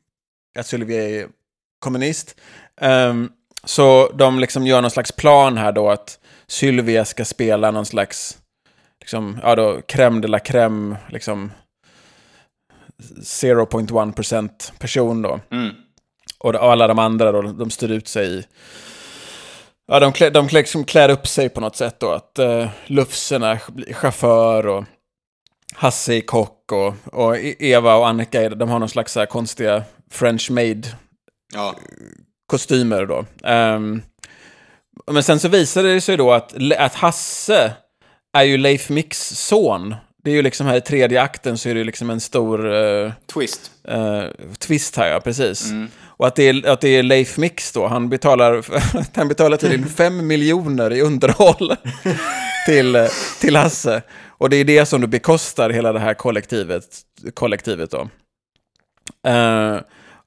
att 0.60 0.68
Sylvia 0.68 1.10
är 1.10 1.28
kommunist. 1.80 2.36
Um, 2.82 3.32
så 3.64 4.12
de 4.14 4.40
liksom 4.40 4.68
gör 4.68 4.82
någon 4.82 4.92
slags 4.92 5.12
plan 5.12 5.58
här 5.58 5.72
då 5.72 5.90
att 5.90 6.20
Sylvia 6.48 7.06
ska 7.06 7.26
spela 7.26 7.72
någon 7.72 7.86
slags, 7.86 8.38
liksom, 9.06 9.40
ja 9.44 9.56
då, 9.56 9.80
crème 9.88 10.22
de 10.22 10.28
la 10.28 10.38
crème, 10.40 10.96
liksom 11.10 11.52
0.1% 13.44 14.50
person 14.80 15.22
då. 15.22 15.40
Och 16.40 16.56
och 16.56 16.72
alla 16.72 16.88
de 16.88 17.00
andra 17.00 17.32
då, 17.32 17.42
de 17.42 17.70
styr 17.70 17.92
ut 17.92 18.08
sig 18.08 18.28
i... 18.28 18.46
Ja, 19.88 20.00
de, 20.00 20.14
klär, 20.14 20.32
de 20.32 20.48
liksom 20.52 20.84
klär 20.84 21.10
upp 21.10 21.28
sig 21.28 21.50
på 21.50 21.62
något 21.62 21.76
sätt 21.76 22.00
då. 22.00 22.12
Att 22.12 22.40
uh, 22.40 22.68
Lufsen 22.86 23.44
är 23.44 23.56
ch- 23.56 23.94
chaufför 23.94 24.68
och 24.68 24.86
Hasse 25.76 26.14
är 26.14 26.22
kock 26.22 26.72
och, 26.72 26.94
och 27.06 27.38
E- 27.38 27.56
Eva 27.60 27.96
och 27.96 28.08
Annika, 28.08 28.50
de 28.50 28.70
har 28.70 28.80
någon 28.80 28.90
slags 28.90 29.12
så 29.14 29.20
här 29.20 29.26
konstiga 29.28 29.84
French 30.12 30.52
made 30.52 30.82
Ja. 31.54 31.76
kostymer 32.48 33.06
då. 33.06 33.26
Ehm, 33.44 34.02
men 35.12 35.24
sen 35.24 35.40
så 35.40 35.48
visade 35.48 35.94
det 35.94 36.02
sig 36.02 36.18
då 36.18 36.32
att, 36.34 36.54
att 36.78 36.96
Hasse 36.96 37.74
är 38.36 38.44
ju 38.44 38.58
Leif 38.58 38.90
Mix 38.90 39.30
son. 39.30 39.96
Det 40.24 40.32
är 40.32 40.36
ju 40.36 40.42
liksom 40.42 40.68
här 40.68 40.78
i 40.78 40.82
tredje 40.82 41.22
akten 41.22 41.58
så 41.58 41.70
är 41.70 41.74
det 41.74 41.78
ju 41.78 41.84
liksom 41.84 42.10
en 42.10 42.20
stor 42.20 42.74
eh, 42.76 43.12
Twist. 43.34 43.72
eh, 43.88 44.24
twist 44.60 44.96
här, 44.96 45.08
ja, 45.08 45.20
precis. 45.20 45.72
Och 46.18 46.28
att 46.28 46.36
det, 46.36 46.44
är, 46.44 46.68
att 46.68 46.82
det 46.82 46.90
är 46.90 47.04
Leif 47.04 47.38
Mix 47.38 47.72
då, 47.72 47.88
han 47.88 48.10
betalar, 48.10 48.66
han 49.16 49.28
betalar 49.28 49.58
tydligen 49.58 49.90
5 49.90 50.28
miljoner 50.28 50.94
i 50.94 51.02
underhåll 51.02 51.76
till, 52.66 53.08
till 53.42 53.56
Hasse. 53.56 54.02
Och 54.28 54.50
det 54.50 54.58
är 54.58 54.66
det 54.66 54.86
som 54.86 55.02
då 55.02 55.08
bekostar 55.08 55.70
hela 55.70 55.94
det 55.94 56.00
här 56.00 56.14
kollektivet, 56.14 56.86
kollektivet 57.34 57.92
då. 57.92 58.10
Eh, 59.30 59.78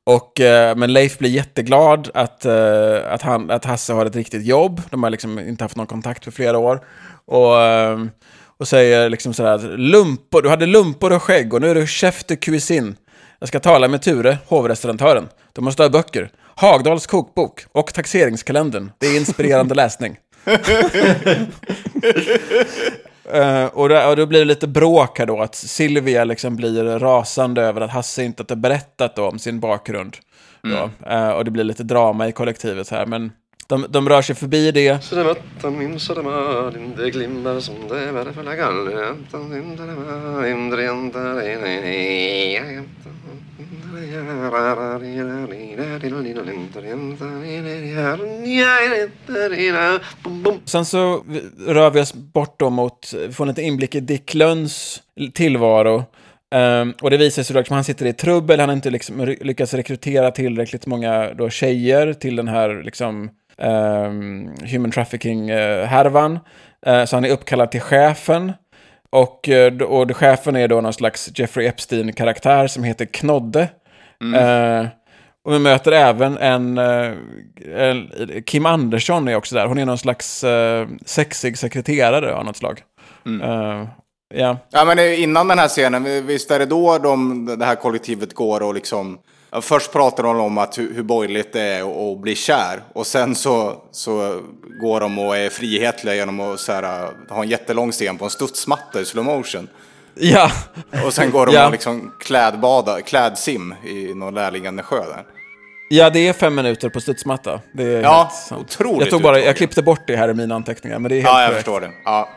och, 0.04 0.32
men 0.76 0.92
Leif 0.92 1.18
blir 1.18 1.30
jätteglad 1.30 2.10
att, 2.14 2.46
att, 2.46 3.22
han, 3.22 3.50
att 3.50 3.64
Hasse 3.64 3.92
har 3.92 4.06
ett 4.06 4.16
riktigt 4.16 4.46
jobb. 4.46 4.82
De 4.90 5.02
har 5.02 5.10
liksom 5.10 5.38
inte 5.38 5.64
haft 5.64 5.76
någon 5.76 5.86
kontakt 5.86 6.24
för 6.24 6.30
flera 6.30 6.58
år. 6.58 6.80
Och, 7.28 7.62
eh, 7.62 7.98
och 8.58 8.68
säger 8.68 9.10
liksom 9.10 9.34
sådär, 9.34 9.76
lumpor, 9.76 10.42
du 10.42 10.48
hade 10.48 10.66
lumpor 10.66 11.12
och 11.12 11.22
skägg 11.22 11.54
och 11.54 11.60
nu 11.60 11.70
är 11.70 11.74
du 11.74 11.86
chef 11.86 12.24
de 12.24 12.36
cuisine. 12.36 12.94
Jag 13.38 13.48
ska 13.48 13.60
tala 13.60 13.88
med 13.88 14.02
Ture, 14.02 14.38
hovrestaurantören. 14.46 15.28
Du 15.52 15.60
måste 15.60 15.82
ha 15.82 15.90
böcker. 15.90 16.30
Hagdals 16.54 17.06
kokbok 17.06 17.64
och 17.72 17.94
taxeringskalendern. 17.94 18.90
Det 18.98 19.06
är 19.06 19.16
inspirerande 19.16 19.74
läsning. 19.84 20.16
Eh, 23.32 23.64
och, 23.64 23.88
då, 23.88 24.08
och 24.08 24.16
då 24.16 24.26
blir 24.26 24.38
det 24.38 24.44
lite 24.44 24.66
bråk 24.66 25.18
här 25.18 25.26
då, 25.26 25.40
att 25.40 25.54
Silvia 25.54 26.24
liksom 26.24 26.56
blir 26.56 26.98
rasande 26.98 27.62
över 27.62 27.80
att 27.80 27.90
Hasse 27.90 28.24
inte 28.24 28.44
har 28.48 28.56
berättat 28.56 29.16
då 29.16 29.28
om 29.28 29.38
sin 29.38 29.60
bakgrund. 29.60 30.16
Då. 30.62 30.90
Eh, 31.10 31.28
och 31.28 31.44
det 31.44 31.50
blir 31.50 31.64
lite 31.64 31.82
drama 31.82 32.28
i 32.28 32.32
kollektivet 32.32 32.90
här, 32.90 33.06
men 33.06 33.32
de, 33.68 33.86
de 33.88 34.08
rör 34.08 34.22
sig 34.22 34.34
förbi 34.34 34.70
det. 34.70 35.04
Sen 50.64 50.84
så 50.84 51.24
rör 51.66 51.90
vi 51.90 52.00
oss 52.00 52.14
bort 52.14 52.58
då 52.58 52.70
mot, 52.70 53.14
vi 53.28 53.32
får 53.32 53.44
en 53.44 53.48
liten 53.48 53.64
inblick 53.64 53.94
i 53.94 54.00
Dick 54.00 54.34
Lönns 54.34 55.02
tillvaro. 55.34 56.04
Ehm, 56.54 56.94
och 57.02 57.10
det 57.10 57.16
visar 57.16 57.42
sig 57.42 57.54
då 57.54 57.60
att 57.60 57.68
han 57.68 57.84
sitter 57.84 58.06
i 58.06 58.12
trubbel, 58.12 58.60
han 58.60 58.68
har 58.68 58.76
inte 58.76 58.90
liksom 58.90 59.36
lyckats 59.40 59.74
rekrytera 59.74 60.30
tillräckligt 60.30 60.86
många 60.86 61.34
då 61.34 61.50
tjejer 61.50 62.12
till 62.12 62.36
den 62.36 62.48
här 62.48 62.82
liksom, 62.82 63.30
human 64.70 64.90
trafficking-härvan. 64.90 66.38
Eh, 66.86 67.04
så 67.04 67.16
han 67.16 67.24
är 67.24 67.30
uppkallad 67.30 67.70
till 67.70 67.80
chefen. 67.80 68.52
Och, 69.10 69.48
eh, 69.48 69.82
och 69.82 70.16
chefen 70.16 70.56
är 70.56 70.68
då 70.68 70.80
någon 70.80 70.92
slags 70.92 71.30
Jeffrey 71.34 71.66
Epstein-karaktär 71.66 72.66
som 72.66 72.84
heter 72.84 73.04
Knodde. 73.04 73.68
Eh, 74.36 74.86
och 75.44 75.54
vi 75.54 75.58
möter 75.58 75.92
även 75.92 76.38
en, 76.38 76.78
eh, 76.78 77.12
en... 77.74 78.10
Kim 78.46 78.66
Andersson 78.66 79.28
är 79.28 79.36
också 79.36 79.54
där. 79.54 79.66
Hon 79.66 79.78
är 79.78 79.86
någon 79.86 79.98
slags 79.98 80.44
eh, 80.44 80.88
sexig 81.06 81.58
sekreterare 81.58 82.34
av 82.34 82.44
något 82.44 82.56
slag. 82.56 82.82
Eh, 83.42 83.84
ja. 84.34 84.58
Ja, 84.70 84.84
men 84.84 84.98
innan 84.98 85.48
den 85.48 85.58
här 85.58 85.68
scenen, 85.68 86.26
visst 86.26 86.50
är 86.50 86.58
det 86.58 86.66
då 86.66 86.98
de, 86.98 87.46
det 87.58 87.64
här 87.64 87.74
kollektivet 87.74 88.34
går 88.34 88.62
och 88.62 88.74
liksom... 88.74 89.18
Först 89.62 89.92
pratar 89.92 90.22
de 90.22 90.40
om 90.40 90.58
att 90.58 90.78
hur, 90.78 90.94
hur 90.94 91.02
borgerligt 91.02 91.52
det 91.52 91.60
är 91.62 92.12
att- 92.12 92.18
bli 92.20 92.34
kär. 92.34 92.82
Och 92.92 93.06
sen 93.06 93.34
så, 93.34 93.82
så 93.90 94.40
går 94.82 95.00
de 95.00 95.18
och 95.18 95.36
är 95.36 95.50
frihetliga 95.50 96.14
genom 96.14 96.40
att 96.40 96.60
så 96.60 96.72
här, 96.72 97.10
ha 97.28 97.42
en 97.42 97.48
jättelång 97.48 97.92
scen 97.92 98.18
på 98.18 98.24
en 98.24 98.30
studsmatta 98.30 99.00
i 99.00 99.04
slow 99.04 99.24
motion. 99.24 99.68
ja. 100.14 100.50
Och 101.06 101.12
sen 101.12 101.30
går 101.30 101.46
de 101.46 101.52
Ja. 101.54 101.66
och 101.66 101.72
liksom 101.72 102.12
klädbada, 102.20 103.00
klädsim 103.00 103.74
i 103.84 104.14
någon 104.14 104.34
närliggande 104.34 104.82
sjö 104.82 104.96
där. 105.06 105.24
Ja, 105.90 106.10
det 106.10 106.28
är 106.28 106.32
fem 106.32 106.54
minuter 106.54 106.88
på 106.88 107.00
studsmatta. 107.00 107.60
Det 107.72 107.84
är 107.84 108.02
Ja, 108.02 108.30
otroligt 108.60 109.00
Jag, 109.00 109.10
tog 109.10 109.22
bara, 109.22 109.40
jag 109.40 109.56
klippte 109.56 109.82
bort 109.82 110.00
det 110.06 110.16
här 110.16 110.28
i 110.28 110.34
mina 110.34 110.54
anteckningar, 110.54 110.98
men 110.98 111.08
det 111.08 111.14
är 111.14 111.20
helt 111.20 111.26
Ja, 111.32 111.40
jag 111.40 111.48
korrekt. 111.50 111.64
förstår 111.64 111.80
det. 111.80 111.90
Ja. 112.04 112.28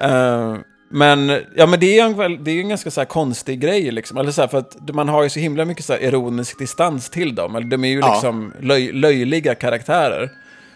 Eh, 0.00 0.56
men, 0.92 1.40
ja, 1.56 1.66
men 1.66 1.80
det 1.80 1.98
är 1.98 2.04
en, 2.24 2.44
det 2.44 2.50
är 2.50 2.60
en 2.60 2.68
ganska 2.68 2.90
så 2.90 3.04
konstig 3.04 3.60
grej, 3.60 3.90
liksom. 3.90 4.16
Eller 4.18 4.30
så 4.30 4.40
här, 4.40 4.48
för 4.48 4.58
att 4.58 4.94
man 4.94 5.08
har 5.08 5.22
ju 5.22 5.28
så 5.30 5.40
himla 5.40 5.64
mycket 5.64 5.84
så 5.84 5.96
ironisk 5.96 6.58
distans 6.58 7.10
till 7.10 7.34
dem. 7.34 7.56
Eller 7.56 7.66
de 7.66 7.84
är 7.84 7.88
ju 7.88 7.98
Ja. 7.98 8.12
liksom 8.12 8.52
löj, 8.60 8.92
löjliga 8.92 9.54
karaktärer. 9.54 10.30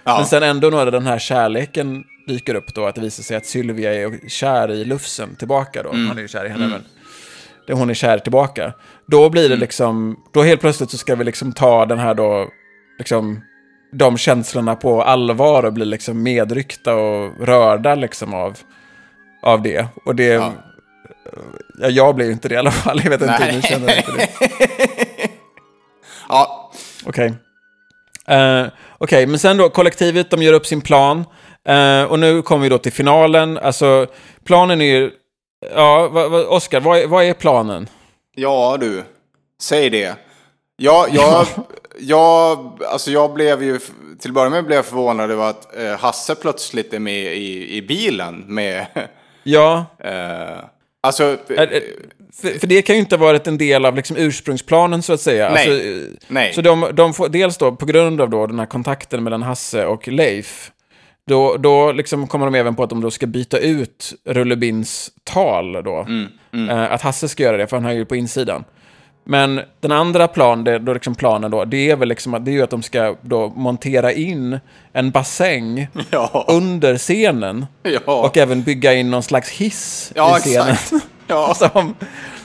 Ja. 0.04 0.16
Men 0.16 0.26
sen 0.26 0.42
ändå 0.42 0.70
när 0.70 0.90
den 0.90 1.06
här 1.06 1.18
kärleken 1.18 2.04
dyker 2.28 2.54
upp 2.54 2.74
då, 2.74 2.86
att 2.86 2.94
det 2.94 3.00
visar 3.00 3.22
sig 3.22 3.36
att 3.36 3.46
Sylvia 3.46 3.94
är 3.94 4.28
kär 4.28 4.70
i 4.70 4.84
Lufsen 4.84 5.36
tillbaka 5.36 5.82
då. 5.82 5.90
Mm. 5.90 6.06
Han 6.08 6.16
är 6.18 6.22
ju 6.22 6.28
kär 6.28 6.44
i 6.46 6.48
henne, 6.48 6.66
men 6.66 6.82
det- 7.66 7.72
hon 7.72 7.90
är 7.90 7.94
kär 7.94 8.18
tillbaka. 8.18 8.72
Då 9.06 9.30
blir 9.30 9.42
det 9.42 9.46
Mm. 9.54 9.60
liksom, 9.60 10.16
då 10.34 10.42
helt 10.42 10.60
plötsligt 10.60 10.90
så 10.90 10.98
ska 10.98 11.14
vi 11.14 11.24
liksom 11.24 11.52
ta 11.52 11.86
den 11.86 11.98
här 11.98 12.14
då, 12.14 12.48
liksom, 12.98 13.40
de 13.92 14.18
känslorna 14.18 14.76
på 14.76 15.02
allvar 15.02 15.62
och 15.62 15.72
bli 15.72 15.84
liksom 15.84 16.22
medryckta 16.22 16.94
och 16.94 17.46
rörda 17.46 17.94
liksom 17.94 18.34
av, 18.34 18.58
av 19.42 19.62
det. 19.62 19.86
Och 20.04 20.14
det, 20.14 20.24
ja. 20.24 20.52
Ja. 21.78 21.88
jag 21.88 22.14
blir 22.14 22.26
ju 22.26 22.32
inte 22.32 22.48
det 22.48 22.54
i 22.54 22.58
alla 22.58 22.70
fall, 22.70 23.00
jag 23.04 23.10
vet 23.10 23.20
inte 23.20 23.34
hur 23.44 23.52
ni 23.52 23.62
känner 23.62 23.86
det. 23.86 24.28
ja. 26.28 26.72
Okej. 27.06 27.34
Eh, 28.26 28.66
Okej, 28.98 29.26
men 29.26 29.38
sen 29.38 29.56
då, 29.56 29.68
kollektivet, 29.68 30.30
de 30.30 30.42
gör 30.42 30.52
upp 30.52 30.66
sin 30.66 30.80
plan. 30.80 31.24
Eh, 31.68 32.02
och 32.04 32.18
nu 32.18 32.42
kommer 32.42 32.62
vi 32.62 32.68
då 32.68 32.78
till 32.78 32.92
finalen. 32.92 33.58
Alltså, 33.58 34.06
planen 34.44 34.80
är 34.80 34.84
ju... 34.84 35.10
Ja, 35.74 36.08
vad, 36.12 36.30
vad, 36.30 36.44
Oskar, 36.46 36.80
vad, 36.80 36.98
är- 36.98 37.06
vad 37.06 37.24
är 37.24 37.34
planen? 37.34 37.88
Ja 38.34 38.76
du, 38.80 39.04
säg 39.62 39.90
det. 39.90 40.16
Jag, 40.76 41.08
jag, 41.14 41.46
jag, 41.98 42.78
alltså 42.90 43.10
jag 43.10 43.32
blev 43.34 43.62
ju, 43.62 43.78
till 44.20 44.30
att 44.30 44.34
börja 44.34 44.50
med 44.50 44.64
blev 44.64 44.76
jag 44.76 44.86
förvånad 44.86 45.30
över 45.30 45.50
att 45.50 45.76
eh, 45.76 45.98
Hasse 45.98 46.34
plötsligt 46.34 46.94
är 46.94 46.98
med 46.98 47.36
i, 47.36 47.76
i 47.76 47.82
bilen 47.82 48.44
med, 48.46 48.86
Ja, 49.46 49.86
eh, 50.04 50.64
alltså, 51.00 51.24
är- 51.48 51.82
för, 52.42 52.58
för 52.58 52.66
det 52.66 52.82
kan 52.82 52.96
ju 52.96 53.00
inte 53.00 53.16
ha 53.16 53.24
varit 53.26 53.46
en 53.46 53.58
del 53.58 53.84
av 53.84 53.96
liksom 53.96 54.16
ursprungsplanen 54.16 55.02
så 55.02 55.12
att 55.12 55.20
säga. 55.20 55.50
Nej. 55.50 55.68
Alltså, 55.70 55.88
eh, 55.88 56.02
Nej. 56.28 56.52
Så 56.52 56.60
de, 56.62 56.90
de 56.94 57.14
får, 57.14 57.28
dels 57.28 57.58
då 57.58 57.72
på 57.76 57.86
grund 57.86 58.20
av 58.20 58.30
då 58.30 58.46
den 58.46 58.58
här 58.58 58.66
kontakten 58.66 59.24
mellan 59.24 59.42
Hasse 59.42 59.86
och 59.86 60.08
Leif, 60.08 60.70
då, 61.28 61.56
då 61.56 61.92
liksom 61.92 62.26
kommer 62.26 62.46
de 62.46 62.54
även 62.54 62.74
på 62.76 62.82
att 62.82 62.90
de 62.90 63.00
då 63.00 63.10
ska 63.10 63.26
byta 63.26 63.58
ut 63.58 64.12
Rullebins 64.24 65.10
tal 65.24 65.72
då. 65.72 66.06
Eh, 66.70 66.92
att 66.92 67.02
Hasse 67.02 67.28
ska 67.28 67.42
göra 67.42 67.56
det, 67.56 67.66
för 67.66 67.76
han 67.76 67.84
har 67.84 67.92
ju 67.92 68.04
på 68.04 68.16
insidan. 68.16 68.64
Men 69.28 69.60
den 69.80 69.92
andra 69.92 70.28
plan, 70.28 70.64
det, 70.64 70.78
då 70.78 70.92
liksom 70.92 71.14
planen 71.14 71.50
då, 71.50 71.64
det 71.64 71.90
är 71.90 71.96
väl 71.96 72.08
liksom 72.08 72.34
att, 72.34 72.44
det 72.44 72.50
är 72.50 72.52
ju 72.52 72.62
att 72.62 72.70
de 72.70 72.82
ska 72.82 73.16
då 73.20 73.48
montera 73.48 74.12
in 74.12 74.60
en 74.92 75.10
bassäng 75.10 75.88
Ja. 76.10 76.44
under 76.48 76.98
scenen. 76.98 77.66
Ja. 77.82 78.00
Och 78.26 78.36
även 78.36 78.62
bygga 78.62 78.94
in 78.94 79.10
någon 79.10 79.22
slags 79.22 79.50
hiss 79.50 80.12
Ja, 80.14 80.38
i 80.38 80.40
scenen. 80.40 80.76
Ja. 81.26 81.54
Som, 81.72 81.94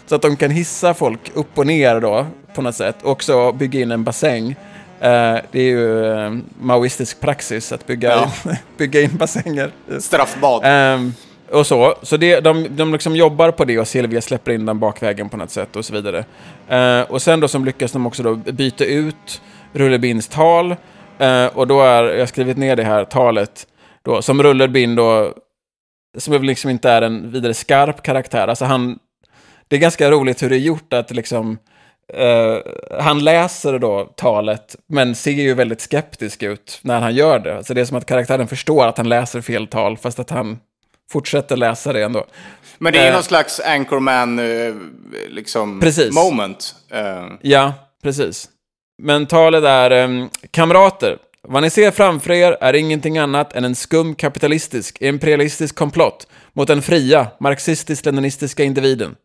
så 0.06 0.16
att 0.16 0.22
de 0.22 0.36
kan 0.38 0.52
hissa 0.52 0.94
folk 0.94 1.32
upp 1.34 1.58
och 1.58 1.68
ner 1.68 2.00
då, 2.00 2.26
på 2.56 2.62
något 2.62 2.76
sätt. 2.76 2.96
Och 3.04 3.24
så 3.24 3.52
bygga 3.52 3.80
in 3.80 3.92
en 3.92 4.04
bassäng. 4.04 4.50
Eh, 5.00 5.38
det 5.52 5.60
är 5.60 5.64
ju 5.64 6.06
eh, 6.14 6.32
maoistisk 6.62 7.20
praxis 7.20 7.72
att 7.72 7.88
bygga, 7.88 8.24
in, 8.24 8.56
bygga 8.78 9.02
in 9.02 9.18
bassänger. 9.18 9.72
Straffbad. 10.00 10.62
Ehm, 10.66 11.14
och 11.52 11.68
så. 11.68 11.96
Så 12.02 12.18
det, 12.18 12.40
de, 12.40 12.68
de 12.70 12.94
liksom 12.94 13.16
jobbar 13.16 13.52
på 13.52 13.66
det 13.66 13.80
och 13.80 13.88
Silvia 13.88 14.22
släpper 14.22 14.52
in 14.52 14.66
den 14.66 14.80
bakvägen 14.80 15.30
på 15.30 15.38
något 15.38 15.52
sätt 15.52 15.76
och 15.76 15.86
så 15.86 15.94
vidare. 15.94 16.26
Eh, 16.68 17.12
och 17.12 17.22
sen 17.22 17.40
då 17.40 17.48
som 17.48 17.66
lyckas 17.66 17.92
de 17.92 18.08
också 18.08 18.24
då 18.24 18.36
byta 18.36 18.86
ut 18.86 19.42
Rullebins 19.74 20.28
tal. 20.28 20.76
Eh, 21.18 21.46
och 21.46 21.68
då 21.68 21.82
är, 21.82 22.04
jag 22.04 22.20
har 22.20 22.26
skrivit 22.26 22.58
ner 22.58 22.76
det 22.76 22.84
här 22.84 23.06
talet, 23.06 23.68
då, 24.04 24.22
som 24.22 24.44
Rulle 24.44 24.68
Bind 24.68 24.98
då, 24.98 25.34
som 26.18 26.34
väl 26.34 26.42
liksom 26.42 26.70
inte 26.70 26.90
är 26.90 27.02
en 27.02 27.32
vidare 27.32 27.54
skarp 27.54 28.04
karaktär. 28.04 28.48
Alltså 28.48 28.66
han, 28.66 29.00
det 29.68 29.76
är 29.76 29.80
ganska 29.80 30.12
roligt 30.12 30.44
hur 30.44 30.50
det 30.50 30.56
är 30.56 30.60
gjort 30.60 30.94
att 30.94 31.12
liksom, 31.12 31.58
Uh, 32.18 32.60
han 33.00 33.24
läser 33.24 33.80
då 33.80 34.14
talet, 34.18 34.76
men 34.88 35.16
ser 35.16 35.32
ju 35.32 35.54
väldigt 35.54 35.82
skeptisk 35.82 36.44
ut 36.44 36.80
när 36.84 37.00
han 37.02 37.16
gör 37.16 37.40
det. 37.40 37.58
Alltså 37.58 37.74
det 37.74 37.82
är 37.82 37.86
som 37.86 37.98
att 37.98 38.06
karaktären 38.06 38.48
förstår 38.48 38.88
att 38.88 38.98
han 38.98 39.10
läser 39.10 39.42
fel 39.42 39.68
tal, 39.68 39.98
fast 39.98 40.20
att 40.20 40.30
han 40.30 40.60
fortsätter 41.12 41.58
läsa 41.58 41.94
det 41.94 42.04
ändå. 42.04 42.26
Men 42.78 42.94
det 42.94 43.00
är 43.00 43.08
eh, 43.08 43.14
någon 43.14 43.24
slags 43.24 43.60
anchorman 43.60 44.40
eh, 44.40 44.74
liksom 45.30 45.80
Precis. 45.80 46.14
moment. 46.14 46.76
Eh, 46.92 47.28
Ja, 47.42 47.74
precis. 48.04 48.50
Men 49.04 49.26
talet 49.26 49.64
är 49.64 49.92
ehm, 49.92 50.30
kamrater. 50.52 51.18
Vad 51.48 51.64
ni 51.64 51.70
ser 51.70 51.92
framför 51.92 52.32
er 52.32 52.58
är 52.62 52.74
ingenting 52.74 53.18
annat 53.18 53.54
än 53.54 53.64
en 53.64 53.76
skum 53.76 54.16
kapitalistisk, 54.16 55.02
imperialistisk 55.02 55.76
komplott 55.76 56.28
mot 56.54 56.68
den 56.68 56.82
fria, 56.82 57.28
marxistisk-leninistiska 57.40 58.64
individen. 58.64 59.16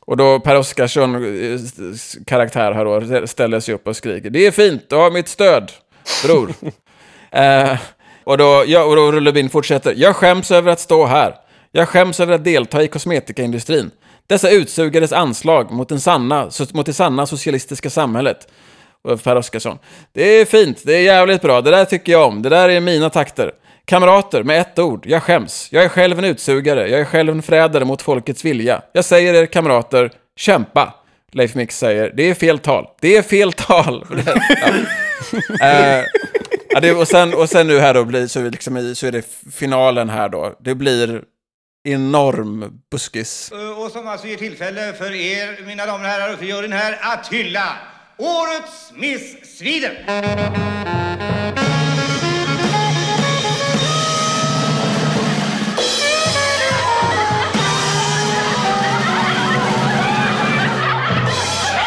Och 0.00 0.16
då 0.16 0.40
Per 0.40 0.56
Oscarsson, 0.56 1.14
eh, 1.14 1.60
karaktär 2.26 2.72
här 2.72 2.84
då, 2.84 3.26
ställer 3.26 3.60
sig 3.60 3.74
upp 3.74 3.86
och 3.86 3.96
skriker 3.96 4.30
Det 4.30 4.46
är 4.46 4.50
fint, 4.50 4.82
du 4.88 4.96
har 4.96 5.10
mitt 5.10 5.28
stöd, 5.28 5.72
bror. 6.24 6.52
eh, 7.30 7.78
och 8.30 8.38
då, 8.38 8.64
ja, 8.66 8.84
och 8.84 8.96
då 8.96 9.12
Rullebin 9.12 9.50
fortsätter. 9.50 9.94
Jag 9.96 10.16
skäms 10.16 10.50
över 10.50 10.72
att 10.72 10.80
stå 10.80 11.06
här. 11.06 11.34
Jag 11.72 11.88
skäms 11.88 12.20
över 12.20 12.34
att 12.34 12.44
delta 12.44 12.82
i 12.82 12.88
kosmetikaindustrin. 12.88 13.90
Dessa 14.26 14.50
utsugares 14.50 15.12
anslag 15.12 15.70
mot, 15.70 15.88
den 15.88 16.00
sanna, 16.00 16.50
mot 16.72 16.86
det 16.86 16.92
sanna 16.92 17.26
socialistiska 17.26 17.90
samhället. 17.90 18.48
Per 19.24 19.36
Oscarsson. 19.36 19.78
Det 20.12 20.22
är 20.22 20.44
fint, 20.44 20.82
det 20.84 20.94
är 20.94 21.02
jävligt 21.02 21.42
bra, 21.42 21.60
det 21.60 21.70
där 21.70 21.84
tycker 21.84 22.12
jag 22.12 22.28
om, 22.28 22.42
det 22.42 22.48
där 22.48 22.68
är 22.68 22.80
mina 22.80 23.10
takter. 23.10 23.52
Kamrater, 23.84 24.42
med 24.42 24.60
ett 24.60 24.78
ord, 24.78 25.06
jag 25.06 25.22
skäms. 25.22 25.68
Jag 25.72 25.84
är 25.84 25.88
själv 25.88 26.18
en 26.18 26.24
utsugare, 26.24 26.88
jag 26.88 27.00
är 27.00 27.04
själv 27.04 27.30
en 27.32 27.42
förrädare 27.42 27.84
mot 27.84 28.02
folkets 28.02 28.44
vilja. 28.44 28.82
Jag 28.92 29.04
säger 29.04 29.34
er 29.34 29.46
kamrater, 29.46 30.10
kämpa. 30.36 30.94
Leif 31.32 31.54
Mix 31.54 31.78
säger, 31.78 32.12
det 32.14 32.30
är 32.30 32.34
fel 32.34 32.58
tal. 32.58 32.86
Det 33.00 33.16
är 33.16 33.22
fel 33.22 33.52
tal. 33.52 34.06
ja. 34.26 35.66
Eh, 35.66 36.04
ja, 36.70 36.80
det, 36.80 36.92
och, 36.92 37.08
sen, 37.08 37.34
och 37.34 37.48
sen 37.48 37.66
nu 37.66 37.78
här 37.78 37.94
då, 37.94 38.04
blir, 38.04 38.26
så, 38.26 38.42
liksom 38.42 38.76
i, 38.76 38.94
så 38.94 39.06
är 39.06 39.12
det 39.12 39.22
finalen 39.52 40.08
här 40.08 40.28
då. 40.28 40.56
Det 40.60 40.74
blir 40.74 41.22
enorm 41.84 42.80
buskis. 42.90 43.52
Eh, 43.52 43.82
och 43.82 43.90
som 43.90 44.08
alltså 44.08 44.26
ger 44.26 44.36
tillfälle 44.36 44.92
för 44.92 45.14
er, 45.14 45.66
mina 45.66 45.86
damer 45.86 46.04
och 46.04 46.10
herrar, 46.10 46.32
och 46.32 46.38
för 46.38 46.46
juryn 46.46 46.72
här, 46.72 46.98
att 47.00 47.28
hylla 47.32 47.76
Årets 48.18 48.92
Miss 48.94 49.58
Sweden! 49.58 49.94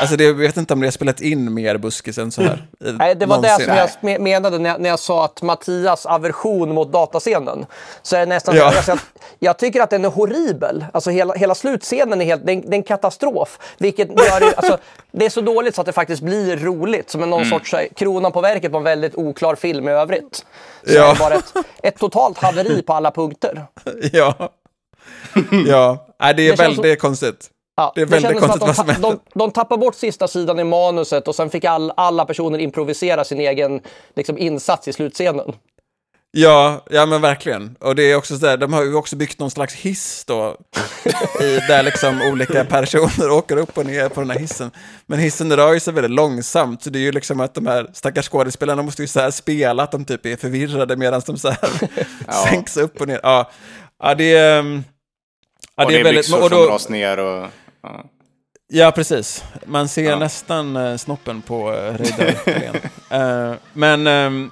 Alltså 0.03 0.17
det, 0.17 0.23
jag 0.23 0.33
vet 0.33 0.57
inte 0.57 0.73
om 0.73 0.79
det 0.79 0.87
har 0.87 0.91
spelat 0.91 1.21
in 1.21 1.53
mer 1.53 1.77
buskis 1.77 2.17
än 2.17 2.31
så 2.31 2.41
här. 2.41 2.67
Nej, 2.79 3.15
det 3.15 3.25
var 3.25 3.35
någonsin. 3.35 3.67
det 3.69 3.87
som 3.99 4.09
jag 4.09 4.15
me- 4.17 4.19
menade 4.19 4.59
när 4.59 4.69
jag, 4.69 4.81
när 4.81 4.89
jag 4.89 4.99
sa 4.99 5.25
att 5.25 5.41
Mattias 5.41 6.05
aversion 6.05 6.73
mot 6.73 6.91
datascenen. 6.91 7.65
Så 8.01 8.15
är 8.15 8.25
nästan 8.25 8.55
Ja. 8.55 8.71
så, 8.71 8.77
alltså, 8.77 8.91
jag, 8.91 8.99
jag 9.39 9.57
tycker 9.59 9.81
att 9.81 9.89
den 9.89 10.05
är 10.05 10.09
horribel. 10.09 10.85
Alltså 10.93 11.09
hela, 11.09 11.33
hela 11.33 11.55
slutscenen 11.55 12.21
är, 12.21 12.25
helt, 12.25 12.45
det 12.45 12.51
är, 12.51 12.55
en- 12.55 12.61
det 12.69 12.75
är 12.75 12.77
en 12.77 12.83
katastrof. 12.83 13.59
Vilket 13.77 14.07
gör 14.07 14.39
det, 14.39 14.53
alltså, 14.55 14.77
det 15.11 15.25
är 15.25 15.29
så 15.29 15.41
dåligt 15.41 15.75
så 15.75 15.81
att 15.81 15.85
det 15.87 15.93
faktiskt 15.93 16.21
blir 16.21 16.57
roligt. 16.57 17.09
Som 17.09 17.23
en 17.23 17.29
någon 17.29 17.45
sorts 17.45 17.69
så 17.71 17.77
här, 17.77 17.87
kronan 17.95 18.31
på 18.31 18.41
verket 18.41 18.71
på 18.71 18.77
en 18.77 18.83
väldigt 18.83 19.15
oklar 19.15 19.55
film 19.55 19.87
i 19.87 19.91
övrigt. 19.91 20.45
Så 20.87 20.93
Ja. 20.93 21.13
det 21.13 21.19
bara 21.19 21.33
ett, 21.33 21.53
ett 21.83 21.97
totalt 21.99 22.37
haveri 22.37 22.81
på 22.81 22.93
alla 22.93 23.11
punkter. 23.11 23.65
Ja. 24.13 24.49
Ja, 25.67 26.05
Nej, 26.21 26.33
det 26.33 26.47
är 26.47 26.51
Det 26.57 26.63
väldigt 26.63 27.01
konstigt. 27.01 27.49
Ja, 27.75 27.91
Det 27.95 28.01
är 28.01 28.05
väldigt 28.05 28.31
som 28.31 28.39
konstigt 28.39 28.61
vad 28.61 28.69
att 28.69 28.75
som 28.75 28.89
händer. 28.89 29.09
de, 29.09 29.19
de 29.39 29.51
tappar 29.51 29.77
bort 29.77 29.95
sista 29.95 30.27
sidan 30.27 30.59
i 30.59 30.63
manuset 30.63 31.27
och 31.27 31.35
sen 31.35 31.49
fick 31.49 31.65
all, 31.65 31.93
alla 31.97 32.25
personer 32.25 32.59
improvisera 32.59 33.23
sin 33.23 33.39
egen 33.39 33.81
liksom, 34.15 34.37
insats 34.37 34.87
i 34.87 34.93
slutscenen. 34.93 35.53
Ja, 36.35 36.83
ja 36.89 37.05
men 37.05 37.21
verkligen. 37.21 37.75
Och 37.79 37.95
det 37.95 38.03
är 38.11 38.15
också 38.15 38.37
så 38.37 38.45
där, 38.45 38.57
de 38.57 38.73
har 38.73 38.83
ju 38.83 38.95
också 38.95 39.15
byggt 39.15 39.39
någon 39.39 39.51
slags 39.51 39.73
hiss 39.73 40.23
då. 40.27 40.57
I, 41.41 41.59
där 41.67 41.83
liksom 41.83 42.21
olika 42.21 42.65
personer 42.69 43.31
åker 43.31 43.57
upp 43.57 43.77
och 43.77 43.85
ner 43.85 44.09
på 44.09 44.19
den 44.21 44.29
här 44.29 44.39
hissen. 44.39 44.71
Men 45.05 45.19
hissen 45.19 45.55
rör 45.55 45.73
ju 45.73 45.79
sig 45.79 45.93
väldigt 45.93 46.11
långsamt, 46.11 46.83
så 46.83 46.89
det 46.89 46.99
är 46.99 47.03
ju 47.03 47.11
liksom 47.11 47.39
att 47.39 47.53
de 47.53 47.67
här 47.67 47.87
stackars 47.93 48.29
skådespelarna 48.29 48.81
måste 48.81 49.01
ju 49.01 49.07
så 49.07 49.19
här 49.19 49.31
spela 49.31 49.83
att 49.83 49.91
de 49.91 50.05
typ 50.05 50.25
är 50.25 50.35
förvirrade 50.35 50.95
medan 50.95 51.21
de 51.25 51.37
så 51.37 51.49
här 51.49 51.69
sänks 52.49 52.77
upp 52.77 53.01
och 53.01 53.07
ner. 53.07 53.19
Ja, 53.23 53.51
ja 54.03 54.15
det 54.15 54.35
är... 54.35 54.59
ehm, 54.59 54.83
Ja, 55.75 55.85
och 55.85 55.91
det 55.91 55.99
är 55.99 56.03
byxor 56.03 56.37
och 56.43 56.49
som 56.49 56.57
då, 56.57 56.65
dras 56.65 56.89
ner 56.89 57.19
och... 57.19 57.47
Ja. 57.83 58.03
Ja, 58.67 58.91
precis. 58.91 59.43
Man 59.65 59.87
ser 59.87 60.09
Ja. 60.09 60.15
nästan 60.19 60.75
eh, 60.75 60.95
snoppen 60.97 61.41
på 61.41 61.73
eh, 61.73 61.93
Reidar. 61.93 62.35
Eh, 63.49 63.53
Men 63.73 64.07
ehm, 64.07 64.51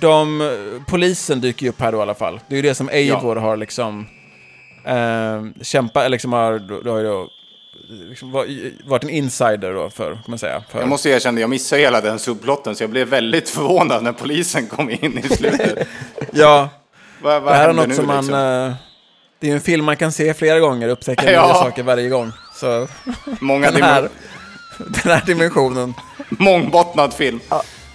de, 0.00 0.50
polisen 0.88 1.40
dyker 1.40 1.62
ju 1.66 1.70
upp 1.70 1.80
här 1.80 1.92
då 1.92 1.98
i 1.98 2.02
alla 2.02 2.14
fall. 2.14 2.40
Det 2.48 2.54
är 2.54 2.56
ju 2.56 2.62
det 2.62 2.74
som 2.74 2.88
Eivor 2.88 3.36
har 3.36 3.56
liksom 3.56 4.06
uh, 4.88 5.62
kämpat, 5.62 6.00
eller 6.00 6.08
liksom 6.08 6.32
har, 6.32 6.58
då, 6.58 6.80
då, 6.80 6.90
har 6.90 6.98
ju 6.98 7.04
då 7.04 7.28
liksom 8.08 8.32
var- 8.32 8.88
varit 8.88 9.04
en 9.04 9.10
insider 9.10 9.74
då 9.74 9.90
för, 9.90 10.12
kan 10.12 10.22
man 10.26 10.38
säga. 10.38 10.62
För, 10.70 10.78
Jag 10.80 10.88
måste 10.88 11.08
erkänna, 11.10 11.40
jag 11.40 11.50
missade 11.50 11.82
hela 11.82 12.00
den 12.00 12.18
subplotten 12.18 12.76
så 12.76 12.82
jag 12.82 12.90
blev 12.90 13.08
väldigt 13.08 13.48
förvånad 13.50 14.02
när 14.02 14.12
polisen 14.12 14.66
kom 14.66 14.90
in 14.90 15.18
i 15.18 15.22
slutet. 15.22 15.88
Ja, 16.32 16.68
vad, 17.22 17.42
vad 17.42 17.52
det 17.52 17.56
här 17.56 17.68
är 17.68 17.72
något 17.72 17.88
nu, 17.88 17.94
som 17.94 18.06
man... 18.06 18.16
liksom? 18.16 18.34
eh, 18.34 18.74
det 19.40 19.46
är 19.46 19.50
ju 19.50 19.54
en 19.54 19.60
film 19.60 19.84
man 19.84 19.96
kan 19.96 20.12
se 20.12 20.34
flera 20.34 20.58
gånger, 20.60 20.88
upptäcka 20.88 21.22
Ja. 21.32 21.46
nya 21.46 21.54
saker 21.54 21.82
varje 21.82 22.08
gång. 22.08 22.32
Så 22.54 22.88
Många 23.40 23.70
den 23.70 23.82
här, 23.82 24.08
den 24.78 25.12
här 25.12 25.22
dimensionen. 25.26 25.94
mångbottnad 26.30 27.14
film. 27.14 27.40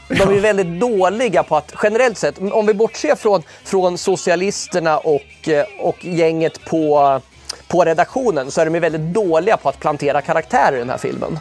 De 0.07 0.21
är 0.21 0.39
väldigt 0.39 0.79
dåliga 0.79 1.43
på 1.43 1.55
att, 1.57 1.73
generellt 1.83 2.17
sett, 2.17 2.35
om 2.51 2.65
vi 2.65 2.73
bortser 2.73 3.15
från, 3.15 3.43
från 3.63 3.97
socialisterna 3.97 4.97
och, 4.97 5.47
eh, 5.49 5.65
och 5.79 6.05
gänget 6.05 6.65
på, 6.65 7.21
på 7.67 7.85
redaktionen, 7.85 8.51
så 8.51 8.61
är 8.61 8.65
de 8.69 8.79
väldigt 8.79 9.01
dåliga 9.13 9.57
på 9.57 9.69
att 9.69 9.79
plantera 9.79 10.21
karaktärer 10.21 10.75
i 10.75 10.79
den 10.79 10.89
här 10.89 10.97
filmen. 10.97 11.39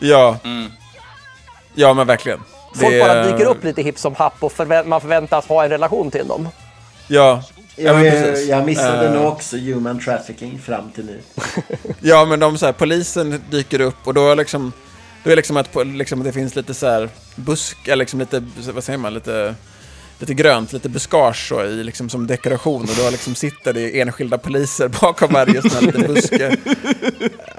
Ja. 0.00 0.36
Ja, 1.74 1.94
men 1.94 2.06
verkligen. 2.06 2.40
Folk 2.74 2.90
Det- 2.92 3.00
bara 3.00 3.22
dyker 3.24 3.44
upp 3.46 3.64
lite 3.64 3.82
hipp 3.82 3.98
som 3.98 4.14
happ 4.14 4.34
och 4.42 4.52
förvä- 4.52 4.84
man 4.86 5.00
förväntas 5.00 5.46
ha 5.46 5.64
en 5.64 5.70
relation 5.70 6.10
till 6.10 6.28
dem. 6.28 6.48
Ja. 7.08 7.42
Jag, 7.78 7.96
precis. 8.02 8.48
jag 8.48 8.66
missade 8.66 9.06
Eh, 9.06 9.14
nog 9.14 9.26
också 9.32 9.56
human 9.56 10.00
trafficking 10.00 10.58
fram 10.58 10.90
till 10.90 11.04
nu. 11.06 11.20
Ja, 12.00 12.24
men 12.24 12.40
de 12.40 12.58
så 12.58 12.66
här, 12.66 12.72
polisen 12.72 13.42
dyker 13.50 13.80
upp 13.80 13.96
och 14.06 14.14
då 14.14 14.30
är 14.30 14.36
liksom, 14.36 14.72
då 15.24 15.30
är 15.30 15.36
liksom 15.36 15.56
att 15.56 15.68
liksom, 15.86 16.22
det 16.22 16.32
finns 16.32 16.56
lite 16.56 16.74
så 16.74 16.86
här 16.86 17.08
busk, 17.36 17.78
eller 17.88 17.96
liksom 17.96 18.20
lite, 18.20 18.42
vad 18.72 18.84
säger 18.84 18.98
man, 18.98 19.14
lite, 19.14 19.54
lite 20.18 20.34
grönt, 20.34 20.72
lite 20.72 20.88
buskage 20.88 21.48
så, 21.48 21.64
i, 21.64 21.84
liksom, 21.84 22.08
som 22.08 22.26
dekoration 22.26 22.82
och 22.82 22.96
då 23.04 23.10
liksom 23.10 23.34
sitter 23.34 23.72
det 23.72 24.00
enskilda 24.00 24.38
poliser 24.38 24.88
bakom 25.00 25.32
varje 25.32 25.62
sån 25.62 25.70
här 25.70 25.80
liten 25.82 26.14
buske. 26.14 26.56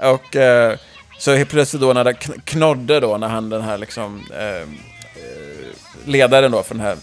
Och 0.00 0.36
eh, 0.36 0.76
så 1.18 1.34
helt 1.34 1.50
plötsligt 1.50 1.82
då 1.82 1.92
när 1.92 2.04
det 2.04 2.12
kn- 2.12 2.40
knodde 2.44 3.00
då, 3.00 3.16
när 3.16 3.28
han 3.28 3.50
den 3.50 3.62
här 3.62 3.78
liksom, 3.78 4.22
eh, 4.38 4.60
eh, 4.60 4.66
ledaren 6.04 6.52
då 6.52 6.62
för 6.62 6.74
den 6.74 6.84
här 6.84 6.96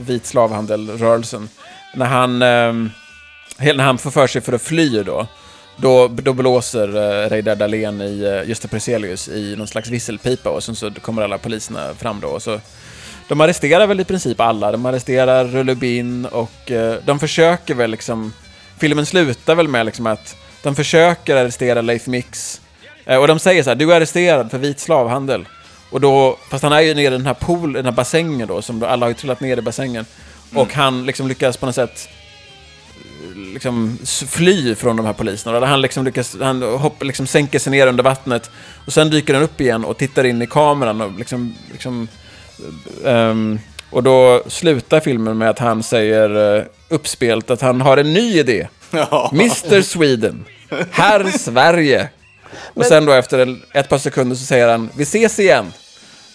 vit 0.00 0.26
slavhandelrörelsen, 0.26 1.48
när 1.94 2.06
han, 2.06 2.42
eh, 2.42 3.74
när 3.74 3.84
han 3.84 3.98
får 3.98 4.10
för 4.10 4.26
sig 4.26 4.40
för 4.40 4.52
att 4.52 4.62
fly 4.62 5.02
då, 5.02 5.26
då, 5.76 6.08
då 6.08 6.32
blåser 6.32 6.88
eh, 6.88 7.28
Reidar 7.28 7.56
Dahlén 7.56 8.00
i 8.00 8.22
eh, 8.24 8.48
Gösta 8.48 8.68
Preselius 8.68 9.28
i 9.28 9.56
någon 9.56 9.66
slags 9.66 9.88
visselpipa 9.88 10.50
och 10.50 10.64
sen 10.64 10.76
så 10.76 10.90
kommer 10.90 11.22
alla 11.22 11.38
poliserna 11.38 11.94
fram 11.94 12.20
då. 12.20 12.28
Och 12.28 12.42
så, 12.42 12.60
de 13.28 13.40
arresterar 13.40 13.86
väl 13.86 14.00
i 14.00 14.04
princip 14.04 14.40
alla. 14.40 14.72
De 14.72 14.86
arresterar 14.86 15.44
Rulle 15.44 16.28
och 16.30 16.70
eh, 16.70 16.94
de 17.04 17.18
försöker 17.18 17.74
väl 17.74 17.90
liksom... 17.90 18.32
Filmen 18.78 19.06
slutar 19.06 19.54
väl 19.54 19.68
med 19.68 19.86
liksom 19.86 20.06
att 20.06 20.36
de 20.62 20.74
försöker 20.74 21.36
arrestera 21.36 21.80
Leif 21.80 22.06
Mix. 22.06 22.60
Eh, 23.04 23.16
och 23.16 23.28
de 23.28 23.38
säger 23.38 23.62
så 23.62 23.70
här, 23.70 23.76
du 23.76 23.92
är 23.92 23.96
arresterad 23.96 24.50
för 24.50 24.58
vit 24.58 24.80
slavhandel. 24.80 25.48
Och 25.90 26.00
då, 26.00 26.38
fast 26.50 26.62
han 26.62 26.72
är 26.72 26.80
ju 26.80 26.94
nere 26.94 27.14
i 27.14 27.18
den 27.18 27.26
här 27.26 27.34
pool, 27.34 27.72
den 27.72 27.84
här 27.84 27.92
bassängen 27.92 28.48
då, 28.48 28.62
som 28.62 28.80
då, 28.80 28.86
alla 28.86 29.06
har 29.06 29.10
ju 29.10 29.14
trillat 29.14 29.40
ner 29.40 29.56
i 29.56 29.62
bassängen. 29.62 30.06
Och 30.54 30.72
han 30.74 31.06
liksom 31.06 31.28
lyckas 31.28 31.56
på 31.56 31.66
något 31.66 31.74
sätt 31.74 32.08
liksom 33.52 33.98
s- 34.02 34.24
fly 34.28 34.74
från 34.74 34.96
de 34.96 35.06
här 35.06 35.12
poliserna. 35.12 35.60
Där 35.60 35.66
han 35.66 35.80
liksom 35.80 36.04
lyckas, 36.04 36.36
han 36.40 36.62
hopp, 36.62 37.02
liksom 37.04 37.26
sänker 37.26 37.58
sig 37.58 37.70
ner 37.70 37.86
under 37.86 38.04
vattnet 38.04 38.50
och 38.86 38.92
sen 38.92 39.10
dyker 39.10 39.34
han 39.34 39.42
upp 39.42 39.60
igen 39.60 39.84
och 39.84 39.96
tittar 39.98 40.24
in 40.24 40.42
i 40.42 40.46
kameran 40.46 41.00
och 41.00 41.18
liksom, 41.18 41.54
liksom 41.72 42.08
ehm, 43.06 43.58
och 43.90 44.02
då 44.02 44.42
slutar 44.46 45.00
filmen 45.00 45.38
med 45.38 45.50
att 45.50 45.58
han 45.58 45.82
säger 45.82 46.56
uh, 46.58 46.64
uppspelt 46.88 47.50
att 47.50 47.60
han 47.60 47.80
har 47.80 47.96
en 47.96 48.12
ny 48.12 48.38
idé. 48.38 48.68
Ja. 48.90 49.30
Mr 49.34 49.82
Sweden. 49.82 50.44
Herr 50.90 51.38
Sverige. 51.38 52.08
Och 52.74 52.84
sen 52.86 53.04
då 53.06 53.12
efter 53.12 53.56
ett 53.74 53.88
par 53.88 53.98
sekunder 53.98 54.36
så 54.36 54.44
säger 54.44 54.68
han 54.68 54.88
vi 54.96 55.02
ses 55.02 55.38
igen. 55.38 55.72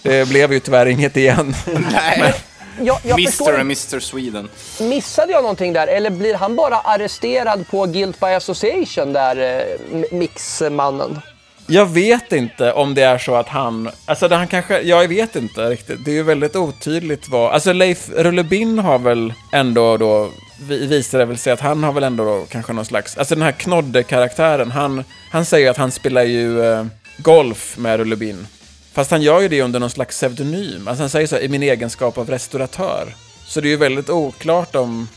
Det 0.03 0.29
blev 0.29 0.53
ju 0.53 0.59
tyvärr 0.59 0.85
inget 0.85 1.17
igen. 1.17 1.55
Nej. 1.91 2.33
Jag, 2.81 2.97
jag 3.03 3.19
Mr 3.19 3.61
inte, 3.61 3.61
Mr 3.61 3.99
Sweden. 3.99 4.49
missade 4.79 5.31
jag 5.31 5.41
någonting 5.41 5.73
där? 5.73 5.87
Eller 5.87 6.09
blir 6.09 6.33
han 6.33 6.55
bara 6.55 6.75
arresterad 6.79 7.65
på 7.71 7.85
Guilt 7.85 8.19
by 8.19 8.25
Association, 8.25 9.13
där 9.13 9.37
eh, 9.37 9.95
mi- 9.95 10.13
mixmannen? 10.13 11.19
Jag 11.67 11.85
vet 11.85 12.31
inte 12.31 12.73
om 12.73 12.93
det 12.95 13.01
är 13.01 13.17
så 13.17 13.35
att 13.35 13.47
han, 13.47 13.89
alltså 14.05 14.27
det 14.27 14.35
han 14.35 14.47
kanske, 14.47 14.81
jag 14.81 15.07
vet 15.07 15.35
inte 15.35 15.69
riktigt. 15.69 16.05
Det 16.05 16.11
är 16.11 16.15
ju 16.15 16.23
väldigt 16.23 16.55
otydligt 16.55 17.29
vad, 17.29 17.51
alltså 17.51 17.73
Leif 17.73 18.09
Rullebin 18.15 18.79
har 18.79 18.99
väl 18.99 19.33
ändå 19.53 19.97
då, 19.97 20.29
vi- 20.67 20.87
visar 20.87 21.19
det 21.19 21.25
väl 21.25 21.37
sig 21.37 21.53
att 21.53 21.59
han 21.59 21.83
har 21.83 21.91
väl 21.93 22.03
ändå 22.03 22.23
då 22.25 22.45
kanske 22.49 22.73
någon 22.73 22.85
slags, 22.85 23.17
alltså 23.17 23.35
den 23.35 23.41
här 23.43 23.51
Knodde-karaktären, 23.51 24.71
han, 24.71 25.03
han 25.31 25.45
säger 25.45 25.69
att 25.71 25.77
han 25.77 25.91
spelar 25.91 26.23
ju 26.23 26.65
eh, 26.73 26.85
golf 27.17 27.77
med 27.77 27.97
Rullebin. 27.97 28.47
Fast 28.95 29.11
han 29.11 29.21
gör 29.21 29.41
ju 29.41 29.47
det 29.47 29.61
under 29.61 29.79
någon 29.79 29.89
slags 29.89 30.15
pseudonym. 30.17 30.87
Alltså 30.87 31.03
han 31.03 31.09
säger 31.09 31.27
så 31.27 31.35
här, 31.35 31.43
i 31.43 31.47
min 31.47 31.63
egenskap 31.63 32.17
av 32.17 32.29
restauratör. 32.29 33.15
Så 33.47 33.61
det 33.61 33.67
är 33.67 33.69
ju 33.69 33.77
väldigt 33.77 34.09
oklart 34.09 34.75
om, 34.75 35.07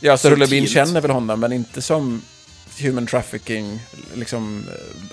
ja 0.00 0.16
så 0.16 0.30
Rullebin 0.30 0.66
Subtilt. 0.66 0.88
känner 0.88 1.00
väl 1.00 1.10
honom, 1.10 1.40
men 1.40 1.52
inte 1.52 1.82
som 1.82 2.22
human 2.80 3.06
trafficking, 3.06 3.80
liksom, 4.14 4.64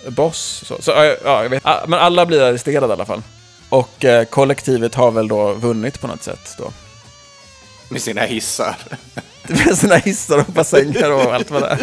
eh, 0.05 0.11
boss. 0.11 0.63
Så, 0.65 0.81
så 0.81 0.91
ja, 0.91 1.15
ja, 1.23 1.43
jag 1.43 1.49
vet. 1.49 1.63
Men 1.63 1.93
alla 1.93 2.25
blir 2.25 2.41
arresterade 2.41 2.87
i 2.87 2.91
alla 2.91 3.05
fall. 3.05 3.21
Och 3.69 4.05
eh, 4.05 4.25
kollektivet 4.25 4.95
har 4.95 5.11
väl 5.11 5.27
då 5.27 5.53
vunnit 5.53 6.01
på 6.01 6.07
något 6.07 6.23
sätt 6.23 6.55
då. 6.57 6.71
Med 7.89 8.01
sina 8.01 8.21
hissar. 8.21 8.75
Med 9.47 9.77
sina 9.77 9.95
hissar 9.95 10.37
och 10.37 10.53
bassänger 10.53 11.11
och 11.11 11.33
allt 11.33 11.51
vad 11.51 11.61
det 11.61 11.67
är. 11.67 11.79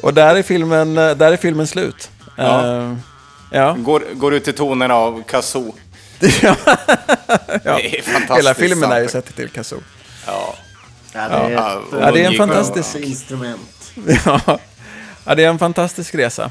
Och 0.00 0.14
där 0.14 0.36
är 0.36 0.42
filmen, 0.42 0.98
eh, 0.98 1.16
där 1.16 1.32
är 1.32 1.36
filmen 1.36 1.66
slut. 1.66 2.10
Ja. 2.36 2.66
Eh, 2.66 2.96
ja. 3.54 3.72
Går, 3.78 4.02
går 4.14 4.34
ut 4.34 4.44
till 4.44 4.54
tonerna 4.54 4.94
av 4.94 5.22
Kazoo. 5.22 5.74
ja. 6.42 6.56
Det 7.64 7.98
är 7.98 8.02
fantastiskt. 8.02 8.38
Hela 8.38 8.54
filmen 8.54 8.92
är 8.92 9.00
ju 9.00 9.08
sett 9.08 9.36
till 9.36 9.48
Kazoo. 9.48 9.80
Ja. 10.26 10.54
Ja, 11.12 11.28
det 11.28 11.34
är 11.34 11.50
Ja, 11.50 11.72
ett 11.78 11.84
Ja, 12.00 12.10
det 12.12 12.24
är 12.24 12.30
en 12.30 12.34
fantastisk- 12.36 12.96
instrument. 12.96 13.92
Ja. 14.24 14.40
ja, 15.24 15.34
det 15.34 15.44
är 15.44 15.48
en 15.48 15.58
fantastisk 15.58 16.14
resa. 16.14 16.50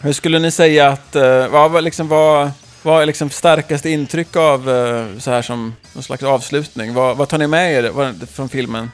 Hur 0.00 0.12
skulle 0.12 0.38
ni 0.38 0.50
säga 0.50 0.88
att, 0.88 1.16
eh, 1.16 1.48
vad 1.48 1.70
var 1.70 1.80
liksom, 1.80 2.08
vad, 2.08 2.50
vad 2.82 3.02
är 3.02 3.06
liksom 3.06 3.30
starkaste 3.30 3.90
intryck 3.90 4.36
av 4.36 4.70
eh, 4.70 5.06
så 5.18 5.30
här 5.30 5.42
som 5.42 5.74
någon 5.92 6.02
slags 6.02 6.22
avslutning? 6.22 6.94
Vad, 6.94 7.16
vad 7.16 7.28
tar 7.28 7.38
ni 7.38 7.46
med 7.46 7.72
er 7.74 7.90
vad- 7.90 8.28
från 8.28 8.48
filmen 8.48 8.90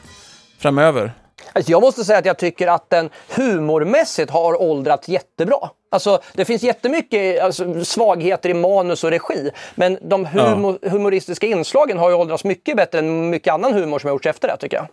framöver? 0.59 1.12
Alltså 1.53 1.73
jag 1.73 1.83
måste 1.83 2.05
säga 2.05 2.19
att 2.19 2.27
jag 2.27 2.39
tycker 2.39 2.66
att 2.66 2.91
den 2.91 3.11
humormässigt 3.37 4.31
har 4.31 4.62
åldrats 4.62 5.09
jättebra. 5.09 5.70
Alltså, 5.91 6.20
det 6.35 6.45
finns 6.45 6.62
jättemycket 6.62 7.43
alltså, 7.43 7.85
svagheter 7.85 8.49
i 8.49 8.55
manus 8.55 9.05
och 9.05 9.11
regi, 9.11 9.51
men 9.75 9.99
de 10.03 10.27
humor, 10.27 10.79
humoristiska 10.83 11.47
inslagen 11.47 11.99
har 11.99 12.11
ju 12.11 12.16
åldrats 12.16 12.45
mycket 12.45 12.77
bättre 12.77 12.99
än 12.99 13.31
mycket 13.31 13.53
annan 13.53 13.75
humor 13.75 13.99
som 13.99 14.09
har 14.09 14.15
gjorts 14.15 14.27
efter 14.27 14.49
det, 14.49 14.57
tycker 14.57 14.77
jag. 14.77 14.87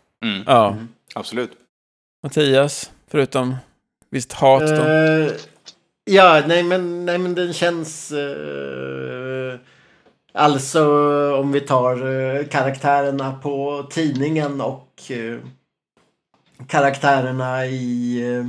Ja. 0.46 0.76
Absolut. 1.16 1.52
Mattias, 2.24 2.92
förutom 3.08 3.56
visst 4.10 4.34
hat 4.34 4.68
då? 4.68 4.84
Eh, 4.84 5.32
ja, 6.06 6.44
nej 6.48 6.64
men, 6.64 7.06
nej 7.06 7.18
men 7.18 7.36
den 7.36 7.54
känns... 7.54 8.12
eh, 8.12 9.60
alltså 10.34 10.84
om 11.36 11.52
vi 11.52 11.62
tar 11.62 11.96
eh, 11.96 12.46
karaktärerna 12.46 13.40
på 13.44 13.86
tidningen 13.92 14.62
och 14.62 15.12
eh, 15.12 15.38
karaktärerna 16.68 17.66
i... 17.66 18.20
eh, 18.38 18.44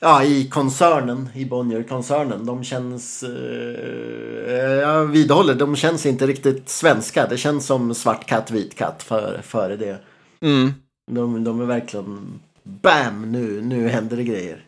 Ja, 0.00 0.24
i 0.24 0.48
koncernen, 0.48 1.28
i 1.34 1.44
Bonnier-koncernen. 1.44 2.46
De 2.46 2.64
känns... 2.64 3.22
eh, 3.22 4.62
jag 4.80 5.04
vidhåller, 5.06 5.54
de 5.54 5.76
känns 5.76 6.06
inte 6.06 6.26
riktigt 6.26 6.68
svenska. 6.68 7.26
Det 7.26 7.36
känns 7.38 7.66
som 7.66 7.94
svart 7.94 8.26
katt, 8.26 8.50
vit 8.50 8.74
katt 8.76 9.02
för, 9.02 9.40
före 9.42 9.76
det. 9.76 9.98
Mm. 10.40 10.74
De, 11.10 11.44
de 11.44 11.60
är 11.60 11.64
verkligen... 11.64 12.40
Bam! 12.62 13.32
Nu, 13.32 13.60
nu 13.62 13.88
händer 13.88 14.16
det 14.16 14.24
grejer. 14.24 14.64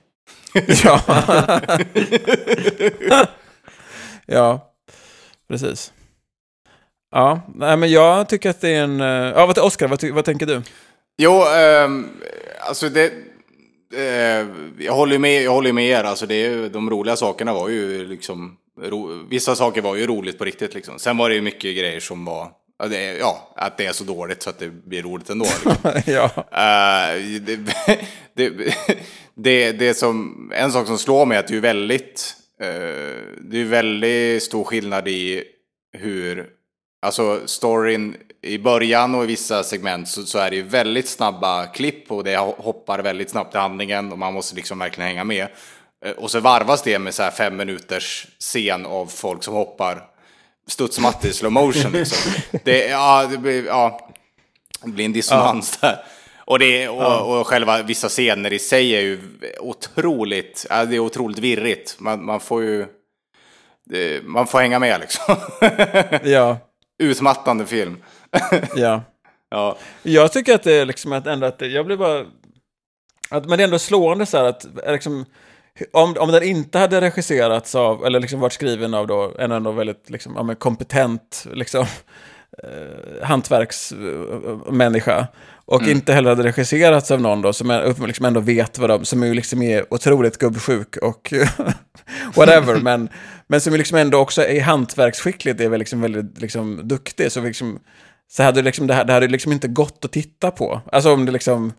Ja. 0.84 1.00
ja, 4.26 4.72
precis. 5.48 5.92
Ja, 7.10 7.40
nej 7.54 7.76
men 7.76 7.90
jag 7.90 8.28
tycker 8.28 8.50
att 8.50 8.60
det 8.60 8.68
är 8.74 8.84
en... 8.84 9.00
eh, 9.00 9.06
Ja, 9.06 9.46
vad, 9.46 9.58
Oskar, 9.58 9.88
vad, 9.88 10.04
vad 10.04 10.24
tänker 10.24 10.46
du? 10.46 10.62
Jo, 11.18 11.42
ehm, 11.42 12.08
alltså 12.60 12.88
det... 12.88 13.12
Eh, 13.94 14.46
jag 14.78 14.92
håller 14.92 15.18
med, 15.18 15.42
jag 15.42 15.50
håller 15.50 15.72
med 15.72 15.84
er. 15.84 16.04
Alltså 16.04 16.26
det 16.26 16.68
de 16.68 16.90
roliga 16.90 17.16
sakerna 17.16 17.54
var 17.54 17.68
ju 17.68 18.08
liksom... 18.08 18.56
Ro, 18.82 19.26
vissa 19.30 19.54
saker 19.54 19.82
var 19.82 19.96
ju 19.96 20.06
roligt 20.06 20.38
på 20.38 20.44
riktigt 20.44 20.74
liksom. 20.74 20.98
Sen 20.98 21.16
var 21.16 21.28
det 21.28 21.34
ju 21.34 21.42
mycket 21.42 21.76
grejer 21.76 22.00
som 22.00 22.24
var... 22.24 22.50
Ja, 23.20 23.52
att 23.56 23.76
det 23.76 23.86
är 23.86 23.92
så 23.92 24.04
dåligt 24.04 24.42
så 24.42 24.50
att 24.50 24.58
det 24.58 24.68
blir 24.68 25.02
roligt 25.02 25.30
ändå. 25.30 25.44
Liksom. 25.44 26.02
ja. 26.14 26.24
Eh, 26.36 27.40
det, 27.40 27.56
det, 28.34 28.74
det, 29.34 29.72
det 29.72 29.94
som, 29.94 30.52
en 30.54 30.72
sak 30.72 30.86
som 30.86 30.98
slår 30.98 31.26
mig 31.26 31.36
är 31.36 31.40
att 31.40 31.48
det 31.48 31.56
är 31.56 31.60
väldigt, 31.60 32.34
eh, 32.60 32.68
det 33.40 33.60
är 33.60 33.64
väldigt 33.64 34.42
stor 34.42 34.64
skillnad 34.64 35.08
i 35.08 35.44
hur, 35.92 36.46
alltså 37.02 37.40
storyn 37.46 38.16
i 38.42 38.58
början 38.58 39.14
och 39.14 39.24
i 39.24 39.26
vissa 39.26 39.62
segment 39.62 40.08
så, 40.08 40.22
så 40.22 40.38
är 40.38 40.50
det 40.50 40.56
ju 40.56 40.62
väldigt 40.62 41.08
snabba 41.08 41.66
klipp 41.66 42.12
och 42.12 42.24
det 42.24 42.36
hoppar 42.36 42.98
väldigt 42.98 43.30
snabbt 43.30 43.54
i 43.54 43.58
handlingen 43.58 44.12
och 44.12 44.18
man 44.18 44.32
måste 44.32 44.56
liksom 44.56 44.78
verkligen 44.78 45.08
hänga 45.08 45.24
med. 45.24 45.46
Eh, 46.04 46.12
Och 46.12 46.30
så 46.30 46.40
varvas 46.40 46.82
det 46.82 46.98
med 46.98 47.14
så 47.14 47.22
här 47.22 47.30
fem 47.30 47.56
minuters 47.56 48.26
scen 48.38 48.86
av 48.86 49.06
folk 49.06 49.44
som 49.44 49.54
hoppar 49.54 50.02
studsmatte 50.66 51.28
i 51.28 51.32
slow 51.32 51.52
motion 51.52 51.92
liksom. 51.92 52.32
Det, 52.64 52.86
ja, 52.88 53.26
det 53.30 53.38
blir, 53.38 53.66
ja, 53.66 54.10
det 54.84 54.90
blir 54.90 55.04
en 55.04 55.12
dissonans 55.12 55.76
där. 55.80 56.04
Och, 56.44 56.58
det, 56.58 56.88
och, 56.88 57.40
och 57.40 57.46
själva 57.46 57.82
vissa 57.82 58.08
scener 58.08 58.52
i 58.52 58.58
sig 58.58 58.96
är 58.96 59.00
ju 59.00 59.20
otroligt, 59.60 60.66
ja, 60.70 60.84
det 60.84 60.96
är 60.96 61.00
otroligt 61.00 61.38
virrigt. 61.38 61.96
Man, 61.98 62.24
man 62.24 62.40
får 62.40 62.62
ju, 62.62 62.86
det, 63.90 64.24
man 64.24 64.46
får 64.46 64.58
hänga 64.60 64.78
med 64.78 65.00
liksom. 65.00 65.36
Ja, 66.24 66.56
Utmattande 66.98 67.66
film. 67.66 67.96
ja. 68.74 69.02
Ja, 69.50 69.78
Jag 70.02 70.32
tycker 70.32 70.54
att 70.54 70.62
det 70.62 70.72
är 70.72 70.86
liksom 70.86 71.12
att 71.12 71.26
ändå 71.26 71.46
att 71.46 71.58
det, 71.58 71.66
jag 71.66 71.86
blir 71.86 71.96
bara... 71.96 72.24
Att, 73.30 73.48
men 73.48 73.58
det 73.58 73.62
är 73.62 73.64
ändå 73.64 73.78
slående 73.78 74.26
så 74.26 74.36
här 74.36 74.44
att 74.44 74.66
liksom, 74.86 75.24
om, 75.92 76.16
om 76.18 76.32
den 76.32 76.42
inte 76.42 76.78
hade 76.78 77.00
regisserats 77.00 77.74
av, 77.74 78.06
eller 78.06 78.20
liksom 78.20 78.40
varit 78.40 78.52
skriven 78.52 78.94
av 78.94 79.06
då, 79.06 79.34
en 79.38 79.52
ändå 79.52 79.72
väldigt 79.72 80.10
liksom, 80.10 80.32
ja, 80.36 80.42
men 80.42 80.56
kompetent 80.56 81.46
liksom, 81.52 81.86
eh, 82.62 83.26
hantverksmänniska 83.26 85.26
och 85.64 85.82
inte 85.82 86.12
heller 86.12 86.30
hade 86.30 86.42
regisserats 86.42 87.10
av 87.10 87.20
någon 87.20 87.42
då 87.42 87.52
som 87.52 87.70
är, 87.70 88.06
liksom 88.06 88.26
ändå 88.26 88.40
vet 88.40 88.78
vad 88.78 88.90
de, 88.90 89.04
som 89.04 89.22
är, 89.22 89.34
liksom 89.34 89.62
är 89.62 89.94
otroligt 89.94 90.38
gubbsjuk 90.38 90.96
och 90.96 91.32
whatever, 92.34 92.76
men, 92.76 93.08
men 93.48 93.60
som 93.60 93.74
liksom 93.74 93.98
ändå 93.98 94.18
också 94.18 94.46
är 94.46 94.60
hantverksskickligt, 94.60 95.60
är 95.60 95.68
väl 95.68 95.78
liksom 95.78 96.00
väldigt 96.00 96.40
liksom, 96.40 96.80
duktig, 96.88 97.32
så 97.32 97.40
liksom, 97.40 97.78
så 98.30 98.42
hade 98.42 98.62
liksom 98.62 98.86
det 98.86 98.94
här, 98.94 99.04
det 99.04 99.12
hade 99.12 99.28
liksom 99.28 99.52
inte 99.52 99.68
gått 99.68 100.04
att 100.04 100.12
titta 100.12 100.50
på. 100.50 100.80
Alltså 100.92 101.12
om 101.12 101.26
det 101.26 101.32
liksom... 101.32 101.72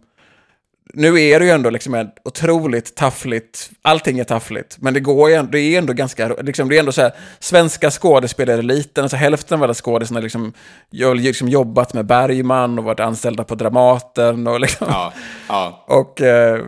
Nu 0.93 1.21
är 1.21 1.39
det 1.39 1.45
ju 1.45 1.51
ändå 1.51 1.69
liksom 1.69 1.93
ett 1.93 2.15
otroligt 2.25 2.95
taffligt, 2.95 3.69
allting 3.81 4.19
är 4.19 4.23
taffligt, 4.23 4.77
men 4.79 4.93
det 4.93 4.99
går 4.99 5.29
ju 5.29 5.35
ändå, 5.35 5.51
det 5.51 5.59
är 5.59 5.77
ändå 5.77 5.93
ganska, 5.93 6.27
liksom, 6.27 6.69
det 6.69 6.75
är 6.75 6.79
ändå 6.79 6.91
så 6.91 7.01
här, 7.01 7.11
svenska 7.39 7.91
skådespelareliten, 7.91 9.03
alltså 9.03 9.17
hälften 9.17 9.57
av 9.57 9.63
alla 9.63 9.73
skådespelarna 9.73 10.23
liksom, 10.23 10.53
har 11.01 11.15
liksom 11.15 11.49
jobbat 11.49 11.93
med 11.93 12.05
Bergman 12.05 12.79
och 12.79 12.85
varit 12.85 12.99
anställda 12.99 13.43
på 13.43 13.55
Dramaten 13.55 14.47
och 14.47 14.59
liksom, 14.59 14.87
ja, 14.89 15.13
ja. 15.47 15.85
och 15.87 16.21
eh, 16.21 16.61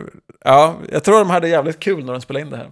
ja, 0.44 0.76
jag 0.92 1.04
tror 1.04 1.18
de 1.18 1.30
hade 1.30 1.48
jävligt 1.48 1.80
kul 1.80 2.04
när 2.04 2.12
de 2.12 2.20
spelade 2.20 2.44
in 2.44 2.50
det 2.50 2.56
här. 2.56 2.70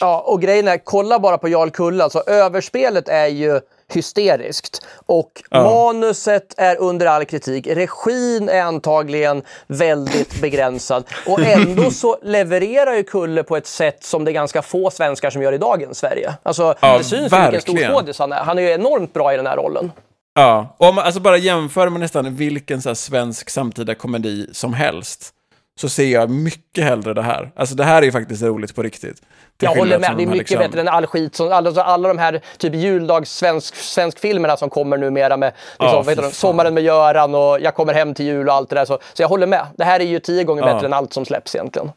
Ja, 0.00 0.20
och 0.26 0.42
grejen 0.42 0.68
är, 0.68 0.78
kolla 0.84 1.18
bara 1.18 1.38
på 1.38 1.48
Jarl 1.48 1.70
Kulle. 1.70 2.04
Alltså, 2.04 2.22
överspelet 2.26 3.08
är 3.08 3.26
ju 3.26 3.60
hysteriskt. 3.92 4.86
Och 5.06 5.42
manuset 5.50 6.54
är 6.56 6.76
under 6.80 7.06
all 7.06 7.24
kritik. 7.24 7.66
Regin 7.66 8.48
är 8.48 8.62
antagligen 8.62 9.42
väldigt 9.66 10.40
begränsad. 10.40 11.04
Och 11.26 11.40
ändå 11.40 11.90
så 11.90 12.18
levererar 12.22 12.94
ju 12.94 13.02
Kulle 13.02 13.42
på 13.42 13.56
ett 13.56 13.66
sätt 13.66 14.04
som 14.04 14.24
det 14.24 14.30
är 14.30 14.32
ganska 14.32 14.62
få 14.62 14.90
svenskar 14.90 15.30
som 15.30 15.42
gör 15.42 15.52
i 15.52 15.58
dagens 15.58 15.98
Sverige. 15.98 16.34
Alltså, 16.42 16.74
Ja, 16.80 16.98
det 16.98 17.04
syns 17.04 17.32
ju 17.32 17.36
vilken 17.42 17.60
stor 17.60 17.72
verkligen. 17.72 17.94
skådis 17.94 18.18
han 18.18 18.32
är. 18.32 18.36
Han 18.44 18.58
är 18.58 18.62
ju 18.62 18.70
enormt 18.70 19.12
bra 19.14 19.34
i 19.34 19.36
den 19.36 19.46
här 19.46 19.56
rollen. 19.56 19.92
Ja, 20.34 20.74
om 20.78 20.94
man 20.94 21.04
alltså 21.04 21.20
bara 21.20 21.36
jämför 21.36 21.88
med 21.88 22.00
nästan 22.00 22.36
vilken 22.36 22.82
så 22.82 22.94
svensk 22.94 23.50
samtida 23.50 23.94
komedi 23.94 24.46
som 24.52 24.74
helst. 24.74 25.34
Så 25.80 25.88
ser 25.88 26.06
jag 26.06 26.30
mycket 26.30 26.84
hellre 26.84 27.14
det 27.14 27.22
här. 27.22 27.50
Alltså 27.56 27.74
det 27.74 27.84
här 27.84 28.02
är 28.02 28.06
ju 28.06 28.12
faktiskt 28.12 28.42
roligt 28.42 28.74
på 28.74 28.82
riktigt. 28.82 29.22
Jag 29.62 29.74
håller 29.74 29.98
med, 29.98 30.16
det 30.16 30.22
är 30.22 30.26
mycket 30.26 30.38
liksom- 30.38 30.58
bättre 30.58 30.80
än 30.80 30.88
all 30.88 31.06
skit. 31.06 31.34
Som, 31.34 31.52
alla, 31.52 31.82
alla 31.82 32.08
de 32.08 32.18
här 32.18 32.40
typ 32.58 32.74
juldags 32.74 33.30
svensk, 33.30 33.74
svensk 33.74 34.18
filmerna 34.18 34.56
som 34.56 34.70
kommer 34.70 34.98
numera 34.98 35.36
med 35.36 35.52
liksom, 35.78 36.04
de, 36.06 36.14
fan. 36.16 36.30
Sommaren 36.32 36.74
med 36.74 36.82
Göran 36.82 37.34
och 37.34 37.60
Jag 37.60 37.74
kommer 37.74 37.94
hem 37.94 38.14
till 38.14 38.26
jul 38.26 38.48
och 38.48 38.54
allt 38.54 38.68
det 38.70 38.76
där. 38.76 38.84
Så, 38.84 38.98
så 39.12 39.22
jag 39.22 39.28
håller 39.28 39.46
med. 39.46 39.66
Det 39.76 39.84
här 39.84 40.00
är 40.00 40.04
ju 40.04 40.20
tio 40.20 40.44
gånger 40.44 40.66
Ja. 40.66 40.74
bättre 40.74 40.86
än 40.86 40.92
allt 40.92 41.12
som 41.12 41.24
släpps 41.24 41.54
egentligen. 41.54 41.90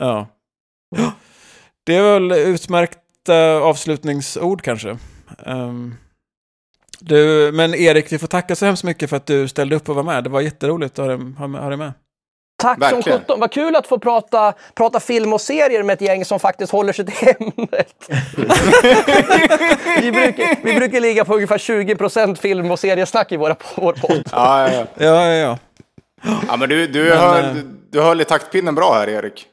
Ja. 0.00 0.26
Det 1.84 1.96
är 1.96 2.02
väl 2.02 2.32
utmärkta 2.32 3.60
avslutningsord 3.62 4.62
kanske. 4.62 4.98
Ehm, 5.46 5.94
du, 7.00 7.50
men 7.52 7.74
Erik, 7.74 8.12
vi 8.12 8.18
får 8.18 8.26
tacka 8.26 8.56
så 8.56 8.66
hemskt 8.66 8.84
mycket 8.84 9.10
för 9.10 9.16
att 9.16 9.26
du 9.26 9.48
ställde 9.48 9.76
upp 9.76 9.88
och 9.88 9.94
var 9.96 10.02
med. 10.02 10.24
Det 10.24 10.30
var 10.30 10.40
jätteroligt 10.40 10.98
att 10.98 11.06
ha 11.38 11.68
dig 11.68 11.78
med. 11.78 11.92
Tack 12.62 12.82
Verkligen. 12.82 13.02
som 13.02 13.12
sjutton. 13.12 13.40
Vad 13.40 13.52
kul 13.52 13.76
att 13.76 13.86
få 13.86 13.98
prata, 13.98 14.54
prata 14.74 15.00
film 15.00 15.32
och 15.32 15.40
serier 15.40 15.82
med 15.82 15.94
ett 15.94 16.00
gäng 16.00 16.24
som 16.24 16.40
faktiskt 16.40 16.72
håller 16.72 16.92
sig 16.92 17.06
till 17.06 17.28
ämnet. 17.28 17.94
vi, 20.00 20.12
brukar, 20.12 20.64
vi 20.64 20.74
brukar 20.74 21.00
ligga 21.00 21.24
på 21.24 21.34
ungefär 21.34 21.58
20% 21.58 22.34
film 22.34 22.70
och 22.70 22.78
seriesnack 22.78 23.32
i 23.32 23.36
våra, 23.36 23.56
vår 23.74 23.92
podd. 23.92 24.28
Ja, 24.32 24.68
ja, 24.68 24.74
ja. 24.74 24.86
Ja, 25.06 25.26
ja, 25.26 25.34
ja. 25.34 25.58
ja 26.48 26.56
men 26.56 26.68
du, 26.68 26.86
du, 26.86 27.04
Men, 27.04 27.18
höll, 27.18 27.44
eh, 27.44 27.62
du 27.90 28.00
höll 28.00 28.20
i 28.20 28.24
taktpinnen 28.24 28.74
bra 28.74 28.94
här, 28.94 29.08
Erik. 29.08 29.46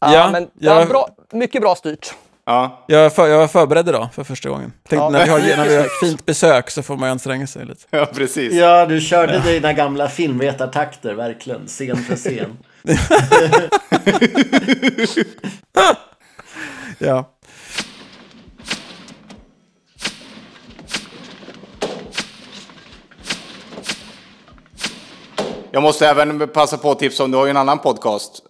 Ja, 0.00 0.14
Ja, 0.14 0.30
men, 0.30 0.50
ja, 0.54 0.86
bra, 0.86 1.08
mycket 1.32 1.62
bra 1.62 1.74
styrt. 1.74 2.14
Ja, 2.46 2.84
Jag, 2.88 3.02
var 3.02 3.10
för, 3.10 3.26
jag 3.26 3.38
var 3.38 3.48
förberedd 3.48 3.88
idag 3.88 4.08
för 4.14 4.24
första 4.24 4.48
gången. 4.48 4.72
Tänkte 4.88 4.96
Ja. 4.96 5.10
när, 5.10 5.24
vi 5.24 5.30
har, 5.30 5.38
när 5.38 5.68
vi 5.68 5.76
har 5.76 6.06
fint 6.06 6.26
besök 6.26 6.70
så 6.70 6.82
får 6.82 6.96
man 6.96 7.08
ju 7.08 7.10
anstränga 7.12 7.46
sig 7.46 7.64
lite. 7.66 7.84
ja 7.90 8.06
precis. 8.06 8.52
Ja, 8.52 8.86
du 8.86 9.00
körde 9.00 9.38
dina 9.38 9.72
gamla 9.72 10.08
filmvetartakter, 10.08 11.14
verkligen. 11.14 11.66
Scen 11.66 11.96
för 11.96 12.16
scen. 12.16 12.56
Ja. 16.98 17.30
Jag 25.70 25.82
måste 25.82 26.08
även 26.08 26.48
passa 26.48 26.78
på 26.78 26.90
att 26.90 26.98
tipsa 26.98 27.24
om, 27.24 27.30
du 27.30 27.36
har 27.36 27.44
ju 27.44 27.50
en 27.50 27.56
annan 27.56 27.78
podcast. 27.78 28.42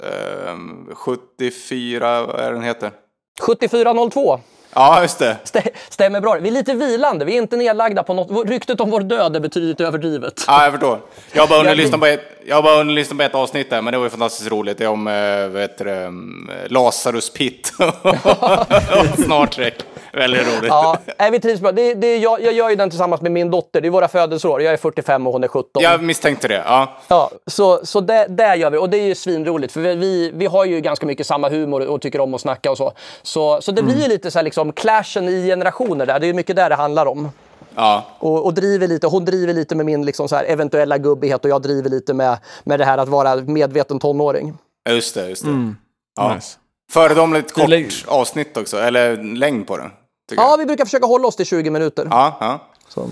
Ehm, 0.48 0.88
74, 0.94 2.26
vad 2.26 2.40
är 2.40 2.52
den 2.52 2.62
heter? 2.62 2.90
7402. 3.40 4.40
Ja, 4.76 5.02
just 5.02 5.18
det. 5.18 5.36
Stä- 5.44 5.68
Stämmer 5.88 6.20
bra. 6.20 6.34
Vi 6.40 6.48
är 6.48 6.52
lite 6.52 6.74
vilande. 6.74 7.24
Vi 7.24 7.32
är 7.36 7.42
inte 7.42 7.56
nedlagda 7.56 8.02
på 8.02 8.14
något. 8.14 8.48
Ryktet 8.48 8.80
om 8.80 8.90
vår 8.90 9.00
död 9.00 9.36
är 9.36 9.40
betydligt 9.40 9.80
överdrivet. 9.80 10.44
Ja, 10.46 10.62
jag 10.64 10.72
förstår. 10.72 11.00
Jag 11.32 11.42
har 11.42 11.48
bara 11.48 11.58
hunnit 11.58 11.76
lyssna 11.76 11.98
på 11.98 12.06
ett, 12.06 12.20
jag 12.46 12.56
har 12.56 12.62
bara 12.62 12.76
hunnit 12.76 12.94
lyssna 12.94 13.16
på 13.16 13.22
ett 13.22 13.34
avsnitt 13.34 13.70
där, 13.70 13.82
men 13.82 13.92
det 13.92 13.98
var 13.98 14.04
ju 14.06 14.10
fantastiskt 14.10 14.50
roligt. 14.50 14.78
Det 14.78 14.84
är 14.84 14.88
om, 14.88 15.06
eh, 15.06 15.48
vad 15.48 15.62
heter 15.62 15.84
det, 15.84 15.96
mm, 15.96 16.50
Lazarus 16.68 17.32
Pit 17.32 17.72
och 17.78 19.18
Star 19.24 19.46
Trek. 19.46 19.74
Väldigt 20.14 20.40
roligt. 20.58 20.68
Ja, 20.68 20.98
nej, 21.18 21.30
vi 21.30 21.40
trivs 21.40 21.60
bra. 21.60 21.72
Det, 21.72 21.94
det, 21.94 22.16
jag, 22.16 22.42
jag 22.42 22.52
gör 22.52 22.70
ju 22.70 22.76
den 22.76 22.90
tillsammans 22.90 23.20
med 23.22 23.32
min 23.32 23.50
dotter. 23.50 23.80
Det 23.80 23.88
är 23.88 23.90
våra 23.90 24.08
födelseår. 24.08 24.62
Jag 24.62 24.72
är 24.72 24.76
45 24.76 25.26
och 25.26 25.32
hon 25.32 25.44
är 25.44 25.48
17. 25.48 25.82
Jag 25.82 26.02
misstänkte 26.02 26.48
det. 26.48 26.62
Ja. 26.66 26.96
Ja, 27.08 27.30
så, 27.46 27.86
så 27.86 28.00
det, 28.00 28.26
det 28.28 28.56
gör 28.56 28.70
vi. 28.70 28.78
Och 28.78 28.90
det 28.90 28.96
är 28.96 29.06
ju 29.06 29.14
svinroligt. 29.14 29.72
För 29.72 29.80
vi, 29.80 29.94
vi, 29.94 30.30
vi 30.34 30.46
har 30.46 30.64
ju 30.64 30.80
ganska 30.80 31.06
mycket 31.06 31.26
samma 31.26 31.48
humor 31.48 31.86
och 31.86 32.00
tycker 32.00 32.20
om 32.20 32.34
att 32.34 32.40
snacka 32.40 32.70
och 32.70 32.76
så. 32.76 32.92
Så, 33.22 33.60
så 33.62 33.72
det 33.72 33.82
blir 33.82 34.02
ju 34.02 34.08
lite 34.08 34.30
så 34.30 34.38
här 34.38 34.44
liksom 34.44 34.72
clashen 34.72 35.28
i 35.28 35.46
generationer 35.46 36.06
där. 36.06 36.20
Det 36.20 36.26
är 36.26 36.28
ju 36.28 36.34
mycket 36.34 36.56
där 36.56 36.68
det 36.68 36.74
handlar 36.74 37.06
om. 37.06 37.30
Ja. 37.74 38.04
Och, 38.18 38.44
och 38.44 38.54
driver 38.54 38.88
lite, 38.88 39.06
hon 39.06 39.24
driver 39.24 39.54
lite 39.54 39.74
med 39.74 39.86
min 39.86 40.04
liksom 40.04 40.28
så 40.28 40.36
här 40.36 40.44
eventuella 40.44 40.98
gubbighet 40.98 41.44
och 41.44 41.50
jag 41.50 41.62
driver 41.62 41.90
lite 41.90 42.14
med, 42.14 42.38
med 42.64 42.80
det 42.80 42.84
här 42.84 42.98
att 42.98 43.08
vara 43.08 43.36
medveten 43.36 43.98
tonåring. 43.98 44.54
Just 44.90 45.14
det, 45.14 45.28
just 45.28 45.44
det. 45.44 45.74
Ja. 46.16 46.34
Nice. 46.34 46.58
Föredömligt 46.90 47.52
kort 47.52 47.70
avsnitt 48.06 48.56
också, 48.56 48.78
eller 48.78 49.16
längd 49.16 49.66
på 49.66 49.76
den. 49.76 49.90
Tycker 50.28 50.42
jag. 50.42 50.52
Ja, 50.52 50.56
vi 50.56 50.66
brukar 50.66 50.84
försöka 50.84 51.06
hålla 51.06 51.28
oss 51.28 51.36
till 51.36 51.46
20 51.46 51.70
minuter. 51.70 52.06
Ja, 52.10 52.36
ja. 52.40 52.60
Så, 52.88 53.08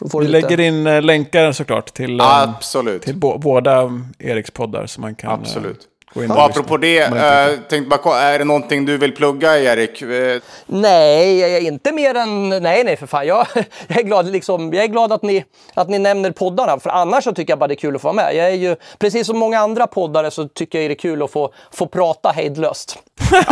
Vi 0.00 0.26
lite- 0.26 0.32
lägger 0.32 0.60
in 0.60 0.86
eh, 0.86 1.02
länkar 1.02 1.52
såklart 1.52 1.94
till, 1.94 2.20
eh, 2.20 2.42
Absolut. 2.42 3.02
till 3.02 3.16
båda 3.16 3.90
Eriks 4.18 4.50
poddar 4.50 4.86
så 4.86 5.00
man 5.00 5.14
kan 5.14 5.30
eh, 5.30 5.34
Absolut. 5.40 5.88
Och 6.14 6.44
apropå 6.44 6.76
det, 6.76 6.98
äh, 6.98 7.58
tänkte 7.68 7.98
bara, 8.04 8.18
är 8.18 8.38
det 8.38 8.44
någonting 8.44 8.84
du 8.84 8.98
vill 8.98 9.14
plugga 9.14 9.58
Erik? 9.58 10.02
Eh, 10.02 10.40
Nej, 10.66 11.38
jag 11.38 11.50
är 11.50 11.60
inte 11.60 11.92
mer 11.92 12.14
än... 12.14 12.48
Nej, 12.48 12.84
nej 12.84 12.96
för 12.96 13.06
fan. 13.06 13.26
Jag, 13.26 13.46
jag, 13.88 13.98
är, 13.98 14.02
glad, 14.02 14.26
liksom, 14.30 14.72
jag 14.72 14.84
är 14.84 14.88
glad 14.88 15.12
att 15.12 15.22
ni, 15.22 15.44
att 15.74 15.88
ni 15.88 15.98
nämner 15.98 16.30
poddarna. 16.30 16.80
För 16.80 16.90
annars 16.90 17.24
så 17.24 17.32
tycker 17.32 17.52
jag 17.52 17.58
bara 17.58 17.66
det 17.68 17.74
är 17.74 17.76
kul 17.76 17.96
att 17.96 18.02
få 18.02 18.08
vara 18.08 18.14
med. 18.14 18.34
Jag 18.34 18.46
är 18.46 18.54
ju, 18.54 18.76
precis 18.98 19.26
som 19.26 19.38
många 19.38 19.58
andra 19.58 19.86
poddare 19.86 20.30
så 20.30 20.48
tycker 20.48 20.80
jag 20.80 20.90
det 20.90 20.94
är 20.94 20.98
kul 20.98 21.22
att 21.22 21.30
få, 21.30 21.52
få 21.70 21.86
prata 21.86 22.28
hejdlöst. 22.28 22.98
Så, 23.20 23.42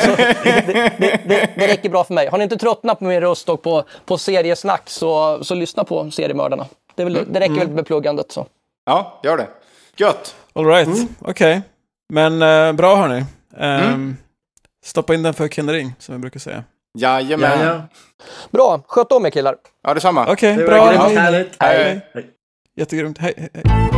så 0.00 0.16
det, 0.16 0.62
det, 0.98 1.20
det, 1.28 1.50
det 1.56 1.66
räcker 1.66 1.88
bra 1.88 2.04
för 2.04 2.14
mig. 2.14 2.28
Har 2.28 2.38
ni 2.38 2.44
inte 2.44 2.56
tröttnat 2.56 2.98
på 2.98 3.04
min 3.04 3.20
röst 3.20 3.48
och 3.48 3.62
på, 3.62 3.84
på 4.06 4.18
seriesnack 4.18 4.90
så, 4.90 5.38
så 5.44 5.54
lyssna 5.54 5.84
på 5.84 6.10
seriemördarna. 6.10 6.66
Det, 6.94 7.02
är 7.02 7.04
väl, 7.04 7.26
det 7.32 7.40
räcker 7.40 7.54
väl 7.54 7.68
med 7.68 7.86
pluggandet. 7.86 8.32
Så. 8.32 8.46
Ja, 8.86 9.20
gör 9.22 9.36
det. 9.36 9.46
Gött. 9.96 10.34
All 10.52 10.66
right, 10.66 10.88
okej. 11.20 11.62
Men 12.10 12.42
eh, 12.42 12.72
bra 12.72 12.96
hörni. 12.96 13.24
Ehm, 13.56 13.84
Mm. 13.84 14.16
Stoppa 14.84 15.14
in 15.14 15.22
den 15.22 15.34
för 15.34 15.48
Kindering, 15.48 15.94
som 15.98 16.14
vi 16.14 16.18
brukar 16.18 16.40
säga. 16.40 16.64
Jajamän. 16.98 17.50
Ja, 17.60 17.64
Ja, 17.66 17.72
ja. 17.72 17.82
Bra, 18.50 18.82
sköt 18.86 19.12
om 19.12 19.26
er 19.26 19.30
killar. 19.30 19.56
detsamma. 19.94 20.32
Okej, 20.32 20.56
Det 20.56 20.64
bra. 20.64 20.88
grymt 20.88 21.02
Hej. 21.02 21.16
härligt. 21.16 21.56
Hej. 21.62 22.00
Hej. 22.14 22.26
Jättegrymt. 22.76 23.18
Hej, 23.18 23.34
hej, 23.36 23.48
hej. 23.54 23.89